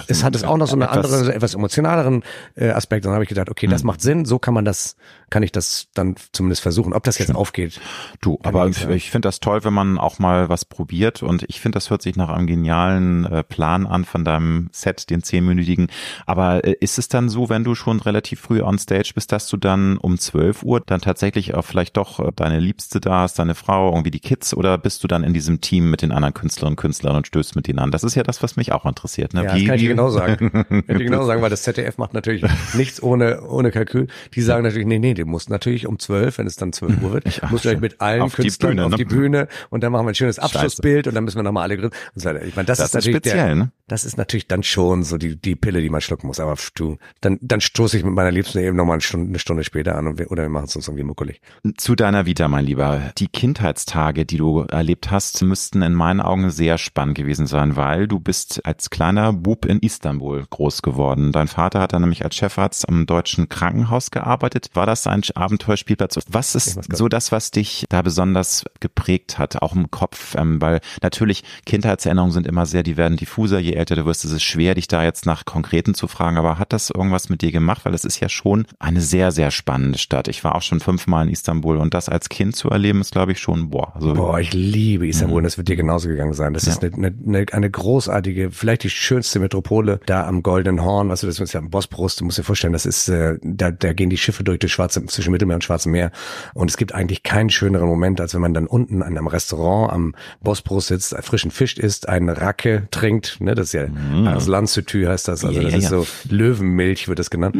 es 0.08 0.24
hat 0.24 0.34
es 0.34 0.42
auch 0.42 0.56
noch 0.56 0.66
so 0.66 0.74
eine 0.74 0.90
andere, 0.90 1.24
so 1.24 1.30
etwas 1.30 1.54
emotionaleren 1.54 2.24
äh, 2.56 2.70
Aspekt. 2.70 3.04
Und 3.06 3.10
dann 3.10 3.14
habe 3.14 3.24
ich 3.24 3.28
gedacht, 3.28 3.48
okay, 3.48 3.68
das 3.68 3.82
hm. 3.82 3.86
macht 3.86 4.00
Sinn, 4.00 4.24
so 4.24 4.40
kann 4.40 4.54
man 4.54 4.64
das, 4.64 4.96
kann 5.30 5.42
ich 5.42 5.52
das 5.52 5.88
dann 5.94 6.16
zumindest 6.32 6.62
versuchen. 6.62 6.92
Ob 6.92 7.04
das 7.04 7.18
jetzt 7.18 7.28
Schön. 7.28 7.36
aufgeht. 7.36 7.80
Du, 8.20 8.38
aber 8.42 8.68
ich, 8.68 8.86
ich 8.88 9.10
finde 9.10 9.28
das 9.28 9.40
toll, 9.40 9.64
wenn 9.64 9.72
man 9.72 9.98
auch 9.98 10.18
mal 10.18 10.48
was 10.48 10.64
probiert 10.64 11.22
und 11.22 11.44
ich 11.48 11.60
finde, 11.60 11.76
das 11.76 11.90
hört 11.90 12.02
sich 12.02 12.16
nach 12.16 12.28
einem 12.28 12.46
genialen 12.46 13.24
äh, 13.24 13.44
Plan 13.44 13.86
an 13.86 14.04
von 14.04 14.24
deinem 14.24 14.68
Set, 14.72 15.08
den 15.10 15.22
zehnminütigen. 15.22 15.88
Aber 16.26 16.64
äh, 16.64 16.74
ist 16.80 16.98
es 16.98 17.08
dann 17.08 17.28
so, 17.28 17.48
wenn 17.48 17.64
du 17.64 17.74
schon 17.74 18.00
relativ 18.00 18.40
früh 18.40 18.60
on 18.60 18.78
stage 18.78 19.12
bist, 19.14 19.32
dass 19.32 19.48
du 19.48 19.56
dann 19.56 19.96
um 19.96 20.18
12 20.18 20.62
Uhr 20.64 20.80
dann 20.80 21.00
tatsächlich 21.00 21.54
auch 21.54 21.64
vielleicht 21.64 21.96
doch 21.96 22.18
äh, 22.20 22.32
deine 22.34 22.58
Liebste 22.58 23.00
da 23.00 23.20
hast, 23.22 23.38
deine 23.38 23.54
Frau, 23.54 23.90
irgendwie 23.90 24.10
die 24.10 24.20
Kids 24.20 24.52
oder 24.54 24.78
bist 24.78 25.04
du 25.04 25.08
dann 25.08 25.22
in 25.22 25.32
diesem 25.32 25.60
Team 25.60 25.90
mit 25.90 26.02
den 26.02 26.12
anderen 26.12 26.34
Künstlerinnen 26.34 26.72
und 26.72 26.80
Künstlern 26.80 27.16
und 27.16 27.26
stößt 27.26 27.56
mit 27.56 27.68
denen 27.68 27.78
an? 27.78 27.90
Das 27.90 28.04
ist 28.04 28.16
ja 28.16 28.22
das, 28.22 28.42
was 28.42 28.56
mich 28.56 28.72
auch 28.72 28.84
interessiert. 28.84 29.34
Ne? 29.34 29.44
Ja, 29.44 29.54
wie, 29.54 29.60
das 29.60 29.66
kann 29.66 29.74
ich 29.76 29.82
dir 29.82 29.88
genau 29.88 30.10
sagen. 30.10 30.50
kann 30.50 30.82
ich 30.86 30.98
genau 30.98 31.24
sagen, 31.24 31.42
weil 31.42 31.50
das 31.50 31.62
ZDF 31.62 31.98
macht 31.98 32.14
natürlich 32.14 32.44
nichts 32.74 33.02
ohne, 33.02 33.42
ohne 33.42 33.70
Kalkül. 33.70 34.08
Die 34.34 34.42
sagen 34.42 34.64
natürlich, 34.64 34.86
nee, 34.86 34.98
nee, 34.98 35.14
du 35.20 35.26
musst 35.26 35.50
natürlich 35.50 35.86
um 35.86 35.98
12, 35.98 36.38
wenn 36.38 36.46
es 36.46 36.56
dann 36.56 36.72
12 36.72 37.02
Uhr 37.02 37.12
wird, 37.12 37.24
Ach, 37.42 37.50
musst 37.50 37.64
du 37.64 37.76
mit 37.78 38.00
allen 38.00 38.22
auf 38.22 38.34
Künstlern 38.34 38.72
die 38.72 38.76
Bühne, 38.76 38.84
auf 38.84 38.90
ne? 38.90 38.96
die 38.96 39.04
Bühne 39.04 39.48
und 39.70 39.82
dann 39.82 39.92
machen 39.92 40.06
wir 40.06 40.10
ein 40.10 40.14
schönes 40.14 40.38
Abschlussbild 40.38 41.06
und 41.06 41.14
dann 41.14 41.24
müssen 41.24 41.36
wir 41.38 41.42
nochmal 41.42 41.64
alle 41.64 41.76
grillen. 41.76 41.92
Ich 42.14 42.24
meine, 42.56 42.66
das, 42.66 42.78
das 42.78 42.88
ist 42.88 42.94
natürlich 42.94 43.16
speziell, 43.16 43.46
der, 43.46 43.54
ne? 43.54 43.72
das 43.88 44.04
ist 44.04 44.16
natürlich 44.16 44.46
dann 44.46 44.62
schon 44.62 45.02
so 45.02 45.18
die, 45.18 45.36
die 45.36 45.56
Pille, 45.56 45.80
die 45.80 45.90
man 45.90 46.00
schlucken 46.00 46.26
muss. 46.26 46.40
Aber 46.40 46.54
du, 46.74 46.96
dann, 47.20 47.38
dann 47.40 47.60
stoße 47.60 47.98
ich 47.98 48.04
mit 48.04 48.14
meiner 48.14 48.30
Liebsten 48.30 48.58
eben 48.58 48.76
nochmal 48.76 48.94
eine 48.94 49.00
Stunde, 49.02 49.28
eine 49.28 49.38
Stunde 49.38 49.64
später 49.64 49.96
an 49.96 50.06
und 50.06 50.18
wir, 50.18 50.30
oder 50.30 50.42
wir 50.42 50.48
machen 50.48 50.66
es 50.66 50.76
uns 50.76 50.88
irgendwie 50.88 51.04
muckelig. 51.04 51.40
Zu 51.76 51.96
deiner 51.96 52.26
Vita, 52.26 52.48
mein 52.48 52.64
Lieber. 52.64 53.12
Die 53.18 53.28
Kindheitstage, 53.28 54.24
die 54.26 54.36
du 54.36 54.60
erlebt 54.60 55.10
hast, 55.10 55.42
müssten 55.42 55.82
in 55.82 55.94
meinen 55.94 56.20
Augen 56.20 56.50
sehr 56.50 56.78
spannend 56.78 57.16
gewesen 57.16 57.46
sein, 57.46 57.76
weil 57.76 58.06
du 58.06 58.20
bist 58.20 58.64
als 58.64 58.90
kleiner 58.90 59.32
Bub 59.32 59.64
in 59.64 59.80
Istanbul 59.80 60.44
groß 60.48 60.82
geworden. 60.82 61.32
Dein 61.32 61.48
Vater 61.48 61.80
hat 61.80 61.92
dann 61.92 62.02
nämlich 62.02 62.24
als 62.24 62.36
Chefarzt 62.36 62.88
am 62.88 63.06
deutschen 63.06 63.48
Krankenhaus 63.48 64.10
gearbeitet. 64.10 64.70
War 64.74 64.86
das 64.86 65.06
ein 65.10 65.22
Abenteuerspielplatz? 65.34 66.18
Was 66.28 66.54
ist 66.54 66.94
so 66.94 67.08
das, 67.08 67.32
was 67.32 67.50
dich 67.50 67.84
da 67.88 68.02
besonders 68.02 68.64
geprägt 68.80 69.38
hat, 69.38 69.60
auch 69.62 69.74
im 69.74 69.90
Kopf? 69.90 70.34
Ähm, 70.36 70.60
weil 70.60 70.80
natürlich 71.02 71.42
Kindheitserinnerungen 71.66 72.32
sind 72.32 72.46
immer 72.46 72.66
sehr, 72.66 72.82
die 72.82 72.96
werden 72.96 73.16
diffuser. 73.16 73.58
Je 73.58 73.72
älter 73.72 73.96
du 73.96 74.06
wirst, 74.06 74.24
ist 74.24 74.32
es 74.32 74.42
schwer, 74.42 74.74
dich 74.74 74.88
da 74.88 75.04
jetzt 75.04 75.26
nach 75.26 75.44
Konkreten 75.44 75.94
zu 75.94 76.08
fragen. 76.08 76.38
Aber 76.38 76.58
hat 76.58 76.72
das 76.72 76.90
irgendwas 76.90 77.28
mit 77.28 77.42
dir 77.42 77.52
gemacht? 77.52 77.84
Weil 77.84 77.94
es 77.94 78.04
ist 78.04 78.20
ja 78.20 78.28
schon 78.28 78.66
eine 78.78 79.00
sehr, 79.00 79.32
sehr 79.32 79.50
spannende 79.50 79.98
Stadt. 79.98 80.28
Ich 80.28 80.44
war 80.44 80.54
auch 80.54 80.62
schon 80.62 80.80
fünfmal 80.80 81.26
in 81.26 81.32
Istanbul 81.32 81.76
und 81.76 81.94
das 81.94 82.08
als 82.08 82.28
Kind 82.28 82.56
zu 82.56 82.70
erleben, 82.70 83.00
ist, 83.00 83.12
glaube 83.12 83.32
ich, 83.32 83.38
schon, 83.40 83.70
boah. 83.70 83.94
Also, 83.94 84.14
boah, 84.14 84.38
ich 84.38 84.52
liebe 84.52 85.06
Istanbul 85.06 85.38
und 85.38 85.44
das 85.44 85.58
wird 85.58 85.68
dir 85.68 85.76
genauso 85.76 86.08
gegangen 86.08 86.32
sein. 86.32 86.54
Das 86.54 86.66
ja. 86.66 86.72
ist 86.72 86.82
eine, 86.82 87.14
eine, 87.26 87.46
eine 87.50 87.70
großartige, 87.70 88.50
vielleicht 88.50 88.84
die 88.84 88.90
schönste 88.90 89.40
Metropole 89.40 90.00
da 90.06 90.26
am 90.26 90.42
Goldenen 90.42 90.82
Horn. 90.82 91.08
Was 91.08 91.20
du, 91.20 91.26
das 91.26 91.40
ist 91.40 91.52
ja 91.52 91.60
am 91.60 91.70
Bosporus. 91.70 92.16
Du 92.16 92.24
musst 92.24 92.38
dir 92.38 92.44
vorstellen, 92.44 92.72
das 92.72 92.86
ist, 92.86 93.08
äh, 93.08 93.38
da, 93.42 93.70
da 93.70 93.92
gehen 93.92 94.10
die 94.10 94.18
Schiffe 94.18 94.44
durch 94.44 94.58
das 94.58 94.70
Schwarze, 94.70 94.99
zwischen 95.08 95.32
Mittelmeer 95.32 95.56
und 95.56 95.64
Schwarzem 95.64 95.92
Meer. 95.92 96.10
Und 96.54 96.70
es 96.70 96.76
gibt 96.76 96.94
eigentlich 96.94 97.22
keinen 97.22 97.50
schöneren 97.50 97.88
Moment, 97.88 98.20
als 98.20 98.34
wenn 98.34 98.40
man 98.40 98.54
dann 98.54 98.66
unten 98.66 99.02
an 99.02 99.16
einem 99.16 99.26
Restaurant 99.26 99.92
am 99.92 100.14
Bosporus 100.40 100.88
sitzt, 100.88 101.14
frischen 101.22 101.50
Fisch 101.50 101.76
isst, 101.78 102.08
einen 102.08 102.28
Racke 102.28 102.88
trinkt, 102.90 103.40
ne, 103.40 103.54
das 103.54 103.68
ist 103.68 103.72
ja 103.74 103.86
mhm. 103.88 104.26
Arslan 104.26 104.66
heißt 104.66 105.28
das, 105.28 105.44
also 105.44 105.60
das 105.60 105.72
ja, 105.72 105.78
ist 105.78 105.88
so 105.88 106.06
Löwenmilch 106.28 107.08
wird 107.08 107.18
das 107.18 107.30
genannt 107.30 107.56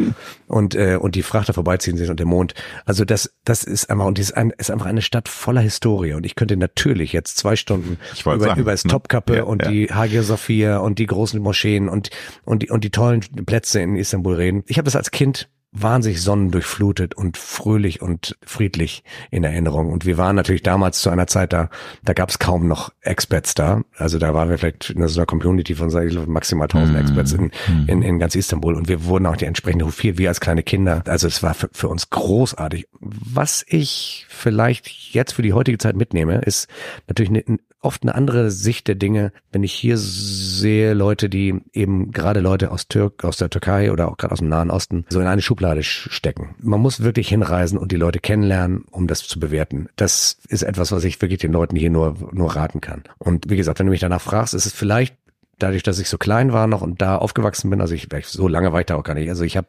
und 0.47 0.75
äh, 0.75 0.97
und 0.97 1.15
die 1.15 1.23
Frachter 1.23 1.53
vorbeiziehen 1.53 1.97
sehen 1.97 2.11
und 2.11 2.19
der 2.19 2.27
Mond. 2.27 2.55
Also 2.85 3.05
das 3.05 3.31
das 3.45 3.65
ist 3.65 3.91
einfach 3.91 4.07
und 4.07 4.19
die 4.19 4.23
ist, 4.23 4.37
ein, 4.37 4.53
ist 4.59 4.71
einfach 4.71 4.87
eine 4.87 5.03
Stadt 5.03 5.29
voller 5.29 5.61
Historie 5.61 6.15
und 6.15 6.27
ich 6.27 6.35
könnte 6.35 6.57
natürlich 6.57 7.13
jetzt 7.13 7.37
zwei 7.37 7.57
Stunden 7.57 7.99
über, 8.21 8.39
sagen, 8.39 8.61
über 8.61 8.71
das 8.73 8.85
ne? 8.85 8.91
Topkappe 8.91 9.37
ja, 9.37 9.43
und 9.45 9.63
ja. 9.63 9.71
die 9.71 9.87
Hagia 9.93 10.23
Sophia 10.23 10.79
und 10.79 10.99
die 10.99 11.07
großen 11.07 11.41
Moscheen 11.41 11.89
und 11.89 12.11
und 12.45 12.63
die 12.63 12.71
und 12.71 12.85
die 12.85 12.91
tollen 12.91 13.21
Plätze 13.21 13.81
in 13.81 13.97
Istanbul 13.97 14.35
reden. 14.35 14.63
Ich 14.67 14.79
habe 14.79 14.85
das 14.85 14.97
als 14.97 15.11
Kind 15.11 15.49
wahnsinnig 15.73 16.21
sonnendurchflutet 16.21 17.15
und 17.15 17.37
fröhlich 17.37 18.03
und 18.03 18.37
friedlich 18.45 19.05
in 19.31 19.45
Erinnerung. 19.45 19.93
Und 19.93 20.05
wir 20.05 20.19
waren 20.19 20.35
natürlich 20.35 20.63
damals 20.63 21.01
zu 21.01 21.11
einer 21.11 21.27
Zeit 21.27 21.53
da, 21.53 21.71
da 22.05 22.13
gab 22.13 22.29
es 22.29 22.39
kaum 22.39 22.67
noch 22.67 22.93
Experts 23.03 23.55
da. 23.55 23.83
Also 23.97 24.19
da 24.19 24.35
waren 24.35 24.51
wir 24.51 24.59
vielleicht 24.59 24.91
in 24.91 25.07
so 25.07 25.21
einer 25.21 25.27
Community 25.27 25.75
von 25.75 25.91
maximal 26.27 26.65
1000 26.65 26.93
mm. 26.93 27.01
Experts 27.01 27.33
in, 27.33 27.43
mhm. 27.45 27.85
in, 27.87 28.03
in 28.03 28.19
ganz 28.19 28.35
Istanbul 28.35 28.75
und 28.75 28.89
wir 28.89 29.05
wurden 29.05 29.27
auch 29.27 29.37
die 29.37 29.45
entsprechende 29.45 29.87
hofiert, 29.87 30.19
wie 30.19 30.29
als 30.29 30.41
kleine 30.41 30.63
Kinder. 30.63 31.03
Also 31.07 31.29
es 31.29 31.43
war 31.43 31.55
für, 31.55 31.71
für 31.73 31.89
uns 31.89 32.11
großartig. 32.11 32.89
Was 33.01 33.65
ich 33.69 34.27
vielleicht 34.29 34.89
jetzt 35.13 35.33
für 35.33 35.43
die 35.43 35.53
heutige 35.53 35.79
Zeit 35.79 35.97
mitnehme, 35.97 36.41
ist 36.41 36.69
natürlich 37.07 37.31
eine, 37.31 37.59
oft 37.83 38.03
eine 38.03 38.15
andere 38.15 38.51
Sicht 38.51 38.89
der 38.89 38.95
Dinge, 38.95 39.33
wenn 39.53 39.63
ich 39.63 39.73
hier 39.73 39.97
sehe 39.97 40.95
Leute, 40.95 41.29
die 41.29 41.61
eben 41.73 42.11
gerade 42.11 42.41
Leute 42.41 42.71
aus 42.71 42.89
Türk, 42.89 43.25
aus 43.25 43.39
der 43.39 43.51
Türkei 43.51 43.93
oder 43.93 44.11
auch 44.11 44.17
gerade 44.17 44.33
aus 44.33 44.41
dem 44.41 44.49
Nahen 44.49 44.71
Osten 44.71 45.05
so 45.09 45.21
in 45.21 45.27
eine 45.27 45.43
Schublade 45.61 45.83
stecken. 45.83 46.55
Man 46.59 46.81
muss 46.81 47.03
wirklich 47.03 47.29
hinreisen 47.29 47.77
und 47.77 47.93
die 47.93 47.97
Leute 47.97 48.19
kennenlernen, 48.19 48.85
um 48.91 49.07
das 49.07 49.29
zu 49.29 49.39
bewerten. 49.39 49.91
Das 49.97 50.39
ist 50.49 50.63
etwas, 50.63 50.91
was 50.91 51.05
ich 51.05 51.21
wirklich 51.21 51.41
den 51.41 51.53
Leuten 51.53 51.77
hier 51.77 51.91
nur, 51.91 52.17
nur 52.33 52.57
raten 52.57 52.81
kann. 52.81 53.05
Und 53.19 53.51
wie 53.51 53.59
gesagt, 53.59 53.79
wenn 53.79 53.85
du 53.85 53.91
mich 53.91 54.01
danach 54.01 54.23
fragst, 54.23 54.55
ist 54.55 54.65
es 54.65 54.73
vielleicht 54.73 55.17
dadurch, 55.59 55.83
dass 55.83 55.99
ich 55.99 56.09
so 56.09 56.17
klein 56.17 56.55
war 56.55 56.67
noch 56.67 56.81
und 56.81 57.03
da 57.03 57.17
aufgewachsen 57.17 57.69
bin, 57.69 57.83
also 57.83 57.95
ich 57.95 58.09
so 58.25 58.49
lange 58.49 58.73
weiter 58.73 58.97
auch 58.97 59.03
gar 59.03 59.13
nicht. 59.13 59.29
Also 59.29 59.45
ich 59.45 59.59
habe 59.59 59.69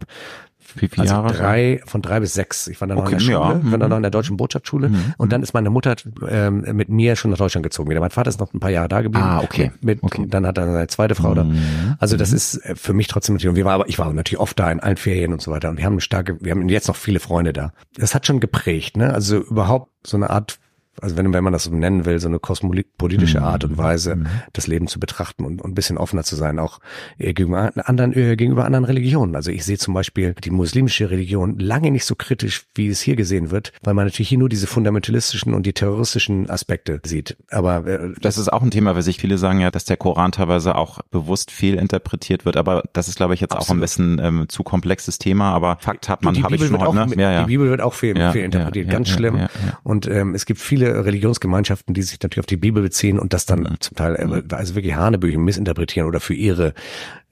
wie 0.75 0.87
viele 0.87 1.01
also 1.03 1.13
Jahre? 1.13 1.33
Drei, 1.33 1.81
von 1.85 2.01
drei 2.01 2.19
bis 2.19 2.33
sechs. 2.33 2.67
Ich 2.67 2.79
war 2.81 2.87
dann 2.87 2.97
okay, 2.97 3.05
noch 3.05 3.11
in 3.11 3.17
der 3.17 3.23
Schule, 3.25 3.61
ja. 3.63 3.71
war 3.71 3.77
dann 3.77 3.89
noch 3.89 3.97
in 3.97 4.03
der 4.03 4.11
deutschen 4.11 4.37
Botschaftsschule. 4.37 4.89
Mhm. 4.89 5.13
Und 5.17 5.31
dann 5.31 5.43
ist 5.43 5.53
meine 5.53 5.69
Mutter 5.69 5.95
ähm, 6.27 6.65
mit 6.73 6.89
mir 6.89 7.15
schon 7.15 7.31
nach 7.31 7.37
Deutschland 7.37 7.63
gezogen 7.63 7.89
wieder. 7.89 7.99
Mein 7.99 8.11
Vater 8.11 8.29
ist 8.29 8.39
noch 8.39 8.53
ein 8.53 8.59
paar 8.59 8.69
Jahre 8.69 8.87
da 8.87 9.01
geblieben. 9.01 9.25
Ah, 9.25 9.41
okay. 9.41 9.71
Mit, 9.81 10.03
okay. 10.03 10.25
Dann 10.27 10.45
hat 10.45 10.57
er 10.57 10.65
seine 10.65 10.87
zweite 10.87 11.15
Frau 11.15 11.33
da. 11.33 11.43
Mhm. 11.43 11.95
Also 11.99 12.17
das 12.17 12.31
mhm. 12.31 12.37
ist 12.37 12.55
äh, 12.57 12.75
für 12.75 12.93
mich 12.93 13.07
trotzdem 13.07 13.35
natürlich, 13.35 13.49
und 13.49 13.55
wir 13.55 13.65
waren 13.65 13.75
aber, 13.75 13.89
ich 13.89 13.99
war 13.99 14.11
natürlich 14.13 14.39
oft 14.39 14.57
da 14.59 14.71
in 14.71 14.79
allen 14.79 14.97
Ferien 14.97 15.33
und 15.33 15.41
so 15.41 15.51
weiter. 15.51 15.69
Und 15.69 15.77
wir 15.77 15.85
haben 15.85 15.93
eine 15.93 16.01
starke, 16.01 16.37
wir 16.41 16.51
haben 16.51 16.67
jetzt 16.69 16.87
noch 16.87 16.95
viele 16.95 17.19
Freunde 17.19 17.53
da. 17.53 17.73
Das 17.95 18.15
hat 18.15 18.25
schon 18.25 18.39
geprägt, 18.39 18.97
ne? 18.97 19.13
Also 19.13 19.37
überhaupt 19.37 19.89
so 20.05 20.17
eine 20.17 20.29
Art 20.29 20.59
also 20.99 21.15
wenn, 21.17 21.31
wenn 21.33 21.43
man 21.43 21.53
das 21.53 21.63
so 21.63 21.71
nennen 21.71 22.05
will, 22.05 22.19
so 22.19 22.27
eine 22.27 22.39
kosmopolitische 22.39 23.39
mhm. 23.39 23.45
Art 23.45 23.63
und 23.63 23.77
Weise, 23.77 24.17
mhm. 24.17 24.27
das 24.53 24.67
Leben 24.67 24.87
zu 24.87 24.99
betrachten 24.99 25.45
und, 25.45 25.61
und 25.61 25.71
ein 25.71 25.75
bisschen 25.75 25.97
offener 25.97 26.23
zu 26.23 26.35
sein, 26.35 26.59
auch 26.59 26.79
äh, 27.17 27.33
gegenüber 27.33 27.71
anderen, 27.85 28.13
äh, 28.13 28.35
gegenüber 28.35 28.65
anderen 28.65 28.85
Religionen. 28.85 29.35
Also 29.35 29.51
ich 29.51 29.63
sehe 29.63 29.77
zum 29.77 29.93
Beispiel 29.93 30.35
die 30.43 30.51
muslimische 30.51 31.09
Religion 31.09 31.57
lange 31.59 31.91
nicht 31.91 32.05
so 32.05 32.15
kritisch, 32.15 32.65
wie 32.75 32.87
es 32.87 33.01
hier 33.01 33.15
gesehen 33.15 33.51
wird, 33.51 33.71
weil 33.81 33.93
man 33.93 34.05
natürlich 34.05 34.29
hier 34.29 34.37
nur 34.37 34.49
diese 34.49 34.67
fundamentalistischen 34.67 35.53
und 35.53 35.65
die 35.65 35.73
terroristischen 35.73 36.49
Aspekte 36.49 36.99
sieht. 37.05 37.37
Aber 37.49 37.87
äh, 37.87 38.09
das 38.21 38.37
ist 38.37 38.51
auch 38.51 38.61
ein 38.61 38.71
Thema, 38.71 38.93
weil 38.95 39.01
sich 39.01 39.17
viele 39.17 39.37
sagen 39.37 39.59
ja, 39.59 39.71
dass 39.71 39.85
der 39.85 39.97
Koran 39.97 40.33
teilweise 40.33 40.75
auch 40.75 40.99
bewusst 41.09 41.51
fehlinterpretiert 41.51 42.45
wird. 42.45 42.57
Aber 42.57 42.83
das 42.93 43.07
ist, 43.07 43.15
glaube 43.15 43.33
ich, 43.33 43.39
jetzt 43.39 43.53
absolut. 43.53 43.69
auch 43.69 43.75
ein 43.75 43.79
bisschen 43.79 44.19
ähm, 44.21 44.49
zu 44.49 44.63
komplexes 44.63 45.19
Thema. 45.19 45.51
Aber 45.53 45.77
Fakt 45.79 46.09
hat 46.09 46.23
man, 46.23 46.41
habe 46.43 46.55
ich 46.55 46.65
schon 46.65 46.75
auch, 46.75 46.93
ne? 46.93 47.07
ja, 47.15 47.31
ja. 47.31 47.39
Die 47.43 47.47
Bibel 47.47 47.69
wird 47.69 47.81
auch 47.81 47.93
fehl, 47.93 48.17
ja, 48.17 48.31
fehlinterpretiert, 48.31 48.89
ganz 48.89 49.09
schlimm. 49.09 49.47
Und 49.83 50.07
ähm, 50.07 50.35
es 50.35 50.45
gibt 50.45 50.59
viele 50.59 50.80
viele 50.81 51.05
Religionsgemeinschaften, 51.05 51.93
die 51.93 52.01
sich 52.01 52.19
natürlich 52.21 52.39
auf 52.39 52.45
die 52.45 52.57
Bibel 52.57 52.81
beziehen 52.81 53.19
und 53.19 53.33
das 53.33 53.45
dann 53.45 53.77
zum 53.79 53.95
Teil 53.95 54.15
äh, 54.15 54.55
also 54.55 54.75
wirklich 54.75 54.95
Hanebüchen 54.95 55.43
missinterpretieren 55.43 56.07
oder 56.07 56.19
für 56.19 56.33
ihre 56.33 56.73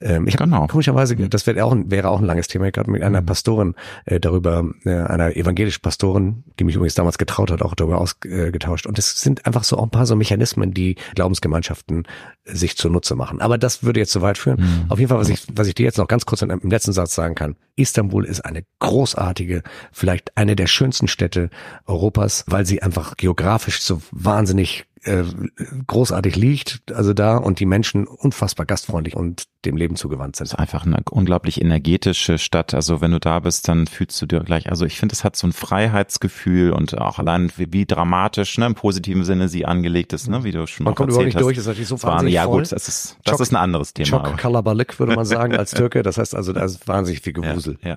ähm, 0.00 0.26
ich 0.26 0.36
genau. 0.36 0.66
komischerweise, 0.66 1.14
das 1.14 1.46
wäre 1.46 1.64
auch, 1.64 1.72
ein, 1.72 1.90
wäre 1.90 2.08
auch 2.08 2.20
ein 2.20 2.24
langes 2.24 2.48
Thema. 2.48 2.66
Ich 2.66 2.72
gerade 2.72 2.90
mit 2.90 3.02
einer 3.02 3.20
Pastorin 3.20 3.74
äh, 4.06 4.18
darüber, 4.18 4.64
äh, 4.84 4.94
einer 4.94 5.36
evangelischen 5.36 5.82
Pastorin, 5.82 6.44
die 6.58 6.64
mich 6.64 6.74
übrigens 6.74 6.94
damals 6.94 7.18
getraut 7.18 7.50
hat, 7.50 7.60
auch 7.60 7.74
darüber 7.74 7.98
ausgetauscht. 7.98 8.86
Und 8.86 8.98
es 8.98 9.20
sind 9.20 9.46
einfach 9.46 9.64
so 9.64 9.76
auch 9.76 9.82
ein 9.82 9.90
paar 9.90 10.06
so 10.06 10.16
Mechanismen, 10.16 10.72
die 10.72 10.96
Glaubensgemeinschaften 11.14 12.06
sich 12.44 12.76
zunutze 12.76 13.14
machen. 13.14 13.40
Aber 13.40 13.58
das 13.58 13.82
würde 13.82 14.00
jetzt 14.00 14.12
zu 14.12 14.22
weit 14.22 14.38
führen. 14.38 14.60
Mhm. 14.60 14.90
Auf 14.90 14.98
jeden 14.98 15.10
Fall, 15.10 15.18
was 15.18 15.28
ich, 15.28 15.46
was 15.54 15.66
ich 15.66 15.74
dir 15.74 15.84
jetzt 15.84 15.98
noch 15.98 16.08
ganz 16.08 16.24
kurz 16.24 16.40
im 16.42 16.70
letzten 16.70 16.92
Satz 16.92 17.14
sagen 17.14 17.34
kann. 17.34 17.56
Istanbul 17.76 18.24
ist 18.24 18.40
eine 18.44 18.64
großartige, 18.78 19.62
vielleicht 19.92 20.36
eine 20.36 20.56
der 20.56 20.66
schönsten 20.66 21.08
Städte 21.08 21.50
Europas, 21.86 22.44
weil 22.46 22.64
sie 22.64 22.82
einfach 22.82 23.16
geografisch 23.16 23.80
so 23.82 24.00
wahnsinnig 24.10 24.86
äh, 25.02 25.24
großartig 25.86 26.36
liegt, 26.36 26.82
also 26.92 27.14
da 27.14 27.36
und 27.36 27.58
die 27.60 27.66
Menschen 27.66 28.06
unfassbar 28.06 28.66
gastfreundlich 28.66 29.16
und 29.16 29.44
dem 29.64 29.76
Leben 29.76 29.96
zugewandt 29.96 30.36
sind. 30.36 30.46
Es 30.46 30.52
ist 30.52 30.58
einfach 30.58 30.86
eine 30.86 30.98
unglaublich 31.10 31.60
energetische 31.60 32.38
Stadt. 32.38 32.74
Also 32.74 33.00
wenn 33.00 33.10
du 33.10 33.20
da 33.20 33.40
bist, 33.40 33.68
dann 33.68 33.86
fühlst 33.86 34.20
du 34.20 34.26
dir 34.26 34.40
gleich, 34.40 34.70
also 34.70 34.84
ich 34.86 34.98
finde, 34.98 35.14
es 35.14 35.24
hat 35.24 35.36
so 35.36 35.46
ein 35.46 35.52
Freiheitsgefühl 35.52 36.72
und 36.72 36.98
auch 36.98 37.18
allein 37.18 37.50
wie, 37.56 37.72
wie, 37.72 37.86
dramatisch, 37.86 38.58
ne, 38.58 38.66
im 38.66 38.74
positiven 38.74 39.24
Sinne 39.24 39.48
sie 39.48 39.66
angelegt 39.66 40.12
ist, 40.12 40.28
ne, 40.28 40.44
wie 40.44 40.52
du 40.52 40.66
schon 40.66 40.84
Man 40.84 40.94
kommt 40.94 41.10
überhaupt 41.10 41.26
nicht 41.26 41.36
hast. 41.36 41.42
durch, 41.42 41.56
das 41.56 41.64
ist 41.64 41.68
natürlich 41.68 41.88
so 41.88 42.02
wahnsinnig 42.02 42.34
Ja 42.34 42.44
voll. 42.44 42.58
gut, 42.58 42.72
das 42.72 42.88
ist, 42.88 43.16
das 43.24 43.32
Chok, 43.32 43.40
ist 43.40 43.52
ein 43.52 43.56
anderes 43.56 43.94
Thema. 43.94 44.06
Çok 44.06 44.36
Kalabalik 44.36 44.98
würde 44.98 45.14
man 45.14 45.24
sagen 45.24 45.56
als 45.56 45.70
Türke, 45.72 46.02
das 46.02 46.18
heißt 46.18 46.34
also, 46.34 46.52
da 46.52 46.64
ist 46.64 46.86
wahnsinnig 46.88 47.20
viel 47.20 47.32
Gewusel. 47.32 47.78
Ja, 47.82 47.90
ja. 47.90 47.96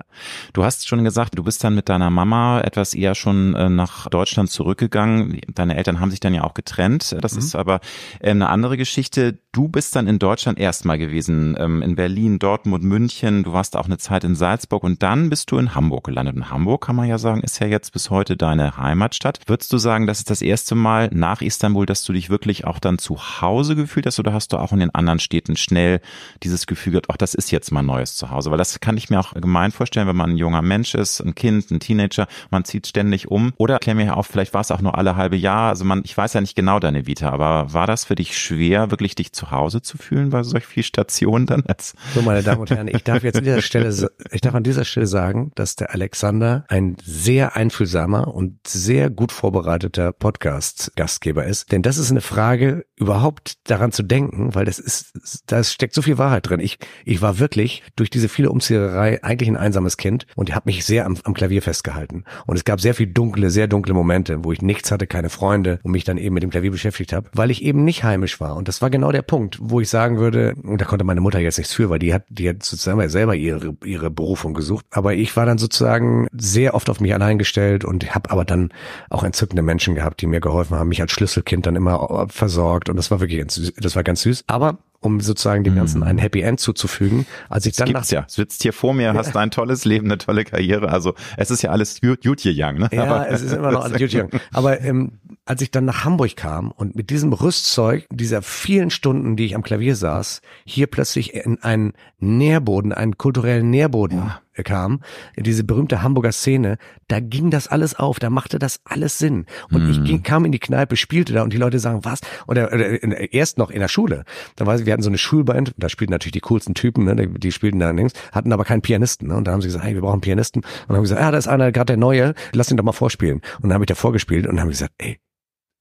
Du 0.52 0.64
hast 0.64 0.86
schon 0.86 1.04
gesagt, 1.04 1.38
du 1.38 1.42
bist 1.42 1.64
dann 1.64 1.74
mit 1.74 1.88
deiner 1.88 2.10
Mama 2.10 2.60
etwas 2.60 2.94
eher 2.94 3.14
schon 3.14 3.54
äh, 3.54 3.68
nach 3.68 4.08
Deutschland 4.08 4.50
zurückgegangen. 4.50 5.40
Deine 5.54 5.76
Eltern 5.76 6.00
haben 6.00 6.10
sich 6.10 6.20
dann 6.20 6.34
ja 6.34 6.44
auch 6.44 6.54
getrennt. 6.54 6.93
Das 6.98 7.34
mhm. 7.34 7.38
ist 7.38 7.54
aber 7.54 7.80
äh, 8.20 8.30
eine 8.30 8.48
andere 8.48 8.76
Geschichte. 8.76 9.38
Du 9.52 9.68
bist 9.68 9.94
dann 9.94 10.08
in 10.08 10.18
Deutschland 10.18 10.58
erstmal 10.58 10.98
gewesen 10.98 11.56
ähm, 11.58 11.82
in 11.82 11.94
Berlin, 11.96 12.38
Dortmund, 12.38 12.84
München, 12.84 13.44
du 13.44 13.52
warst 13.52 13.76
auch 13.76 13.86
eine 13.86 13.98
Zeit 13.98 14.24
in 14.24 14.34
Salzburg 14.34 14.82
und 14.82 15.02
dann 15.02 15.30
bist 15.30 15.50
du 15.50 15.58
in 15.58 15.74
Hamburg 15.74 16.04
gelandet. 16.04 16.36
Und 16.36 16.50
Hamburg, 16.50 16.84
kann 16.84 16.96
man 16.96 17.08
ja 17.08 17.18
sagen, 17.18 17.40
ist 17.42 17.60
ja 17.60 17.66
jetzt 17.66 17.92
bis 17.92 18.10
heute 18.10 18.36
deine 18.36 18.76
Heimatstadt. 18.76 19.40
Würdest 19.46 19.72
du 19.72 19.78
sagen, 19.78 20.06
das 20.06 20.18
ist 20.18 20.30
das 20.30 20.42
erste 20.42 20.74
Mal 20.74 21.08
nach 21.12 21.40
Istanbul, 21.40 21.86
dass 21.86 22.04
du 22.04 22.12
dich 22.12 22.30
wirklich 22.30 22.64
auch 22.64 22.78
dann 22.78 22.98
zu 22.98 23.16
Hause 23.40 23.76
gefühlt 23.76 24.06
hast 24.06 24.18
oder 24.18 24.32
hast 24.32 24.52
du 24.52 24.58
auch 24.58 24.72
in 24.72 24.80
den 24.80 24.94
anderen 24.94 25.18
Städten 25.18 25.56
schnell 25.56 26.00
dieses 26.42 26.66
Gefühl 26.66 26.92
gehabt, 26.92 27.06
ach, 27.10 27.16
das 27.16 27.34
ist 27.34 27.50
jetzt 27.50 27.70
mein 27.70 27.86
neues 27.86 28.16
Zuhause? 28.16 28.50
Weil 28.50 28.58
das 28.58 28.80
kann 28.80 28.96
ich 28.96 29.10
mir 29.10 29.20
auch 29.20 29.34
gemein 29.34 29.70
vorstellen, 29.70 30.08
wenn 30.08 30.16
man 30.16 30.30
ein 30.30 30.36
junger 30.36 30.62
Mensch 30.62 30.94
ist, 30.94 31.20
ein 31.20 31.34
Kind, 31.34 31.70
ein 31.70 31.80
Teenager, 31.80 32.26
man 32.50 32.64
zieht 32.64 32.86
ständig 32.86 33.28
um. 33.28 33.52
Oder 33.56 33.78
klär 33.78 33.94
mir 33.94 34.16
auf, 34.16 34.26
vielleicht 34.26 34.54
war 34.54 34.60
es 34.60 34.70
auch 34.70 34.80
nur 34.80 34.98
alle 34.98 35.16
halbe 35.16 35.36
Jahr. 35.36 35.68
Also 35.68 35.84
man, 35.84 36.02
ich 36.04 36.16
weiß 36.16 36.32
ja 36.34 36.40
nicht 36.40 36.56
genau 36.56 36.80
deine 36.84 37.06
Vita, 37.06 37.30
aber 37.30 37.72
war 37.72 37.86
das 37.86 38.04
für 38.04 38.14
dich 38.14 38.38
schwer, 38.38 38.90
wirklich 38.90 39.14
dich 39.14 39.32
zu 39.32 39.50
Hause 39.50 39.82
zu 39.82 39.98
fühlen 39.98 40.30
bei 40.30 40.42
solch 40.42 40.66
viel 40.66 40.82
Stationen 40.82 41.46
dann? 41.46 41.64
Jetzt. 41.68 41.96
So, 42.14 42.22
meine 42.22 42.42
Damen 42.42 42.60
und 42.60 42.70
Herren, 42.70 42.88
ich 42.88 43.02
darf 43.02 43.24
jetzt 43.24 43.36
an 43.36 43.44
dieser 43.44 43.62
Stelle, 43.62 44.10
ich 44.30 44.40
darf 44.40 44.54
an 44.54 44.62
dieser 44.62 44.84
Stelle 44.84 45.06
sagen, 45.06 45.50
dass 45.54 45.76
der 45.76 45.92
Alexander 45.92 46.64
ein 46.68 46.96
sehr 47.02 47.56
einfühlsamer 47.56 48.34
und 48.34 48.66
sehr 48.66 49.10
gut 49.10 49.32
vorbereiteter 49.32 50.12
Podcast-Gastgeber 50.12 51.44
ist. 51.44 51.72
Denn 51.72 51.82
das 51.82 51.98
ist 51.98 52.10
eine 52.10 52.20
Frage, 52.20 52.84
überhaupt 52.96 53.58
daran 53.68 53.92
zu 53.92 54.02
denken, 54.02 54.54
weil 54.54 54.64
das 54.64 54.78
ist, 54.78 55.42
da 55.46 55.62
steckt 55.64 55.94
so 55.94 56.02
viel 56.02 56.18
Wahrheit 56.18 56.48
drin. 56.48 56.60
Ich, 56.60 56.78
ich 57.04 57.22
war 57.22 57.38
wirklich 57.38 57.82
durch 57.96 58.10
diese 58.10 58.28
viele 58.28 58.50
Umzieherei 58.50 59.22
eigentlich 59.24 59.48
ein 59.48 59.56
einsames 59.56 59.96
Kind 59.96 60.26
und 60.36 60.54
habe 60.54 60.66
mich 60.66 60.84
sehr 60.84 61.06
am, 61.06 61.16
am 61.24 61.34
Klavier 61.34 61.62
festgehalten. 61.62 62.24
Und 62.46 62.56
es 62.56 62.64
gab 62.64 62.80
sehr 62.80 62.94
viel 62.94 63.06
dunkle, 63.06 63.50
sehr 63.50 63.66
dunkle 63.66 63.94
Momente, 63.94 64.44
wo 64.44 64.52
ich 64.52 64.62
nichts 64.62 64.90
hatte, 64.90 65.06
keine 65.06 65.30
Freunde 65.30 65.80
und 65.82 65.92
mich 65.92 66.04
dann 66.04 66.18
eben 66.18 66.34
mit 66.34 66.42
dem 66.42 66.50
Klavier 66.50 66.70
beschäftigt 66.74 67.12
habe, 67.12 67.28
weil 67.32 67.50
ich 67.50 67.62
eben 67.62 67.84
nicht 67.84 68.04
heimisch 68.04 68.40
war. 68.40 68.56
Und 68.56 68.68
das 68.68 68.82
war 68.82 68.90
genau 68.90 69.12
der 69.12 69.22
Punkt, 69.22 69.58
wo 69.60 69.80
ich 69.80 69.88
sagen 69.88 70.18
würde, 70.18 70.54
und 70.62 70.80
da 70.80 70.84
konnte 70.84 71.04
meine 71.04 71.20
Mutter 71.20 71.38
jetzt 71.38 71.58
nichts 71.58 71.72
für, 71.72 71.90
weil 71.90 71.98
die 71.98 72.12
hat, 72.12 72.24
die 72.28 72.48
hat 72.48 72.62
sozusagen 72.62 73.08
selber 73.08 73.34
ihre, 73.34 73.76
ihre 73.84 74.10
Berufung 74.10 74.54
gesucht. 74.54 74.86
Aber 74.90 75.14
ich 75.14 75.36
war 75.36 75.46
dann 75.46 75.58
sozusagen 75.58 76.28
sehr 76.32 76.74
oft 76.74 76.90
auf 76.90 77.00
mich 77.00 77.14
allein 77.14 77.38
gestellt 77.38 77.84
und 77.84 78.14
habe 78.14 78.30
aber 78.30 78.44
dann 78.44 78.72
auch 79.10 79.24
entzückende 79.24 79.62
Menschen 79.62 79.94
gehabt, 79.94 80.20
die 80.20 80.26
mir 80.26 80.40
geholfen 80.40 80.76
haben, 80.76 80.88
mich 80.88 81.00
als 81.00 81.12
Schlüsselkind 81.12 81.66
dann 81.66 81.76
immer 81.76 82.26
versorgt. 82.28 82.88
Und 82.88 82.96
das 82.96 83.10
war 83.10 83.20
wirklich 83.20 83.44
das 83.46 83.96
war 83.96 84.02
ganz 84.02 84.22
süß. 84.22 84.44
Aber 84.46 84.78
um 85.04 85.20
sozusagen 85.20 85.64
dem 85.64 85.74
Ganzen 85.76 85.98
mhm. 85.98 86.04
ein 86.04 86.18
Happy 86.18 86.40
End 86.40 86.60
zuzufügen. 86.60 87.26
Als 87.48 87.66
ich 87.66 87.72
das 87.72 87.84
dann 87.84 87.88
gibt's 87.88 88.10
ja. 88.10 88.22
Du 88.22 88.26
sitzt 88.28 88.62
hier 88.62 88.72
vor 88.72 88.94
mir, 88.94 89.12
hast 89.14 89.36
ein 89.36 89.50
tolles 89.50 89.84
Leben, 89.84 90.06
eine 90.06 90.18
tolle 90.18 90.44
Karriere. 90.44 90.88
Also 90.88 91.14
es 91.36 91.50
ist 91.50 91.62
ja 91.62 91.70
alles 91.70 92.00
gut 92.00 92.20
young, 92.24 92.78
ne? 92.78 92.88
Ja, 92.92 93.04
Aber 93.04 93.28
es 93.28 93.42
ist 93.42 93.52
immer 93.52 93.70
noch 93.70 93.84
alles 93.84 93.98
gut 93.98 94.14
young. 94.14 94.30
Aber 94.52 94.80
ähm, 94.80 95.12
als 95.44 95.60
ich 95.60 95.70
dann 95.70 95.84
nach 95.84 96.04
Hamburg 96.04 96.36
kam 96.36 96.70
und 96.70 96.96
mit 96.96 97.10
diesem 97.10 97.32
Rüstzeug 97.32 98.06
dieser 98.10 98.40
vielen 98.40 98.90
Stunden, 98.90 99.36
die 99.36 99.44
ich 99.44 99.54
am 99.54 99.62
Klavier 99.62 99.94
saß, 99.94 100.40
hier 100.64 100.86
plötzlich 100.86 101.34
in 101.34 101.62
einen 101.62 101.92
Nährboden, 102.18 102.92
einen 102.92 103.18
kulturellen 103.18 103.70
Nährboden 103.70 104.18
ja 104.18 104.40
kam, 104.62 105.00
diese 105.36 105.64
berühmte 105.64 106.02
Hamburger 106.02 106.32
Szene, 106.32 106.78
da 107.08 107.20
ging 107.20 107.50
das 107.50 107.68
alles 107.68 107.94
auf, 107.94 108.18
da 108.18 108.30
machte 108.30 108.58
das 108.58 108.80
alles 108.84 109.18
Sinn. 109.18 109.46
Und 109.70 109.86
mm. 109.86 109.90
ich 109.90 110.04
ging, 110.04 110.22
kam 110.22 110.44
in 110.44 110.52
die 110.52 110.58
Kneipe, 110.58 110.96
spielte 110.96 111.32
da 111.32 111.42
und 111.42 111.52
die 111.52 111.58
Leute 111.58 111.78
sagen, 111.78 112.04
was? 112.04 112.20
Oder, 112.46 112.72
oder 112.72 113.32
erst 113.32 113.58
noch 113.58 113.70
in 113.70 113.80
der 113.80 113.88
Schule. 113.88 114.24
Da 114.56 114.66
war, 114.66 114.84
wir 114.84 114.92
hatten 114.92 115.02
so 115.02 115.10
eine 115.10 115.18
Schulband, 115.18 115.74
da 115.76 115.88
spielten 115.88 116.12
natürlich 116.12 116.32
die 116.32 116.40
coolsten 116.40 116.74
Typen, 116.74 117.04
ne, 117.04 117.16
die, 117.16 117.38
die 117.38 117.52
spielten 117.52 117.78
da 117.78 117.90
links, 117.90 118.14
hatten 118.32 118.52
aber 118.52 118.64
keinen 118.64 118.82
Pianisten. 118.82 119.28
Ne, 119.28 119.36
und 119.36 119.48
da 119.48 119.52
haben 119.52 119.60
sie 119.60 119.68
gesagt, 119.68 119.84
hey, 119.84 119.94
wir 119.94 120.02
brauchen 120.02 120.20
Pianisten. 120.20 120.62
Und 120.62 120.88
dann 120.88 120.96
haben 120.96 121.02
gesagt, 121.04 121.20
ja, 121.20 121.30
da 121.30 121.38
ist 121.38 121.48
einer, 121.48 121.72
gerade 121.72 121.86
der 121.86 121.96
Neue, 121.96 122.34
lass 122.52 122.70
ihn 122.70 122.76
doch 122.76 122.84
mal 122.84 122.92
vorspielen. 122.92 123.40
Und 123.56 123.64
dann 123.64 123.74
habe 123.74 123.84
ich 123.84 123.88
da 123.88 123.94
vorgespielt 123.94 124.46
und 124.46 124.56
dann 124.56 124.62
haben 124.62 124.70
gesagt, 124.70 124.92
ey, 124.98 125.18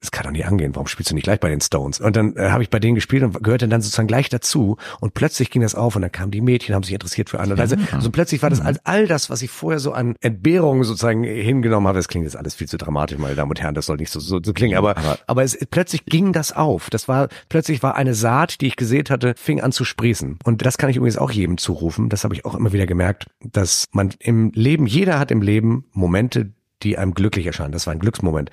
das 0.03 0.11
kann 0.11 0.25
doch 0.25 0.31
nicht 0.31 0.45
angehen, 0.45 0.75
warum 0.75 0.87
spielst 0.87 1.11
du 1.11 1.15
nicht 1.15 1.23
gleich 1.23 1.39
bei 1.39 1.47
den 1.47 1.61
Stones? 1.61 2.01
Und 2.01 2.17
dann 2.17 2.35
äh, 2.35 2.49
habe 2.49 2.61
ich 2.61 2.69
bei 2.69 2.79
denen 2.79 2.95
gespielt 2.95 3.23
und 3.23 3.41
gehörte 3.41 3.69
dann 3.69 3.81
sozusagen 3.81 4.09
gleich 4.09 4.27
dazu 4.27 4.75
und 4.99 5.13
plötzlich 5.13 5.49
ging 5.49 5.61
das 5.61 5.75
auf 5.75 5.95
und 5.95 6.01
dann 6.01 6.11
kamen 6.11 6.29
die 6.29 6.41
Mädchen, 6.41 6.75
haben 6.75 6.83
sich 6.83 6.91
interessiert 6.93 7.29
für 7.29 7.39
andere. 7.39 7.61
Also, 7.61 7.77
also 7.93 8.11
plötzlich 8.11 8.41
war 8.43 8.49
das 8.49 8.59
all, 8.59 8.77
all 8.83 9.07
das, 9.07 9.29
was 9.29 9.41
ich 9.41 9.49
vorher 9.49 9.79
so 9.79 9.93
an 9.93 10.17
Entbehrungen 10.19 10.83
sozusagen 10.83 11.23
hingenommen 11.23 11.87
habe, 11.87 11.99
das 11.99 12.09
klingt 12.09 12.25
jetzt 12.25 12.35
alles 12.35 12.53
viel 12.53 12.67
zu 12.67 12.77
dramatisch, 12.77 13.17
meine 13.17 13.35
Damen 13.35 13.51
und 13.51 13.61
Herren, 13.61 13.75
das 13.75 13.85
soll 13.85 13.95
nicht 13.95 14.11
so, 14.11 14.19
so, 14.19 14.41
so 14.43 14.51
klingen, 14.51 14.77
aber, 14.77 14.97
aber, 14.97 15.19
aber 15.25 15.43
es, 15.43 15.57
plötzlich 15.71 16.05
ging 16.05 16.33
das 16.33 16.51
auf. 16.51 16.89
Das 16.89 17.07
war, 17.07 17.29
plötzlich 17.47 17.81
war 17.81 17.95
eine 17.95 18.13
Saat, 18.13 18.59
die 18.59 18.67
ich 18.67 18.75
gesät 18.75 19.09
hatte, 19.09 19.35
fing 19.37 19.61
an 19.61 19.71
zu 19.71 19.85
sprießen. 19.85 20.39
Und 20.43 20.65
das 20.65 20.77
kann 20.77 20.89
ich 20.89 20.97
übrigens 20.97 21.17
auch 21.17 21.31
jedem 21.31 21.57
zurufen, 21.57 22.09
das 22.09 22.25
habe 22.25 22.35
ich 22.35 22.43
auch 22.43 22.55
immer 22.55 22.73
wieder 22.73 22.87
gemerkt, 22.87 23.27
dass 23.39 23.85
man 23.93 24.13
im 24.19 24.51
Leben, 24.53 24.85
jeder 24.85 25.17
hat 25.17 25.31
im 25.31 25.41
Leben 25.41 25.85
Momente, 25.93 26.51
die 26.81 26.97
einem 26.97 27.13
glücklich 27.13 27.45
erscheinen. 27.45 27.71
Das 27.71 27.87
war 27.87 27.93
ein 27.93 27.99
Glücksmoment. 27.99 28.51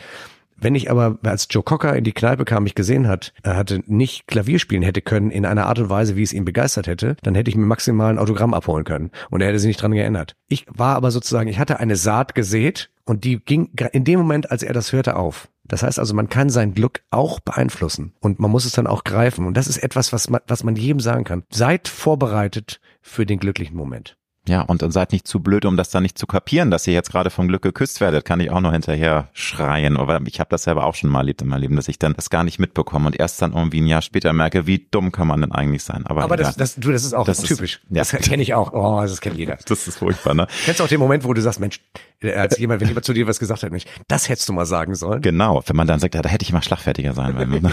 Wenn 0.61 0.75
ich 0.75 0.91
aber, 0.91 1.19
als 1.23 1.49
Joe 1.51 1.63
Cocker 1.63 1.97
in 1.97 2.05
die 2.05 2.13
Kneipe 2.13 2.45
kam, 2.45 2.65
mich 2.65 2.75
gesehen 2.75 3.09
hat, 3.09 3.33
er 3.43 3.57
hatte 3.57 3.83
nicht 3.87 4.27
Klavier 4.27 4.59
spielen 4.59 4.83
hätte 4.83 5.01
können 5.01 5.31
in 5.31 5.47
einer 5.47 5.67
Art 5.67 5.79
und 5.79 5.91
Weise, 5.91 6.17
wie 6.17 6.23
es 6.23 6.33
ihn 6.33 6.45
begeistert 6.45 6.87
hätte, 6.87 7.17
dann 7.23 7.35
hätte 7.35 7.51
ich 7.51 7.57
mir 7.57 7.67
maximal 7.67 8.13
ein 8.13 8.19
Autogramm 8.19 8.55
abholen 8.55 8.85
können. 8.85 9.11
Und 9.31 9.41
er 9.41 9.49
hätte 9.49 9.59
sich 9.59 9.69
nicht 9.69 9.83
dran 9.83 9.93
geändert. 9.93 10.37
Ich 10.49 10.67
war 10.69 10.97
aber 10.97 11.11
sozusagen, 11.11 11.49
ich 11.49 11.59
hatte 11.59 11.81
eine 11.81 11.97
Saat 11.97 12.35
gesät 12.35 12.91
und 13.05 13.25
die 13.25 13.39
ging 13.39 13.71
in 13.93 14.05
dem 14.05 14.21
Moment, 14.21 14.51
als 14.51 14.63
er 14.63 14.73
das 14.73 14.93
hörte, 14.93 15.17
auf. 15.17 15.49
Das 15.65 15.83
heißt 15.83 15.99
also, 15.99 16.15
man 16.15 16.29
kann 16.29 16.51
sein 16.51 16.75
Glück 16.75 17.03
auch 17.11 17.41
beeinflussen 17.41 18.13
und 18.21 18.41
man 18.41 18.51
muss 18.51 18.65
es 18.65 18.73
dann 18.73 18.87
auch 18.87 19.05
greifen. 19.05 19.47
Und 19.47 19.57
das 19.57 19.69
ist 19.69 19.79
etwas, 19.79 20.13
was 20.13 20.29
man, 20.29 20.41
was 20.47 20.65
man 20.65 20.77
jedem 20.77 21.01
sagen 21.01 21.25
kann. 21.25 21.45
Seid 21.51 21.89
vorbereitet 21.89 22.81
für 23.01 23.25
den 23.25 23.39
glücklichen 23.39 23.77
Moment. 23.77 24.17
Ja, 24.51 24.63
und, 24.63 24.83
und 24.83 24.91
seid 24.91 25.13
nicht 25.13 25.29
zu 25.29 25.39
blöd, 25.39 25.65
um 25.65 25.77
das 25.77 25.91
dann 25.91 26.03
nicht 26.03 26.19
zu 26.19 26.27
kapieren, 26.27 26.73
dass 26.73 26.85
ihr 26.89 26.93
jetzt 26.93 27.13
gerade 27.13 27.31
vom 27.31 27.47
Glück 27.47 27.63
geküsst 27.63 28.01
werdet, 28.01 28.25
kann 28.25 28.41
ich 28.41 28.51
auch 28.51 28.61
noch 28.61 28.73
hinterher 28.73 29.29
schreien. 29.33 29.97
Aber 29.97 30.21
ich 30.27 30.41
habe 30.41 30.51
das 30.51 30.65
selber 30.65 30.87
auch 30.87 30.97
schon 30.97 31.09
mal 31.09 31.21
erlebt 31.21 31.41
in 31.43 31.47
meinem 31.47 31.61
Leben, 31.61 31.77
dass 31.77 31.87
ich 31.87 32.01
dann 32.01 32.15
das 32.15 32.31
gar 32.31 32.43
nicht 32.43 32.59
mitbekomme 32.59 33.07
und 33.07 33.17
erst 33.17 33.41
dann 33.41 33.53
irgendwie 33.53 33.81
ein 33.81 33.87
Jahr 33.87 34.03
später 34.03 34.33
merke, 34.33 34.67
wie 34.67 34.89
dumm 34.91 35.13
kann 35.13 35.29
man 35.29 35.41
denn 35.41 35.53
eigentlich 35.53 35.85
sein. 35.85 36.05
Aber, 36.05 36.25
Aber 36.25 36.37
das, 36.37 36.57
das, 36.57 36.75
du, 36.75 36.91
das 36.91 37.05
ist 37.05 37.15
auch 37.15 37.27
das 37.27 37.43
typisch. 37.43 37.77
Ist, 37.77 37.97
ja. 37.97 38.03
Das 38.03 38.11
kenne 38.29 38.43
ich 38.43 38.53
auch. 38.55 38.73
Oh, 38.73 39.01
das 39.01 39.21
kennt 39.21 39.37
jeder. 39.37 39.57
Das 39.71 39.87
ist 39.87 39.99
furchtbar, 39.99 40.35
ne? 40.35 40.49
Kennst 40.65 40.81
du 40.81 40.85
auch 40.85 40.89
den 40.89 40.99
Moment, 40.99 41.23
wo 41.23 41.33
du 41.33 41.41
sagst, 41.41 41.61
Mensch, 41.61 41.81
als 42.21 42.59
jemand, 42.59 42.81
wenn 42.81 42.89
jemand 42.89 43.07
zu 43.07 43.13
dir 43.13 43.29
was 43.29 43.39
gesagt 43.39 43.63
hat, 43.63 43.71
Mensch, 43.71 43.85
das 44.09 44.29
hättest 44.29 44.49
du 44.49 44.53
mal 44.53 44.67
sagen 44.67 44.97
sollen. 44.97 45.23
Genau, 45.23 45.63
wenn 45.65 45.77
man 45.77 45.87
dann 45.87 46.01
sagt, 46.01 46.17
ja, 46.17 46.23
da 46.23 46.29
hätte 46.29 46.43
ich 46.43 46.53
mal 46.53 46.63
schlagfertiger 46.63 47.13
sein 47.13 47.37
wollen. 47.39 47.73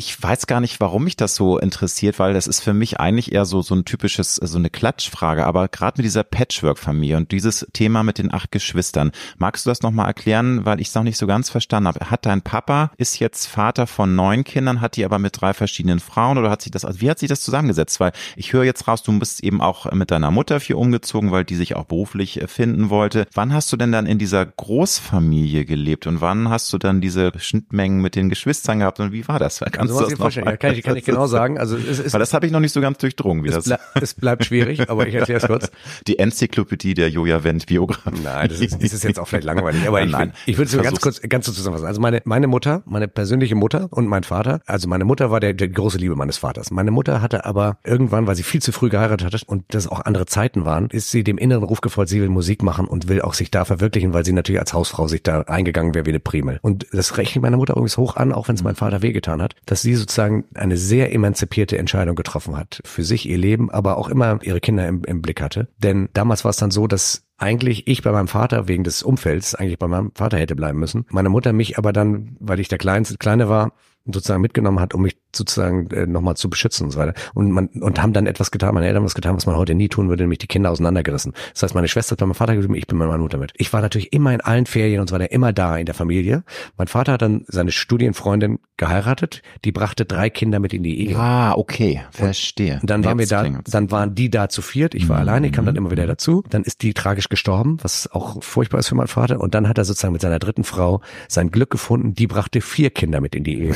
Ich 0.00 0.22
weiß 0.22 0.46
gar 0.46 0.60
nicht, 0.60 0.78
warum 0.78 1.04
mich 1.04 1.16
das 1.16 1.34
so 1.34 1.58
interessiert, 1.58 2.20
weil 2.20 2.32
das 2.32 2.46
ist 2.46 2.60
für 2.60 2.72
mich 2.72 3.00
eigentlich 3.00 3.32
eher 3.32 3.44
so 3.44 3.62
so 3.62 3.74
ein 3.74 3.84
typisches 3.84 4.36
so 4.36 4.56
eine 4.56 4.70
Klatschfrage. 4.70 5.44
Aber 5.44 5.66
gerade 5.66 5.98
mit 5.98 6.04
dieser 6.04 6.22
Patchwork-Familie 6.22 7.16
und 7.16 7.32
dieses 7.32 7.66
Thema 7.72 8.04
mit 8.04 8.18
den 8.18 8.32
acht 8.32 8.52
Geschwistern, 8.52 9.10
magst 9.38 9.66
du 9.66 9.70
das 9.70 9.82
noch 9.82 9.90
mal 9.90 10.06
erklären, 10.06 10.64
weil 10.64 10.80
ich 10.80 10.88
es 10.88 10.94
noch 10.94 11.02
nicht 11.02 11.18
so 11.18 11.26
ganz 11.26 11.50
verstanden 11.50 11.88
habe. 11.88 12.10
Hat 12.10 12.26
dein 12.26 12.42
Papa 12.42 12.92
ist 12.96 13.18
jetzt 13.18 13.46
Vater 13.46 13.88
von 13.88 14.14
neun 14.14 14.44
Kindern, 14.44 14.80
hat 14.80 14.94
die 14.94 15.04
aber 15.04 15.18
mit 15.18 15.40
drei 15.40 15.52
verschiedenen 15.52 15.98
Frauen 15.98 16.38
oder 16.38 16.48
hat 16.48 16.62
sich 16.62 16.70
das 16.70 16.84
also 16.84 17.00
wie 17.00 17.10
hat 17.10 17.18
sich 17.18 17.28
das 17.28 17.40
zusammengesetzt? 17.40 17.98
Weil 17.98 18.12
ich 18.36 18.52
höre 18.52 18.62
jetzt 18.62 18.86
raus, 18.86 19.02
du 19.02 19.18
bist 19.18 19.42
eben 19.42 19.60
auch 19.60 19.90
mit 19.90 20.12
deiner 20.12 20.30
Mutter 20.30 20.60
viel 20.60 20.76
umgezogen, 20.76 21.32
weil 21.32 21.44
die 21.44 21.56
sich 21.56 21.74
auch 21.74 21.86
beruflich 21.86 22.40
äh, 22.40 22.46
finden 22.46 22.88
wollte. 22.88 23.26
Wann 23.34 23.52
hast 23.52 23.72
du 23.72 23.76
denn 23.76 23.90
dann 23.90 24.06
in 24.06 24.20
dieser 24.20 24.46
Großfamilie 24.46 25.64
gelebt 25.64 26.06
und 26.06 26.20
wann 26.20 26.50
hast 26.50 26.72
du 26.72 26.78
dann 26.78 27.00
diese 27.00 27.32
Schnittmengen 27.36 28.00
mit 28.00 28.14
den 28.14 28.28
Geschwistern 28.28 28.78
gehabt 28.78 29.00
und 29.00 29.10
wie 29.10 29.26
war 29.26 29.40
das? 29.40 29.58
Ganz 29.58 29.87
so 29.88 30.00
muss 30.00 30.12
ich 30.12 30.18
vorstellen. 30.18 30.46
Ja, 30.46 30.56
kann 30.56 30.74
ich, 30.74 30.82
kann 30.82 30.96
ich 30.96 31.04
genau 31.04 31.26
sagen. 31.26 31.58
Also 31.58 31.76
es 31.76 31.98
ist, 31.98 32.12
Weil 32.12 32.20
das 32.20 32.34
habe 32.34 32.46
ich 32.46 32.52
noch 32.52 32.60
nicht 32.60 32.72
so 32.72 32.80
ganz 32.80 32.98
durchdrungen, 32.98 33.44
wie 33.44 33.48
es, 33.48 33.54
das. 33.54 33.64
ble 33.64 33.78
es 33.94 34.14
bleibt 34.14 34.44
schwierig, 34.44 34.88
aber 34.88 35.06
ich 35.06 35.14
erkläre 35.14 35.40
es 35.40 35.46
kurz. 35.46 35.70
Die 36.06 36.18
Enzyklopädie 36.18 36.94
der 36.94 37.10
Joja 37.10 37.44
Wendt 37.44 37.66
Biografie. 37.66 38.10
Nein, 38.22 38.48
das 38.48 38.60
ist, 38.60 38.82
das 38.82 38.92
ist 38.92 39.04
jetzt 39.04 39.18
auch 39.18 39.28
vielleicht 39.28 39.44
langweilig, 39.44 39.86
aber 39.86 40.02
ich, 40.04 40.10
Nein, 40.10 40.32
ich 40.46 40.58
würde 40.58 40.76
es 40.76 40.82
ganz 40.82 41.00
kurz, 41.00 41.20
ganz 41.22 41.46
kurz 41.46 41.56
zusammenfassen. 41.56 41.86
Also 41.86 42.00
meine, 42.00 42.22
meine 42.24 42.46
Mutter, 42.46 42.82
meine 42.86 43.08
persönliche 43.08 43.54
Mutter 43.54 43.88
und 43.90 44.06
mein 44.06 44.24
Vater, 44.24 44.60
also 44.66 44.88
meine 44.88 45.04
Mutter 45.04 45.30
war 45.30 45.40
der, 45.40 45.54
der 45.54 45.68
große 45.68 45.98
Liebe 45.98 46.16
meines 46.16 46.38
Vaters. 46.38 46.70
Meine 46.70 46.90
Mutter 46.90 47.22
hatte 47.22 47.44
aber 47.44 47.78
irgendwann, 47.84 48.26
weil 48.26 48.36
sie 48.36 48.42
viel 48.42 48.62
zu 48.62 48.72
früh 48.72 48.88
geheiratet 48.88 49.26
hatte 49.26 49.38
und 49.46 49.64
das 49.68 49.86
auch 49.86 50.00
andere 50.00 50.26
Zeiten 50.26 50.64
waren, 50.64 50.88
ist 50.90 51.10
sie 51.10 51.24
dem 51.24 51.38
inneren 51.38 51.64
Ruf 51.64 51.80
gefolgt, 51.80 52.10
sie 52.10 52.20
will 52.20 52.28
Musik 52.28 52.62
machen 52.62 52.86
und 52.86 53.08
will 53.08 53.22
auch 53.22 53.34
sich 53.34 53.50
da 53.50 53.64
verwirklichen, 53.64 54.14
weil 54.14 54.24
sie 54.24 54.32
natürlich 54.32 54.60
als 54.60 54.72
Hausfrau 54.72 55.08
sich 55.08 55.22
da 55.22 55.42
eingegangen 55.42 55.94
wäre 55.94 56.06
wie 56.06 56.10
eine 56.10 56.20
Primel. 56.20 56.58
Und 56.62 56.86
das 56.92 57.16
rechne 57.16 57.38
ich 57.38 57.42
meiner 57.42 57.56
Mutter 57.56 57.74
übrigens 57.74 57.96
hoch 57.96 58.16
an, 58.16 58.32
auch 58.32 58.48
wenn 58.48 58.54
es 58.54 58.62
mein 58.62 58.74
Vater 58.74 59.02
wehgetan 59.02 59.42
hat, 59.42 59.54
dass 59.66 59.77
sie 59.82 59.94
sozusagen 59.94 60.44
eine 60.54 60.76
sehr 60.76 61.12
emanzipierte 61.12 61.78
Entscheidung 61.78 62.16
getroffen 62.16 62.56
hat. 62.56 62.80
Für 62.84 63.04
sich, 63.04 63.28
ihr 63.28 63.38
Leben, 63.38 63.70
aber 63.70 63.96
auch 63.98 64.08
immer 64.08 64.38
ihre 64.42 64.60
Kinder 64.60 64.86
im, 64.86 65.04
im 65.04 65.22
Blick 65.22 65.40
hatte. 65.40 65.68
Denn 65.78 66.08
damals 66.12 66.44
war 66.44 66.50
es 66.50 66.56
dann 66.56 66.70
so, 66.70 66.86
dass 66.86 67.24
eigentlich 67.36 67.86
ich 67.86 68.02
bei 68.02 68.12
meinem 68.12 68.28
Vater 68.28 68.68
wegen 68.68 68.84
des 68.84 69.02
Umfelds 69.02 69.54
eigentlich 69.54 69.78
bei 69.78 69.88
meinem 69.88 70.12
Vater 70.14 70.38
hätte 70.38 70.56
bleiben 70.56 70.78
müssen. 70.78 71.06
Meine 71.10 71.28
Mutter 71.28 71.52
mich 71.52 71.78
aber 71.78 71.92
dann, 71.92 72.36
weil 72.40 72.60
ich 72.60 72.68
der 72.68 72.78
Kleinste, 72.78 73.16
Kleine 73.16 73.48
war, 73.48 73.72
sozusagen 74.12 74.40
mitgenommen 74.40 74.80
hat, 74.80 74.94
um 74.94 75.02
mich 75.02 75.16
sozusagen 75.34 75.90
äh, 75.90 76.06
nochmal 76.06 76.36
zu 76.36 76.48
beschützen 76.50 76.86
und 76.86 76.90
so 76.92 76.98
weiter. 76.98 77.14
Und 77.34 77.50
man 77.50 77.66
und 77.68 78.00
haben 78.02 78.12
dann 78.12 78.26
etwas 78.26 78.50
getan, 78.50 78.74
meine 78.74 78.86
Eltern 78.86 79.00
haben 79.00 79.06
was 79.06 79.14
getan, 79.14 79.36
was 79.36 79.46
man 79.46 79.56
heute 79.56 79.74
nie 79.74 79.88
tun 79.88 80.08
würde, 80.08 80.24
nämlich 80.24 80.38
die 80.38 80.46
Kinder 80.46 80.70
auseinandergerissen. 80.70 81.32
Das 81.52 81.62
heißt, 81.62 81.74
meine 81.74 81.88
Schwester 81.88 82.12
hat 82.12 82.20
bei 82.20 82.26
meinem 82.26 82.34
Vater 82.34 82.54
geblieben, 82.54 82.74
ich 82.74 82.86
bin 82.86 82.98
bei 82.98 83.06
meiner 83.06 83.18
Mutter 83.18 83.38
mit. 83.38 83.52
Ich 83.56 83.72
war 83.72 83.80
natürlich 83.80 84.12
immer 84.12 84.32
in 84.32 84.40
allen 84.40 84.66
Ferien 84.66 85.00
und 85.00 85.08
so 85.08 85.14
weiter, 85.14 85.30
immer 85.30 85.52
da 85.52 85.76
in 85.76 85.86
der 85.86 85.94
Familie. 85.94 86.44
Mein 86.76 86.88
Vater 86.88 87.12
hat 87.12 87.22
dann 87.22 87.44
seine 87.46 87.72
Studienfreundin 87.72 88.58
geheiratet, 88.76 89.42
die 89.64 89.72
brachte 89.72 90.04
drei 90.04 90.30
Kinder 90.30 90.58
mit 90.60 90.72
in 90.72 90.82
die 90.82 91.08
Ehe. 91.08 91.16
Ah, 91.16 91.54
okay, 91.54 92.02
verstehe. 92.10 92.78
Und 92.80 92.90
dann 92.90 93.04
waren 93.04 93.18
wir 93.18 93.26
da, 93.26 93.42
dann 93.42 93.90
waren 93.90 94.14
die 94.14 94.30
da 94.30 94.48
zu 94.48 94.62
viert, 94.62 94.94
ich 94.94 95.08
war 95.08 95.16
mhm. 95.16 95.22
alleine, 95.22 95.46
ich 95.48 95.52
kam 95.52 95.66
dann 95.66 95.76
immer 95.76 95.90
wieder 95.90 96.06
dazu. 96.06 96.42
Dann 96.48 96.62
ist 96.62 96.82
die 96.82 96.94
tragisch 96.94 97.28
gestorben, 97.28 97.78
was 97.82 98.10
auch 98.10 98.42
furchtbar 98.42 98.78
ist 98.78 98.88
für 98.88 98.94
meinen 98.94 99.08
Vater. 99.08 99.40
Und 99.40 99.54
dann 99.54 99.68
hat 99.68 99.78
er 99.78 99.84
sozusagen 99.84 100.12
mit 100.12 100.22
seiner 100.22 100.38
dritten 100.38 100.64
Frau 100.64 101.00
sein 101.28 101.50
Glück 101.50 101.70
gefunden, 101.70 102.14
die 102.14 102.26
brachte 102.26 102.60
vier 102.60 102.90
Kinder 102.90 103.20
mit 103.20 103.34
in 103.34 103.44
die 103.44 103.60
Ehe. 103.60 103.74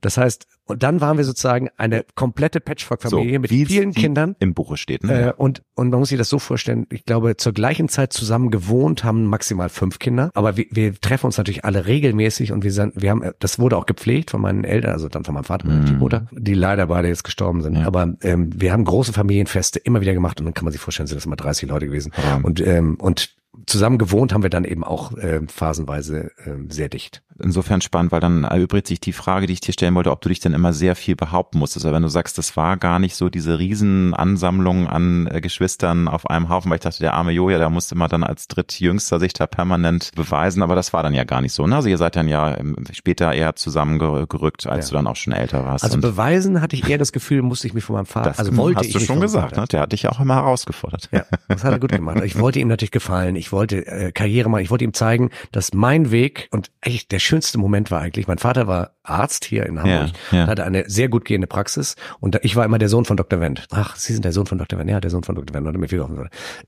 Das 0.00 0.16
heißt, 0.16 0.46
und 0.66 0.82
dann 0.82 1.02
waren 1.02 1.18
wir 1.18 1.24
sozusagen 1.24 1.68
eine 1.76 2.06
komplette 2.14 2.58
Patchwork-Familie 2.58 3.34
so, 3.34 3.40
mit 3.40 3.50
vielen 3.50 3.92
Kindern. 3.92 4.34
Im 4.38 4.54
Buche 4.54 4.78
steht. 4.78 5.04
Ne? 5.04 5.28
Äh, 5.28 5.32
und, 5.36 5.62
und 5.74 5.90
man 5.90 6.00
muss 6.00 6.08
sich 6.08 6.16
das 6.16 6.30
so 6.30 6.38
vorstellen, 6.38 6.86
ich 6.90 7.04
glaube, 7.04 7.36
zur 7.36 7.52
gleichen 7.52 7.90
Zeit 7.90 8.14
zusammen 8.14 8.50
gewohnt 8.50 9.04
haben 9.04 9.26
maximal 9.26 9.68
fünf 9.68 9.98
Kinder. 9.98 10.30
Aber 10.32 10.56
wir, 10.56 10.64
wir 10.70 10.94
treffen 10.94 11.26
uns 11.26 11.36
natürlich 11.36 11.66
alle 11.66 11.86
regelmäßig 11.86 12.52
und 12.52 12.64
wir 12.64 12.72
sind, 12.72 12.94
wir 13.00 13.10
haben, 13.10 13.30
das 13.40 13.58
wurde 13.58 13.76
auch 13.76 13.84
gepflegt 13.84 14.30
von 14.30 14.40
meinen 14.40 14.64
Eltern, 14.64 14.92
also 14.92 15.10
dann 15.10 15.24
von 15.24 15.34
meinem 15.34 15.44
Vater 15.44 15.68
und 15.68 15.96
mm. 15.96 15.98
Mutter, 15.98 16.28
die 16.32 16.54
leider 16.54 16.86
beide 16.86 17.08
jetzt 17.08 17.24
gestorben 17.24 17.60
sind. 17.60 17.76
Ja. 17.76 17.86
Aber 17.86 18.14
ähm, 18.22 18.50
wir 18.54 18.72
haben 18.72 18.84
große 18.84 19.12
Familienfeste 19.12 19.78
immer 19.80 20.00
wieder 20.00 20.14
gemacht 20.14 20.40
und 20.40 20.46
dann 20.46 20.54
kann 20.54 20.64
man 20.64 20.72
sich 20.72 20.80
vorstellen, 20.80 21.06
sind 21.06 21.16
das 21.18 21.26
immer 21.26 21.36
30 21.36 21.68
Leute 21.68 21.86
gewesen. 21.86 22.12
Ja. 22.16 22.40
Und, 22.42 22.60
ähm, 22.66 22.96
und 22.98 23.36
zusammen 23.66 23.98
gewohnt 23.98 24.32
haben 24.32 24.42
wir 24.42 24.50
dann 24.50 24.64
eben 24.64 24.84
auch 24.84 25.16
äh, 25.16 25.40
phasenweise 25.46 26.30
äh, 26.38 26.52
sehr 26.68 26.88
dicht 26.88 27.22
insofern 27.42 27.80
spannend, 27.80 28.12
weil 28.12 28.20
dann 28.20 28.44
erübrigt 28.44 28.86
sich 28.86 29.00
die 29.00 29.12
Frage, 29.12 29.46
die 29.46 29.54
ich 29.54 29.60
dir 29.60 29.72
stellen 29.72 29.94
wollte, 29.94 30.10
ob 30.10 30.20
du 30.20 30.28
dich 30.28 30.40
denn 30.40 30.54
immer 30.54 30.72
sehr 30.72 30.96
viel 30.96 31.16
behaupten 31.16 31.58
musstest. 31.58 31.84
Also 31.84 31.94
wenn 31.94 32.02
du 32.02 32.08
sagst, 32.08 32.38
das 32.38 32.56
war 32.56 32.76
gar 32.76 32.98
nicht 32.98 33.16
so 33.16 33.28
diese 33.28 33.58
Riesenansammlung 33.58 34.86
an 34.86 35.26
äh, 35.26 35.40
Geschwistern 35.40 36.08
auf 36.08 36.28
einem 36.28 36.48
Haufen, 36.48 36.70
weil 36.70 36.76
ich 36.76 36.82
dachte, 36.82 37.00
der 37.00 37.14
arme 37.14 37.32
Joja, 37.32 37.58
der 37.58 37.70
musste 37.70 37.94
man 37.94 38.08
dann 38.08 38.24
als 38.24 38.48
drittjüngster 38.48 39.18
sich 39.18 39.32
da 39.32 39.46
permanent 39.46 40.12
beweisen, 40.14 40.62
aber 40.62 40.74
das 40.74 40.92
war 40.92 41.02
dann 41.02 41.14
ja 41.14 41.24
gar 41.24 41.40
nicht 41.40 41.52
so. 41.52 41.66
Ne? 41.66 41.76
Also 41.76 41.88
ihr 41.88 41.98
seid 41.98 42.16
dann 42.16 42.28
ja 42.28 42.56
später 42.92 43.32
eher 43.32 43.56
zusammengerückt, 43.56 44.66
als 44.66 44.86
ja. 44.86 44.90
du 44.90 44.96
dann 44.96 45.06
auch 45.06 45.16
schon 45.16 45.32
älter 45.32 45.64
warst. 45.64 45.84
Also 45.84 45.98
beweisen 45.98 46.60
hatte 46.60 46.76
ich 46.76 46.88
eher 46.88 46.98
das 46.98 47.12
Gefühl, 47.12 47.42
musste 47.42 47.66
ich 47.66 47.74
mich 47.74 47.84
von 47.84 47.96
meinem 47.96 48.06
Vater, 48.06 48.30
das 48.30 48.38
also 48.38 48.56
wollte 48.56 48.80
hast 48.80 48.86
ich 48.86 48.92
du 48.92 49.00
schon 49.00 49.20
gesagt, 49.20 49.56
ne? 49.56 49.66
der 49.66 49.80
hat 49.80 49.92
dich 49.92 50.08
auch 50.08 50.20
immer 50.20 50.36
herausgefordert. 50.36 51.08
Ja, 51.12 51.24
das 51.48 51.64
hat 51.64 51.72
er 51.72 51.78
gut 51.78 51.92
gemacht. 51.92 52.22
Ich 52.24 52.38
wollte 52.38 52.60
ihm 52.60 52.68
natürlich 52.68 52.90
gefallen, 52.90 53.36
ich 53.36 53.52
wollte 53.52 53.86
äh, 53.86 54.12
Karriere 54.12 54.48
machen, 54.48 54.62
ich 54.62 54.70
wollte 54.70 54.84
ihm 54.84 54.94
zeigen, 54.94 55.30
dass 55.52 55.72
mein 55.72 56.10
Weg 56.10 56.48
und 56.50 56.70
echt 56.80 57.12
der 57.12 57.18
schönste 57.24 57.58
Moment 57.58 57.90
war 57.90 58.00
eigentlich. 58.00 58.26
Mein 58.26 58.38
Vater 58.38 58.66
war 58.66 58.92
Arzt 59.02 59.44
hier 59.44 59.66
in 59.66 59.78
Hamburg, 59.78 60.12
ja, 60.30 60.38
ja. 60.38 60.46
hatte 60.46 60.64
eine 60.64 60.88
sehr 60.88 61.08
gut 61.08 61.24
gehende 61.24 61.46
Praxis 61.46 61.94
und 62.20 62.38
ich 62.42 62.56
war 62.56 62.64
immer 62.64 62.78
der 62.78 62.88
Sohn 62.88 63.04
von 63.04 63.16
Dr. 63.16 63.40
Wendt. 63.40 63.66
Ach, 63.70 63.96
Sie 63.96 64.12
sind 64.12 64.24
der 64.24 64.32
Sohn 64.32 64.46
von 64.46 64.58
Dr. 64.58 64.78
Wendt. 64.78 64.90
Ja, 64.90 65.00
der 65.00 65.10
Sohn 65.10 65.24
von 65.24 65.34
Dr. 65.34 65.54
Wendt. 65.54 65.78
Mir 65.78 65.88
viel 65.88 66.04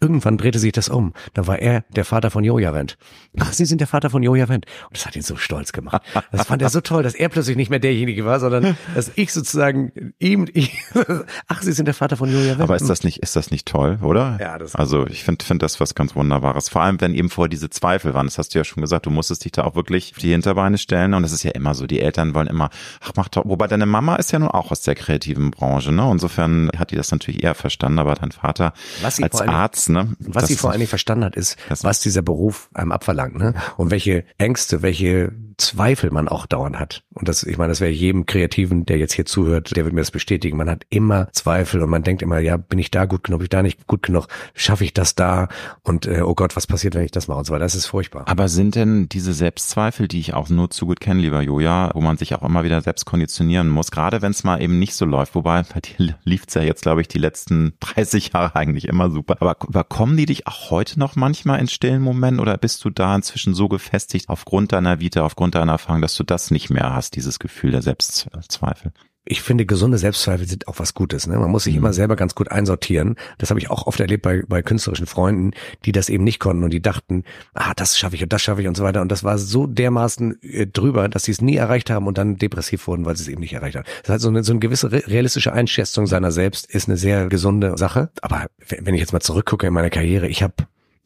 Irgendwann 0.00 0.36
drehte 0.36 0.58
sich 0.58 0.72
das 0.72 0.88
um. 0.88 1.12
Da 1.34 1.46
war 1.46 1.58
er 1.58 1.84
der 1.90 2.04
Vater 2.04 2.30
von 2.30 2.44
Joja 2.44 2.74
Wendt. 2.74 2.98
Ach, 3.38 3.52
Sie 3.52 3.64
sind 3.64 3.80
der 3.80 3.88
Vater 3.88 4.10
von 4.10 4.22
Joja 4.22 4.48
Wendt. 4.48 4.66
Und 4.88 4.96
das 4.96 5.06
hat 5.06 5.16
ihn 5.16 5.22
so 5.22 5.36
stolz 5.36 5.72
gemacht. 5.72 6.02
Das 6.32 6.46
fand 6.46 6.62
er 6.62 6.68
so 6.68 6.80
toll, 6.80 7.02
dass 7.02 7.14
er 7.14 7.28
plötzlich 7.28 7.56
nicht 7.56 7.70
mehr 7.70 7.78
derjenige 7.78 8.24
war, 8.24 8.40
sondern 8.40 8.76
dass 8.94 9.12
ich 9.14 9.32
sozusagen 9.32 9.92
ihm, 10.18 10.46
ich, 10.52 10.76
ach, 11.48 11.62
Sie 11.62 11.72
sind 11.72 11.86
der 11.86 11.94
Vater 11.94 12.16
von 12.16 12.30
Joja 12.30 12.50
Wendt. 12.50 12.62
Aber 12.62 12.76
ist 12.76 12.88
das 12.88 13.04
nicht, 13.04 13.22
ist 13.22 13.36
das 13.36 13.50
nicht 13.50 13.66
toll, 13.66 13.98
oder? 14.02 14.38
Ja, 14.40 14.58
das 14.58 14.74
Also 14.74 15.06
ich 15.06 15.24
finde 15.24 15.44
finde 15.44 15.64
das 15.64 15.80
was 15.80 15.94
ganz 15.94 16.14
Wunderbares. 16.14 16.68
Vor 16.68 16.82
allem, 16.82 17.00
wenn 17.00 17.14
eben 17.14 17.30
vor 17.30 17.48
diese 17.48 17.70
Zweifel 17.70 18.14
waren. 18.14 18.26
Das 18.26 18.38
hast 18.38 18.54
du 18.54 18.58
ja 18.58 18.64
schon 18.64 18.80
gesagt. 18.80 19.06
Du 19.06 19.10
musstest 19.10 19.44
dich 19.44 19.52
da 19.52 19.64
auch 19.64 19.74
wirklich 19.74 20.12
die 20.20 20.32
Hinterbeine 20.46 20.78
stellen. 20.78 21.14
Und 21.14 21.24
es 21.24 21.32
ist 21.32 21.42
ja 21.42 21.50
immer 21.52 21.74
so. 21.74 21.86
Die 21.86 22.00
Eltern 22.00 22.34
wollen 22.34 22.46
immer, 22.46 22.70
ach, 23.00 23.12
mach 23.16 23.28
doch, 23.28 23.44
wobei 23.46 23.66
deine 23.66 23.86
Mama 23.86 24.16
ist 24.16 24.32
ja 24.32 24.38
nun 24.38 24.48
auch 24.48 24.70
aus 24.70 24.82
der 24.82 24.94
kreativen 24.94 25.50
Branche, 25.50 25.92
ne? 25.92 26.08
Insofern 26.10 26.70
hat 26.76 26.90
die 26.90 26.96
das 26.96 27.10
natürlich 27.10 27.42
eher 27.42 27.54
verstanden, 27.54 27.98
aber 27.98 28.14
dein 28.14 28.32
Vater 28.32 28.72
als 29.02 29.40
Arzt, 29.40 29.90
ne? 29.90 30.14
Was 30.20 30.46
sie 30.46 30.56
vor 30.56 30.70
allen 30.70 30.80
Dingen 30.80 30.88
verstanden 30.88 31.24
hat, 31.24 31.36
ist, 31.36 31.56
was 31.68 32.00
dieser 32.00 32.22
Beruf 32.22 32.68
einem 32.74 32.92
abverlangt, 32.92 33.36
ne? 33.36 33.54
Und 33.76 33.90
welche 33.90 34.24
Ängste, 34.38 34.82
welche 34.82 35.32
Zweifel 35.58 36.10
man 36.10 36.28
auch 36.28 36.46
dauernd 36.46 36.78
hat. 36.78 37.02
Und 37.14 37.28
das, 37.28 37.42
ich 37.42 37.56
meine, 37.56 37.70
das 37.70 37.80
wäre 37.80 37.90
jedem 37.90 38.26
Kreativen, 38.26 38.84
der 38.84 38.98
jetzt 38.98 39.14
hier 39.14 39.24
zuhört, 39.24 39.74
der 39.74 39.84
wird 39.84 39.94
mir 39.94 40.02
das 40.02 40.10
bestätigen. 40.10 40.56
Man 40.56 40.68
hat 40.68 40.84
immer 40.90 41.28
Zweifel 41.32 41.82
und 41.82 41.88
man 41.88 42.02
denkt 42.02 42.22
immer, 42.22 42.38
ja, 42.38 42.56
bin 42.56 42.78
ich 42.78 42.90
da 42.90 43.06
gut 43.06 43.24
genug, 43.24 43.38
bin 43.38 43.44
ich 43.46 43.50
da 43.50 43.62
nicht 43.62 43.86
gut 43.86 44.02
genug, 44.02 44.28
schaffe 44.54 44.84
ich 44.84 44.92
das 44.92 45.14
da? 45.14 45.48
Und 45.82 46.06
äh, 46.06 46.20
oh 46.20 46.34
Gott, 46.34 46.56
was 46.56 46.66
passiert, 46.66 46.94
wenn 46.94 47.04
ich 47.04 47.10
das 47.10 47.28
mache 47.28 47.38
und 47.38 47.44
so 47.46 47.52
weiter. 47.52 47.64
Das 47.64 47.74
ist 47.74 47.86
furchtbar. 47.86 48.24
Aber 48.26 48.48
sind 48.48 48.74
denn 48.74 49.08
diese 49.08 49.32
Selbstzweifel, 49.32 50.08
die 50.08 50.20
ich 50.20 50.34
auch 50.34 50.48
nur 50.50 50.70
zu 50.70 50.86
gut 50.86 51.00
kenne, 51.00 51.20
lieber 51.20 51.40
Joja, 51.40 51.90
wo 51.94 52.00
man 52.00 52.18
sich 52.18 52.34
auch 52.34 52.42
immer 52.42 52.64
wieder 52.64 52.82
selbst 52.82 53.06
konditionieren 53.06 53.68
muss, 53.68 53.90
gerade 53.90 54.20
wenn 54.20 54.32
es 54.32 54.44
mal 54.44 54.60
eben 54.60 54.78
nicht 54.78 54.94
so 54.94 55.06
läuft, 55.06 55.34
wobei 55.34 55.62
bei 55.62 55.80
dir 55.80 56.16
lief's 56.24 56.54
ja 56.54 56.62
jetzt, 56.62 56.82
glaube 56.82 57.00
ich, 57.00 57.08
die 57.08 57.18
letzten 57.18 57.74
30 57.80 58.32
Jahre 58.34 58.56
eigentlich 58.56 58.88
immer 58.88 59.10
super. 59.10 59.36
Aber 59.40 59.56
überkommen 59.66 60.16
die 60.16 60.26
dich 60.26 60.46
auch 60.46 60.70
heute 60.70 60.98
noch 60.98 61.16
manchmal 61.16 61.60
in 61.60 61.68
stillen 61.68 62.02
Momenten 62.02 62.40
oder 62.40 62.58
bist 62.58 62.84
du 62.84 62.90
da 62.90 63.14
inzwischen 63.14 63.54
so 63.54 63.68
gefestigt 63.68 64.28
aufgrund 64.28 64.72
deiner 64.72 65.00
Vita, 65.00 65.22
aufgrund 65.22 65.45
aufgrund 65.46 65.54
deiner 65.54 65.72
Erfahrung, 65.72 66.02
dass 66.02 66.16
du 66.16 66.24
das 66.24 66.50
nicht 66.50 66.70
mehr 66.70 66.92
hast, 66.92 67.14
dieses 67.14 67.38
Gefühl 67.38 67.70
der 67.70 67.82
Selbstzweifel? 67.82 68.92
ich 69.28 69.42
finde, 69.42 69.66
gesunde 69.66 69.98
Selbstzweifel 69.98 70.46
sind 70.46 70.68
auch 70.68 70.78
was 70.78 70.94
Gutes. 70.94 71.26
Ne? 71.26 71.36
Man 71.36 71.50
muss 71.50 71.64
sich 71.64 71.74
mhm. 71.74 71.80
immer 71.80 71.92
selber 71.92 72.14
ganz 72.14 72.36
gut 72.36 72.52
einsortieren. 72.52 73.16
Das 73.38 73.50
habe 73.50 73.58
ich 73.58 73.70
auch 73.70 73.88
oft 73.88 73.98
erlebt 73.98 74.22
bei, 74.22 74.44
bei 74.46 74.62
künstlerischen 74.62 75.08
Freunden, 75.08 75.50
die 75.84 75.90
das 75.90 76.08
eben 76.08 76.22
nicht 76.22 76.38
konnten 76.38 76.62
und 76.62 76.70
die 76.70 76.80
dachten, 76.80 77.24
ah, 77.52 77.72
das 77.74 77.98
schaffe 77.98 78.14
ich 78.14 78.22
und 78.22 78.32
das 78.32 78.40
schaffe 78.40 78.62
ich 78.62 78.68
und 78.68 78.76
so 78.76 78.84
weiter. 78.84 79.02
Und 79.02 79.10
das 79.10 79.24
war 79.24 79.36
so 79.38 79.66
dermaßen 79.66 80.40
äh, 80.42 80.68
drüber, 80.68 81.08
dass 81.08 81.24
sie 81.24 81.32
es 81.32 81.40
nie 81.40 81.56
erreicht 81.56 81.90
haben 81.90 82.06
und 82.06 82.18
dann 82.18 82.36
depressiv 82.36 82.86
wurden, 82.86 83.04
weil 83.04 83.16
sie 83.16 83.24
es 83.24 83.28
eben 83.28 83.40
nicht 83.40 83.54
erreicht 83.54 83.74
haben. 83.74 83.86
Das 84.04 84.10
heißt, 84.10 84.22
so 84.22 84.28
eine, 84.28 84.44
so 84.44 84.52
eine 84.52 84.60
gewisse 84.60 84.92
realistische 84.92 85.52
Einschätzung 85.52 86.06
seiner 86.06 86.30
selbst 86.30 86.72
ist 86.72 86.88
eine 86.88 86.96
sehr 86.96 87.26
gesunde 87.26 87.76
Sache. 87.76 88.10
Aber 88.22 88.46
wenn 88.78 88.94
ich 88.94 89.00
jetzt 89.00 89.12
mal 89.12 89.18
zurückgucke 89.18 89.66
in 89.66 89.74
meiner 89.74 89.90
Karriere, 89.90 90.28
ich 90.28 90.44
habe 90.44 90.54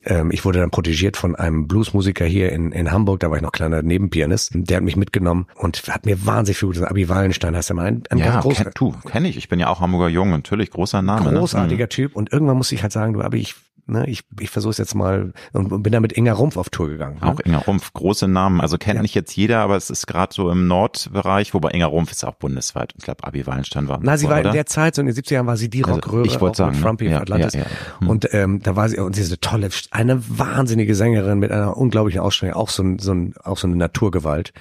ähm, 0.04 0.30
ich 0.30 0.44
wurde 0.44 0.60
dann 0.60 0.70
protegiert 0.70 1.16
von 1.16 1.36
einem 1.36 1.66
Bluesmusiker 1.66 2.24
hier 2.24 2.52
in, 2.52 2.72
in 2.72 2.90
Hamburg, 2.90 3.20
da 3.20 3.30
war 3.30 3.36
ich 3.36 3.42
noch 3.42 3.52
kleiner 3.52 3.82
Nebenpianist. 3.82 4.52
Der 4.54 4.78
hat 4.78 4.84
mich 4.84 4.96
mitgenommen 4.96 5.46
und 5.56 5.82
hat 5.88 6.06
mir 6.06 6.24
wahnsinnig 6.24 6.58
viel 6.58 6.68
gutes. 6.68 6.82
Abi 6.82 7.08
Wallenstein 7.08 7.54
heißt 7.54 7.68
ja 7.68 7.74
mal 7.74 7.86
ein, 7.86 8.02
ein 8.10 8.18
ja, 8.18 8.40
großer. 8.40 8.64
Kenn, 8.64 8.72
du, 8.74 8.94
kenn 9.08 9.24
ich. 9.24 9.36
Ich 9.36 9.48
bin 9.48 9.60
ja 9.60 9.68
auch 9.68 9.80
Hamburger 9.80 10.08
Jung, 10.08 10.30
natürlich 10.30 10.70
großer 10.70 11.02
Name. 11.02 11.32
Ne? 11.32 11.38
Großartiger 11.38 11.84
ne? 11.84 11.88
Typ. 11.88 12.16
Und 12.16 12.32
irgendwann 12.32 12.56
musste 12.56 12.74
ich 12.74 12.82
halt 12.82 12.92
sagen, 12.92 13.12
du, 13.12 13.20
Abi, 13.20 13.38
ich 13.38 13.56
ne, 13.90 14.08
ich, 14.08 14.22
ich 14.38 14.50
versuche 14.50 14.70
es 14.70 14.78
jetzt 14.78 14.94
mal 14.94 15.32
und 15.52 15.82
bin 15.82 15.92
da 15.92 16.00
mit 16.00 16.16
Inga 16.16 16.32
Rumpf 16.32 16.56
auf 16.56 16.70
Tour 16.70 16.88
gegangen. 16.88 17.18
Ne? 17.20 17.26
Auch 17.26 17.40
Inga 17.44 17.58
Rumpf, 17.58 17.92
große 17.92 18.28
Namen. 18.28 18.60
Also 18.60 18.78
kennt 18.78 18.96
ja. 18.96 19.02
nicht 19.02 19.14
jetzt 19.14 19.34
jeder, 19.36 19.60
aber 19.60 19.76
es 19.76 19.90
ist 19.90 20.06
gerade 20.06 20.32
so 20.34 20.50
im 20.50 20.66
Nordbereich, 20.66 21.54
wobei 21.54 21.70
Inga 21.70 21.86
Rumpf 21.86 22.12
ist 22.12 22.24
auch 22.24 22.34
bundesweit. 22.34 22.94
Ich 22.96 23.04
glaube, 23.04 23.24
Abi 23.24 23.46
Wallenstein 23.46 23.88
war. 23.88 23.98
Na, 24.02 24.16
sie 24.16 24.28
war 24.28 24.40
oder? 24.40 24.50
in 24.50 24.54
der 24.54 24.66
Zeit, 24.66 24.94
so 24.94 25.02
in 25.02 25.06
den 25.06 25.16
70er 25.16 25.34
Jahren 25.34 25.46
war 25.46 25.56
sie 25.56 25.68
die 25.68 25.84
also, 25.84 25.96
Rockröhre. 25.96 26.22
Also 26.22 26.34
ich 26.34 26.40
wollte 26.40 26.56
sagen, 26.56 26.74
Frumpy 26.76 27.08
ja, 27.08 27.20
Atlantis. 27.20 27.54
Ja, 27.54 27.60
ja. 27.60 27.66
Hm. 28.00 28.08
Und 28.08 28.32
ähm, 28.32 28.62
da 28.62 28.76
war 28.76 28.88
sie, 28.88 28.98
und 28.98 29.14
sie 29.14 29.22
ist 29.22 29.28
eine 29.28 29.40
tolle, 29.40 29.68
eine 29.90 30.22
wahnsinnige 30.28 30.94
Sängerin 30.94 31.38
mit 31.38 31.50
einer 31.50 31.76
unglaublichen 31.76 32.20
Ausstrahlung, 32.20 32.56
auch 32.56 32.70
so, 32.70 32.82
ein, 32.82 32.98
so, 32.98 33.12
ein, 33.12 33.34
auch 33.42 33.58
so 33.58 33.66
eine 33.66 33.76
Naturgewalt. 33.76 34.52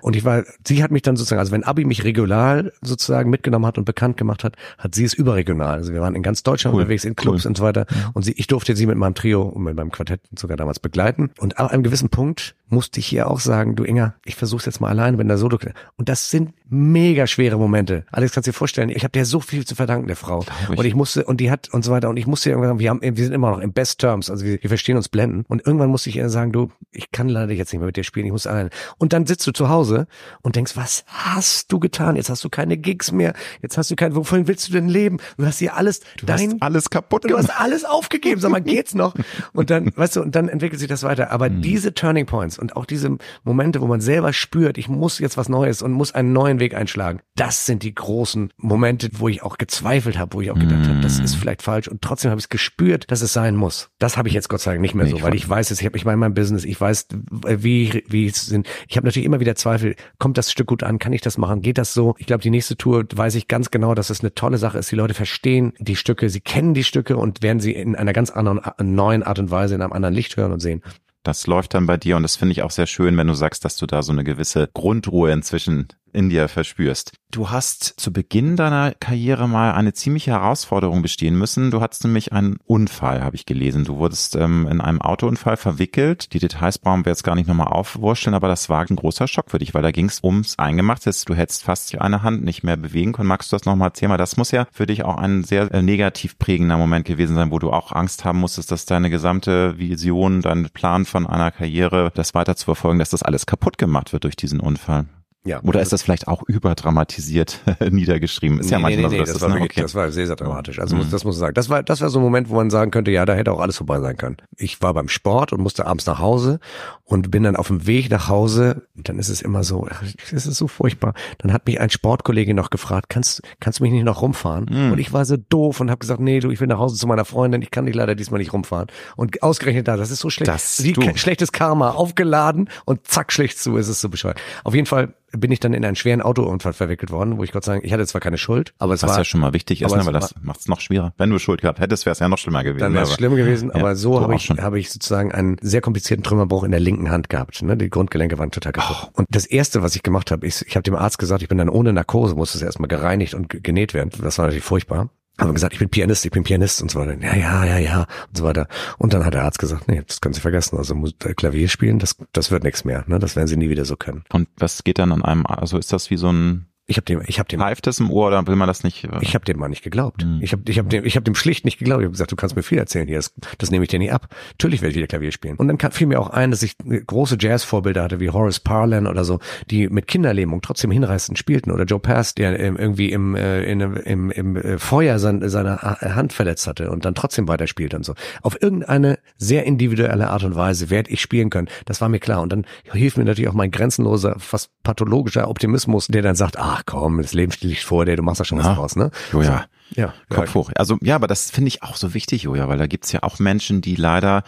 Und 0.00 0.16
ich 0.16 0.24
war, 0.24 0.44
sie 0.66 0.82
hat 0.82 0.90
mich 0.90 1.02
dann 1.02 1.16
sozusagen, 1.16 1.40
also 1.40 1.52
wenn 1.52 1.64
Abi 1.64 1.84
mich 1.84 2.04
regional 2.04 2.72
sozusagen 2.82 3.30
mitgenommen 3.30 3.66
hat 3.66 3.78
und 3.78 3.84
bekannt 3.84 4.16
gemacht 4.16 4.44
hat, 4.44 4.56
hat 4.78 4.94
sie 4.94 5.04
es 5.04 5.14
überregional. 5.14 5.78
Also 5.78 5.92
wir 5.92 6.00
waren 6.00 6.14
in 6.14 6.22
ganz 6.22 6.42
Deutschland 6.42 6.74
cool. 6.74 6.82
unterwegs, 6.82 7.04
in 7.04 7.16
Clubs 7.16 7.44
cool. 7.44 7.50
und 7.50 7.56
so 7.56 7.64
weiter. 7.64 7.86
Und 8.14 8.24
sie, 8.24 8.32
ich 8.32 8.46
durfte 8.46 8.67
durfte 8.68 8.78
sie 8.78 8.86
mit 8.86 8.98
meinem 8.98 9.14
Trio 9.14 9.42
und 9.42 9.62
mit 9.62 9.76
meinem 9.76 9.90
Quartett 9.90 10.20
sogar 10.36 10.58
damals 10.58 10.78
begleiten. 10.78 11.30
Und 11.38 11.58
ab 11.58 11.70
einem 11.72 11.82
gewissen 11.82 12.10
Punkt 12.10 12.54
musste 12.68 13.00
ich 13.00 13.06
hier 13.06 13.30
auch 13.30 13.40
sagen, 13.40 13.76
du 13.76 13.84
Inga, 13.84 14.14
ich 14.26 14.36
versuch's 14.36 14.66
jetzt 14.66 14.80
mal 14.80 14.90
alleine, 14.90 15.16
wenn 15.16 15.28
da 15.28 15.38
Solo. 15.38 15.58
Und 15.96 16.08
das 16.10 16.30
sind 16.30 16.52
mega 16.70 17.26
schwere 17.26 17.56
Momente. 17.56 18.04
Alex, 18.12 18.32
kannst 18.32 18.46
dir 18.46 18.52
vorstellen, 18.52 18.90
ich 18.90 19.02
habe 19.02 19.12
dir 19.12 19.24
so 19.24 19.40
viel 19.40 19.64
zu 19.64 19.74
verdanken, 19.74 20.06
der 20.06 20.16
Frau. 20.16 20.44
Ich. 20.70 20.78
Und 20.78 20.84
ich 20.84 20.94
musste, 20.94 21.24
und 21.24 21.40
die 21.40 21.50
hat 21.50 21.68
und 21.72 21.84
so 21.84 21.90
weiter. 21.90 22.08
Und 22.08 22.16
ich 22.16 22.26
musste 22.26 22.50
irgendwann, 22.50 22.78
wir 22.78 22.90
haben, 22.90 23.00
wir 23.02 23.24
sind 23.24 23.32
immer 23.32 23.50
noch 23.50 23.58
in 23.58 23.72
Best 23.72 24.00
Terms, 24.00 24.30
also 24.30 24.44
wir, 24.44 24.62
wir 24.62 24.68
verstehen 24.68 24.96
uns 24.96 25.08
blenden. 25.08 25.44
Und 25.48 25.66
irgendwann 25.66 25.88
musste 25.88 26.10
ich 26.10 26.16
ihr 26.16 26.28
sagen, 26.28 26.52
du, 26.52 26.70
ich 26.92 27.10
kann 27.10 27.28
leider 27.28 27.52
jetzt 27.52 27.72
nicht 27.72 27.80
mehr 27.80 27.86
mit 27.86 27.96
dir 27.96 28.04
spielen, 28.04 28.26
ich 28.26 28.32
muss 28.32 28.46
alleine. 28.46 28.70
Und 28.98 29.12
dann 29.12 29.26
sitzt 29.26 29.46
du 29.46 29.52
zu 29.52 29.68
Hause 29.68 30.06
und 30.42 30.56
denkst, 30.56 30.76
was 30.76 31.04
hast 31.06 31.72
du 31.72 31.78
getan? 31.78 32.16
Jetzt 32.16 32.28
hast 32.28 32.44
du 32.44 32.48
keine 32.50 32.76
Gigs 32.76 33.12
mehr, 33.12 33.32
jetzt 33.62 33.78
hast 33.78 33.90
du 33.90 33.96
kein, 33.96 34.14
wovon 34.14 34.46
willst 34.46 34.68
du 34.68 34.72
denn 34.72 34.88
leben? 34.88 35.18
Du 35.38 35.46
hast 35.46 35.58
hier 35.58 35.74
alles, 35.74 36.00
du 36.18 36.26
dein, 36.26 36.52
hast 36.52 36.62
alles 36.62 36.90
kaputt 36.90 37.22
gemacht. 37.22 37.44
Du 37.44 37.48
hast 37.48 37.60
alles 37.60 37.84
aufgegeben, 37.84 38.40
sag 38.40 38.50
mal, 38.50 38.60
geht's 38.60 38.94
noch? 38.94 39.14
Und 39.52 39.70
dann, 39.70 39.90
weißt 39.96 40.16
du, 40.16 40.22
und 40.22 40.34
dann 40.34 40.48
entwickelt 40.48 40.80
sich 40.80 40.88
das 40.88 41.02
weiter. 41.02 41.30
Aber 41.30 41.48
mhm. 41.48 41.62
diese 41.62 41.94
Turning 41.94 42.26
Points 42.26 42.58
und 42.58 42.76
auch 42.76 42.84
diese 42.84 43.16
Momente, 43.44 43.80
wo 43.80 43.86
man 43.86 44.00
selber 44.00 44.32
spürt, 44.32 44.76
ich 44.76 44.88
muss 44.88 45.18
jetzt 45.18 45.36
was 45.36 45.48
Neues 45.48 45.80
und 45.82 45.92
muss 45.92 46.14
einen 46.14 46.32
neuen 46.32 46.57
Weg 46.60 46.74
einschlagen, 46.74 47.20
das 47.36 47.66
sind 47.66 47.82
die 47.82 47.94
großen 47.94 48.52
Momente, 48.56 49.10
wo 49.12 49.28
ich 49.28 49.42
auch 49.42 49.58
gezweifelt 49.58 50.18
habe, 50.18 50.34
wo 50.34 50.40
ich 50.40 50.50
auch 50.50 50.58
gedacht 50.58 50.86
mm. 50.86 50.88
habe, 50.88 51.00
das 51.00 51.18
ist 51.18 51.34
vielleicht 51.34 51.62
falsch 51.62 51.88
und 51.88 52.02
trotzdem 52.02 52.30
habe 52.30 52.38
ich 52.38 52.44
es 52.44 52.48
gespürt, 52.48 53.10
dass 53.10 53.22
es 53.22 53.32
sein 53.32 53.56
muss. 53.56 53.90
Das 53.98 54.16
habe 54.16 54.28
ich 54.28 54.34
jetzt 54.34 54.48
Gott 54.48 54.60
sei 54.60 54.72
Dank 54.72 54.80
nicht 54.80 54.94
mehr 54.94 55.06
so, 55.06 55.22
weil 55.22 55.34
ich 55.34 55.48
weiß 55.48 55.70
es, 55.70 55.80
ich 55.80 55.86
habe 55.86 55.96
ich 55.96 56.04
meine 56.04 56.16
mein 56.16 56.34
Business, 56.34 56.64
ich 56.64 56.80
weiß, 56.80 57.08
wie 57.42 58.04
wie 58.08 58.26
es 58.26 58.46
sind. 58.46 58.68
Ich 58.88 58.96
habe 58.96 59.06
natürlich 59.06 59.26
immer 59.26 59.40
wieder 59.40 59.54
Zweifel, 59.54 59.96
kommt 60.18 60.38
das 60.38 60.50
Stück 60.50 60.66
gut 60.66 60.82
an, 60.82 60.98
kann 60.98 61.12
ich 61.12 61.20
das 61.20 61.38
machen, 61.38 61.62
geht 61.62 61.78
das 61.78 61.94
so? 61.94 62.14
Ich 62.18 62.26
glaube, 62.26 62.42
die 62.42 62.50
nächste 62.50 62.76
Tour 62.76 63.04
weiß 63.14 63.34
ich 63.34 63.48
ganz 63.48 63.70
genau, 63.70 63.94
dass 63.94 64.10
es 64.10 64.20
eine 64.20 64.34
tolle 64.34 64.58
Sache 64.58 64.78
ist. 64.78 64.90
Die 64.90 64.96
Leute 64.96 65.14
verstehen 65.14 65.72
die 65.78 65.96
Stücke, 65.96 66.28
sie 66.28 66.40
kennen 66.40 66.74
die 66.74 66.84
Stücke 66.84 67.16
und 67.16 67.42
werden 67.42 67.60
sie 67.60 67.72
in 67.72 67.96
einer 67.96 68.12
ganz 68.12 68.30
anderen 68.30 68.60
neuen 68.80 69.22
Art 69.22 69.38
und 69.38 69.50
Weise 69.50 69.74
in 69.74 69.82
einem 69.82 69.92
anderen 69.92 70.14
Licht 70.14 70.36
hören 70.36 70.52
und 70.52 70.60
sehen. 70.60 70.82
Das 71.22 71.46
läuft 71.46 71.74
dann 71.74 71.86
bei 71.86 71.96
dir 71.96 72.16
und 72.16 72.22
das 72.22 72.36
finde 72.36 72.52
ich 72.52 72.62
auch 72.62 72.70
sehr 72.70 72.86
schön, 72.86 73.16
wenn 73.16 73.26
du 73.26 73.34
sagst, 73.34 73.64
dass 73.64 73.76
du 73.76 73.86
da 73.86 74.02
so 74.02 74.12
eine 74.12 74.24
gewisse 74.24 74.68
Grundruhe 74.72 75.32
inzwischen 75.32 75.88
in 76.18 76.28
dir 76.28 76.48
verspürst. 76.48 77.12
Du 77.30 77.50
hast 77.50 77.84
zu 77.84 78.12
Beginn 78.12 78.56
deiner 78.56 78.92
Karriere 78.92 79.48
mal 79.48 79.72
eine 79.72 79.92
ziemliche 79.92 80.32
Herausforderung 80.32 81.02
bestehen 81.02 81.38
müssen. 81.38 81.70
Du 81.70 81.80
hattest 81.80 82.02
nämlich 82.02 82.32
einen 82.32 82.56
Unfall, 82.64 83.22
habe 83.22 83.36
ich 83.36 83.46
gelesen. 83.46 83.84
Du 83.84 83.98
wurdest 83.98 84.34
ähm, 84.34 84.66
in 84.66 84.80
einem 84.80 85.00
Autounfall 85.00 85.56
verwickelt. 85.56 86.32
Die 86.32 86.40
Details 86.40 86.78
brauchen 86.78 87.04
wir 87.04 87.12
jetzt 87.12 87.24
gar 87.24 87.36
nicht 87.36 87.46
nochmal 87.46 87.68
aufwurschteln, 87.68 88.34
aber 88.34 88.48
das 88.48 88.68
war 88.68 88.80
ein 88.80 88.96
großer 88.96 89.28
Schock 89.28 89.50
für 89.50 89.58
dich, 89.58 89.74
weil 89.74 89.82
da 89.82 89.92
ging 89.92 90.06
es 90.06 90.24
ums 90.24 90.58
Eingemachte. 90.58 91.10
Du 91.26 91.34
hättest 91.34 91.62
fast 91.62 91.94
eine 91.96 92.22
Hand 92.22 92.42
nicht 92.42 92.64
mehr 92.64 92.76
bewegen 92.76 93.12
können. 93.12 93.28
Magst 93.28 93.52
du 93.52 93.56
das 93.56 93.66
nochmal 93.66 93.88
erzählen? 93.88 94.16
Das 94.18 94.36
muss 94.36 94.50
ja 94.50 94.66
für 94.72 94.86
dich 94.86 95.04
auch 95.04 95.18
ein 95.18 95.44
sehr 95.44 95.72
äh, 95.72 95.82
negativ 95.82 96.38
prägender 96.38 96.78
Moment 96.78 97.04
gewesen 97.04 97.36
sein, 97.36 97.52
wo 97.52 97.60
du 97.60 97.70
auch 97.70 97.92
Angst 97.92 98.24
haben 98.24 98.40
musstest, 98.40 98.72
dass 98.72 98.86
deine 98.86 99.10
gesamte 99.10 99.78
Vision, 99.78 100.40
dein 100.40 100.70
Plan 100.70 101.04
von 101.04 101.26
einer 101.26 101.52
Karriere, 101.52 102.10
das 102.14 102.34
weiter 102.34 102.56
zu 102.56 102.64
verfolgen, 102.64 102.98
dass 102.98 103.10
das 103.10 103.22
alles 103.22 103.46
kaputt 103.46 103.78
gemacht 103.78 104.12
wird 104.12 104.24
durch 104.24 104.36
diesen 104.36 104.60
Unfall. 104.60 105.06
Ja. 105.48 105.62
Oder 105.62 105.80
ist 105.80 105.92
das 105.92 106.02
vielleicht 106.02 106.28
auch 106.28 106.42
überdramatisiert 106.46 107.60
niedergeschrieben? 107.90 108.60
Ist 108.60 108.70
ja 108.70 108.78
manchmal 108.78 109.08
nee, 109.08 109.18
nee, 109.18 109.24
so, 109.24 109.24
das, 109.24 109.32
das, 109.32 109.42
war 109.42 109.48
ne? 109.48 109.54
wirklich, 109.54 109.78
okay. 109.78 109.80
das 109.80 109.94
war 109.94 110.12
sehr, 110.12 110.26
sehr 110.26 110.36
dramatisch. 110.36 110.78
Also 110.78 110.96
mhm. 110.96 111.10
das 111.10 111.24
muss 111.24 111.36
ich 111.36 111.40
sagen. 111.40 111.54
Das 111.54 111.70
war, 111.70 111.82
das 111.82 112.02
war 112.02 112.10
so 112.10 112.18
ein 112.18 112.22
Moment, 112.22 112.50
wo 112.50 112.56
man 112.56 112.68
sagen 112.68 112.90
könnte, 112.90 113.10
ja, 113.10 113.24
da 113.24 113.34
hätte 113.34 113.50
auch 113.52 113.60
alles 113.60 113.78
vorbei 113.78 113.98
sein 114.00 114.18
können. 114.18 114.36
Ich 114.58 114.82
war 114.82 114.92
beim 114.92 115.08
Sport 115.08 115.54
und 115.54 115.62
musste 115.62 115.86
abends 115.86 116.04
nach 116.04 116.18
Hause 116.18 116.60
und 117.04 117.30
bin 117.30 117.44
dann 117.44 117.56
auf 117.56 117.68
dem 117.68 117.86
Weg 117.86 118.10
nach 118.10 118.28
Hause. 118.28 118.82
Dann 118.94 119.18
ist 119.18 119.30
es 119.30 119.40
immer 119.40 119.64
so, 119.64 119.88
es 120.30 120.46
ist 120.46 120.56
so 120.56 120.68
furchtbar. 120.68 121.14
Dann 121.38 121.54
hat 121.54 121.66
mich 121.66 121.80
ein 121.80 121.88
Sportkollege 121.88 122.52
noch 122.52 122.68
gefragt, 122.68 123.06
kannst, 123.08 123.40
kannst 123.58 123.78
du 123.78 123.84
mich 123.84 123.92
nicht 123.92 124.04
noch 124.04 124.20
rumfahren? 124.20 124.66
Mhm. 124.70 124.92
Und 124.92 124.98
ich 124.98 125.14
war 125.14 125.24
so 125.24 125.38
doof 125.38 125.80
und 125.80 125.90
habe 125.90 125.98
gesagt, 125.98 126.20
nee, 126.20 126.40
du, 126.40 126.50
ich 126.50 126.60
will 126.60 126.68
nach 126.68 126.78
Hause 126.78 126.96
zu 126.96 127.06
meiner 127.06 127.24
Freundin, 127.24 127.62
ich 127.62 127.70
kann 127.70 127.86
dich 127.86 127.94
leider 127.94 128.14
diesmal 128.14 128.38
nicht 128.38 128.52
rumfahren. 128.52 128.88
Und 129.16 129.42
ausgerechnet 129.42 129.88
da, 129.88 129.96
das 129.96 130.10
ist 130.10 130.20
so 130.20 130.28
schlecht. 130.28 130.48
Das 130.48 130.82
schlechtes 131.14 131.52
Karma, 131.52 131.92
aufgeladen 131.92 132.68
und 132.84 133.06
zack, 133.06 133.32
schlecht 133.32 133.58
zu, 133.58 133.78
ist 133.78 133.88
es 133.88 134.02
so 134.02 134.10
bescheuert. 134.10 134.38
Auf 134.64 134.74
jeden 134.74 134.86
Fall 134.86 135.14
bin 135.32 135.52
ich 135.52 135.60
dann 135.60 135.74
in 135.74 135.84
einen 135.84 135.96
schweren 135.96 136.22
Autounfall 136.22 136.72
verwickelt 136.72 137.10
worden, 137.10 137.38
wo 137.38 137.44
ich 137.44 137.52
Gott 137.52 137.64
sagen, 137.64 137.80
ich 137.84 137.92
hatte 137.92 138.06
zwar 138.06 138.20
keine 138.20 138.38
Schuld, 138.38 138.72
aber 138.78 138.94
es 138.94 139.02
Was 139.02 139.10
war 139.10 139.18
ja 139.18 139.24
schon 139.24 139.40
mal 139.40 139.52
wichtig 139.52 139.82
ist, 139.82 139.94
ne, 139.94 140.04
weil 140.06 140.12
das 140.12 140.34
macht 140.42 140.60
es 140.60 140.68
noch 140.68 140.80
schwerer. 140.80 141.12
Wenn 141.18 141.30
du 141.30 141.38
Schuld 141.38 141.60
gehabt 141.60 141.80
hättest, 141.80 142.06
wäre 142.06 142.12
es 142.12 142.18
ja 142.18 142.28
noch 142.28 142.38
schlimmer 142.38 142.64
gewesen. 142.64 142.80
Dann 142.80 142.94
wäre 142.94 143.04
es 143.04 143.14
schlimm 143.14 143.36
gewesen, 143.36 143.70
aber 143.70 143.96
so 143.96 144.20
habe 144.20 144.34
ich 144.34 144.48
habe 144.50 144.78
ich 144.78 144.90
sozusagen 144.90 145.32
einen 145.32 145.56
sehr 145.60 145.80
komplizierten 145.80 146.24
Trümmerbruch 146.24 146.64
in 146.64 146.70
der 146.70 146.80
linken 146.80 147.10
Hand 147.10 147.28
gehabt. 147.28 147.62
Ne? 147.62 147.76
Die 147.76 147.90
Grundgelenke 147.90 148.38
waren 148.38 148.50
total 148.50 148.72
kaputt. 148.72 149.10
Oh. 149.12 149.18
Und 149.18 149.26
das 149.30 149.46
erste, 149.46 149.82
was 149.82 149.94
ich 149.96 150.02
gemacht 150.02 150.30
habe, 150.30 150.46
ist, 150.46 150.62
ich 150.62 150.76
habe 150.76 150.82
dem 150.82 150.96
Arzt 150.96 151.18
gesagt, 151.18 151.42
ich 151.42 151.48
bin 151.48 151.58
dann 151.58 151.68
ohne 151.68 151.92
Narkose, 151.92 152.34
musste 152.34 152.58
es 152.58 152.62
erstmal 152.62 152.88
gereinigt 152.88 153.34
und 153.34 153.48
genäht 153.62 153.94
werden. 153.94 154.10
Das 154.22 154.38
war 154.38 154.46
natürlich 154.46 154.64
furchtbar 154.64 155.10
haben 155.38 155.54
gesagt, 155.54 155.72
ich 155.74 155.78
bin 155.78 155.88
Pianist, 155.88 156.24
ich 156.24 156.30
bin 156.30 156.42
Pianist 156.42 156.82
und 156.82 156.90
so 156.90 156.98
weiter. 156.98 157.16
Ja, 157.20 157.36
ja, 157.36 157.64
ja, 157.64 157.78
ja 157.78 158.06
und 158.28 158.36
so 158.36 158.44
weiter. 158.44 158.68
Und 158.98 159.12
dann 159.12 159.24
hat 159.24 159.34
der 159.34 159.44
Arzt 159.44 159.58
gesagt, 159.58 159.88
nee, 159.88 160.02
das 160.06 160.20
können 160.20 160.34
Sie 160.34 160.40
vergessen. 160.40 160.76
Also 160.76 160.94
äh, 161.24 161.34
Klavier 161.34 161.68
spielen, 161.68 161.98
das, 161.98 162.16
das 162.32 162.50
wird 162.50 162.64
nichts 162.64 162.84
mehr. 162.84 163.04
Ne? 163.06 163.18
Das 163.18 163.36
werden 163.36 163.46
Sie 163.46 163.56
nie 163.56 163.70
wieder 163.70 163.84
so 163.84 163.96
können. 163.96 164.24
Und 164.32 164.48
was 164.56 164.84
geht 164.84 164.98
dann 164.98 165.12
an 165.12 165.24
einem, 165.24 165.46
also 165.46 165.78
ist 165.78 165.92
das 165.92 166.10
wie 166.10 166.16
so 166.16 166.32
ein 166.32 166.67
ich 166.90 166.96
habe 166.96 167.04
dem, 167.04 167.22
ich 167.26 167.38
habe 167.38 167.48
dem. 167.48 167.60
Pfeift 167.60 167.86
es 167.86 168.00
im 168.00 168.10
Ohr 168.10 168.28
oder 168.28 168.46
will 168.46 168.56
man 168.56 168.66
das 168.66 168.82
nicht? 168.82 169.04
Äh? 169.04 169.18
Ich 169.20 169.34
habe 169.34 169.44
dem 169.44 169.58
mal 169.58 169.68
nicht 169.68 169.82
geglaubt. 169.82 170.24
Mhm. 170.24 170.40
Ich 170.40 170.52
habe, 170.52 170.62
ich 170.66 170.78
habe 170.78 170.88
dem, 170.88 171.04
ich 171.04 171.16
habe 171.16 171.24
dem 171.24 171.34
schlicht 171.34 171.66
nicht 171.66 171.78
geglaubt. 171.78 172.00
Ich 172.00 172.06
habe 172.06 172.12
gesagt, 172.12 172.32
du 172.32 172.36
kannst 172.36 172.56
mir 172.56 172.62
viel 172.62 172.78
erzählen 172.78 173.06
hier. 173.06 173.18
Das, 173.18 173.34
das 173.58 173.70
nehme 173.70 173.84
ich 173.84 173.90
dir 173.90 173.98
nicht 173.98 174.12
ab. 174.12 174.34
Natürlich 174.52 174.80
werde 174.80 174.92
ich 174.92 174.96
wieder 174.96 175.06
Klavier 175.06 175.30
spielen. 175.30 175.56
Und 175.56 175.68
dann 175.68 175.76
kam, 175.76 175.92
fiel 175.92 176.06
mir 176.06 176.18
auch 176.18 176.30
ein, 176.30 176.50
dass 176.50 176.62
ich 176.62 176.76
große 176.78 177.36
Jazz-Vorbilder 177.38 178.02
hatte 178.02 178.20
wie 178.20 178.30
Horace 178.30 178.60
Parlan 178.60 179.06
oder 179.06 179.24
so, 179.24 179.38
die 179.70 179.88
mit 179.88 180.06
Kinderlähmung 180.06 180.62
trotzdem 180.62 180.90
hinreißend 180.90 181.38
spielten 181.38 181.70
oder 181.70 181.84
Joe 181.84 182.00
Pass, 182.00 182.34
der 182.34 182.58
irgendwie 182.58 183.12
im 183.12 183.34
äh, 183.34 183.70
in, 183.70 183.80
im, 183.80 184.30
im 184.30 184.56
äh, 184.56 184.78
Feuer 184.78 185.18
sein, 185.18 185.46
seine 185.46 185.82
Hand 185.82 186.32
verletzt 186.32 186.66
hatte 186.66 186.90
und 186.90 187.04
dann 187.04 187.14
trotzdem 187.14 187.48
weiterspielt 187.48 187.92
und 187.92 188.04
so. 188.04 188.14
Auf 188.40 188.60
irgendeine 188.62 189.18
sehr 189.36 189.64
individuelle 189.64 190.30
Art 190.30 190.44
und 190.44 190.56
Weise 190.56 190.88
werde 190.88 191.10
ich 191.10 191.20
spielen 191.20 191.50
können. 191.50 191.68
Das 191.84 192.00
war 192.00 192.08
mir 192.08 192.18
klar. 192.18 192.40
Und 192.40 192.50
dann 192.50 192.66
hilft 192.84 193.18
mir 193.18 193.24
natürlich 193.24 193.48
auch 193.48 193.54
mein 193.54 193.70
grenzenloser, 193.70 194.36
fast 194.38 194.70
pathologischer 194.82 195.48
Optimismus, 195.48 196.06
der 196.06 196.22
dann 196.22 196.34
sagt, 196.34 196.58
ach 196.78 196.82
komm, 196.86 197.20
das 197.20 197.34
Leben 197.34 197.52
liegt 197.60 197.82
vor 197.82 198.04
dir, 198.04 198.16
du 198.16 198.22
machst 198.22 198.40
da 198.40 198.44
schon 198.44 198.58
was 198.58 198.74
draus, 198.74 198.96
ne? 198.96 199.10
Jo, 199.32 199.42
ja. 199.42 199.64
Ja, 199.94 200.14
Kopf 200.28 200.54
hoch. 200.54 200.70
Also 200.76 200.98
ja, 201.00 201.14
aber 201.14 201.26
das 201.26 201.50
finde 201.50 201.68
ich 201.68 201.82
auch 201.82 201.96
so 201.96 202.14
wichtig, 202.14 202.42
Joja, 202.42 202.68
weil 202.68 202.78
da 202.78 202.86
gibt's 202.86 203.12
ja 203.12 203.22
auch 203.22 203.38
Menschen, 203.38 203.80
die 203.80 203.96
leider 203.96 204.42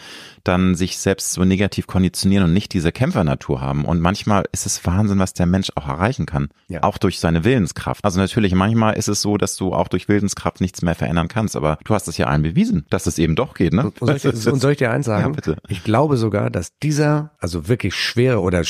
dann 0.45 0.74
sich 0.74 0.99
selbst 0.99 1.32
so 1.32 1.45
negativ 1.45 1.86
konditionieren 1.86 2.45
und 2.45 2.53
nicht 2.53 2.72
diese 2.72 2.93
Kämpfernatur 2.93 3.61
haben. 3.61 3.84
Und 3.84 4.01
manchmal 4.01 4.45
ist 4.53 4.66
es 4.66 4.84
Wahnsinn, 4.86 5.18
was 5.18 5.34
der 5.34 5.47
Mensch 5.47 5.70
auch 5.74 5.88
erreichen 5.88 6.26
kann. 6.26 6.49
Ja. 6.68 6.82
Auch 6.82 6.99
durch 6.99 7.20
seine 7.20 7.45
Willenskraft. 7.45 8.05
Also 8.05 8.20
natürlich, 8.20 8.55
manchmal 8.55 8.97
ist 8.97 9.09
es 9.09 9.20
so, 9.22 9.36
dass 9.36 9.57
du 9.57 9.74
auch 9.74 9.88
durch 9.88 10.09
Willenskraft 10.09 10.61
nichts 10.61 10.82
mehr 10.82 10.95
verändern 10.95 11.28
kannst. 11.28 11.57
Aber 11.57 11.78
du 11.84 11.95
hast 11.95 12.09
es 12.09 12.16
ja 12.16 12.26
allen 12.26 12.43
bewiesen, 12.43 12.86
dass 12.91 13.07
es 13.07 13.18
eben 13.18 13.36
doch 13.36 13.55
geht, 13.55 13.72
ne? 13.72 13.84
Und 13.84 13.99
soll 13.99 14.16
ich, 14.16 14.24
und 14.24 14.61
soll 14.61 14.72
ich 14.72 14.78
dir 14.78 14.91
eins 14.91 15.07
sagen? 15.07 15.22
Ja, 15.22 15.28
bitte. 15.28 15.57
Ich 15.68 15.84
glaube 15.84 16.16
sogar, 16.16 16.51
dass 16.51 16.78
dieser, 16.78 17.32
also 17.38 17.68
wirklich 17.68 17.95
schwere 17.95 18.41
oder 18.41 18.62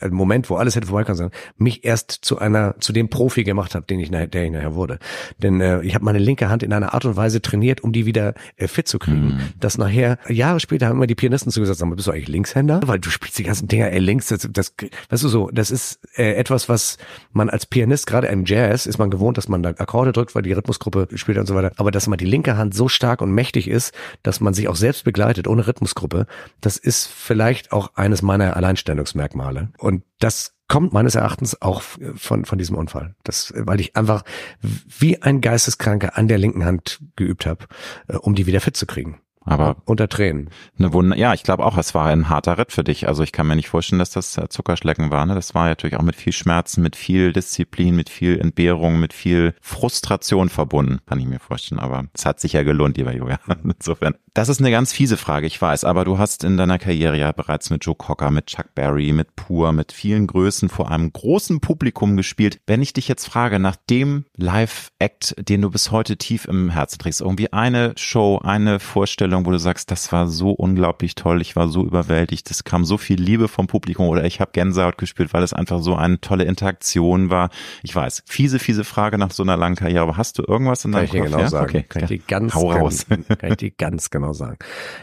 äh, 0.00 0.08
Moment, 0.08 0.50
wo 0.50 0.56
alles 0.56 0.76
hätte 0.76 0.86
vorbeikommen 0.86 1.16
sollen, 1.16 1.32
mich 1.56 1.84
erst 1.84 2.10
zu 2.10 2.38
einer, 2.38 2.76
zu 2.80 2.92
dem 2.92 3.08
Profi 3.08 3.44
gemacht 3.44 3.74
hat, 3.74 3.90
den 3.90 4.00
ich 4.00 4.10
der 4.10 4.44
ich 4.44 4.50
nachher 4.52 4.74
wurde. 4.74 4.98
Denn 5.38 5.60
äh, 5.60 5.80
ich 5.82 5.94
habe 5.94 6.04
meine 6.14 6.24
linke 6.24 6.48
Hand 6.48 6.62
in 6.62 6.72
einer 6.72 6.94
Art 6.94 7.04
und 7.04 7.16
Weise 7.16 7.42
trainiert, 7.42 7.82
um 7.82 7.92
die 7.92 8.06
wieder 8.06 8.34
äh, 8.56 8.68
fit 8.68 8.86
zu 8.86 8.98
kriegen. 8.98 9.26
Mhm. 9.26 9.40
Dass 9.58 9.78
nachher, 9.78 10.18
Jahre 10.28 10.60
später 10.60 10.86
haben 10.86 10.96
immer 10.96 11.06
die 11.06 11.16
Pianisten 11.16 11.50
zu 11.50 11.60
gesagt, 11.60 11.80
haben, 11.80 11.94
bist 11.94 12.06
du 12.06 12.12
eigentlich 12.12 12.28
Linkshänder? 12.28 12.80
Weil 12.84 13.00
du 13.00 13.10
spielst 13.10 13.38
die 13.38 13.42
ganzen 13.42 13.66
Dinger, 13.68 13.90
ey, 13.90 13.98
links, 13.98 14.28
das, 14.28 14.48
das 14.50 14.74
weißt 15.10 15.24
du 15.24 15.28
so, 15.28 15.50
das 15.50 15.70
ist 15.70 15.98
äh, 16.16 16.34
etwas, 16.34 16.68
was 16.68 16.98
man 17.32 17.50
als 17.50 17.66
Pianist, 17.66 18.06
gerade 18.06 18.28
im 18.28 18.44
Jazz, 18.44 18.86
ist 18.86 18.98
man 18.98 19.10
gewohnt, 19.10 19.36
dass 19.36 19.48
man 19.48 19.62
da 19.62 19.70
Akkorde 19.70 20.12
drückt, 20.12 20.34
weil 20.34 20.42
die 20.42 20.52
Rhythmusgruppe 20.52 21.08
spielt 21.16 21.38
und 21.38 21.46
so 21.46 21.54
weiter. 21.54 21.72
Aber 21.76 21.90
dass 21.90 22.06
man 22.06 22.18
die 22.18 22.26
linke 22.26 22.56
Hand 22.56 22.74
so 22.74 22.88
stark 22.88 23.20
und 23.20 23.32
mächtig 23.32 23.68
ist, 23.68 23.92
dass 24.22 24.40
man 24.40 24.54
sich 24.54 24.68
auch 24.68 24.76
selbst 24.76 25.04
begleitet, 25.04 25.48
ohne 25.48 25.66
Rhythmusgruppe, 25.66 26.26
das 26.60 26.76
ist 26.76 27.06
vielleicht 27.06 27.72
auch 27.72 27.94
eines 27.96 28.22
meiner 28.22 28.56
Alleinstellungsmerkmale. 28.56 29.70
Und 29.78 30.04
das 30.20 30.53
kommt 30.74 30.92
meines 30.92 31.14
Erachtens 31.14 31.62
auch 31.62 31.82
von, 32.16 32.44
von 32.44 32.58
diesem 32.58 32.74
Unfall. 32.74 33.14
Das, 33.22 33.54
weil 33.56 33.78
ich 33.78 33.94
einfach 33.94 34.24
wie 34.60 35.22
ein 35.22 35.40
Geisteskranker 35.40 36.18
an 36.18 36.26
der 36.26 36.36
linken 36.36 36.64
Hand 36.64 36.98
geübt 37.14 37.46
habe, 37.46 37.66
äh, 38.08 38.16
um 38.16 38.34
die 38.34 38.46
wieder 38.46 38.60
fit 38.60 38.76
zu 38.76 38.84
kriegen. 38.84 39.20
Aber 39.44 39.76
unter 39.84 40.08
Tränen. 40.08 40.50
Eine 40.78 40.92
Wunder 40.92 41.16
ja, 41.16 41.34
ich 41.34 41.42
glaube 41.42 41.64
auch, 41.64 41.76
es 41.76 41.94
war 41.94 42.06
ein 42.06 42.28
harter 42.28 42.58
Ritt 42.58 42.72
für 42.72 42.84
dich. 42.84 43.08
Also 43.08 43.22
ich 43.22 43.32
kann 43.32 43.46
mir 43.46 43.56
nicht 43.56 43.68
vorstellen, 43.68 43.98
dass 43.98 44.10
das 44.10 44.36
äh, 44.38 44.48
Zuckerschlecken 44.48 45.10
war. 45.10 45.26
Ne? 45.26 45.34
Das 45.34 45.54
war 45.54 45.66
natürlich 45.66 45.96
auch 45.96 46.02
mit 46.02 46.16
viel 46.16 46.32
Schmerzen, 46.32 46.82
mit 46.82 46.96
viel 46.96 47.32
Disziplin, 47.32 47.94
mit 47.94 48.08
viel 48.08 48.38
Entbehrung, 48.38 49.00
mit 49.00 49.12
viel 49.12 49.54
Frustration 49.60 50.48
verbunden, 50.48 51.00
kann 51.06 51.20
ich 51.20 51.26
mir 51.26 51.40
vorstellen. 51.40 51.78
Aber 51.78 52.04
es 52.14 52.24
hat 52.24 52.40
sich 52.40 52.54
ja 52.54 52.62
gelohnt, 52.62 52.96
lieber 52.96 53.14
Julia. 53.14 53.38
Insofern. 53.64 54.14
Das 54.32 54.48
ist 54.48 54.60
eine 54.60 54.70
ganz 54.70 54.92
fiese 54.92 55.16
Frage, 55.16 55.46
ich 55.46 55.60
weiß. 55.60 55.84
Aber 55.84 56.04
du 56.04 56.18
hast 56.18 56.42
in 56.42 56.56
deiner 56.56 56.78
Karriere 56.78 57.16
ja 57.16 57.30
bereits 57.32 57.70
mit 57.70 57.84
Joe 57.84 57.94
Cocker, 57.94 58.30
mit 58.30 58.46
Chuck 58.46 58.74
Berry, 58.74 59.12
mit 59.12 59.36
Pur, 59.36 59.72
mit 59.72 59.92
vielen 59.92 60.26
Größen 60.26 60.68
vor 60.68 60.90
einem 60.90 61.12
großen 61.12 61.60
Publikum 61.60 62.16
gespielt. 62.16 62.60
Wenn 62.66 62.82
ich 62.82 62.92
dich 62.92 63.08
jetzt 63.08 63.26
frage 63.26 63.58
nach 63.58 63.76
dem 63.76 64.24
Live-Act, 64.36 65.36
den 65.48 65.62
du 65.62 65.70
bis 65.70 65.90
heute 65.90 66.16
tief 66.16 66.46
im 66.46 66.70
Herzen 66.70 66.98
trägst, 66.98 67.20
irgendwie 67.20 67.52
eine 67.52 67.92
Show, 67.96 68.40
eine 68.42 68.80
Vorstellung, 68.80 69.33
Vorstellung, 69.34 69.46
wo 69.46 69.50
du 69.50 69.58
sagst, 69.58 69.90
das 69.90 70.12
war 70.12 70.28
so 70.28 70.50
unglaublich 70.50 71.14
toll, 71.16 71.40
ich 71.40 71.56
war 71.56 71.68
so 71.68 71.84
überwältigt, 71.84 72.48
es 72.50 72.62
kam 72.62 72.84
so 72.84 72.98
viel 72.98 73.20
Liebe 73.20 73.48
vom 73.48 73.66
Publikum 73.66 74.08
oder 74.08 74.24
ich 74.24 74.40
habe 74.40 74.52
Gänsehaut 74.52 74.96
gespürt, 74.98 75.32
weil 75.34 75.42
es 75.42 75.52
einfach 75.52 75.80
so 75.80 75.96
eine 75.96 76.20
tolle 76.20 76.44
Interaktion 76.44 77.30
war. 77.30 77.50
Ich 77.82 77.94
weiß, 77.94 78.22
fiese, 78.26 78.58
fiese 78.60 78.84
Frage 78.84 79.18
nach 79.18 79.32
so 79.32 79.42
einer 79.42 79.56
langen 79.56 79.74
Karriere, 79.76 80.02
aber 80.02 80.16
hast 80.16 80.38
du 80.38 80.44
irgendwas 80.46 80.84
in 80.84 80.92
deinem 80.92 81.06
Kann 81.06 81.06
ich 81.06 81.10
dir 81.12 81.18
Kopf? 81.22 81.30
genau 81.30 81.42
ja? 81.42 81.48
sagen. 81.48 81.64
Okay. 81.70 81.84
Kann 81.88 82.02
ich 82.04 82.08
dir 82.08 82.18
ganz, 82.28 82.54
Hau 82.54 82.70
raus. 82.70 83.06
Kann, 83.08 83.24
kann 83.38 83.50
ich 83.50 83.56
dir 83.56 83.70
ganz 83.72 84.10
genau 84.10 84.32
sagen. 84.32 84.58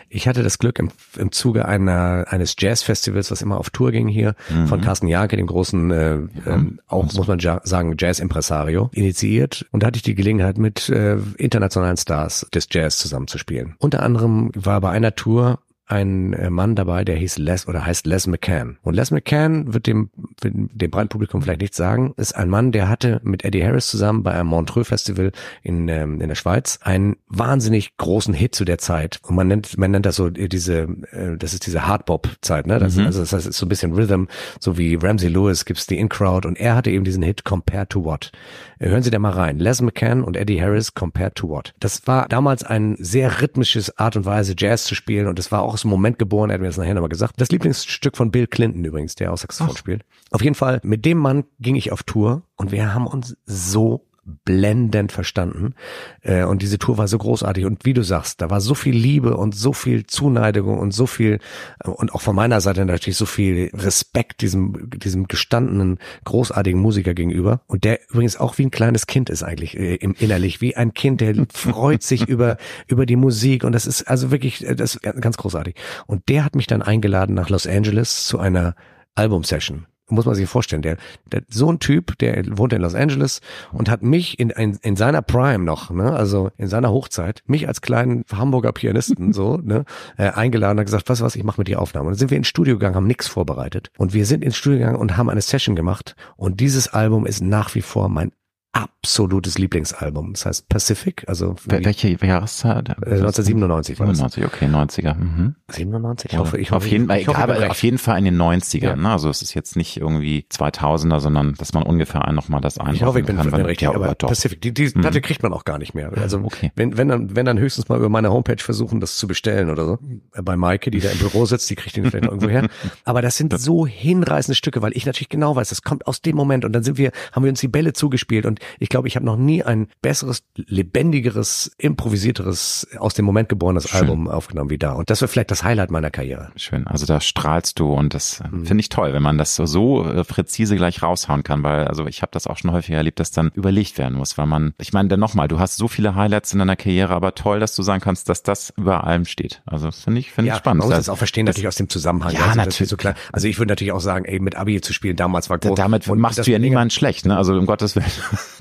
Ich 0.09 0.27
hatte 0.27 0.43
das 0.43 0.59
Glück 0.59 0.79
im, 0.79 0.89
im 1.17 1.31
Zuge 1.31 1.65
einer, 1.65 2.25
eines 2.29 2.55
Jazzfestivals, 2.57 3.31
was 3.31 3.41
immer 3.41 3.57
auf 3.57 3.69
Tour 3.69 3.91
ging 3.91 4.07
hier, 4.07 4.35
Mhm. 4.49 4.67
von 4.67 4.81
Carsten 4.81 5.07
Janke, 5.07 5.35
dem 5.37 5.47
großen, 5.47 5.91
äh, 5.91 6.13
ähm, 6.45 6.79
auch 6.87 7.03
muss 7.13 7.27
man 7.27 7.39
ja 7.39 7.59
sagen, 7.63 7.95
Jazz-Impresario, 7.97 8.89
initiiert. 8.93 9.65
Und 9.71 9.83
da 9.83 9.87
hatte 9.87 9.97
ich 9.97 10.03
die 10.03 10.15
Gelegenheit, 10.15 10.57
mit 10.57 10.89
äh, 10.89 11.17
internationalen 11.37 11.97
Stars 11.97 12.47
des 12.53 12.67
Jazz 12.71 12.97
zusammenzuspielen. 12.97 13.75
Unter 13.79 14.03
anderem 14.03 14.20
war 14.27 14.81
bei 14.81 14.89
einer 14.89 15.15
Tour 15.15 15.59
ein 15.91 16.33
äh, 16.33 16.49
Mann 16.49 16.75
dabei, 16.75 17.03
der 17.03 17.15
hieß 17.15 17.37
Les 17.37 17.67
oder 17.67 17.85
heißt 17.85 18.05
Les 18.05 18.27
McCann. 18.27 18.77
Und 18.83 18.93
Les 18.93 19.11
McCann 19.11 19.73
wird 19.73 19.87
dem, 19.87 20.09
wird 20.39 20.53
dem 20.55 20.91
breiten 20.91 21.09
Publikum 21.09 21.41
vielleicht 21.41 21.61
nichts 21.61 21.77
sagen, 21.77 22.13
ist 22.17 22.35
ein 22.35 22.49
Mann, 22.49 22.71
der 22.71 22.87
hatte 22.87 23.19
mit 23.23 23.43
Eddie 23.43 23.63
Harris 23.63 23.87
zusammen 23.87 24.23
bei 24.23 24.31
einem 24.31 24.47
Montreux 24.47 24.87
Festival 24.87 25.31
in, 25.63 25.87
ähm, 25.89 26.21
in 26.21 26.29
der 26.29 26.35
Schweiz 26.35 26.79
einen 26.81 27.17
wahnsinnig 27.27 27.97
großen 27.97 28.33
Hit 28.33 28.55
zu 28.55 28.63
der 28.63 28.77
Zeit. 28.77 29.19
Und 29.23 29.35
man 29.35 29.47
nennt, 29.47 29.77
man 29.77 29.91
nennt 29.91 30.05
das 30.05 30.15
so 30.15 30.27
äh, 30.27 30.47
diese, 30.47 30.87
äh, 31.11 31.37
das 31.37 31.53
ist 31.53 31.65
diese 31.65 31.87
Hardbop-Zeit, 31.87 32.67
ne? 32.67 32.79
Das, 32.79 32.91
Mhm. 33.01 33.05
Also 33.07 33.21
das 33.21 33.33
heißt, 33.33 33.47
ist 33.47 33.57
so 33.57 33.65
ein 33.65 33.69
bisschen 33.69 33.93
Rhythm, 33.93 34.25
so 34.59 34.77
wie 34.77 34.95
Ramsey 34.95 35.29
Lewis 35.29 35.65
gibt's 35.65 35.87
die 35.87 35.97
In-Crowd 35.97 36.47
und 36.47 36.59
er 36.59 36.75
hatte 36.75 36.91
eben 36.91 37.03
diesen 37.03 37.23
Hit 37.23 37.43
Compared 37.43 37.89
to 37.89 38.03
What. 38.03 38.31
Hören 38.79 39.03
Sie 39.03 39.11
da 39.11 39.19
mal 39.19 39.31
rein. 39.31 39.59
Les 39.59 39.81
McCann 39.81 40.23
und 40.23 40.35
Eddie 40.35 40.61
Harris 40.61 40.93
Compared 40.93 41.35
to 41.35 41.49
What. 41.49 41.73
Das 41.79 42.07
war 42.07 42.27
damals 42.27 42.63
ein 42.63 42.95
sehr 42.99 43.41
rhythmisches 43.41 43.97
Art 43.97 44.15
und 44.15 44.25
Weise, 44.25 44.55
Jazz 44.57 44.85
zu 44.85 44.95
spielen 44.95 45.27
und 45.27 45.39
es 45.39 45.51
war 45.51 45.61
auch 45.61 45.77
aus 45.81 45.83
dem 45.83 45.89
Moment 45.89 46.19
geboren, 46.19 46.51
er 46.51 46.55
hat 46.55 46.61
mir 46.61 46.67
das 46.67 46.77
nachher 46.77 46.93
nochmal 46.93 47.09
gesagt. 47.09 47.41
Das 47.41 47.49
Lieblingsstück 47.49 48.15
von 48.15 48.29
Bill 48.29 48.45
Clinton 48.45 48.85
übrigens, 48.85 49.15
der 49.15 49.33
auch 49.33 49.37
Saxophon 49.37 49.75
spielt. 49.75 50.05
Auf 50.29 50.43
jeden 50.43 50.53
Fall, 50.53 50.79
mit 50.83 51.05
dem 51.05 51.17
Mann 51.17 51.45
ging 51.59 51.75
ich 51.75 51.91
auf 51.91 52.03
Tour 52.03 52.43
und 52.55 52.71
wir 52.71 52.93
haben 52.93 53.07
uns 53.07 53.35
so 53.45 54.05
blendend 54.23 55.11
verstanden. 55.11 55.73
Äh, 56.21 56.43
und 56.43 56.61
diese 56.61 56.77
Tour 56.77 56.97
war 56.97 57.07
so 57.07 57.17
großartig. 57.17 57.65
Und 57.65 57.85
wie 57.85 57.93
du 57.93 58.03
sagst, 58.03 58.41
da 58.41 58.49
war 58.49 58.61
so 58.61 58.75
viel 58.75 58.95
Liebe 58.95 59.35
und 59.35 59.55
so 59.55 59.73
viel 59.73 60.05
Zuneigung 60.05 60.77
und 60.77 60.91
so 60.91 61.07
viel, 61.07 61.39
äh, 61.83 61.89
und 61.89 62.13
auch 62.13 62.21
von 62.21 62.35
meiner 62.35 62.61
Seite 62.61 62.85
natürlich 62.85 63.17
so 63.17 63.25
viel 63.25 63.71
Respekt 63.73 64.41
diesem, 64.41 64.89
diesem 64.91 65.27
gestandenen, 65.27 65.99
großartigen 66.25 66.79
Musiker 66.79 67.13
gegenüber. 67.13 67.61
Und 67.67 67.83
der 67.83 67.99
übrigens 68.09 68.37
auch 68.37 68.57
wie 68.57 68.65
ein 68.65 68.71
kleines 68.71 69.07
Kind 69.07 69.29
ist 69.29 69.43
eigentlich 69.43 69.77
äh, 69.77 69.95
im 69.95 70.13
innerlich, 70.13 70.61
wie 70.61 70.75
ein 70.75 70.93
Kind, 70.93 71.21
der 71.21 71.35
freut 71.53 72.03
sich 72.03 72.27
über, 72.27 72.57
über 72.87 73.05
die 73.05 73.15
Musik. 73.15 73.63
Und 73.63 73.73
das 73.73 73.87
ist 73.87 74.03
also 74.03 74.31
wirklich, 74.31 74.65
äh, 74.65 74.75
das 74.75 74.95
ist 74.95 75.21
ganz 75.21 75.37
großartig. 75.37 75.75
Und 76.05 76.29
der 76.29 76.45
hat 76.45 76.55
mich 76.55 76.67
dann 76.67 76.81
eingeladen 76.81 77.33
nach 77.33 77.49
Los 77.49 77.65
Angeles 77.65 78.25
zu 78.25 78.39
einer 78.39 78.75
Album-Session 79.15 79.87
muss 80.11 80.25
man 80.25 80.35
sich 80.35 80.47
vorstellen, 80.47 80.81
der, 80.81 80.97
der 81.31 81.43
so 81.49 81.71
ein 81.71 81.79
Typ, 81.79 82.17
der 82.19 82.43
wohnt 82.57 82.73
in 82.73 82.81
Los 82.81 82.95
Angeles 82.95 83.41
und 83.71 83.89
hat 83.89 84.03
mich 84.03 84.39
in, 84.39 84.49
in, 84.49 84.77
in 84.81 84.95
seiner 84.95 85.21
Prime 85.21 85.63
noch, 85.63 85.89
ne, 85.89 86.11
also 86.13 86.51
in 86.57 86.67
seiner 86.67 86.91
Hochzeit, 86.91 87.43
mich 87.47 87.67
als 87.67 87.81
kleinen 87.81 88.25
Hamburger 88.31 88.71
Pianisten 88.71 89.33
so, 89.33 89.57
ne, 89.57 89.85
äh, 90.17 90.29
eingeladen 90.29 90.77
und 90.77 90.79
hat 90.81 90.87
gesagt, 90.87 91.09
was 91.09 91.21
was, 91.21 91.35
ich 91.35 91.43
mache 91.43 91.59
mit 91.59 91.67
dir 91.67 91.81
Aufnahmen. 91.81 92.07
Und 92.07 92.13
dann 92.13 92.19
sind 92.19 92.31
wir 92.31 92.37
ins 92.37 92.47
Studio 92.47 92.75
gegangen, 92.75 92.95
haben 92.95 93.07
nichts 93.07 93.27
vorbereitet 93.27 93.91
und 93.97 94.13
wir 94.13 94.25
sind 94.25 94.43
ins 94.43 94.57
Studio 94.57 94.79
gegangen 94.79 94.97
und 94.97 95.17
haben 95.17 95.29
eine 95.29 95.41
Session 95.41 95.75
gemacht 95.75 96.15
und 96.35 96.59
dieses 96.59 96.87
Album 96.93 97.25
ist 97.25 97.41
nach 97.41 97.73
wie 97.75 97.81
vor 97.81 98.09
mein 98.09 98.31
absolutes 98.73 99.57
Lieblingsalbum. 99.57 100.33
Das 100.33 100.45
heißt 100.45 100.69
Pacific, 100.69 101.25
also 101.27 101.55
Wel- 101.67 101.83
Welche 101.83 102.09
Jahreszeit? 102.09 102.89
äh, 102.89 102.93
1997 102.93 103.99
war 103.99 104.07
das. 104.07 104.17
97, 104.17 104.45
okay, 104.45 104.65
90er. 104.67 105.15
Mhm. 105.15 105.55
97? 105.69 106.31
Ich 106.31 106.37
hoffe, 106.37 106.57
ich 106.57 106.69
auf 106.71 106.77
hoffe, 106.77 106.87
jeden 106.89 107.07
Fall, 107.07 107.19
ich 107.19 107.27
hoffe, 107.27 107.37
aber 107.39 107.59
ich 107.65 107.69
auf 107.69 107.83
jeden 107.83 107.97
Fall 107.97 108.17
in 108.19 108.25
den 108.25 108.37
90ern. 108.41 108.81
Ja. 108.81 108.95
Ne? 108.95 109.09
Also 109.11 109.29
es 109.29 109.41
ist 109.41 109.53
jetzt 109.55 109.75
nicht 109.75 109.97
irgendwie 109.97 110.45
2000er, 110.49 111.19
sondern 111.19 111.53
dass 111.55 111.73
man 111.73 111.83
ungefähr 111.83 112.25
ein 112.25 112.33
nochmal 112.35 112.61
das 112.61 112.77
einordnen 112.77 112.95
Ich 112.95 113.03
hoffe, 113.03 113.19
ich 113.19 113.25
bin, 113.25 113.35
kann. 113.35 113.51
bin 113.51 113.61
richtig, 113.65 113.87
ja, 113.89 113.93
aber 113.93 114.15
doch. 114.15 114.29
Pacific, 114.29 114.61
die, 114.61 114.73
die 114.73 114.89
Platte 114.89 115.19
kriegt 115.19 115.43
man 115.43 115.51
auch 115.51 115.65
gar 115.65 115.77
nicht 115.77 115.93
mehr. 115.93 116.11
Also 116.17 116.39
okay. 116.39 116.71
wenn, 116.75 116.97
wenn 116.97 117.09
dann, 117.09 117.35
wenn 117.35 117.45
dann 117.45 117.59
höchstens 117.59 117.89
mal 117.89 117.97
über 117.97 118.07
meine 118.09 118.31
Homepage 118.31 118.61
versuchen, 118.63 119.01
das 119.01 119.17
zu 119.17 119.27
bestellen 119.27 119.69
oder 119.69 119.85
so. 119.85 119.99
Äh, 120.33 120.41
Bei 120.43 120.55
Maike, 120.55 120.91
die 120.91 121.01
da 121.01 121.09
im 121.09 121.17
Büro 121.19 121.45
sitzt, 121.45 121.69
die 121.69 121.75
kriegt 121.75 121.97
den 121.97 122.05
vielleicht 122.09 122.25
irgendwo 122.25 122.47
her. 122.47 122.69
Aber 123.03 123.21
das 123.21 123.35
sind 123.35 123.51
so 123.59 123.85
hinreißende 123.85 124.55
Stücke, 124.55 124.81
weil 124.81 124.95
ich 124.95 125.05
natürlich 125.05 125.27
genau 125.29 125.55
weiß, 125.57 125.67
das 125.69 125.81
kommt 125.81 126.07
aus 126.07 126.21
dem 126.21 126.37
Moment 126.37 126.63
und 126.63 126.71
dann 126.71 126.83
sind 126.83 126.97
wir, 126.97 127.11
haben 127.33 127.43
wir 127.43 127.49
uns 127.49 127.59
die 127.59 127.67
Bälle 127.67 127.91
zugespielt 127.91 128.45
und 128.45 128.60
ich 128.79 128.89
glaube, 128.89 129.07
ich 129.07 129.15
habe 129.15 129.25
noch 129.25 129.37
nie 129.37 129.63
ein 129.63 129.87
besseres, 130.01 130.43
lebendigeres, 130.55 131.71
improvisierteres, 131.77 132.87
aus 132.97 133.13
dem 133.13 133.25
Moment 133.25 133.49
geborenes 133.49 133.89
Schön. 133.89 134.01
Album 134.01 134.27
aufgenommen 134.29 134.69
wie 134.69 134.77
da. 134.77 134.93
Und 134.93 135.09
das 135.09 135.21
war 135.21 135.27
vielleicht 135.27 135.51
das 135.51 135.63
Highlight 135.63 135.91
meiner 135.91 136.11
Karriere. 136.11 136.51
Schön, 136.55 136.85
also 136.87 137.05
da 137.05 137.21
strahlst 137.21 137.79
du 137.79 137.93
und 137.93 138.13
das 138.13 138.41
Mhm. 138.51 138.63
äh, 138.63 138.65
finde 138.67 138.81
ich 138.81 138.89
toll, 138.89 139.13
wenn 139.13 139.23
man 139.23 139.37
das 139.37 139.55
so, 139.55 139.65
so 139.65 140.05
äh, 140.05 140.23
präzise 140.23 140.75
gleich 140.75 141.01
raushauen 141.03 141.43
kann, 141.43 141.63
weil 141.63 141.87
also 141.87 142.05
ich 142.07 142.21
habe 142.21 142.31
das 142.33 142.47
auch 142.47 142.57
schon 142.57 142.71
häufiger 142.71 142.97
erlebt, 142.97 143.19
dass 143.19 143.31
dann 143.31 143.49
überlegt 143.53 143.97
werden 143.97 144.17
muss, 144.17 144.37
weil 144.37 144.45
man, 144.47 144.73
ich 144.79 144.93
meine, 144.93 145.09
dann 145.09 145.19
nochmal, 145.19 145.47
du 145.47 145.59
hast 145.59 145.77
so 145.77 145.87
viele 145.87 146.15
Highlights 146.15 146.53
in 146.53 146.59
deiner 146.59 146.75
Karriere, 146.75 147.13
aber 147.13 147.35
toll, 147.35 147.59
dass 147.59 147.75
du 147.75 147.83
sagen 147.83 148.01
kannst, 148.01 148.29
dass 148.29 148.43
das 148.43 148.73
über 148.77 149.03
allem 149.05 149.25
steht. 149.25 149.61
Also 149.65 149.85
das 149.87 150.03
finde 150.03 150.19
ich, 150.19 150.31
finde 150.31 150.51
ich 150.51 150.57
spannend. 150.57 150.79
Man 150.79 150.87
muss 150.89 150.97
Das- 150.97 151.05
das 151.05 151.13
auch 151.13 151.17
verstehen, 151.17 151.45
natürlich 151.45 151.67
aus 151.67 151.75
dem 151.75 151.89
Zusammenhang. 151.89 152.33
Ja, 152.33 152.39
also, 152.41 152.47
das 152.49 152.55
natürlich. 152.57 152.89
So 152.89 152.97
klar. 152.97 153.15
Also 153.31 153.47
ich 153.47 153.57
würde 153.59 153.71
natürlich 153.71 153.91
auch 153.93 153.99
sagen, 154.01 154.25
ey, 154.25 154.39
mit 154.39 154.55
Abi 154.55 154.81
zu 154.81 154.93
spielen 154.93 155.15
damals 155.15 155.49
war 155.49 155.57
groß. 155.57 155.75
damit 155.75 156.07
Und 156.07 156.19
machst 156.19 156.39
das 156.39 156.45
du 156.45 156.51
ja 156.51 156.59
niemanden 156.59 156.89
schlecht, 156.91 157.25
ne? 157.25 157.37
Also 157.37 157.53
um 157.53 157.65
Gottes 157.65 157.95
Willen, 157.95 158.05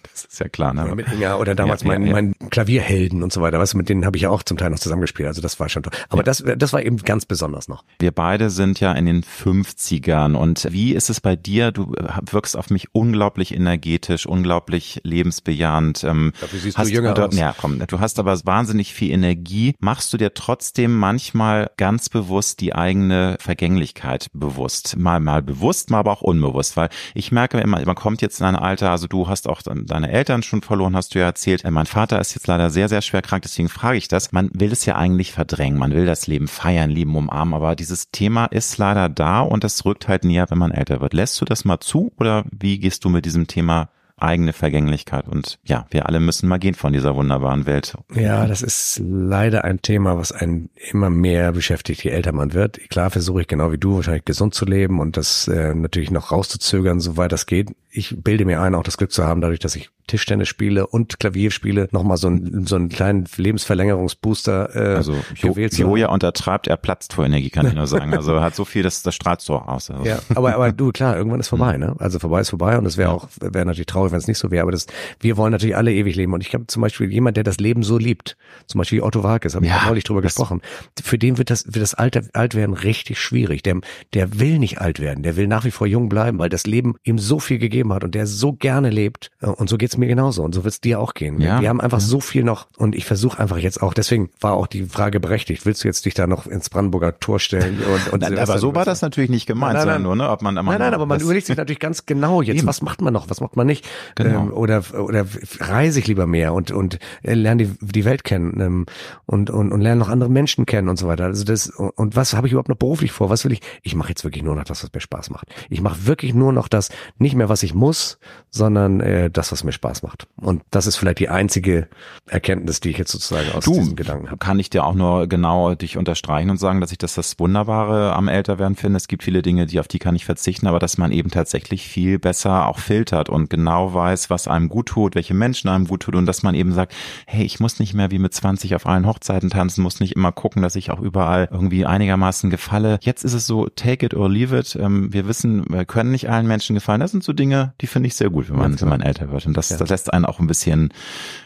das 0.02 0.24
ist 0.24 0.40
ja 0.40 0.48
klar. 0.48 0.74
Ne? 0.74 0.86
Ja, 0.86 0.94
mit 0.94 1.12
Inga 1.12 1.36
oder 1.36 1.54
damals 1.54 1.82
Ja, 1.82 1.92
ja, 1.92 1.98
mein, 1.98 2.06
ja. 2.06 2.12
mein 2.12 2.34
Klavierhelden 2.50 3.22
und 3.22 3.32
so 3.32 3.40
weiter, 3.40 3.58
weißt 3.58 3.74
du, 3.74 3.78
mit 3.78 3.88
denen 3.88 4.04
habe 4.04 4.16
ich 4.16 4.24
ja 4.24 4.30
auch 4.30 4.42
zum 4.42 4.56
Teil 4.56 4.70
noch 4.70 4.78
zusammengespielt. 4.78 5.28
Also 5.28 5.40
das 5.40 5.60
war 5.60 5.68
schon 5.68 5.82
toll. 5.82 5.92
Aber 6.08 6.22
das, 6.22 6.42
das 6.56 6.72
war 6.72 6.82
eben 6.82 6.98
ganz 6.98 7.26
besonders 7.26 7.68
noch. 7.68 7.84
Wir 7.98 8.12
beide 8.12 8.50
sind 8.50 8.80
ja 8.80 8.92
in 8.92 9.06
den 9.06 9.22
50ern 9.22 10.34
und 10.34 10.68
wie 10.70 10.94
ist 10.94 11.10
es 11.10 11.20
bei 11.20 11.36
dir? 11.36 11.72
Du 11.72 11.94
äh, 11.94 12.08
wirkst 12.30 12.56
auf 12.56 12.70
mich 12.70 12.88
unglaublich 12.92 13.54
energetisch, 13.54 14.26
unglaublich 14.26 15.00
lebensbejahend. 15.04 16.04
Ähm, 16.04 16.32
Dafür 16.40 16.58
siehst 16.58 16.76
du 16.76 16.80
hast, 16.80 16.90
jünger 16.90 17.14
du, 17.14 17.26
aus. 17.26 17.36
Ja, 17.36 17.54
komm, 17.58 17.78
du 17.86 18.00
hast 18.00 18.18
aber 18.18 18.38
wahnsinnig 18.44 18.94
viel 18.94 19.12
Energie. 19.12 19.74
Machst 19.80 20.12
du 20.12 20.16
dir 20.16 20.34
trotzdem 20.34 20.96
manchmal 20.96 21.70
ganz 21.76 22.08
bewusst 22.08 22.60
die 22.60 22.74
eigene 22.74 23.36
Vergänglichkeit 23.40 24.28
bewusst? 24.32 24.96
Mal, 24.96 25.20
mal 25.20 25.42
bewusst, 25.42 25.90
mal 25.90 25.98
aber 25.98 26.12
auch 26.12 26.22
unbewusst, 26.22 26.76
weil 26.76 26.88
ich 27.14 27.32
merke 27.32 27.60
immer, 27.60 27.84
man 27.84 27.96
kommt 27.96 28.22
jetzt 28.22 28.40
in 28.40 28.46
ein 28.46 28.56
Alter, 28.56 28.90
also 28.90 29.06
du 29.06 29.28
hast 29.28 29.48
auch 29.48 29.62
deine 29.84 30.10
Eltern 30.10 30.42
schon 30.42 30.62
verloren, 30.62 30.96
hast 30.96 31.14
du 31.14 31.18
ja 31.18 31.26
erzählt. 31.26 31.64
Äh, 31.64 31.70
Mein 31.70 31.86
Vater 31.86 32.20
ist 32.20 32.34
jetzt 32.34 32.46
leider 32.46 32.70
sehr, 32.70 32.88
sehr 32.88 33.02
schwer 33.02 33.22
krank, 33.22 33.42
deswegen 33.42 33.68
frage 33.68 33.98
ich 33.98 34.08
das. 34.08 34.32
Man 34.32 34.50
will 34.52 34.72
es 34.72 34.84
ja 34.86 34.96
eigentlich 34.96 35.32
verdrängen, 35.32 35.78
man 35.78 35.92
will 35.92 36.06
das 36.06 36.26
Leben 36.26 36.48
feiern, 36.48 36.90
lieben, 36.90 37.16
umarmen, 37.16 37.54
aber 37.54 37.76
dieses 37.76 38.10
Thema 38.10 38.46
ist 38.46 38.78
leider 38.78 39.08
da 39.08 39.40
und 39.40 39.64
das 39.64 39.84
rückt 39.84 40.08
halt 40.08 40.24
näher, 40.24 40.46
wenn 40.50 40.58
man 40.58 40.72
älter 40.72 41.00
wird. 41.00 41.14
Lässt 41.14 41.40
du 41.40 41.44
das 41.44 41.64
mal 41.64 41.80
zu 41.80 42.12
oder 42.18 42.44
wie 42.50 42.78
gehst 42.78 43.04
du 43.04 43.08
mit 43.08 43.24
diesem 43.24 43.46
Thema 43.46 43.88
eigene 44.20 44.52
Vergänglichkeit 44.52 45.26
und 45.26 45.58
ja, 45.64 45.86
wir 45.90 46.06
alle 46.06 46.20
müssen 46.20 46.48
mal 46.48 46.58
gehen 46.58 46.74
von 46.74 46.92
dieser 46.92 47.16
wunderbaren 47.16 47.66
Welt. 47.66 47.96
Ja, 48.14 48.46
das 48.46 48.62
ist 48.62 49.00
leider 49.04 49.64
ein 49.64 49.82
Thema, 49.82 50.16
was 50.18 50.32
einen 50.32 50.70
immer 50.90 51.10
mehr 51.10 51.52
beschäftigt, 51.52 52.04
je 52.04 52.10
älter 52.10 52.32
man 52.32 52.52
wird. 52.52 52.78
Klar 52.90 53.10
versuche 53.10 53.42
ich 53.42 53.46
genau 53.48 53.72
wie 53.72 53.78
du 53.78 53.96
wahrscheinlich 53.96 54.24
gesund 54.24 54.54
zu 54.54 54.66
leben 54.66 55.00
und 55.00 55.16
das 55.16 55.48
äh, 55.48 55.74
natürlich 55.74 56.10
noch 56.10 56.32
rauszuzögern, 56.32 57.00
soweit 57.00 57.32
das 57.32 57.46
geht. 57.46 57.70
Ich 57.92 58.16
bilde 58.22 58.44
mir 58.44 58.60
ein, 58.60 58.74
auch 58.74 58.82
das 58.82 58.96
Glück 58.96 59.10
zu 59.10 59.24
haben, 59.24 59.40
dadurch, 59.40 59.58
dass 59.58 59.74
ich 59.74 59.90
Tischtennis 60.06 60.48
spiele 60.48 60.86
und 60.86 61.20
Klavier 61.20 61.50
spiele, 61.50 61.88
nochmal 61.92 62.16
so 62.16 62.26
einen, 62.26 62.66
so 62.66 62.76
einen 62.76 62.88
kleinen 62.88 63.26
Lebensverlängerungsbooster 63.36 64.74
äh, 64.74 64.96
Also 64.96 65.14
gewählt 65.40 65.72
zu 65.72 65.82
haben. 65.82 65.90
Joja 65.90 66.08
untertreibt, 66.08 66.66
er 66.66 66.76
platzt 66.76 67.12
vor 67.12 67.24
Energie, 67.24 67.50
kann 67.50 67.66
ich 67.66 67.74
nur 67.74 67.86
sagen. 67.86 68.12
Also 68.14 68.34
er 68.34 68.42
hat 68.42 68.54
so 68.54 68.64
viel, 68.64 68.82
das, 68.82 69.02
das 69.02 69.14
strahlt 69.14 69.40
so 69.40 69.56
aus. 69.56 69.90
Also, 69.90 70.04
Ja, 70.04 70.20
aber, 70.34 70.54
aber 70.54 70.72
du, 70.72 70.90
klar, 70.90 71.16
irgendwann 71.16 71.40
ist 71.40 71.48
vorbei, 71.48 71.76
ne? 71.76 71.94
Also 71.98 72.18
vorbei 72.18 72.40
ist 72.40 72.50
vorbei 72.50 72.76
und 72.76 72.86
es 72.86 72.96
wäre 72.96 73.10
auch, 73.10 73.28
wäre 73.40 73.64
natürlich 73.64 73.86
traurig, 73.86 74.12
wenn 74.12 74.18
es 74.18 74.26
nicht 74.26 74.38
so 74.38 74.50
wäre, 74.50 74.62
aber 74.62 74.72
das, 74.72 74.86
wir 75.20 75.36
wollen 75.36 75.52
natürlich 75.52 75.76
alle 75.76 75.92
ewig 75.92 76.16
leben 76.16 76.32
und 76.32 76.44
ich 76.44 76.52
habe 76.54 76.66
zum 76.66 76.82
Beispiel 76.82 77.12
jemand, 77.12 77.36
der 77.36 77.44
das 77.44 77.58
Leben 77.58 77.82
so 77.82 77.96
liebt, 77.96 78.36
zum 78.66 78.78
Beispiel 78.78 79.02
Otto 79.02 79.22
Walkes, 79.22 79.54
habe 79.54 79.64
ich 79.64 79.70
Ja, 79.70 79.78
ja, 79.78 79.86
neulich 79.86 80.04
drüber 80.04 80.22
gesprochen, 80.22 80.60
für 81.02 81.18
den 81.18 81.38
wird 81.38 81.50
das, 81.50 81.66
wird 81.66 81.82
das 81.82 81.94
Alter, 81.94 82.22
Altwerden 82.32 82.74
richtig 82.74 83.20
schwierig, 83.20 83.62
der, 83.62 83.80
der 84.12 84.40
will 84.40 84.58
nicht 84.58 84.80
alt 84.80 84.98
werden, 85.00 85.22
der 85.22 85.36
will 85.36 85.46
nach 85.46 85.64
wie 85.64 85.70
vor 85.70 85.86
jung 85.86 86.08
bleiben, 86.08 86.38
weil 86.38 86.48
das 86.48 86.66
Leben 86.66 86.96
ihm 87.04 87.18
so 87.18 87.38
viel 87.38 87.58
gegeben 87.58 87.79
hat 87.92 88.04
und 88.04 88.14
der 88.14 88.26
so 88.26 88.52
gerne 88.52 88.90
lebt 88.90 89.30
Äh, 89.40 89.46
und 89.46 89.68
so 89.68 89.78
geht's 89.78 89.96
mir 89.96 90.06
genauso 90.06 90.42
und 90.42 90.54
so 90.54 90.64
wird's 90.64 90.80
dir 90.80 91.00
auch 91.00 91.14
gehen. 91.14 91.40
Ja, 91.40 91.60
wir 91.60 91.68
haben 91.68 91.80
einfach 91.80 92.00
so 92.00 92.20
viel 92.20 92.44
noch 92.44 92.66
und 92.76 92.94
ich 92.94 93.04
versuche 93.06 93.38
einfach 93.38 93.58
jetzt 93.58 93.82
auch, 93.82 93.94
deswegen 93.94 94.30
war 94.40 94.52
auch 94.54 94.66
die 94.66 94.84
Frage 94.84 95.20
berechtigt, 95.20 95.64
willst 95.66 95.82
du 95.84 95.88
jetzt 95.88 96.04
dich 96.04 96.14
da 96.14 96.26
noch 96.26 96.46
ins 96.46 96.68
Brandenburger 96.70 97.18
Tor 97.18 97.40
stellen 97.40 97.78
und, 98.06 98.12
und 98.12 98.20
Nein, 98.22 98.38
aber 98.38 98.58
so 98.58 98.74
war 98.74 98.84
das 98.84 99.02
natürlich 99.02 99.30
nicht 99.30 99.46
gemeint, 99.46 99.74
Nein, 99.74 99.86
nein, 99.86 99.94
sondern 99.96 100.02
nur, 100.02 100.16
ne, 100.16 100.30
ob 100.30 100.42
man, 100.42 100.54
Nein, 100.54 100.64
nein, 100.66 100.94
aber 100.94 101.06
man 101.06 101.20
überlegt 101.20 101.46
sich 101.46 101.56
natürlich 101.56 101.80
ganz 101.80 102.06
genau 102.06 102.42
jetzt, 102.42 102.58
Eben. 102.58 102.66
was 102.66 102.82
macht 102.82 103.00
man 103.00 103.12
noch, 103.12 103.30
was 103.30 103.40
macht 103.40 103.56
man 103.56 103.66
nicht, 103.66 103.86
Genau. 104.16 104.42
ähm, 104.42 104.52
oder 104.52 104.82
oder 104.98 105.24
reise 105.60 105.98
ich 106.00 106.06
lieber 106.06 106.26
mehr 106.26 106.52
und 106.52 106.70
und 106.70 106.98
äh, 107.22 107.34
lerne 107.34 107.64
die, 107.66 107.86
die 107.86 108.04
Welt 108.04 108.24
kennen 108.24 108.60
ähm, 108.60 108.86
und 109.26 109.50
und 109.50 109.72
und 109.72 109.80
lerne 109.80 109.98
noch 110.00 110.08
andere 110.08 110.30
Menschen 110.30 110.66
kennen 110.66 110.88
und 110.88 110.98
so 110.98 111.06
weiter. 111.08 111.24
Also 111.24 111.44
das 111.44 111.68
und 111.70 112.16
was 112.16 112.34
habe 112.34 112.46
ich 112.46 112.52
überhaupt 112.52 112.68
noch 112.68 112.76
beruflich 112.76 113.12
vor? 113.12 113.30
Was 113.30 113.44
will 113.44 113.52
ich? 113.52 113.60
Ich 113.82 113.94
mache 113.94 114.10
jetzt 114.10 114.24
wirklich 114.24 114.42
nur 114.42 114.54
noch 114.54 114.64
das, 114.64 114.82
was 114.82 114.92
mir 114.92 115.00
Spaß 115.00 115.30
macht. 115.30 115.46
Ich 115.68 115.80
mache 115.80 116.06
wirklich 116.06 116.34
nur 116.34 116.52
noch 116.52 116.68
das, 116.68 116.90
nicht 117.18 117.34
mehr 117.34 117.48
was 117.48 117.62
ich 117.62 117.69
ich 117.70 117.74
muss, 117.74 118.18
sondern 118.50 119.00
äh, 119.00 119.30
das, 119.30 119.52
was 119.52 119.62
mir 119.62 119.72
Spaß 119.72 120.02
macht. 120.02 120.26
Und 120.36 120.62
das 120.70 120.86
ist 120.86 120.96
vielleicht 120.96 121.20
die 121.20 121.28
einzige 121.28 121.88
Erkenntnis, 122.26 122.80
die 122.80 122.90
ich 122.90 122.98
jetzt 122.98 123.12
sozusagen 123.12 123.52
aus 123.52 123.64
du, 123.64 123.74
diesem 123.74 123.94
Gedanken 123.94 124.26
habe. 124.26 124.38
Kann 124.38 124.58
ich 124.58 124.70
dir 124.70 124.84
auch 124.84 124.94
nur 124.94 125.28
genau 125.28 125.74
dich 125.74 125.96
unterstreichen 125.96 126.50
und 126.50 126.56
sagen, 126.56 126.80
dass 126.80 126.90
ich 126.90 126.98
das 126.98 127.14
das 127.14 127.38
Wunderbare 127.38 128.12
am 128.12 128.26
Älterwerden 128.26 128.74
finde. 128.74 128.96
Es 128.96 129.06
gibt 129.06 129.22
viele 129.22 129.42
Dinge, 129.42 129.66
die 129.66 129.78
auf 129.78 129.86
die 129.86 130.00
kann 130.00 130.16
ich 130.16 130.24
verzichten, 130.24 130.66
aber 130.66 130.80
dass 130.80 130.98
man 130.98 131.12
eben 131.12 131.30
tatsächlich 131.30 131.86
viel 131.86 132.18
besser 132.18 132.66
auch 132.66 132.80
filtert 132.80 133.28
und 133.28 133.50
genau 133.50 133.94
weiß, 133.94 134.30
was 134.30 134.48
einem 134.48 134.68
gut 134.68 134.86
tut, 134.86 135.14
welche 135.14 135.34
Menschen 135.34 135.68
einem 135.68 135.86
gut 135.86 136.02
tut 136.02 136.16
und 136.16 136.26
dass 136.26 136.42
man 136.42 136.56
eben 136.56 136.72
sagt, 136.72 136.92
hey, 137.26 137.44
ich 137.44 137.60
muss 137.60 137.78
nicht 137.78 137.94
mehr 137.94 138.10
wie 138.10 138.18
mit 138.18 138.34
20 138.34 138.74
auf 138.74 138.86
allen 138.86 139.06
Hochzeiten 139.06 139.50
tanzen, 139.50 139.82
muss 139.82 140.00
nicht 140.00 140.16
immer 140.16 140.32
gucken, 140.32 140.62
dass 140.62 140.74
ich 140.74 140.90
auch 140.90 141.00
überall 141.00 141.48
irgendwie 141.52 141.86
einigermaßen 141.86 142.50
gefalle. 142.50 142.98
Jetzt 143.02 143.24
ist 143.24 143.34
es 143.34 143.46
so, 143.46 143.68
take 143.68 144.04
it 144.04 144.14
or 144.14 144.28
leave 144.28 144.58
it. 144.58 144.74
Ähm, 144.74 145.12
wir 145.12 145.28
wissen, 145.28 145.64
wir 145.68 145.84
können 145.84 146.10
nicht 146.10 146.28
allen 146.28 146.48
Menschen 146.48 146.74
gefallen. 146.74 147.00
Das 147.00 147.12
sind 147.12 147.22
so 147.22 147.32
Dinge, 147.32 147.59
die 147.80 147.86
finde 147.86 148.08
ich 148.08 148.14
sehr 148.14 148.30
gut, 148.30 148.50
wenn 148.50 148.56
man, 148.56 148.80
wenn 148.80 148.88
man 148.88 149.00
älter 149.00 149.30
wird. 149.30 149.46
Und 149.46 149.56
das, 149.56 149.70
ja. 149.70 149.76
das 149.76 149.88
lässt 149.88 150.12
einen 150.12 150.24
auch 150.24 150.40
ein 150.40 150.46
bisschen 150.46 150.92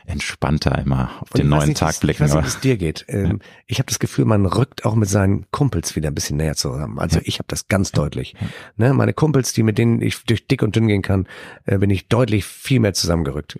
entspannter 0.06 0.78
immer 0.78 1.10
auf 1.20 1.30
und 1.32 1.38
den 1.38 1.48
neuen 1.48 1.68
nicht, 1.68 1.78
Tag 1.78 1.98
blicken. 2.00 2.24
Ich 2.24 2.30
weiß 2.30 2.34
nicht, 2.36 2.44
wie 2.44 2.48
es 2.48 2.60
dir 2.60 2.76
geht. 2.76 3.04
Ähm, 3.14 3.24
ja. 3.24 3.48
Ich 3.66 3.78
habe 3.78 3.86
das 3.86 3.98
Gefühl, 3.98 4.24
man 4.24 4.46
rückt 4.46 4.84
auch 4.84 4.94
mit 4.94 5.08
seinen 5.08 5.46
Kumpels 5.50 5.94
wieder 5.94 6.08
ein 6.08 6.14
bisschen 6.14 6.36
näher 6.36 6.56
zusammen. 6.56 6.98
Also 6.98 7.18
ja. 7.18 7.22
ich 7.26 7.38
habe 7.38 7.44
das 7.48 7.68
ganz 7.68 7.92
deutlich. 7.92 8.34
Ne, 8.76 8.92
meine 8.92 9.12
Kumpels, 9.12 9.52
die 9.52 9.62
mit 9.62 9.78
denen 9.78 10.00
ich 10.00 10.24
durch 10.24 10.46
dick 10.46 10.62
und 10.62 10.74
dünn 10.74 10.88
gehen 10.88 11.02
kann, 11.02 11.26
äh, 11.66 11.78
bin 11.78 11.90
ich 11.90 12.08
deutlich 12.08 12.44
viel 12.44 12.80
mehr 12.80 12.94
zusammengerückt. 12.94 13.58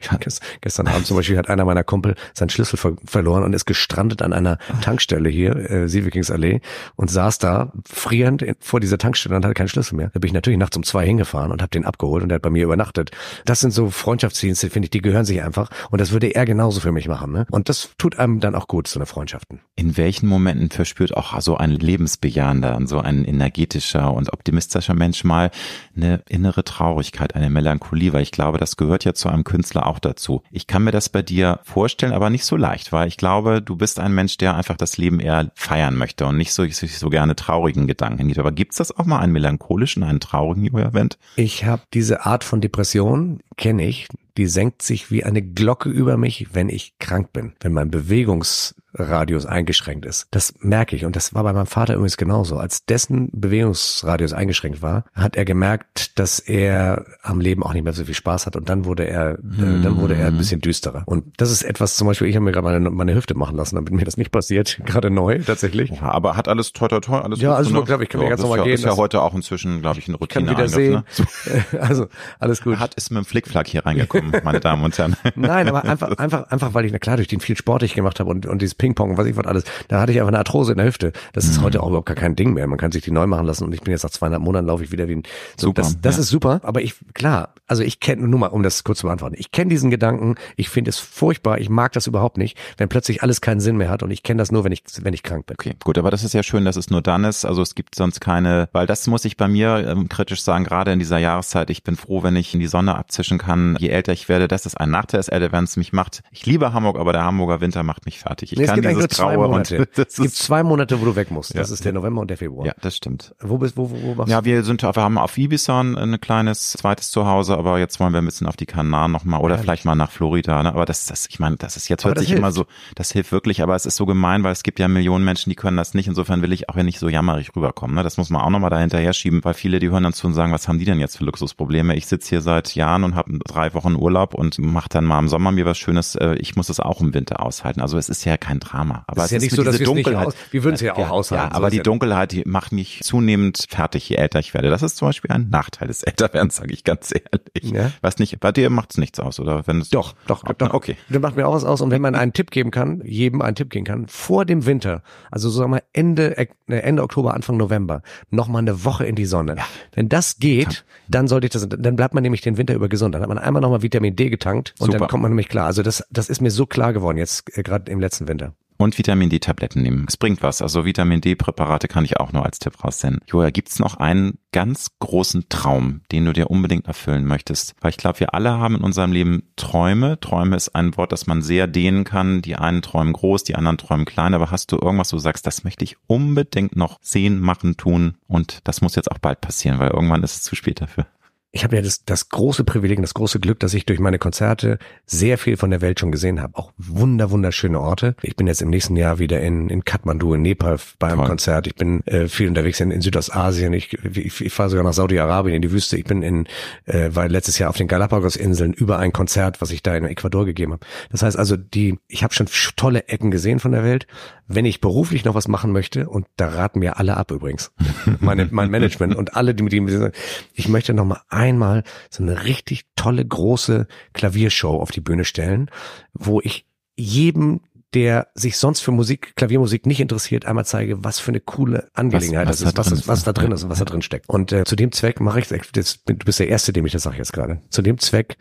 Gestern 0.60 0.88
Abend 0.88 1.06
zum 1.06 1.16
Beispiel 1.16 1.36
hat 1.38 1.48
einer 1.48 1.64
meiner 1.64 1.84
Kumpel 1.84 2.14
seinen 2.32 2.48
Schlüssel 2.48 2.76
ver 2.76 2.96
verloren 3.04 3.44
und 3.44 3.52
ist 3.52 3.66
gestrandet 3.66 4.22
an 4.22 4.32
einer 4.32 4.58
Tankstelle 4.80 5.28
hier, 5.28 5.54
äh, 5.70 5.88
Sievikingsallee, 5.88 6.60
und 6.96 7.10
saß 7.10 7.38
da 7.38 7.72
frierend 7.86 8.44
vor 8.60 8.80
dieser 8.80 8.98
Tankstelle 8.98 9.36
und 9.36 9.44
hatte 9.44 9.54
keinen 9.54 9.68
Schlüssel 9.68 9.96
mehr. 9.96 10.10
Da 10.14 10.20
bin 10.20 10.28
ich 10.28 10.34
natürlich 10.34 10.58
nachts 10.58 10.76
um 10.76 10.82
zwei 10.82 11.06
hingefahren 11.06 11.52
und 11.52 11.62
habe 11.62 11.70
den 11.70 11.84
abgeholt 11.84 12.22
und 12.22 12.28
der 12.28 12.36
hat 12.36 12.42
bei 12.44 12.50
mir 12.50 12.64
übernachtet. 12.64 13.10
Das 13.44 13.60
sind 13.60 13.72
so 13.72 13.90
Freundschaftsdienste, 13.90 14.70
finde 14.70 14.86
ich, 14.86 14.90
die 14.90 15.02
gehören 15.02 15.24
sich 15.24 15.42
einfach. 15.42 15.70
Und 15.90 16.00
das 16.00 16.12
würde 16.12 16.28
er 16.28 16.44
genauso 16.44 16.80
für 16.80 16.92
mich 16.92 17.08
machen. 17.08 17.32
Ne? 17.32 17.46
Und 17.50 17.68
das 17.68 17.90
tut 17.98 18.18
einem 18.18 18.38
dann 18.38 18.54
auch 18.54 18.68
gut, 18.68 18.86
so 18.86 19.00
eine 19.00 19.06
Freundschaften. 19.06 19.60
In 19.74 19.96
welchen 19.96 20.28
Momenten 20.28 20.70
verspürt 20.70 21.16
auch 21.16 21.40
so 21.40 21.56
ein 21.56 21.72
lebensbejahender 21.72 22.78
so 22.86 23.00
ein 23.00 23.24
energetischer 23.24 24.12
und 24.12 24.32
optimistischer 24.32 24.94
Mensch 24.94 25.24
mal 25.24 25.50
eine 25.96 26.22
innere 26.28 26.64
Traurigkeit, 26.64 27.34
eine 27.34 27.50
Melancholie? 27.50 28.12
Weil 28.12 28.22
ich 28.22 28.30
glaube, 28.30 28.58
das 28.58 28.76
gehört 28.76 29.04
ja 29.04 29.14
zu 29.14 29.28
einem 29.28 29.44
Künstler 29.44 29.86
auch 29.86 29.98
dazu. 29.98 30.42
Ich 30.50 30.66
kann 30.66 30.84
mir 30.84 30.92
das 30.92 31.08
bei 31.08 31.22
dir 31.22 31.60
vorstellen, 31.64 32.12
aber 32.12 32.30
nicht 32.30 32.44
so 32.44 32.56
leicht, 32.56 32.92
weil 32.92 33.08
ich 33.08 33.16
glaube, 33.16 33.62
du 33.62 33.76
bist 33.76 33.98
ein 33.98 34.14
Mensch, 34.14 34.36
der 34.36 34.54
einfach 34.54 34.76
das 34.76 34.98
Leben 34.98 35.18
eher 35.18 35.50
feiern 35.54 35.96
möchte 35.96 36.26
und 36.26 36.36
nicht 36.36 36.52
so, 36.52 36.66
so 36.68 37.08
gerne 37.08 37.34
traurigen 37.34 37.86
Gedanken 37.86 38.28
gibt. 38.28 38.38
Aber 38.38 38.52
gibt's 38.52 38.76
das 38.76 38.96
auch 38.96 39.06
mal 39.06 39.20
einen 39.20 39.32
melancholischen, 39.32 40.02
einen 40.02 40.20
traurigen 40.20 40.74
Wendt? 40.92 41.18
Ich 41.36 41.64
habe 41.64 41.82
diese 41.94 42.26
Art 42.26 42.33
von 42.42 42.60
Depression, 42.60 43.40
kenne 43.56 43.86
ich, 43.86 44.08
die 44.36 44.46
senkt 44.46 44.82
sich 44.82 45.10
wie 45.10 45.24
eine 45.24 45.42
Glocke 45.42 45.88
über 45.88 46.16
mich, 46.16 46.48
wenn 46.52 46.68
ich 46.68 46.98
krank 46.98 47.32
bin, 47.32 47.54
wenn 47.60 47.72
mein 47.72 47.90
Bewegungs 47.90 48.74
Radius 48.94 49.44
eingeschränkt 49.44 50.06
ist. 50.06 50.28
Das 50.30 50.54
merke 50.60 50.94
ich. 50.94 51.04
Und 51.04 51.16
das 51.16 51.34
war 51.34 51.42
bei 51.42 51.52
meinem 51.52 51.66
Vater 51.66 51.94
übrigens 51.94 52.16
genauso. 52.16 52.58
Als 52.58 52.84
dessen 52.84 53.28
Bewegungsradius 53.32 54.32
eingeschränkt 54.32 54.82
war, 54.82 55.04
hat 55.14 55.36
er 55.36 55.44
gemerkt, 55.44 56.18
dass 56.18 56.38
er 56.38 57.04
am 57.22 57.40
Leben 57.40 57.62
auch 57.62 57.72
nicht 57.72 57.82
mehr 57.82 57.92
so 57.92 58.04
viel 58.04 58.14
Spaß 58.14 58.46
hat. 58.46 58.56
Und 58.56 58.68
dann 58.68 58.84
wurde 58.84 59.06
er, 59.06 59.32
äh, 59.32 59.82
dann 59.82 59.96
wurde 59.98 60.14
er 60.14 60.28
ein 60.28 60.38
bisschen 60.38 60.60
düsterer. 60.60 61.02
Und 61.06 61.24
das 61.38 61.50
ist 61.50 61.62
etwas 61.62 61.96
zum 61.96 62.06
Beispiel, 62.06 62.28
ich 62.28 62.36
habe 62.36 62.44
mir 62.44 62.52
gerade 62.52 62.64
meine, 62.64 62.90
meine 62.90 63.14
Hüfte 63.14 63.34
machen 63.34 63.56
lassen, 63.56 63.74
damit 63.74 63.92
mir 63.92 64.04
das 64.04 64.16
nicht 64.16 64.30
passiert. 64.30 64.80
Gerade 64.84 65.10
neu, 65.10 65.40
tatsächlich. 65.40 65.90
Ja, 65.90 66.02
aber 66.02 66.36
hat 66.36 66.48
alles 66.48 66.72
toi 66.72 66.88
toi 66.88 67.00
toi, 67.00 67.18
alles 67.18 67.40
Ja, 67.40 67.54
also 67.54 67.82
glaube 67.82 68.04
ich, 68.04 68.08
kann 68.08 68.20
ja, 68.20 68.26
mir 68.26 68.30
ganz 68.30 68.42
normal 68.42 68.58
ja, 68.58 68.64
gehen. 68.64 68.74
Ist 68.74 68.84
ja 68.84 68.96
heute 68.96 69.22
auch 69.22 69.34
inzwischen, 69.34 69.80
glaube 69.80 69.98
ich, 69.98 70.08
eine 70.08 70.16
Routine. 70.16 70.46
Kann 70.46 70.56
wieder 70.56 70.68
sehen. 70.68 70.92
Ne? 70.92 71.64
also, 71.80 72.06
alles 72.38 72.62
gut. 72.62 72.78
Hat 72.78 72.94
ist 72.94 73.10
mit 73.10 73.18
dem 73.18 73.24
Flickflack 73.24 73.66
hier 73.66 73.84
reingekommen, 73.84 74.23
meine 74.44 74.60
Damen 74.60 74.84
und 74.84 74.96
Herren. 74.96 75.16
Nein, 75.34 75.68
aber 75.68 75.84
einfach, 75.84 76.16
einfach, 76.18 76.50
einfach, 76.50 76.74
weil 76.74 76.84
ich, 76.84 76.92
na 76.92 76.98
klar, 76.98 77.16
durch 77.16 77.28
den 77.28 77.40
viel 77.40 77.56
Sport 77.56 77.82
ich 77.82 77.94
gemacht 77.94 78.20
habe 78.20 78.30
und, 78.30 78.46
und 78.46 78.62
dieses 78.62 78.74
Ping-Pong, 78.74 79.16
was 79.16 79.26
ich 79.26 79.36
was 79.36 79.46
alles, 79.46 79.64
da 79.88 80.00
hatte 80.00 80.12
ich 80.12 80.18
einfach 80.18 80.28
eine 80.28 80.38
Arthrose 80.38 80.72
in 80.72 80.78
der 80.78 80.86
Hüfte. 80.86 81.12
Das 81.32 81.44
ist 81.44 81.58
mhm. 81.58 81.64
heute 81.64 81.82
auch 81.82 81.88
überhaupt 81.88 82.06
gar 82.06 82.16
kein 82.16 82.36
Ding 82.36 82.54
mehr. 82.54 82.66
Man 82.66 82.78
kann 82.78 82.92
sich 82.92 83.02
die 83.02 83.10
neu 83.10 83.26
machen 83.26 83.46
lassen 83.46 83.64
und 83.64 83.72
ich 83.74 83.80
bin 83.80 83.92
jetzt 83.92 84.02
nach 84.02 84.10
zweieinhalb 84.10 84.42
Monaten 84.42 84.66
laufe 84.66 84.84
ich 84.84 84.92
wieder 84.92 85.08
wie 85.08 85.16
ein, 85.16 85.22
so, 85.56 85.68
super, 85.68 85.82
das, 85.82 86.00
das 86.00 86.16
ja. 86.16 86.22
ist 86.22 86.28
super. 86.28 86.60
Aber 86.62 86.82
ich, 86.82 86.94
klar, 87.14 87.54
also 87.66 87.82
ich 87.82 88.00
kenne, 88.00 88.26
nur 88.26 88.40
mal, 88.40 88.48
um 88.48 88.62
das 88.62 88.84
kurz 88.84 88.98
zu 88.98 89.06
beantworten, 89.06 89.36
ich 89.38 89.52
kenne 89.52 89.70
diesen 89.70 89.90
Gedanken, 89.90 90.34
ich 90.56 90.68
finde 90.68 90.90
es 90.90 90.98
furchtbar, 90.98 91.58
ich 91.58 91.68
mag 91.68 91.92
das 91.92 92.06
überhaupt 92.06 92.38
nicht, 92.38 92.58
wenn 92.76 92.88
plötzlich 92.88 93.22
alles 93.22 93.40
keinen 93.40 93.60
Sinn 93.60 93.76
mehr 93.76 93.90
hat 93.90 94.02
und 94.02 94.10
ich 94.10 94.22
kenne 94.22 94.38
das 94.38 94.52
nur, 94.52 94.64
wenn 94.64 94.72
ich, 94.72 94.82
wenn 95.00 95.14
ich 95.14 95.22
krank 95.22 95.46
bin. 95.46 95.56
Okay, 95.58 95.74
gut, 95.82 95.98
aber 95.98 96.10
das 96.10 96.24
ist 96.24 96.34
ja 96.34 96.42
schön, 96.42 96.64
dass 96.64 96.76
es 96.76 96.90
nur 96.90 97.02
dann 97.02 97.24
ist. 97.24 97.44
Also 97.44 97.62
es 97.62 97.74
gibt 97.74 97.94
sonst 97.94 98.20
keine, 98.20 98.68
weil 98.72 98.86
das 98.86 99.06
muss 99.06 99.24
ich 99.24 99.36
bei 99.36 99.48
mir 99.48 99.86
ähm, 99.86 100.08
kritisch 100.08 100.42
sagen, 100.42 100.64
gerade 100.64 100.92
in 100.92 100.98
dieser 100.98 101.18
Jahreszeit, 101.18 101.70
ich 101.70 101.82
bin 101.82 101.96
froh, 101.96 102.22
wenn 102.22 102.36
ich 102.36 102.54
in 102.54 102.60
die 102.60 102.66
Sonne 102.66 102.96
abzischen 102.96 103.38
kann. 103.38 103.76
Je 103.78 103.88
älter 103.88 104.12
ich 104.14 104.28
werde, 104.28 104.48
das 104.48 104.66
ist 104.66 104.76
ein 104.80 104.90
Nachteil 104.90 105.18
des 105.18 105.28
Älterwerdens 105.28 105.76
mich 105.76 105.92
macht. 105.92 106.22
Ich 106.30 106.46
liebe 106.46 106.72
Hamburg, 106.72 106.98
aber 106.98 107.12
der 107.12 107.24
Hamburger 107.24 107.60
Winter 107.60 107.82
macht 107.82 108.06
mich 108.06 108.18
fertig. 108.18 108.52
Ich 108.52 108.58
nee, 108.58 108.66
kann 108.66 108.80
dieses 108.80 109.08
Graue 109.08 109.46
und 109.48 109.70
es 109.96 110.16
gibt 110.16 110.34
zwei 110.34 110.62
Monate, 110.62 111.00
wo 111.00 111.04
du 111.04 111.16
weg 111.16 111.30
musst. 111.30 111.54
Das 111.54 111.68
ja. 111.68 111.74
ist 111.74 111.84
der 111.84 111.92
November 111.92 112.22
und 112.22 112.28
der 112.28 112.36
Februar. 112.36 112.66
Ja, 112.66 112.72
das 112.80 112.96
stimmt. 112.96 113.34
Wo 113.40 113.58
bist 113.58 113.76
wo, 113.76 113.90
wo, 113.90 114.02
wo 114.02 114.14
machst 114.14 114.30
Ja, 114.30 114.44
wir 114.44 114.62
sind 114.64 114.82
wir 114.82 114.94
haben 114.94 115.18
auf 115.18 115.36
Ibiza 115.36 115.80
ein 115.80 116.20
kleines 116.20 116.72
zweites 116.72 117.10
Zuhause, 117.10 117.56
aber 117.56 117.78
jetzt 117.78 118.00
wollen 118.00 118.12
wir 118.12 118.20
ein 118.20 118.24
bisschen 118.24 118.46
auf 118.46 118.56
die 118.56 118.66
Kanaren 118.66 119.12
nochmal 119.12 119.40
oder 119.40 119.54
Ehrlich? 119.54 119.64
vielleicht 119.64 119.84
mal 119.84 119.94
nach 119.94 120.10
Florida, 120.10 120.62
ne? 120.62 120.70
Aber 120.70 120.84
das 120.84 121.06
das 121.06 121.26
ich 121.28 121.38
meine, 121.38 121.56
das 121.56 121.76
ist 121.76 121.88
jetzt 121.88 122.04
hört 122.04 122.18
sich 122.18 122.28
hilft. 122.28 122.38
immer 122.38 122.52
so, 122.52 122.66
das 122.94 123.12
hilft 123.12 123.32
wirklich, 123.32 123.62
aber 123.62 123.74
es 123.74 123.86
ist 123.86 123.96
so 123.96 124.06
gemein, 124.06 124.44
weil 124.44 124.52
es 124.52 124.62
gibt 124.62 124.78
ja 124.78 124.88
Millionen 124.88 125.24
Menschen, 125.24 125.50
die 125.50 125.56
können 125.56 125.76
das 125.76 125.94
nicht. 125.94 126.06
Insofern 126.06 126.42
will 126.42 126.52
ich 126.52 126.68
auch 126.68 126.76
ja 126.76 126.82
nicht 126.82 126.98
so 126.98 127.08
jammerig 127.08 127.54
rüberkommen, 127.56 127.96
ne? 127.96 128.02
Das 128.02 128.16
muss 128.16 128.30
man 128.30 128.42
auch 128.42 128.50
nochmal 128.50 128.70
dahinterher 128.70 129.12
schieben, 129.12 129.44
weil 129.44 129.54
viele 129.54 129.78
die 129.78 129.90
hören 129.90 130.04
dann 130.04 130.12
zu 130.12 130.26
und 130.26 130.34
sagen, 130.34 130.52
was 130.52 130.68
haben 130.68 130.78
die 130.78 130.84
denn 130.84 131.00
jetzt 131.00 131.18
für 131.18 131.24
Luxusprobleme? 131.24 131.94
Ich 131.96 132.06
sitze 132.06 132.30
hier 132.30 132.40
seit 132.40 132.74
Jahren 132.74 133.04
und 133.04 133.14
habe 133.14 133.38
drei 133.44 133.74
Wochen 133.74 133.96
Urlaub 134.04 134.34
und 134.34 134.58
mache 134.58 134.88
dann 134.90 135.04
mal 135.04 135.18
im 135.18 135.28
Sommer 135.28 135.50
mir 135.50 135.64
was 135.64 135.78
Schönes. 135.78 136.14
Äh, 136.14 136.34
ich 136.34 136.56
muss 136.56 136.68
es 136.68 136.78
auch 136.78 137.00
im 137.00 137.14
Winter 137.14 137.42
aushalten. 137.42 137.80
Also 137.80 137.96
es 137.96 138.08
ist 138.08 138.24
ja 138.24 138.36
kein 138.36 138.60
Drama. 138.60 139.04
Aber 139.06 139.24
es 139.24 139.26
ist 139.26 139.32
ja 139.32 139.38
nicht 139.38 139.54
so, 139.54 139.64
dass 139.64 139.80
es 139.80 139.88
nicht 139.88 140.14
aus, 140.14 140.34
wir 140.50 140.62
würden 140.62 140.74
es 140.74 140.80
ja 140.82 140.94
auch 140.94 140.98
ja, 140.98 141.10
aushalten. 141.10 141.50
Ja, 141.50 141.56
aber 141.56 141.70
die 141.70 141.80
Dunkelheit, 141.80 142.32
die 142.32 142.42
macht 142.46 142.72
mich 142.72 143.00
zunehmend 143.02 143.64
fertig, 143.68 144.08
je 144.08 144.16
älter 144.16 144.38
ich 144.40 144.52
werde. 144.52 144.68
Das 144.70 144.82
ist 144.82 144.96
zum 144.96 145.08
Beispiel 145.08 145.30
ein 145.30 145.48
Nachteil 145.48 145.88
des 145.88 146.02
Älterwerdens, 146.04 146.56
sage 146.56 146.72
ich 146.72 146.84
ganz 146.84 147.12
ehrlich. 147.12 147.72
Ja. 147.74 147.90
Was 148.02 148.18
nicht, 148.18 148.38
bei 148.40 148.52
dir 148.52 148.70
macht 148.70 148.92
es 148.92 148.98
nichts 148.98 149.18
aus, 149.18 149.40
oder? 149.40 149.66
Wenn 149.66 149.80
es 149.80 149.88
doch, 149.88 150.14
doch, 150.26 150.42
doch. 150.42 150.74
Okay. 150.74 150.96
Das 151.08 151.20
macht 151.20 151.36
mir 151.36 151.48
auch 151.48 151.54
was 151.54 151.64
aus. 151.64 151.80
Und 151.80 151.90
wenn 151.90 152.02
man 152.02 152.14
einen 152.14 152.32
Tipp 152.32 152.50
geben 152.50 152.70
kann, 152.70 153.02
jedem 153.04 153.40
einen 153.40 153.56
Tipp 153.56 153.70
geben 153.70 153.84
kann, 153.84 154.06
vor 154.08 154.44
dem 154.44 154.66
Winter, 154.66 155.02
also 155.30 155.48
so 155.48 155.60
sagen 155.60 155.72
wir 155.72 155.82
Ende, 155.92 156.36
äh, 156.36 156.46
Ende 156.66 157.02
Oktober, 157.02 157.34
Anfang 157.34 157.56
November, 157.56 158.02
noch 158.30 158.48
mal 158.48 158.58
eine 158.58 158.84
Woche 158.84 159.06
in 159.06 159.14
die 159.14 159.26
Sonne. 159.26 159.56
Ja. 159.56 159.64
Wenn 159.92 160.08
das 160.08 160.38
geht, 160.38 160.84
dann 161.08 161.28
sollte 161.28 161.46
ich 161.46 161.52
das, 161.52 161.68
dann 161.68 161.96
bleibt 161.96 162.14
man 162.14 162.22
nämlich 162.22 162.40
den 162.40 162.56
Winter 162.58 162.74
über 162.74 162.88
gesund. 162.88 163.14
Dann 163.14 163.22
hat 163.22 163.28
man 163.28 163.38
einmal 163.38 163.62
noch 163.62 163.70
mal 163.70 163.82
Vitamin 163.94 164.16
D 164.16 164.28
getankt 164.28 164.74
und 164.78 164.86
Super. 164.86 164.98
dann 164.98 165.08
kommt 165.08 165.22
man 165.22 165.30
nämlich 165.30 165.48
klar. 165.48 165.66
Also 165.66 165.82
das, 165.82 166.04
das 166.10 166.28
ist 166.28 166.40
mir 166.40 166.50
so 166.50 166.66
klar 166.66 166.92
geworden 166.92 167.16
jetzt 167.16 167.56
äh, 167.56 167.62
gerade 167.62 167.90
im 167.90 168.00
letzten 168.00 168.26
Winter. 168.26 168.54
Und 168.76 168.98
Vitamin 168.98 169.30
D-Tabletten 169.30 169.82
nehmen. 169.82 170.04
Es 170.08 170.16
bringt 170.16 170.42
was. 170.42 170.60
Also 170.60 170.84
Vitamin 170.84 171.20
D-Präparate 171.20 171.86
kann 171.86 172.04
ich 172.04 172.18
auch 172.18 172.32
nur 172.32 172.44
als 172.44 172.58
Tipp 172.58 172.82
raussenden. 172.82 173.20
Joja, 173.28 173.50
gibt's 173.50 173.78
noch 173.78 173.98
einen 173.98 174.38
ganz 174.50 174.90
großen 174.98 175.48
Traum, 175.48 176.00
den 176.10 176.24
du 176.24 176.32
dir 176.32 176.50
unbedingt 176.50 176.88
erfüllen 176.88 177.24
möchtest? 177.24 177.76
Weil 177.80 177.90
ich 177.90 177.98
glaube, 177.98 178.18
wir 178.18 178.34
alle 178.34 178.58
haben 178.58 178.74
in 178.74 178.82
unserem 178.82 179.12
Leben 179.12 179.44
Träume. 179.54 180.18
Träume 180.18 180.56
ist 180.56 180.74
ein 180.74 180.96
Wort, 180.96 181.12
das 181.12 181.28
man 181.28 181.40
sehr 181.40 181.68
dehnen 181.68 182.02
kann. 182.02 182.42
Die 182.42 182.56
einen 182.56 182.82
träumen 182.82 183.12
groß, 183.12 183.44
die 183.44 183.54
anderen 183.54 183.78
träumen 183.78 184.06
klein. 184.06 184.34
Aber 184.34 184.50
hast 184.50 184.72
du 184.72 184.76
irgendwas, 184.76 185.12
wo 185.12 185.18
du 185.18 185.22
sagst, 185.22 185.46
das 185.46 185.62
möchte 185.62 185.84
ich 185.84 185.96
unbedingt 186.08 186.74
noch 186.74 186.98
sehen, 187.00 187.38
machen, 187.38 187.76
tun? 187.76 188.16
Und 188.26 188.58
das 188.64 188.80
muss 188.80 188.96
jetzt 188.96 189.12
auch 189.12 189.18
bald 189.18 189.40
passieren, 189.40 189.78
weil 189.78 189.90
irgendwann 189.90 190.24
ist 190.24 190.34
es 190.34 190.42
zu 190.42 190.56
spät 190.56 190.80
dafür 190.80 191.06
ich 191.54 191.62
habe 191.62 191.76
ja 191.76 191.82
das, 191.82 192.04
das 192.04 192.30
große 192.30 192.64
Privileg, 192.64 193.00
das 193.00 193.14
große 193.14 193.38
Glück, 193.38 193.60
dass 193.60 193.74
ich 193.74 193.86
durch 193.86 194.00
meine 194.00 194.18
Konzerte 194.18 194.78
sehr 195.06 195.38
viel 195.38 195.56
von 195.56 195.70
der 195.70 195.80
Welt 195.80 196.00
schon 196.00 196.10
gesehen 196.10 196.40
habe. 196.40 196.56
Auch 196.56 196.72
wunder, 196.78 197.30
wunderschöne 197.30 197.78
Orte. 197.78 198.16
Ich 198.22 198.34
bin 198.34 198.48
jetzt 198.48 198.60
im 198.60 198.70
nächsten 198.70 198.96
Jahr 198.96 199.20
wieder 199.20 199.40
in, 199.40 199.68
in 199.68 199.84
Kathmandu, 199.84 200.34
in 200.34 200.42
Nepal 200.42 200.78
bei 200.98 201.06
einem 201.06 201.18
Toll. 201.18 201.28
Konzert. 201.28 201.68
Ich 201.68 201.76
bin 201.76 202.04
äh, 202.06 202.26
viel 202.26 202.48
unterwegs 202.48 202.80
in, 202.80 202.90
in 202.90 203.00
Südostasien. 203.00 203.72
Ich, 203.72 203.92
ich, 203.92 204.40
ich 204.40 204.52
fahre 204.52 204.68
sogar 204.68 204.84
nach 204.84 204.94
Saudi-Arabien 204.94 205.54
in 205.54 205.62
die 205.62 205.70
Wüste. 205.70 205.96
Ich 205.96 206.04
bin 206.04 206.24
in, 206.24 206.48
äh, 206.86 207.10
war 207.14 207.28
letztes 207.28 207.56
Jahr 207.60 207.70
auf 207.70 207.76
den 207.76 207.86
Galapagos-Inseln 207.86 208.72
über 208.72 208.98
ein 208.98 209.12
Konzert, 209.12 209.62
was 209.62 209.70
ich 209.70 209.80
da 209.80 209.94
in 209.94 210.06
Ecuador 210.06 210.46
gegeben 210.46 210.72
habe. 210.72 210.84
Das 211.12 211.22
heißt 211.22 211.38
also, 211.38 211.56
die, 211.56 212.00
ich 212.08 212.24
habe 212.24 212.34
schon 212.34 212.48
tolle 212.74 213.06
Ecken 213.06 213.30
gesehen 213.30 213.60
von 213.60 213.70
der 213.70 213.84
Welt. 213.84 214.08
Wenn 214.46 214.64
ich 214.66 214.80
beruflich 214.80 215.24
noch 215.24 215.34
was 215.34 215.48
machen 215.48 215.72
möchte, 215.72 216.08
und 216.08 216.26
da 216.36 216.48
raten 216.48 216.80
mir 216.80 216.98
alle 216.98 217.16
ab 217.16 217.30
übrigens, 217.30 217.72
meine, 218.20 218.48
mein 218.50 218.70
Management 218.70 219.14
und 219.14 219.36
alle, 219.36 219.54
die 219.54 219.62
mit 219.62 219.72
ihm, 219.72 220.10
ich 220.52 220.68
möchte 220.68 220.92
noch 220.92 221.06
mal 221.06 221.22
einmal 221.28 221.82
so 222.10 222.22
eine 222.22 222.44
richtig 222.44 222.84
tolle 222.96 223.24
große 223.24 223.86
Klaviershow 224.12 224.80
auf 224.80 224.90
die 224.90 225.00
Bühne 225.00 225.24
stellen, 225.24 225.70
wo 226.12 226.40
ich 226.40 226.66
jedem 226.96 227.60
der 227.94 228.28
sich 228.34 228.56
sonst 228.56 228.80
für 228.80 228.90
Musik, 228.90 229.34
Klaviermusik 229.36 229.86
nicht 229.86 230.00
interessiert, 230.00 230.44
einmal 230.46 230.64
zeige, 230.64 231.04
was 231.04 231.20
für 231.20 231.30
eine 231.30 231.40
coole 231.40 231.88
Angelegenheit 231.94 232.48
was, 232.48 232.64
was 232.64 232.74
das 232.74 232.86
ist, 232.86 232.92
was, 232.92 233.00
ist, 233.00 233.08
was 233.08 233.24
da 233.24 233.32
drin 233.32 233.52
ist 233.52 233.62
und 233.62 233.70
was 233.70 233.78
da 233.78 233.84
drin 233.84 234.02
steckt. 234.02 234.28
Und 234.28 234.52
äh, 234.52 234.64
zu 234.64 234.76
dem 234.76 234.90
Zweck 234.92 235.20
mache 235.20 235.40
ich, 235.40 235.48
das, 235.48 236.02
du 236.04 236.14
bist 236.14 236.40
der 236.40 236.48
Erste, 236.48 236.72
dem 236.72 236.84
ich 236.86 236.92
das 236.92 237.04
sage 237.04 237.16
jetzt 237.16 237.32
gerade. 237.32 237.60
Zu 237.70 237.82
dem 237.82 237.98
Zweck 237.98 238.36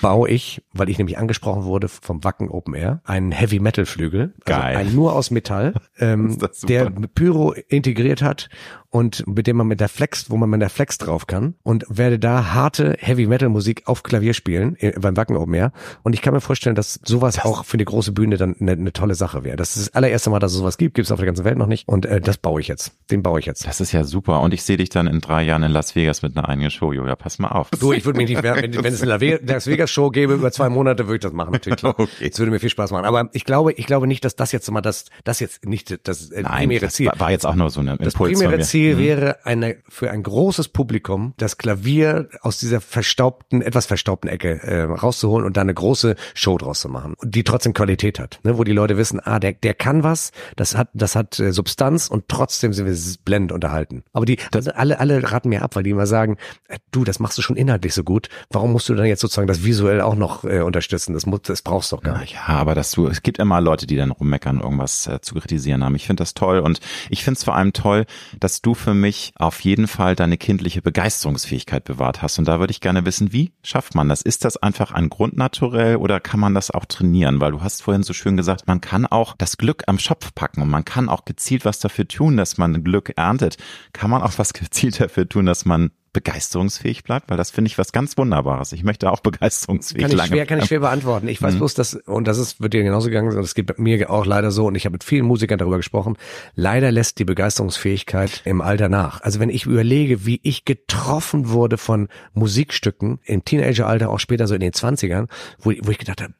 baue 0.00 0.28
ich, 0.28 0.62
weil 0.72 0.88
ich 0.88 0.98
nämlich 0.98 1.18
angesprochen 1.18 1.64
wurde 1.64 1.88
vom 1.88 2.24
Wacken 2.24 2.48
Open 2.48 2.74
Air, 2.74 3.00
einen 3.04 3.32
Heavy 3.32 3.60
Metal 3.60 3.86
Flügel, 3.86 4.34
also 4.44 4.60
Geil. 4.60 4.76
ein 4.76 4.94
nur 4.94 5.14
aus 5.14 5.30
Metall, 5.30 5.74
ähm, 5.98 6.38
der 6.68 6.90
Pyro 7.14 7.52
integriert 7.68 8.22
hat 8.22 8.48
und 8.96 9.26
mit 9.26 9.46
dem 9.46 9.58
man 9.58 9.66
mit 9.66 9.80
der 9.80 9.90
Flex, 9.90 10.30
wo 10.30 10.38
man 10.38 10.48
mit 10.48 10.62
der 10.62 10.70
Flex 10.70 10.96
drauf 10.96 11.26
kann 11.26 11.54
und 11.62 11.84
werde 11.90 12.18
da 12.18 12.54
harte 12.54 12.96
Heavy 12.98 13.26
Metal 13.26 13.50
Musik 13.50 13.82
auf 13.84 14.02
Klavier 14.02 14.32
spielen 14.32 14.74
äh, 14.78 14.98
beim 14.98 15.18
Wacken 15.18 15.36
Open 15.36 15.52
Air. 15.52 15.72
Und 16.02 16.14
ich 16.14 16.22
kann 16.22 16.32
mir 16.32 16.40
vorstellen, 16.40 16.74
dass 16.74 16.98
sowas 17.04 17.44
auch 17.44 17.66
für 17.66 17.76
die 17.76 17.84
große 17.84 18.12
Bühne 18.12 18.38
dann 18.38 18.56
eine, 18.58 18.72
eine 18.72 18.94
tolle 18.94 19.14
Sache 19.14 19.44
wäre. 19.44 19.56
Das 19.56 19.76
ist 19.76 19.88
das 19.88 19.94
allererste 19.94 20.30
Mal, 20.30 20.38
dass 20.38 20.52
es 20.52 20.58
sowas 20.58 20.78
gibt, 20.78 20.94
gibt 20.94 21.04
es 21.04 21.12
auf 21.12 21.18
der 21.18 21.26
ganzen 21.26 21.44
Welt 21.44 21.58
noch 21.58 21.66
nicht. 21.66 21.86
Und 21.86 22.06
äh, 22.06 22.22
das 22.22 22.38
baue 22.38 22.58
ich 22.58 22.68
jetzt. 22.68 22.92
Den 23.10 23.22
baue 23.22 23.38
ich 23.38 23.44
jetzt. 23.44 23.66
Das 23.66 23.82
ist 23.82 23.92
ja 23.92 24.02
super. 24.02 24.40
Und 24.40 24.54
ich 24.54 24.62
sehe 24.62 24.78
dich 24.78 24.88
dann 24.88 25.08
in 25.08 25.20
drei 25.20 25.42
Jahren 25.42 25.62
in 25.62 25.72
Las 25.72 25.94
Vegas 25.94 26.22
mit 26.22 26.34
einer 26.34 26.48
eigenen 26.48 26.70
Show, 26.70 26.94
Julia. 26.94 27.16
Pass 27.16 27.38
mal 27.38 27.48
auf. 27.48 27.68
Du, 27.78 27.92
ich 27.92 28.06
würde 28.06 28.16
mich 28.16 28.30
nicht, 28.30 28.42
wenn, 28.42 28.82
wenn 28.82 28.94
es 28.94 29.02
eine 29.02 29.38
Las 29.44 29.66
Vegas 29.66 29.90
Show 29.90 30.08
gäbe 30.08 30.32
über 30.32 30.50
zwei 30.52 30.70
Monate, 30.70 31.06
würde 31.06 31.16
ich 31.16 31.20
das 31.20 31.34
machen, 31.34 31.52
natürlich. 31.52 31.78
Klar. 31.80 31.94
Okay. 31.98 32.30
Das 32.30 32.38
würde 32.38 32.50
mir 32.50 32.60
viel 32.60 32.70
Spaß 32.70 32.92
machen. 32.92 33.04
Aber 33.04 33.28
ich 33.34 33.44
glaube, 33.44 33.72
ich 33.72 33.84
glaube 33.84 34.06
nicht, 34.06 34.24
dass 34.24 34.36
das 34.36 34.52
jetzt 34.52 34.70
mal 34.70 34.80
das, 34.80 35.04
das 35.24 35.40
jetzt 35.40 35.66
nicht 35.66 35.98
das 36.08 36.30
äh, 36.30 36.40
Nein, 36.40 36.60
primäre 36.60 36.86
das 36.86 36.94
Ziel. 36.94 37.08
war, 37.08 37.20
war 37.20 37.30
jetzt 37.30 37.44
auch 37.44 37.54
nur 37.54 37.68
so 37.68 37.80
eine 37.80 37.98
Das 37.98 38.14
Impuls 38.14 38.32
von 38.32 38.40
primäre 38.40 38.56
mir. 38.56 38.64
Ziel 38.86 38.96
Mhm. 38.96 38.98
wäre 38.98 39.44
eine 39.44 39.76
für 39.88 40.10
ein 40.10 40.22
großes 40.22 40.68
Publikum 40.68 41.34
das 41.36 41.58
Klavier 41.58 42.28
aus 42.40 42.58
dieser 42.58 42.80
verstaubten, 42.80 43.62
etwas 43.62 43.86
verstaubten 43.86 44.28
Ecke 44.28 44.62
äh, 44.62 44.82
rauszuholen 44.82 45.46
und 45.46 45.56
da 45.56 45.62
eine 45.62 45.74
große 45.74 46.16
Show 46.34 46.58
draus 46.58 46.80
zu 46.80 46.88
machen, 46.88 47.14
die 47.22 47.44
trotzdem 47.44 47.72
Qualität 47.72 48.18
hat, 48.18 48.40
ne? 48.44 48.58
wo 48.58 48.64
die 48.64 48.72
Leute 48.72 48.96
wissen, 48.96 49.20
ah, 49.20 49.38
der, 49.38 49.52
der 49.52 49.74
kann 49.74 50.02
was, 50.02 50.32
das 50.56 50.76
hat, 50.76 50.88
das 50.94 51.16
hat 51.16 51.38
äh, 51.38 51.52
Substanz 51.52 52.08
und 52.08 52.28
trotzdem 52.28 52.72
sind 52.72 52.86
wir 52.86 52.96
blendend 53.24 53.52
unterhalten. 53.52 54.04
Aber 54.12 54.24
die 54.24 54.38
also 54.54 54.70
alle, 54.72 55.00
alle 55.00 55.32
raten 55.32 55.48
mir 55.48 55.62
ab, 55.62 55.76
weil 55.76 55.82
die 55.82 55.90
immer 55.90 56.06
sagen, 56.06 56.36
äh, 56.68 56.78
du, 56.92 57.04
das 57.04 57.18
machst 57.18 57.38
du 57.38 57.42
schon 57.42 57.56
inhaltlich 57.56 57.94
so 57.94 58.04
gut, 58.04 58.28
warum 58.50 58.72
musst 58.72 58.88
du 58.88 58.94
dann 58.94 59.06
jetzt 59.06 59.20
sozusagen 59.20 59.48
das 59.48 59.64
visuell 59.64 60.00
auch 60.00 60.14
noch 60.14 60.44
äh, 60.44 60.60
unterstützen? 60.60 61.14
Das, 61.14 61.26
muss, 61.26 61.42
das 61.42 61.62
brauchst 61.62 61.92
du 61.92 61.96
doch 61.96 62.02
gar 62.02 62.18
nicht. 62.20 62.34
Ja, 62.34 62.46
aber 62.46 62.74
dass 62.74 62.92
du, 62.92 63.06
es 63.08 63.22
gibt 63.22 63.38
immer 63.38 63.60
Leute, 63.60 63.86
die 63.86 63.96
dann 63.96 64.10
rummeckern, 64.10 64.60
irgendwas 64.60 65.06
äh, 65.06 65.20
zu 65.20 65.34
kritisieren 65.34 65.84
haben. 65.84 65.94
Ich 65.94 66.06
finde 66.06 66.22
das 66.22 66.34
toll 66.34 66.58
und 66.60 66.80
ich 67.10 67.24
finde 67.24 67.38
es 67.38 67.44
vor 67.44 67.54
allem 67.54 67.72
toll, 67.72 68.06
dass 68.40 68.62
du 68.66 68.74
für 68.74 68.94
mich 68.94 69.32
auf 69.36 69.60
jeden 69.60 69.86
Fall 69.86 70.16
deine 70.16 70.36
kindliche 70.36 70.82
Begeisterungsfähigkeit 70.82 71.84
bewahrt 71.84 72.20
hast. 72.20 72.38
Und 72.38 72.48
da 72.48 72.58
würde 72.58 72.72
ich 72.72 72.80
gerne 72.80 73.06
wissen, 73.06 73.32
wie 73.32 73.52
schafft 73.62 73.94
man 73.94 74.08
das? 74.08 74.22
Ist 74.22 74.44
das 74.44 74.56
einfach 74.56 74.90
ein 74.90 75.08
Grundnaturell 75.08 75.96
oder 75.96 76.18
kann 76.18 76.40
man 76.40 76.54
das 76.54 76.72
auch 76.72 76.84
trainieren? 76.84 77.40
Weil 77.40 77.52
du 77.52 77.62
hast 77.62 77.82
vorhin 77.82 78.02
so 78.02 78.12
schön 78.12 78.36
gesagt, 78.36 78.66
man 78.66 78.80
kann 78.80 79.06
auch 79.06 79.34
das 79.38 79.56
Glück 79.56 79.84
am 79.86 80.00
Schopf 80.00 80.34
packen 80.34 80.62
und 80.62 80.68
man 80.68 80.84
kann 80.84 81.08
auch 81.08 81.24
gezielt 81.24 81.64
was 81.64 81.78
dafür 81.78 82.08
tun, 82.08 82.36
dass 82.36 82.58
man 82.58 82.82
Glück 82.82 83.12
erntet. 83.16 83.56
Kann 83.92 84.10
man 84.10 84.22
auch 84.22 84.32
was 84.36 84.52
gezielt 84.52 85.00
dafür 85.00 85.28
tun, 85.28 85.46
dass 85.46 85.64
man 85.64 85.92
begeisterungsfähig 86.16 87.04
bleibt, 87.04 87.28
weil 87.28 87.36
das 87.36 87.50
finde 87.50 87.68
ich 87.68 87.76
was 87.76 87.92
ganz 87.92 88.16
Wunderbares. 88.16 88.72
Ich 88.72 88.84
möchte 88.84 89.10
auch 89.12 89.20
begeisterungsfähig 89.30 90.00
Kann 90.02 90.10
ich 90.10 90.16
lange 90.16 90.28
schwer, 90.28 90.46
kann 90.46 90.58
ich 90.58 90.64
schwer 90.64 90.80
beantworten. 90.80 91.28
Ich 91.28 91.42
weiß 91.42 91.54
Mhm. 91.54 91.58
bloß, 91.58 91.74
dass, 91.74 91.94
und 91.94 92.26
das 92.26 92.38
ist, 92.38 92.60
wird 92.60 92.72
dir 92.72 92.82
genauso 92.82 93.08
gegangen 93.08 93.30
sein, 93.30 93.42
das 93.42 93.54
geht 93.54 93.66
bei 93.66 93.74
mir 93.76 94.10
auch 94.10 94.24
leider 94.24 94.50
so, 94.50 94.66
und 94.66 94.74
ich 94.74 94.86
habe 94.86 94.94
mit 94.94 95.04
vielen 95.04 95.26
Musikern 95.26 95.58
darüber 95.58 95.76
gesprochen, 95.76 96.16
leider 96.54 96.90
lässt 96.90 97.18
die 97.18 97.24
Begeisterungsfähigkeit 97.24 98.40
im 98.46 98.62
Alter 98.62 98.88
nach. 98.88 99.20
Also 99.20 99.40
wenn 99.40 99.50
ich 99.50 99.66
überlege, 99.66 100.24
wie 100.24 100.40
ich 100.42 100.64
getroffen 100.64 101.50
wurde 101.50 101.76
von 101.76 102.08
Musikstücken 102.32 103.20
im 103.24 103.44
Teenageralter, 103.44 104.08
auch 104.10 104.20
später 104.20 104.46
so 104.46 104.54
in 104.54 104.60
den 104.60 104.72
Zwanzigern, 104.72 105.28
wo, 105.58 105.72
wo 105.82 105.90
ich 105.90 105.98
gedacht 105.98 106.22
habe, 106.22 106.32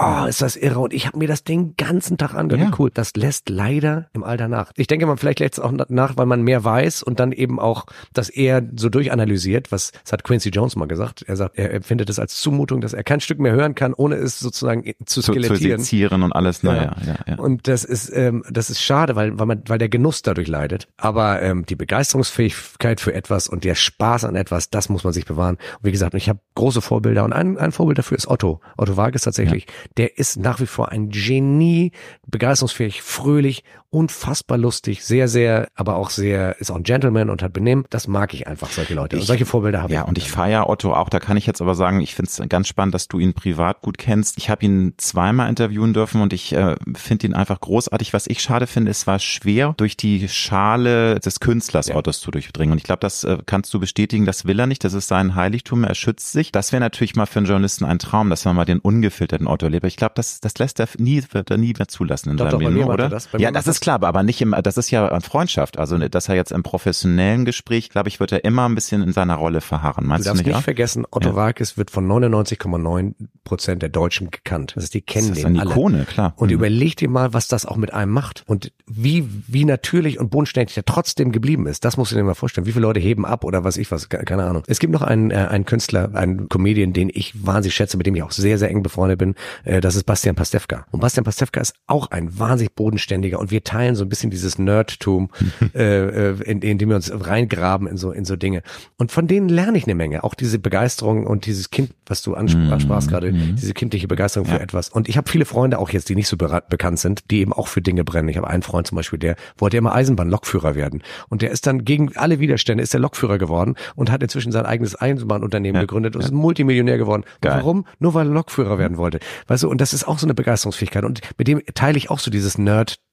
boah, 0.00 0.28
ist 0.28 0.42
das 0.42 0.56
irre. 0.56 0.78
Und 0.80 0.92
ich 0.92 1.06
habe 1.06 1.18
mir 1.18 1.28
das 1.28 1.44
den 1.44 1.76
ganzen 1.76 2.18
Tag 2.18 2.34
angehört. 2.34 2.70
Ja. 2.70 2.76
Cool. 2.78 2.90
Das 2.92 3.14
lässt 3.16 3.48
leider 3.48 4.08
im 4.12 4.24
Alter 4.24 4.48
nach. 4.48 4.72
Ich 4.76 4.86
denke, 4.86 5.06
man 5.06 5.16
vielleicht 5.16 5.40
lässt 5.40 5.54
es 5.54 5.60
auch 5.60 5.72
nach, 5.88 6.16
weil 6.16 6.26
man 6.26 6.42
mehr 6.42 6.64
weiß 6.64 7.02
und 7.02 7.20
dann 7.20 7.32
eben 7.32 7.58
auch 7.58 7.86
das 8.12 8.28
eher 8.28 8.62
so 8.76 8.88
durchanalysiert. 8.88 9.72
Was 9.72 9.92
das 10.04 10.12
hat 10.12 10.24
Quincy 10.24 10.50
Jones 10.50 10.76
mal 10.76 10.86
gesagt. 10.86 11.22
Er 11.26 11.36
sagt, 11.36 11.58
er 11.58 11.72
empfindet 11.72 12.10
es 12.10 12.18
als 12.18 12.40
Zumutung, 12.40 12.80
dass 12.80 12.92
er 12.92 13.04
kein 13.04 13.20
Stück 13.20 13.38
mehr 13.38 13.52
hören 13.52 13.74
kann, 13.74 13.94
ohne 13.94 14.16
es 14.16 14.38
sozusagen 14.38 14.84
zu 15.04 15.16
zu, 15.16 15.22
zu 15.22 15.32
skelettieren. 15.32 15.80
sezieren 15.80 16.22
und 16.22 16.32
alles, 16.32 16.62
naja, 16.62 16.94
ja, 17.06 17.16
ja. 17.26 17.34
Und 17.36 17.68
das 17.68 17.84
ist, 17.84 18.10
ähm, 18.14 18.44
das 18.50 18.70
ist 18.70 18.80
schade, 18.80 19.16
weil, 19.16 19.38
weil 19.38 19.46
man, 19.46 19.62
weil 19.66 19.78
der 19.78 19.88
Genuss 19.88 20.22
dadurch 20.22 20.48
leidet. 20.48 20.88
Aber 20.96 21.42
ähm, 21.42 21.64
die 21.66 21.76
Begeisterungsfähigkeit 21.76 23.00
für 23.00 23.14
etwas 23.14 23.48
und 23.48 23.64
der 23.64 23.74
Spaß 23.74 24.24
an 24.24 24.36
etwas, 24.36 24.70
das 24.70 24.88
muss 24.88 25.04
man 25.04 25.12
sich 25.12 25.24
bewahren. 25.24 25.56
Und 25.78 25.84
wie 25.84 25.92
gesagt, 25.92 26.14
ich 26.14 26.28
habe 26.28 26.40
große 26.54 26.82
Vorbilder 26.82 27.24
und 27.24 27.32
ein, 27.32 27.56
ein 27.58 27.72
Vorbild 27.72 27.98
dafür 27.98 28.16
ist 28.16 28.28
Otto. 28.28 28.60
Otto 28.76 28.96
Vargas 28.96 29.22
tatsächlich. 29.22 29.66
Der 29.96 30.18
ist 30.18 30.36
nach 30.36 30.60
wie 30.60 30.66
vor 30.66 30.90
ein 30.90 31.10
Genie, 31.10 31.92
begeisterungsfähig, 32.26 33.02
fröhlich, 33.02 33.64
unfassbar 33.96 34.58
lustig, 34.58 35.02
sehr, 35.04 35.26
sehr, 35.26 35.68
aber 35.74 35.96
auch 35.96 36.10
sehr, 36.10 36.60
ist 36.60 36.70
auch 36.70 36.76
ein 36.76 36.82
Gentleman 36.82 37.30
und 37.30 37.42
hat 37.42 37.54
Benehmen. 37.54 37.84
Das 37.88 38.08
mag 38.08 38.34
ich 38.34 38.46
einfach, 38.46 38.68
solche 38.70 38.92
Leute. 38.94 39.16
Und 39.16 39.22
Ich- 39.22 39.26
solche 39.26 39.46
Vorbilder 39.46 39.80
habe 39.82 39.92
Ja, 39.92 40.02
ich. 40.02 40.08
und 40.08 40.18
ich 40.18 40.30
feiere 40.30 40.68
Otto 40.68 40.92
auch. 40.92 41.08
Da 41.08 41.18
kann 41.18 41.36
ich 41.38 41.46
jetzt 41.46 41.62
aber 41.62 41.74
sagen, 41.74 42.00
ich 42.00 42.14
finde 42.14 42.30
es 42.30 42.48
ganz 42.50 42.68
spannend, 42.68 42.94
dass 42.94 43.08
du 43.08 43.18
ihn 43.18 43.32
privat 43.32 43.80
gut 43.80 43.96
kennst. 43.96 44.36
Ich 44.36 44.50
habe 44.50 44.64
ihn 44.66 44.92
zweimal 44.98 45.48
interviewen 45.48 45.94
dürfen 45.94 46.20
und 46.20 46.32
ich 46.34 46.52
äh, 46.52 46.76
finde 46.94 47.26
ihn 47.28 47.34
einfach 47.34 47.58
großartig. 47.60 48.12
Was 48.12 48.26
ich 48.26 48.42
schade 48.42 48.66
finde, 48.66 48.90
es 48.90 49.06
war 49.06 49.18
schwer, 49.18 49.72
durch 49.78 49.96
die 49.96 50.28
Schale 50.28 51.18
des 51.20 51.40
Künstlers 51.40 51.90
Ottos 51.90 52.20
zu 52.20 52.30
durchdringen. 52.30 52.72
Und 52.72 52.78
ich 52.78 52.84
glaube, 52.84 53.00
das 53.00 53.24
äh, 53.24 53.38
kannst 53.46 53.72
du 53.72 53.80
bestätigen. 53.80 54.26
Das 54.26 54.44
will 54.44 54.58
er 54.60 54.66
nicht. 54.66 54.84
Das 54.84 54.92
ist 54.92 55.08
sein 55.08 55.34
Heiligtum. 55.34 55.84
Er 55.84 55.94
schützt 55.94 56.32
sich. 56.32 56.52
Das 56.52 56.72
wäre 56.72 56.80
natürlich 56.80 57.16
mal 57.16 57.26
für 57.26 57.38
einen 57.38 57.46
Journalisten 57.46 57.84
ein 57.86 57.98
Traum, 57.98 58.28
dass 58.30 58.44
man 58.44 58.56
mal 58.56 58.64
den 58.66 58.78
ungefilterten 58.78 59.46
Otto 59.46 59.66
erlebt. 59.66 59.84
Aber 59.84 59.88
Ich 59.88 59.96
glaube, 59.96 60.12
das, 60.16 60.40
das 60.40 60.58
lässt 60.58 60.80
er 60.80 60.88
nie, 60.98 61.22
wird 61.32 61.50
er 61.50 61.56
nie 61.56 61.72
mehr 61.76 61.88
zulassen 61.88 62.30
in 62.30 62.36
Doch, 62.36 62.50
seinem 62.50 62.60
doch, 62.60 62.70
Leben, 62.70 62.84
oder? 62.88 63.08
das. 63.08 63.28
Ja, 63.38 63.50
das- 63.50 63.66
ist 63.66 63.80
klar, 63.86 64.02
aber 64.02 64.22
nicht 64.22 64.40
im, 64.42 64.54
das 64.62 64.76
ist 64.76 64.90
ja 64.90 65.08
eine 65.08 65.20
Freundschaft. 65.20 65.78
Also, 65.78 65.96
ne, 65.96 66.10
dass 66.10 66.28
er 66.28 66.34
jetzt 66.34 66.52
im 66.52 66.62
professionellen 66.62 67.44
Gespräch, 67.44 67.88
glaube 67.90 68.08
ich, 68.08 68.20
wird 68.20 68.32
er 68.32 68.44
immer 68.44 68.68
ein 68.68 68.74
bisschen 68.74 69.02
in 69.02 69.12
seiner 69.12 69.36
Rolle 69.36 69.60
verharren. 69.60 70.04
Du 70.04 70.08
Meinst 70.08 70.26
du, 70.26 70.30
darfst 70.30 70.38
nicht? 70.42 70.46
nicht 70.48 70.56
auch? 70.56 70.62
vergessen, 70.62 71.04
Otto 71.10 71.30
Ja. 71.30 71.34
Vargas 71.36 71.78
wird 71.78 71.90
von 71.90 72.06
99,9 72.08 73.14
Prozent 73.44 73.82
der 73.82 73.88
Deutschen 73.88 74.30
gekannt. 74.30 74.72
Das 74.76 74.84
ist 74.84 74.94
die 74.94 75.00
kennen 75.02 75.28
Das 75.30 75.38
ist 75.38 75.44
eine 75.44 75.60
alle. 75.60 75.70
Ikone, 75.70 76.04
klar. 76.04 76.34
Und 76.36 76.48
Mhm. 76.48 76.54
überleg 76.54 76.96
dir 76.96 77.08
mal, 77.08 77.32
was 77.32 77.48
das 77.48 77.64
auch 77.66 77.76
mit 77.76 77.92
einem 77.94 78.12
macht 78.12 78.42
und 78.46 78.72
wie 78.86 79.28
wie 79.46 79.64
natürlich 79.64 80.18
und 80.18 80.30
bodenständig 80.30 80.74
der 80.74 80.84
trotzdem 80.84 81.32
geblieben 81.32 81.66
ist. 81.66 81.84
Das 81.84 81.96
musst 81.96 82.12
du 82.12 82.16
dir 82.16 82.24
mal 82.24 82.34
vorstellen. 82.34 82.66
Wie 82.66 82.72
viele 82.72 82.82
Leute 82.82 83.00
heben 83.00 83.24
ab 83.24 83.44
oder 83.44 83.64
was 83.64 83.76
ich 83.76 83.90
was, 83.90 84.08
ke- 84.08 84.24
keine 84.24 84.44
Ahnung. 84.44 84.62
Es 84.66 84.78
gibt 84.78 84.92
noch 84.92 85.02
einen 85.02 85.30
äh, 85.30 85.34
einen 85.36 85.64
Künstler, 85.64 86.14
einen 86.14 86.48
Comedian, 86.48 86.92
den 86.92 87.10
ich 87.12 87.46
wahnsinnig 87.46 87.74
schätze, 87.74 87.96
mit 87.96 88.06
dem 88.06 88.14
ich 88.16 88.22
auch 88.22 88.32
sehr 88.32 88.58
sehr 88.58 88.70
eng 88.70 88.82
befreundet 88.82 89.18
bin. 89.18 89.34
Äh, 89.64 89.80
das 89.80 89.94
ist 89.96 90.04
Bastian 90.04 90.34
Pastewka. 90.34 90.86
Und 90.90 91.00
Bastian 91.00 91.24
Pastewka 91.24 91.60
ist 91.60 91.74
auch 91.86 92.10
ein 92.10 92.38
wahnsinnig 92.38 92.74
bodenständiger 92.74 93.38
und 93.38 93.50
wir 93.50 93.62
teilen 93.66 93.94
so 93.96 94.04
ein 94.04 94.08
bisschen 94.08 94.30
dieses 94.30 94.58
Nerdtum, 94.58 95.30
äh, 95.74 96.30
äh, 96.30 96.42
in, 96.42 96.62
in 96.62 96.78
dem 96.78 96.88
wir 96.88 96.96
uns 96.96 97.12
reingraben 97.12 97.86
in 97.86 97.96
so 97.98 98.12
in 98.12 98.24
so 98.24 98.36
Dinge. 98.36 98.62
Und 98.96 99.12
von 99.12 99.26
denen 99.26 99.48
lerne 99.48 99.76
ich 99.76 99.84
eine 99.84 99.94
Menge. 99.94 100.24
Auch 100.24 100.34
diese 100.34 100.58
Begeisterung 100.58 101.26
und 101.26 101.44
dieses 101.44 101.70
Kind, 101.70 101.90
was 102.06 102.22
du 102.22 102.34
anspr- 102.36 102.70
ansprachst 102.72 103.08
gerade, 103.08 103.32
diese 103.32 103.74
kindliche 103.74 104.08
Begeisterung 104.08 104.46
für 104.46 104.60
etwas. 104.60 104.88
Und 104.88 105.08
ich 105.08 105.16
habe 105.16 105.28
viele 105.28 105.44
Freunde, 105.44 105.78
auch 105.78 105.90
jetzt, 105.90 106.08
die 106.08 106.14
nicht 106.14 106.28
so 106.28 106.36
bekannt 106.36 106.98
sind, 106.98 107.30
die 107.30 107.40
eben 107.40 107.52
auch 107.52 107.68
für 107.68 107.82
Dinge 107.82 108.04
brennen. 108.04 108.28
Ich 108.28 108.36
habe 108.36 108.48
einen 108.48 108.62
Freund 108.62 108.86
zum 108.86 108.96
Beispiel, 108.96 109.18
der 109.18 109.36
wollte 109.58 109.76
immer 109.76 109.92
Eisenbahn-Lokführer 109.94 110.74
werden. 110.74 111.02
Und 111.28 111.42
der 111.42 111.50
ist 111.50 111.66
dann 111.66 111.84
gegen 111.84 112.16
alle 112.16 112.38
Widerstände, 112.40 112.82
ist 112.82 112.92
der 112.92 113.00
Lokführer 113.00 113.38
geworden 113.38 113.74
und 113.96 114.10
hat 114.10 114.22
inzwischen 114.22 114.52
sein 114.52 114.64
eigenes 114.66 115.00
Eisenbahnunternehmen 115.00 115.80
gegründet 115.80 116.14
und 116.16 116.22
ist 116.22 116.30
ein 116.30 116.36
Multimillionär 116.36 116.98
geworden. 116.98 117.24
Warum? 117.56 117.86
Nur 117.98 118.14
weil 118.14 118.26
er 118.28 118.32
Lokführer 118.32 118.78
werden 118.78 118.96
wollte. 118.96 119.18
Weißt 119.48 119.64
du, 119.64 119.68
und 119.68 119.80
das 119.80 119.92
ist 119.92 120.06
auch 120.06 120.18
so 120.18 120.26
eine 120.26 120.34
Begeisterungsfähigkeit. 120.34 121.04
Und 121.04 121.20
mit 121.38 121.48
dem 121.48 121.60
teile 121.74 121.98
ich 121.98 122.10
auch 122.10 122.18
so 122.20 122.30
dieses 122.30 122.58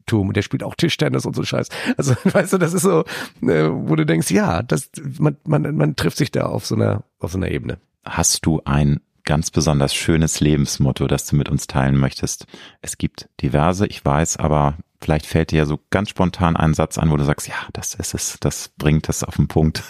Nerdtum. 0.04 0.34
Der 0.34 0.42
spielt 0.42 0.64
auch 0.64 0.76
Tischtennis 0.76 1.26
und 1.26 1.36
so 1.36 1.44
Scheiß. 1.44 1.70
Also, 1.98 2.16
weißt 2.24 2.54
du, 2.54 2.58
das 2.58 2.74
ist 2.74 2.84
so, 2.84 3.04
äh, 3.42 3.70
wo 3.70 3.96
du 3.96 4.06
denkst, 4.06 4.32
ja, 4.32 4.62
das, 4.64 4.90
man, 5.20 5.38
man, 5.46 5.76
man 5.76 5.96
trifft 5.96 6.18
sich 6.18 6.32
da 6.32 6.44
auf 6.44 6.66
so 6.66 6.76
einer, 6.76 7.04
auf 7.20 7.32
so 7.32 7.38
einer 7.38 7.50
Ebene. 7.50 7.78
Hast 8.04 8.46
du 8.46 8.62
ein 8.66 9.00
ganz 9.24 9.52
besonders 9.52 9.96
schönes 9.96 10.42
Lebensmotto, 10.42 11.08
das 11.08 11.26
du 11.26 11.36
mit 11.36 11.50
uns 11.50 11.68
teilen 11.68 11.98
möchtest? 11.98 12.46
Es 12.82 12.98
gibt 12.98 13.30
diverse, 13.42 13.88
ich 13.88 14.04
weiß, 14.04 14.38
aber 14.38 14.78
vielleicht 15.02 15.26
fällt 15.26 15.52
dir 15.52 15.60
ja 15.60 15.66
so 15.66 15.80
ganz 15.90 16.10
spontan 16.10 16.58
ein 16.58 16.74
Satz 16.74 16.98
an, 16.98 17.10
wo 17.10 17.18
du 17.18 17.24
sagst, 17.24 17.48
ja, 17.48 17.56
das 17.72 17.96
ist 17.96 18.14
es, 18.14 18.38
das 18.40 18.70
bringt 18.78 19.08
es 19.08 19.24
auf 19.24 19.38
den 19.38 19.48
Punkt. 19.48 19.84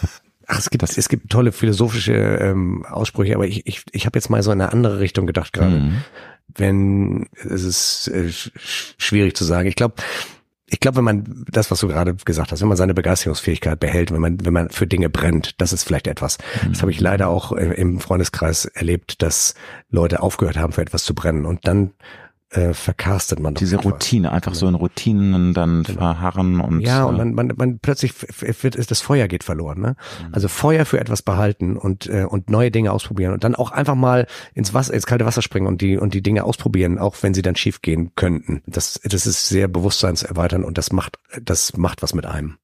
Ach, 0.45 0.59
es 0.59 0.69
gibt, 0.69 0.83
es 0.83 1.09
gibt 1.09 1.31
tolle 1.31 1.51
philosophische 1.51 2.13
ähm, 2.13 2.85
Aussprüche, 2.85 3.33
aber 3.33 3.47
ich, 3.47 3.65
ich, 3.65 3.83
ich 3.91 4.05
habe 4.05 4.17
jetzt 4.17 4.29
mal 4.29 4.43
so 4.43 4.51
in 4.51 4.61
eine 4.61 4.71
andere 4.71 4.99
Richtung 4.99 5.25
gedacht 5.25 5.53
gerade. 5.53 5.79
Mhm. 5.79 6.03
Wenn 6.55 7.27
es 7.43 7.63
ist 7.63 8.07
äh, 8.09 8.29
sch 8.29 8.51
sch- 8.57 8.93
schwierig 8.97 9.35
zu 9.35 9.43
sagen. 9.43 9.67
Ich 9.67 9.75
glaube, 9.75 9.95
ich 10.67 10.79
glaube, 10.79 10.97
wenn 10.97 11.03
man 11.03 11.45
das, 11.51 11.69
was 11.69 11.79
du 11.81 11.87
gerade 11.87 12.15
gesagt 12.15 12.51
hast, 12.51 12.61
wenn 12.61 12.67
man 12.67 12.77
seine 12.77 12.95
Begeisterungsfähigkeit 12.95 13.79
behält, 13.79 14.11
wenn 14.11 14.21
man, 14.21 14.43
wenn 14.43 14.53
man 14.53 14.69
für 14.69 14.87
Dinge 14.87 15.09
brennt, 15.09 15.61
das 15.61 15.71
ist 15.71 15.83
vielleicht 15.83 16.07
etwas. 16.07 16.39
Das 16.67 16.81
habe 16.81 16.91
ich 16.91 16.99
leider 16.99 17.27
auch 17.27 17.51
im 17.51 17.99
Freundeskreis 17.99 18.65
erlebt, 18.65 19.21
dass 19.21 19.53
Leute 19.89 20.21
aufgehört 20.21 20.57
haben, 20.57 20.73
für 20.73 20.81
etwas 20.81 21.03
zu 21.03 21.13
brennen 21.13 21.45
und 21.45 21.67
dann 21.67 21.91
äh, 22.53 22.73
verkarstet 22.73 23.39
man 23.39 23.55
Diese 23.55 23.77
einfach. 23.77 23.91
Routine, 23.91 24.31
einfach 24.31 24.53
so 24.53 24.67
in 24.67 24.75
Routinen 24.75 25.53
dann 25.53 25.85
verharren 25.85 26.61
und 26.61 26.81
Ja, 26.81 27.03
und 27.05 27.15
äh, 27.15 27.25
man, 27.25 27.33
man, 27.33 27.51
man 27.55 27.79
plötzlich 27.79 28.13
wird 28.61 28.91
das 28.91 29.01
Feuer 29.01 29.27
geht 29.27 29.43
verloren. 29.43 29.81
Ne? 29.81 29.95
Also 30.31 30.47
Feuer 30.47 30.85
für 30.85 30.99
etwas 30.99 31.21
behalten 31.21 31.77
und 31.77 32.07
äh, 32.07 32.25
und 32.29 32.49
neue 32.49 32.71
Dinge 32.71 32.91
ausprobieren 32.91 33.33
und 33.33 33.43
dann 33.43 33.55
auch 33.55 33.71
einfach 33.71 33.95
mal 33.95 34.27
ins 34.53 34.73
Wasser, 34.73 34.93
ins 34.93 35.05
kalte 35.05 35.25
Wasser 35.25 35.41
springen 35.41 35.67
und 35.67 35.81
die 35.81 35.97
und 35.97 36.13
die 36.13 36.21
Dinge 36.21 36.43
ausprobieren, 36.43 36.99
auch 36.99 37.15
wenn 37.21 37.33
sie 37.33 37.41
dann 37.41 37.55
schief 37.55 37.81
gehen 37.81 38.11
könnten. 38.15 38.61
Das 38.67 38.99
das 39.03 39.25
ist 39.25 39.47
sehr 39.49 39.67
bewusstseinserweitern 39.67 40.63
und 40.63 40.77
das 40.77 40.91
macht 40.91 41.17
das 41.41 41.75
macht 41.75 42.01
was 42.01 42.13
mit 42.13 42.25
einem. 42.25 42.57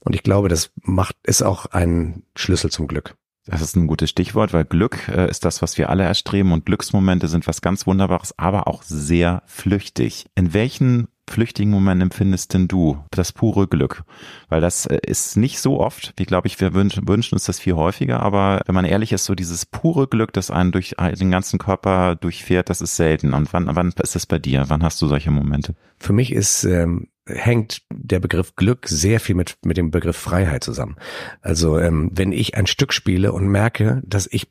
Und 0.00 0.14
ich 0.14 0.22
glaube, 0.22 0.48
das 0.48 0.70
macht 0.82 1.16
ist 1.24 1.42
auch 1.42 1.66
ein 1.66 2.22
Schlüssel 2.36 2.70
zum 2.70 2.86
Glück. 2.86 3.16
Das 3.46 3.60
ist 3.60 3.76
ein 3.76 3.86
gutes 3.86 4.08
Stichwort, 4.08 4.54
weil 4.54 4.64
Glück 4.64 5.08
äh, 5.08 5.28
ist 5.28 5.44
das, 5.44 5.60
was 5.60 5.76
wir 5.76 5.90
alle 5.90 6.04
erstreben 6.04 6.52
und 6.52 6.64
Glücksmomente 6.64 7.28
sind 7.28 7.46
was 7.46 7.60
ganz 7.60 7.86
Wunderbares, 7.86 8.38
aber 8.38 8.66
auch 8.68 8.82
sehr 8.82 9.42
flüchtig. 9.46 10.26
In 10.34 10.54
welchen 10.54 11.08
flüchtigen 11.28 11.70
Moment 11.70 12.02
empfindest 12.02 12.54
denn 12.54 12.68
du 12.68 13.04
das 13.10 13.32
pure 13.32 13.68
Glück? 13.68 14.04
Weil 14.48 14.62
das 14.62 14.86
äh, 14.86 14.98
ist 15.06 15.36
nicht 15.36 15.60
so 15.60 15.80
oft. 15.80 16.14
Ich 16.18 16.26
glaube, 16.26 16.46
ich, 16.46 16.58
wir 16.58 16.72
wünschen, 16.72 17.06
uns 17.06 17.44
das 17.44 17.60
viel 17.60 17.74
häufiger, 17.74 18.20
aber 18.20 18.62
wenn 18.64 18.74
man 18.74 18.86
ehrlich 18.86 19.12
ist, 19.12 19.26
so 19.26 19.34
dieses 19.34 19.66
pure 19.66 20.08
Glück, 20.08 20.32
das 20.32 20.50
einen 20.50 20.72
durch 20.72 20.96
den 20.98 21.30
ganzen 21.30 21.58
Körper 21.58 22.14
durchfährt, 22.14 22.70
das 22.70 22.80
ist 22.80 22.96
selten. 22.96 23.34
Und 23.34 23.52
wann, 23.52 23.68
wann 23.76 23.92
ist 24.02 24.14
das 24.14 24.24
bei 24.24 24.38
dir? 24.38 24.64
Wann 24.68 24.82
hast 24.82 25.02
du 25.02 25.06
solche 25.06 25.30
Momente? 25.30 25.74
Für 25.98 26.14
mich 26.14 26.32
ist 26.32 26.64
ähm, 26.64 27.08
hängt 27.26 27.82
der 27.90 28.20
Begriff 28.20 28.54
Glück 28.56 28.86
sehr 28.88 29.20
viel 29.20 29.34
mit 29.34 29.56
mit 29.64 29.76
dem 29.76 29.90
Begriff 29.90 30.16
Freiheit 30.16 30.64
zusammen. 30.64 30.96
Also 31.40 31.78
ähm, 31.78 32.10
wenn 32.12 32.32
ich 32.32 32.56
ein 32.56 32.66
Stück 32.66 32.92
spiele 32.92 33.32
und 33.32 33.48
merke, 33.48 34.02
dass 34.04 34.28
ich 34.30 34.48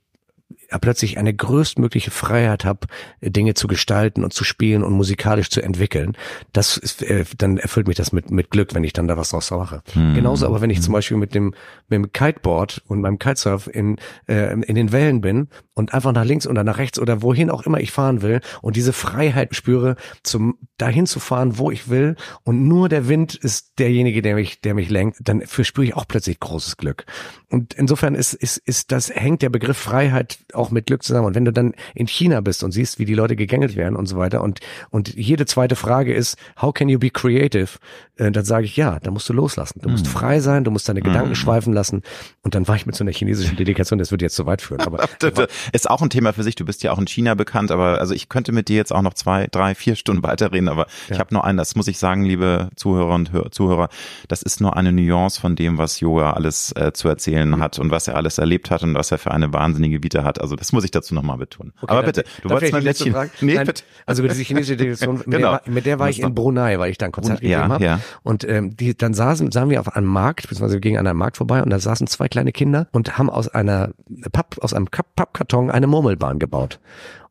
plötzlich 0.80 1.18
eine 1.18 1.34
größtmögliche 1.34 2.12
Freiheit 2.12 2.66
habe, 2.66 2.88
Dinge 3.22 3.54
zu 3.54 3.68
gestalten 3.68 4.24
und 4.24 4.34
zu 4.34 4.44
spielen 4.44 4.84
und 4.84 4.94
musikalisch 4.94 5.50
zu 5.50 5.62
entwickeln, 5.62 6.16
das 6.52 6.78
ist, 6.78 7.04
äh, 7.04 7.26
dann 7.38 7.58
erfüllt 7.58 7.88
mich 7.88 7.98
das 7.98 8.12
mit, 8.12 8.32
mit 8.32 8.50
Glück, 8.50 8.74
wenn 8.74 8.84
ich 8.84 8.94
dann 8.94 9.08
da 9.08 9.18
was 9.18 9.30
draus 9.30 9.52
mache. 9.52 9.82
Hm. 9.94 10.16
Genauso 10.16 10.46
aber, 10.46 10.62
wenn 10.62 10.70
ich 10.70 10.82
zum 10.82 10.94
Beispiel 10.94 11.18
mit 11.18 11.36
dem, 11.36 11.54
mit 11.88 11.98
dem 11.98 12.14
Kiteboard 12.14 12.82
und 12.88 13.02
meinem 13.02 13.20
Kitesurf 13.20 13.68
in, 13.68 13.98
äh, 14.28 14.54
in 14.54 14.76
den 14.76 14.92
Wellen 14.92 15.22
bin 15.22 15.48
und 15.74 15.94
einfach 15.94 16.12
nach 16.12 16.26
links 16.26 16.48
oder 16.48 16.64
nach 16.64 16.78
rechts 16.78 17.00
oder 17.00 17.22
wohin 17.22 17.50
auch 17.50 17.64
immer 17.64 17.80
ich 17.80 17.92
fahren 17.92 18.22
will 18.22 18.42
und 18.62 18.76
diese 18.76 18.94
Freiheit 18.94 19.56
spüre, 19.56 19.96
zum 20.24 20.58
dahin 20.78 21.06
zu 21.06 21.20
fahren, 21.20 21.58
wo 21.58 21.72
ich 21.72 21.90
will 21.90 22.16
und 22.44 22.68
nur 22.68 22.90
der 22.90 23.08
Wind 23.08 23.36
ist 23.36 23.80
derjenige, 23.80 24.22
der 24.22 24.36
mich, 24.36 24.62
der 24.62 24.74
mich 24.74 24.90
lenkt, 24.90 25.20
dann 25.24 25.42
verspüre 25.42 25.86
ich 25.86 25.96
auch 25.96 26.08
plötzlich 26.08 26.40
großes 26.40 26.78
Glück. 26.78 27.06
Und 27.50 27.74
insofern 27.74 28.16
ist, 28.16 28.34
ist, 28.34 28.58
ist 28.58 28.92
das, 28.92 29.10
hängt 29.10 29.42
der 29.42 29.50
Begriff 29.50 29.78
Freiheit 29.78 30.40
auch 30.54 30.63
mit 30.72 30.88
Glück 30.88 31.04
zusammen. 31.04 31.28
Und 31.28 31.36
wenn 31.36 31.46
du 31.46 31.54
dann 31.54 31.74
in 31.96 32.08
China 32.08 32.42
bist 32.42 32.64
und 32.64 32.72
siehst, 32.72 33.00
wie 33.00 33.06
die 33.06 33.16
Leute 33.16 33.36
gegängelt 33.36 33.76
werden 33.76 33.96
und 33.96 34.08
so 34.08 34.18
weiter 34.18 34.42
und, 34.42 34.60
und 34.90 35.14
jede 35.16 35.46
zweite 35.46 35.76
Frage 35.76 36.14
ist, 36.14 36.38
how 36.62 36.74
can 36.74 36.90
you 36.90 37.00
be 37.00 37.10
creative? 37.10 37.80
Äh, 38.18 38.32
dann 38.32 38.46
sage 38.46 38.66
ich, 38.66 38.76
ja, 38.78 39.00
da 39.00 39.12
musst 39.12 39.28
du 39.30 39.34
loslassen. 39.34 39.80
Du 39.82 39.90
musst 39.90 40.06
mhm. 40.06 40.10
frei 40.10 40.40
sein, 40.40 40.64
du 40.64 40.72
musst 40.72 40.88
deine 40.88 41.02
Gedanken 41.02 41.30
mhm. 41.30 41.36
schweifen 41.36 41.74
lassen. 41.74 42.04
Und 42.42 42.56
dann 42.56 42.68
war 42.68 42.76
ich 42.76 42.86
mit 42.86 42.96
so 42.96 43.04
einer 43.04 43.12
chinesischen 43.14 43.56
Dedikation, 43.56 44.00
das 44.00 44.12
würde 44.12 44.26
jetzt 44.26 44.36
zu 44.36 44.46
weit 44.46 44.62
führen. 44.62 44.82
Aber 44.82 45.08
ist 45.72 45.90
auch 45.90 46.02
ein 46.02 46.10
Thema 46.10 46.34
für 46.34 46.44
sich. 46.44 46.56
Du 46.56 46.66
bist 46.66 46.84
ja 46.84 46.92
auch 46.92 47.00
in 47.00 47.08
China 47.08 47.34
bekannt, 47.34 47.72
aber 47.72 48.00
also 48.00 48.14
ich 48.14 48.30
könnte 48.30 48.52
mit 48.52 48.70
dir 48.70 48.78
jetzt 48.78 48.94
auch 48.94 49.02
noch 49.02 49.14
zwei, 49.14 49.48
drei, 49.52 49.76
vier 49.76 49.96
Stunden 49.96 50.24
weiterreden, 50.24 50.70
aber 50.70 50.88
ja. 51.08 51.16
ich 51.16 51.20
habe 51.20 51.34
nur 51.34 51.44
einen, 51.44 51.58
das 51.58 51.76
muss 51.76 51.88
ich 51.88 51.98
sagen, 51.98 52.24
liebe 52.24 52.70
Zuhörer 52.76 53.14
und 53.14 53.32
Hör 53.32 53.52
Zuhörer, 53.52 53.90
das 54.28 54.42
ist 54.42 54.62
nur 54.62 54.76
eine 54.76 54.92
Nuance 54.92 55.40
von 55.40 55.56
dem, 55.56 55.78
was 55.78 56.00
Yoga 56.00 56.34
alles 56.34 56.72
äh, 56.76 56.94
zu 56.94 57.08
erzählen 57.08 57.50
mhm. 57.50 57.62
hat 57.62 57.80
und 57.80 57.92
was 57.92 58.08
er 58.08 58.16
alles 58.16 58.38
erlebt 58.38 58.72
hat 58.72 58.84
und 58.84 58.96
was 58.96 59.12
er 59.12 59.18
für 59.18 59.32
eine 59.32 59.54
wahnsinnige 59.54 60.04
Vita 60.04 60.24
hat. 60.24 60.42
Also 60.42 60.53
das 60.56 60.72
muss 60.72 60.84
ich 60.84 60.92
dazu 60.92 61.14
nochmal 61.14 61.38
betonen. 61.38 61.74
Okay, 61.82 61.92
aber 61.92 62.04
bitte, 62.04 62.24
du 62.42 62.50
wolltest 62.50 62.74
mal 62.74 62.82
letzte 62.82 63.12
Frage? 63.12 63.32
Nee, 63.42 63.56
Nein, 63.56 63.66
bitte. 63.68 63.84
Also 64.06 64.24
diese 64.24 64.42
chinesische 64.42 64.78
Delegation, 64.78 65.16
mit, 65.26 65.26
genau. 65.26 65.58
der, 65.58 65.62
mit 65.72 65.86
der 65.86 66.00
war 66.00 66.10
ich 66.10 66.20
in 66.20 66.34
Brunei, 66.34 66.80
weil 66.80 66.92
ich 66.92 66.98
da 66.98 67.08
ein 67.08 67.12
Konzert 67.12 67.42
gegeben 67.42 67.62
ja, 67.62 67.70
habe. 67.70 67.84
Ja. 67.84 68.00
Und 68.24 68.48
ähm, 68.48 68.76
die, 68.76 68.96
dann 68.96 69.14
saßen, 69.14 69.52
sahen 69.52 69.70
wir 69.70 69.80
auf 69.80 69.96
einem 69.96 70.08
Markt, 70.08 70.44
beziehungsweise 70.44 70.76
wir 70.76 70.82
gingen 70.82 70.98
an 70.98 71.08
einem 71.08 71.20
Markt 71.20 71.38
vorbei 71.38 71.62
und 71.64 71.70
da 71.70 71.80
saßen 71.80 72.08
zwei 72.08 72.28
kleine 72.28 72.52
Kinder 72.52 72.88
und 72.92 73.18
haben 73.18 73.30
aus 73.30 73.48
einer 73.48 73.92
Papp, 74.32 74.58
aus 74.62 74.74
einem 74.74 74.88
Pappkarton 74.88 75.72
eine 75.72 75.88
Murmelbahn 75.88 76.40
gebaut. 76.40 76.80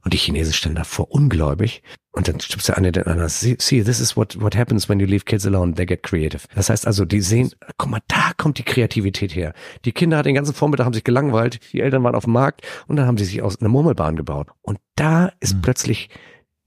Und 0.04 0.14
die 0.14 0.18
Chinesen 0.18 0.52
stellen 0.52 0.74
davor 0.74 1.10
ungläubig. 1.10 1.82
Und 2.10 2.28
dann 2.28 2.40
stimmst 2.40 2.68
du 2.68 2.76
eine 2.76 2.92
den 2.92 3.04
anderen. 3.04 3.28
See, 3.28 3.56
this 3.56 4.00
is 4.00 4.16
what, 4.16 4.38
what 4.40 4.56
happens 4.56 4.88
when 4.88 5.00
you 5.00 5.06
leave 5.06 5.24
kids 5.24 5.46
alone. 5.46 5.74
They 5.74 5.86
get 5.86 6.02
creative. 6.02 6.46
Das 6.54 6.68
heißt 6.68 6.86
also, 6.86 7.04
die 7.04 7.20
sehen, 7.20 7.52
guck 7.78 7.90
mal, 7.90 8.00
da 8.08 8.32
kommt 8.36 8.58
die 8.58 8.64
Kreativität 8.64 9.34
her. 9.34 9.54
Die 9.84 9.92
Kinder 9.92 10.18
hatten 10.18 10.28
den 10.28 10.34
ganzen 10.34 10.54
Vormittag, 10.54 10.84
haben 10.84 10.92
sich 10.92 11.04
gelangweilt. 11.04 11.60
Die 11.72 11.80
Eltern 11.80 12.02
waren 12.04 12.14
auf 12.14 12.24
dem 12.24 12.34
Markt 12.34 12.62
und 12.86 12.96
dann 12.96 13.06
haben 13.06 13.16
sie 13.16 13.24
sich 13.24 13.40
aus 13.42 13.60
einer 13.60 13.70
Murmelbahn 13.70 14.16
gebaut. 14.16 14.48
Und 14.60 14.78
da 14.96 15.32
ist 15.40 15.56
mhm. 15.56 15.62
plötzlich 15.62 16.10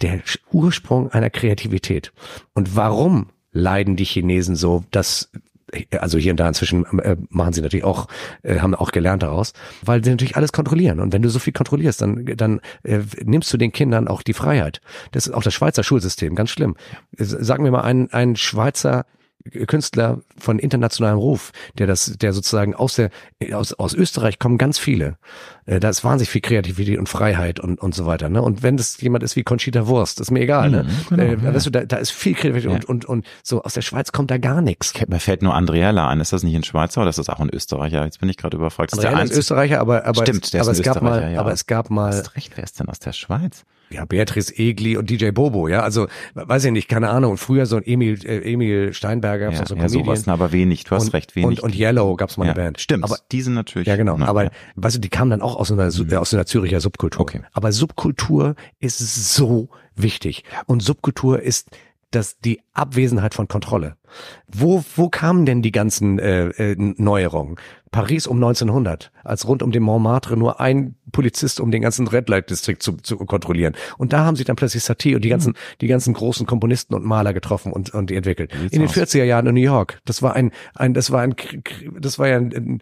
der 0.01 0.21
Ursprung 0.51 1.11
einer 1.11 1.29
Kreativität. 1.29 2.11
Und 2.53 2.75
warum 2.75 3.27
leiden 3.51 3.95
die 3.95 4.03
Chinesen 4.03 4.55
so, 4.55 4.83
dass 4.91 5.31
also 5.99 6.17
hier 6.17 6.31
und 6.31 6.39
da 6.39 6.47
inzwischen 6.47 6.85
äh, 6.99 7.15
machen 7.29 7.53
sie 7.53 7.61
natürlich 7.61 7.83
auch, 7.83 8.07
äh, 8.43 8.59
haben 8.59 8.75
auch 8.75 8.91
gelernt 8.91 9.23
daraus, 9.23 9.53
weil 9.83 10.03
sie 10.03 10.09
natürlich 10.09 10.35
alles 10.35 10.51
kontrollieren. 10.51 10.99
Und 10.99 11.13
wenn 11.13 11.21
du 11.21 11.29
so 11.29 11.39
viel 11.39 11.53
kontrollierst, 11.53 12.01
dann, 12.01 12.25
dann 12.25 12.61
äh, 12.83 12.99
nimmst 13.23 13.51
du 13.53 13.57
den 13.57 13.71
Kindern 13.71 14.07
auch 14.07 14.21
die 14.21 14.33
Freiheit. 14.33 14.81
Das 15.11 15.27
ist 15.27 15.33
auch 15.33 15.43
das 15.43 15.53
Schweizer 15.53 15.83
Schulsystem, 15.83 16.35
ganz 16.35 16.49
schlimm. 16.49 16.75
Sagen 17.17 17.63
wir 17.63 17.71
mal, 17.71 17.81
ein, 17.81 18.11
ein 18.11 18.35
Schweizer 18.35 19.05
Künstler 19.67 20.21
von 20.37 20.57
internationalem 20.57 21.17
Ruf, 21.17 21.51
der 21.77 21.85
das, 21.87 22.15
der 22.19 22.33
sozusagen 22.33 22.73
aus 22.73 22.95
der, 22.95 23.09
aus, 23.53 23.73
aus 23.73 23.93
Österreich 23.93 24.39
kommen 24.39 24.57
ganz 24.57 24.79
viele. 24.79 25.17
Äh, 25.65 25.79
da 25.79 25.89
ist 25.89 26.03
wahnsinnig 26.03 26.29
viel 26.29 26.41
Kreativität 26.41 26.97
und 26.97 27.07
Freiheit 27.07 27.59
und, 27.59 27.79
und 27.79 27.93
so 27.93 28.05
weiter. 28.05 28.29
Ne? 28.29 28.41
Und 28.41 28.63
wenn 28.63 28.77
das 28.77 28.99
jemand 29.01 29.23
ist 29.23 29.35
wie 29.35 29.43
Conchita 29.43 29.87
Wurst, 29.87 30.19
ist 30.19 30.31
mir 30.31 30.41
egal. 30.41 30.71
Ne? 30.71 30.83
Mhm, 30.83 30.89
genau, 31.09 31.23
äh, 31.23 31.35
ja. 31.35 31.53
weißt 31.53 31.65
du, 31.67 31.69
da, 31.69 31.85
da 31.85 31.97
ist 31.97 32.11
viel 32.11 32.33
Kreativität 32.33 32.71
ja. 32.71 32.75
und, 32.75 32.85
und, 32.85 33.05
und 33.05 33.25
so 33.43 33.63
aus 33.63 33.75
der 33.75 33.81
Schweiz 33.81 34.11
kommt 34.11 34.31
da 34.31 34.37
gar 34.37 34.61
nichts. 34.61 34.93
Mir 35.07 35.19
fällt 35.19 35.43
nur 35.43 35.53
Andriella 35.53 36.07
ein. 36.07 36.19
Ist 36.19 36.33
das 36.33 36.43
nicht 36.43 36.55
ein 36.55 36.63
Schweizer 36.63 37.01
oder 37.01 37.09
ist 37.11 37.19
das 37.19 37.29
auch 37.29 37.39
ein 37.39 37.49
Österreicher? 37.49 38.03
Jetzt 38.03 38.19
bin 38.19 38.29
ich 38.29 38.37
gerade 38.37 38.57
überfragt. 38.57 38.93
Andriella 38.93 39.21
ist 39.21 39.37
Österreicher, 39.37 39.79
aber, 39.79 40.05
aber, 40.05 40.21
Stimmt, 40.23 40.53
der 40.53 40.61
aber 40.61 40.71
ist 40.71 40.79
es 40.79 40.85
gab 40.85 41.01
mal, 41.01 41.33
ja. 41.33 41.39
aber 41.39 41.51
es 41.51 41.67
gab 41.67 41.89
mal. 41.91 42.13
Hast 42.13 42.35
recht, 42.35 42.53
wer 42.55 42.63
ist 42.63 42.79
denn 42.79 42.89
aus 42.89 42.99
der 42.99 43.13
Schweiz? 43.13 43.63
Ja, 43.95 44.05
Beatrice 44.05 44.53
Egli 44.57 44.97
und 44.97 45.09
DJ 45.09 45.31
Bobo, 45.31 45.67
ja, 45.67 45.81
also 45.81 46.07
weiß 46.33 46.65
ich 46.65 46.71
nicht, 46.71 46.87
keine 46.87 47.09
Ahnung. 47.09 47.37
Früher 47.37 47.65
so 47.65 47.77
ein 47.77 47.83
Emil, 47.85 48.19
äh, 48.25 48.53
Emil 48.53 48.93
Steinberger, 48.93 49.51
ja, 49.51 49.65
so 49.65 49.75
ja, 49.75 49.89
sowas, 49.89 50.27
aber 50.27 50.51
wenig. 50.51 50.83
Du 50.83 50.91
hast 50.91 51.05
und, 51.05 51.13
recht 51.13 51.35
wenig. 51.35 51.63
Und, 51.63 51.71
und 51.71 51.75
Yellow 51.75 52.15
gab's 52.15 52.37
mal 52.37 52.45
ja, 52.45 52.53
eine 52.53 52.61
Band. 52.61 52.79
Stimmt. 52.79 53.03
Aber 53.03 53.17
die 53.31 53.41
sind 53.41 53.53
natürlich. 53.53 53.87
Ja, 53.87 53.95
genau. 53.95 54.17
aber 54.19 54.45
ja. 54.45 54.49
weißt 54.75 54.97
du, 54.97 54.99
die 54.99 55.09
kamen 55.09 55.31
dann 55.31 55.41
auch 55.41 55.55
aus 55.55 55.71
einer 55.71 55.91
mhm. 55.91 56.13
aus 56.17 56.33
einer 56.33 56.45
Züricher 56.45 56.81
Subkultur. 56.81 57.21
Okay. 57.21 57.41
Aber 57.53 57.71
Subkultur 57.71 58.55
ist 58.79 58.99
so 59.35 59.69
wichtig 59.95 60.43
und 60.65 60.83
Subkultur 60.83 61.41
ist 61.41 61.69
das 62.15 62.39
die 62.39 62.61
Abwesenheit 62.73 63.33
von 63.33 63.47
Kontrolle. 63.47 63.97
Wo 64.47 64.83
wo 64.95 65.09
kamen 65.09 65.45
denn 65.45 65.61
die 65.61 65.71
ganzen 65.71 66.19
äh, 66.19 66.47
äh, 66.49 66.75
Neuerungen? 66.77 67.57
Paris 67.95 68.27
um 68.27 68.35
1900, 68.43 69.09
als 69.23 69.47
rund 69.47 69.63
um 69.63 69.71
den 69.71 69.81
Montmartre 69.81 70.35
nur 70.35 70.59
ein 70.59 70.95
Polizist 71.13 71.61
um 71.61 71.71
den 71.71 71.81
ganzen 71.81 72.07
Red 72.07 72.27
Light 72.27 72.49
District 72.49 72.75
zu, 72.79 72.97
zu 72.97 73.15
kontrollieren. 73.15 73.73
Und 73.97 74.11
da 74.11 74.25
haben 74.25 74.35
sich 74.35 74.45
dann 74.45 74.57
plötzlich 74.57 74.83
Satie 74.83 75.15
und 75.15 75.23
die 75.23 75.29
ganzen, 75.29 75.51
mhm. 75.51 75.79
die 75.79 75.87
ganzen 75.87 76.13
großen 76.13 76.45
Komponisten 76.45 76.93
und 76.93 77.05
Maler 77.05 77.33
getroffen 77.33 77.71
und, 77.71 77.93
und 77.93 78.09
die 78.09 78.15
entwickelt. 78.15 78.53
In 78.69 78.81
den 78.81 78.89
40er 78.89 79.23
Jahren 79.23 79.47
in 79.47 79.55
New 79.55 79.61
York. 79.61 80.01
Das 80.03 80.21
war 80.21 80.35
ein, 80.35 80.51
ein, 80.73 80.93
das 80.93 81.09
war 81.09 81.21
ein, 81.21 81.35
das 81.97 82.19
war 82.19 82.27
ja 82.27 82.35
ein, 82.35 82.51
ein 82.53 82.81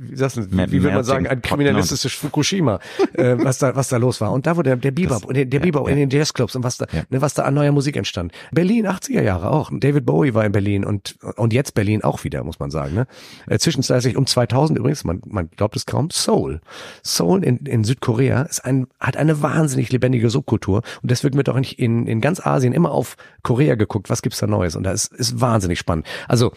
wie, 0.00 0.16
sagst 0.16 0.38
du, 0.38 0.50
wie, 0.50 0.72
wie 0.72 0.82
will 0.82 0.92
man 0.92 1.04
sagen, 1.04 1.26
ein 1.26 1.42
kriminalistisches 1.42 2.12
Fukushima, 2.12 2.80
äh, 3.12 3.36
was 3.38 3.58
da, 3.58 3.76
was 3.76 3.88
da 3.88 3.98
los 3.98 4.20
war. 4.20 4.32
Und 4.32 4.46
da 4.46 4.56
wurde 4.56 4.70
der, 4.70 4.76
der 4.76 4.90
Bebop, 4.92 5.22
das, 5.26 5.34
der, 5.34 5.44
der 5.44 5.60
ja, 5.60 5.66
Bebop 5.66 5.86
ja. 5.86 5.92
in 5.92 5.98
den 5.98 6.10
Jazzclubs 6.10 6.56
und 6.56 6.64
was 6.64 6.78
da, 6.78 6.86
ja. 6.92 7.02
ne, 7.10 7.20
was 7.20 7.34
da 7.34 7.42
an 7.42 7.54
neuer 7.54 7.72
Musik 7.72 7.96
entstand. 7.96 8.32
Berlin 8.50 8.86
80er 8.86 9.22
Jahre 9.22 9.50
auch. 9.50 9.70
David 9.72 10.06
Bowie 10.06 10.32
war 10.32 10.44
in 10.44 10.52
Berlin 10.52 10.84
und, 10.84 11.16
und 11.36 11.52
jetzt 11.52 11.74
Berlin 11.74 12.02
auch 12.02 12.24
wieder, 12.24 12.42
muss 12.44 12.58
man 12.58 12.70
sagen, 12.70 12.94
ne. 12.94 13.06
Äh, 13.46 13.58
zwischenzeitlich 13.58 14.16
um 14.16 14.26
2000 14.26 14.78
übrigens, 14.78 15.04
man, 15.04 15.20
man 15.26 15.50
glaubt 15.50 15.76
es 15.76 15.84
kaum, 15.84 16.08
Seoul. 16.10 16.60
Seoul 17.02 17.44
in, 17.44 17.58
in 17.58 17.84
Südkorea 17.84 18.42
ist 18.42 18.64
ein, 18.64 18.86
hat 18.98 19.16
eine 19.16 19.42
wahnsinnig 19.42 19.92
lebendige 19.92 20.30
Subkultur 20.30 20.82
und 21.02 21.10
deswegen 21.10 21.36
wird 21.36 21.48
auch 21.50 21.56
in, 21.56 21.64
in, 21.64 22.06
in 22.06 22.20
ganz 22.20 22.44
Asien 22.44 22.72
immer 22.72 22.92
auf 22.92 23.16
Korea 23.42 23.74
geguckt, 23.74 24.08
was 24.08 24.22
gibt's 24.22 24.38
da 24.38 24.46
Neues 24.46 24.76
und 24.76 24.84
da 24.84 24.92
ist, 24.92 25.12
ist 25.12 25.40
wahnsinnig 25.40 25.78
spannend. 25.78 26.06
Also, 26.26 26.52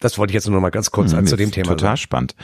das 0.00 0.18
wollte 0.18 0.32
ich 0.32 0.34
jetzt 0.34 0.48
nur 0.48 0.60
mal 0.60 0.70
ganz 0.70 0.90
kurz 0.90 1.12
mhm, 1.12 1.26
zu 1.26 1.36
dem 1.36 1.52
Thema 1.52 1.68
Total 1.68 1.90
sagen. 1.90 1.96
spannend. 1.98 2.34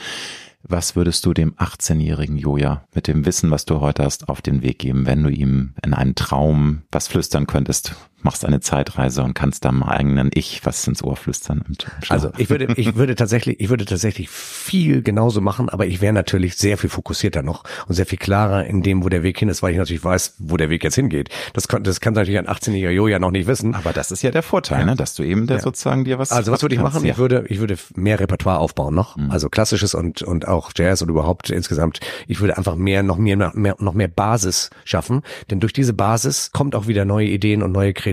Was 0.63 0.95
würdest 0.95 1.25
du 1.25 1.33
dem 1.33 1.53
18-jährigen 1.55 2.37
Joja 2.37 2.83
mit 2.93 3.07
dem 3.07 3.25
Wissen, 3.25 3.51
was 3.51 3.65
du 3.65 3.79
heute 3.79 4.03
hast, 4.03 4.27
auf 4.27 4.41
den 4.41 4.61
Weg 4.61 4.79
geben, 4.79 5.05
wenn 5.05 5.23
du 5.23 5.29
ihm 5.29 5.75
in 5.83 5.93
einen 5.93 6.15
Traum 6.15 6.83
was 6.91 7.07
flüstern 7.07 7.47
könntest? 7.47 7.95
Machst 8.21 8.45
eine 8.45 8.59
Zeitreise 8.59 9.23
und 9.23 9.33
kannst 9.33 9.65
deinem 9.65 9.83
eigenen 9.83 10.31
Ich 10.33 10.65
was 10.65 10.85
ins 10.87 11.03
Ohr 11.03 11.15
flüstern. 11.15 11.63
also 12.09 12.31
ich 12.37 12.49
würde, 12.49 12.73
ich 12.75 12.95
würde 12.95 13.15
tatsächlich, 13.15 13.59
ich 13.59 13.69
würde 13.69 13.85
tatsächlich 13.85 14.29
viel 14.29 15.01
genauso 15.01 15.39
machen, 15.39 15.69
aber 15.69 15.85
ich 15.85 16.01
wäre 16.01 16.13
natürlich 16.13 16.55
sehr 16.55 16.77
viel 16.77 16.89
fokussierter 16.89 17.43
noch 17.43 17.63
und 17.87 17.93
sehr 17.93 18.05
viel 18.05 18.17
klarer 18.17 18.65
in 18.65 18.81
dem, 18.81 19.03
wo 19.03 19.09
der 19.09 19.23
Weg 19.23 19.37
hin 19.37 19.49
ist, 19.49 19.61
weil 19.61 19.71
ich 19.71 19.77
natürlich 19.77 20.03
weiß, 20.03 20.35
wo 20.39 20.57
der 20.57 20.69
Weg 20.69 20.83
jetzt 20.83 20.95
hingeht. 20.95 21.29
Das 21.53 21.67
kann, 21.67 21.83
das 21.83 22.01
kann 22.01 22.13
natürlich 22.13 22.39
ein 22.39 22.47
18-jähriger 22.47 22.89
Jo 22.89 23.07
ja 23.07 23.19
noch 23.19 23.31
nicht 23.31 23.47
wissen. 23.47 23.75
Aber 23.75 23.93
das 23.93 24.11
ist 24.11 24.23
ja 24.23 24.31
der 24.31 24.43
Vorteil, 24.43 24.79
ja. 24.79 24.85
ne? 24.87 24.95
dass 24.95 25.13
du 25.13 25.23
eben 25.23 25.47
der 25.47 25.57
ja. 25.57 25.63
sozusagen 25.63 26.03
dir 26.03 26.17
was. 26.17 26.31
Also 26.31 26.51
was 26.51 26.61
würde 26.61 26.75
ich 26.75 26.81
machen? 26.81 27.05
Ja. 27.05 27.11
Ich 27.11 27.17
würde, 27.17 27.45
ich 27.49 27.59
würde 27.59 27.77
mehr 27.95 28.19
Repertoire 28.19 28.59
aufbauen 28.59 28.95
noch, 28.95 29.15
mhm. 29.15 29.31
also 29.31 29.49
klassisches 29.49 29.93
und 29.93 30.23
und 30.23 30.47
auch 30.47 30.71
Jazz 30.75 31.01
und 31.01 31.09
überhaupt 31.09 31.49
insgesamt. 31.49 31.99
Ich 32.27 32.39
würde 32.39 32.57
einfach 32.57 32.75
mehr, 32.75 33.03
noch 33.03 33.17
mehr, 33.17 33.51
mehr, 33.53 33.75
noch 33.79 33.93
mehr 33.93 34.07
Basis 34.07 34.69
schaffen, 34.85 35.21
denn 35.51 35.59
durch 35.59 35.73
diese 35.73 35.93
Basis 35.93 36.51
kommt 36.51 36.75
auch 36.75 36.87
wieder 36.87 37.05
neue 37.05 37.27
Ideen 37.27 37.61
und 37.61 37.71
neue 37.71 37.93
Kreativität 37.93 38.06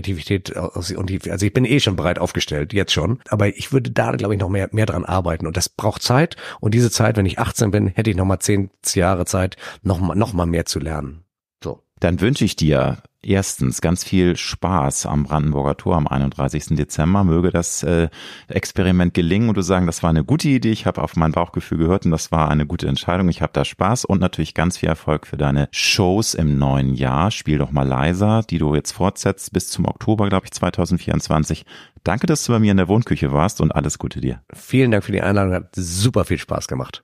aus, 0.55 0.91
und 0.91 1.09
die, 1.09 1.19
also 1.29 1.45
ich 1.45 1.53
bin 1.53 1.65
eh 1.65 1.79
schon 1.79 1.95
breit 1.95 2.19
aufgestellt, 2.19 2.73
jetzt 2.73 2.93
schon, 2.93 3.19
aber 3.29 3.47
ich 3.47 3.71
würde 3.71 3.91
da, 3.91 4.11
glaube 4.11 4.33
ich, 4.33 4.39
noch 4.39 4.49
mehr, 4.49 4.69
mehr 4.71 4.85
dran 4.85 5.05
arbeiten 5.05 5.47
und 5.47 5.57
das 5.57 5.69
braucht 5.69 6.01
Zeit 6.01 6.35
und 6.59 6.73
diese 6.73 6.91
Zeit, 6.91 7.17
wenn 7.17 7.25
ich 7.25 7.39
18 7.39 7.71
bin, 7.71 7.87
hätte 7.87 8.09
ich 8.09 8.15
noch 8.15 8.25
mal 8.25 8.39
zehn 8.39 8.69
Jahre 8.93 9.25
Zeit, 9.25 9.57
noch 9.83 9.99
mal, 9.99 10.15
noch 10.15 10.33
mal 10.33 10.45
mehr 10.45 10.65
zu 10.65 10.79
lernen. 10.79 11.23
So. 11.63 11.83
Dann 11.99 12.21
wünsche 12.21 12.45
ich 12.45 12.55
dir 12.55 13.03
Erstens, 13.25 13.81
ganz 13.81 14.03
viel 14.03 14.37
Spaß 14.37 15.07
am 15.07 15.23
Brandenburger 15.23 15.75
Tor 15.75 15.95
am 15.95 16.07
31. 16.07 16.75
Dezember. 16.75 17.23
Möge 17.23 17.49
das 17.49 17.81
äh, 17.81 18.09
Experiment 18.47 19.15
gelingen 19.15 19.49
und 19.49 19.57
du 19.57 19.63
sagen, 19.63 19.87
das 19.87 20.03
war 20.03 20.11
eine 20.11 20.23
gute 20.23 20.47
Idee. 20.47 20.71
Ich 20.71 20.85
habe 20.85 21.01
auf 21.01 21.15
mein 21.15 21.31
Bauchgefühl 21.31 21.79
gehört 21.79 22.05
und 22.05 22.11
das 22.11 22.31
war 22.31 22.49
eine 22.49 22.67
gute 22.67 22.87
Entscheidung. 22.87 23.27
Ich 23.29 23.41
habe 23.41 23.51
da 23.51 23.65
Spaß 23.65 24.05
und 24.05 24.21
natürlich 24.21 24.53
ganz 24.53 24.77
viel 24.77 24.89
Erfolg 24.89 25.25
für 25.25 25.37
deine 25.37 25.69
Shows 25.71 26.35
im 26.35 26.59
neuen 26.59 26.93
Jahr. 26.93 27.31
Spiel 27.31 27.57
doch 27.57 27.71
mal 27.71 27.87
leiser, 27.87 28.43
die 28.47 28.59
du 28.59 28.75
jetzt 28.75 28.91
fortsetzt 28.91 29.51
bis 29.53 29.71
zum 29.71 29.85
Oktober, 29.85 30.29
glaube 30.29 30.45
ich, 30.45 30.51
2024. 30.51 31.65
Danke, 32.03 32.27
dass 32.27 32.43
du 32.43 32.51
bei 32.51 32.59
mir 32.59 32.69
in 32.69 32.77
der 32.77 32.89
Wohnküche 32.89 33.33
warst 33.33 33.59
und 33.59 33.71
alles 33.71 33.97
Gute 33.97 34.21
dir. 34.21 34.43
Vielen 34.53 34.91
Dank 34.91 35.03
für 35.03 35.11
die 35.11 35.21
Einladung. 35.21 35.55
Hat 35.55 35.69
super 35.73 36.25
viel 36.25 36.37
Spaß 36.37 36.67
gemacht. 36.67 37.03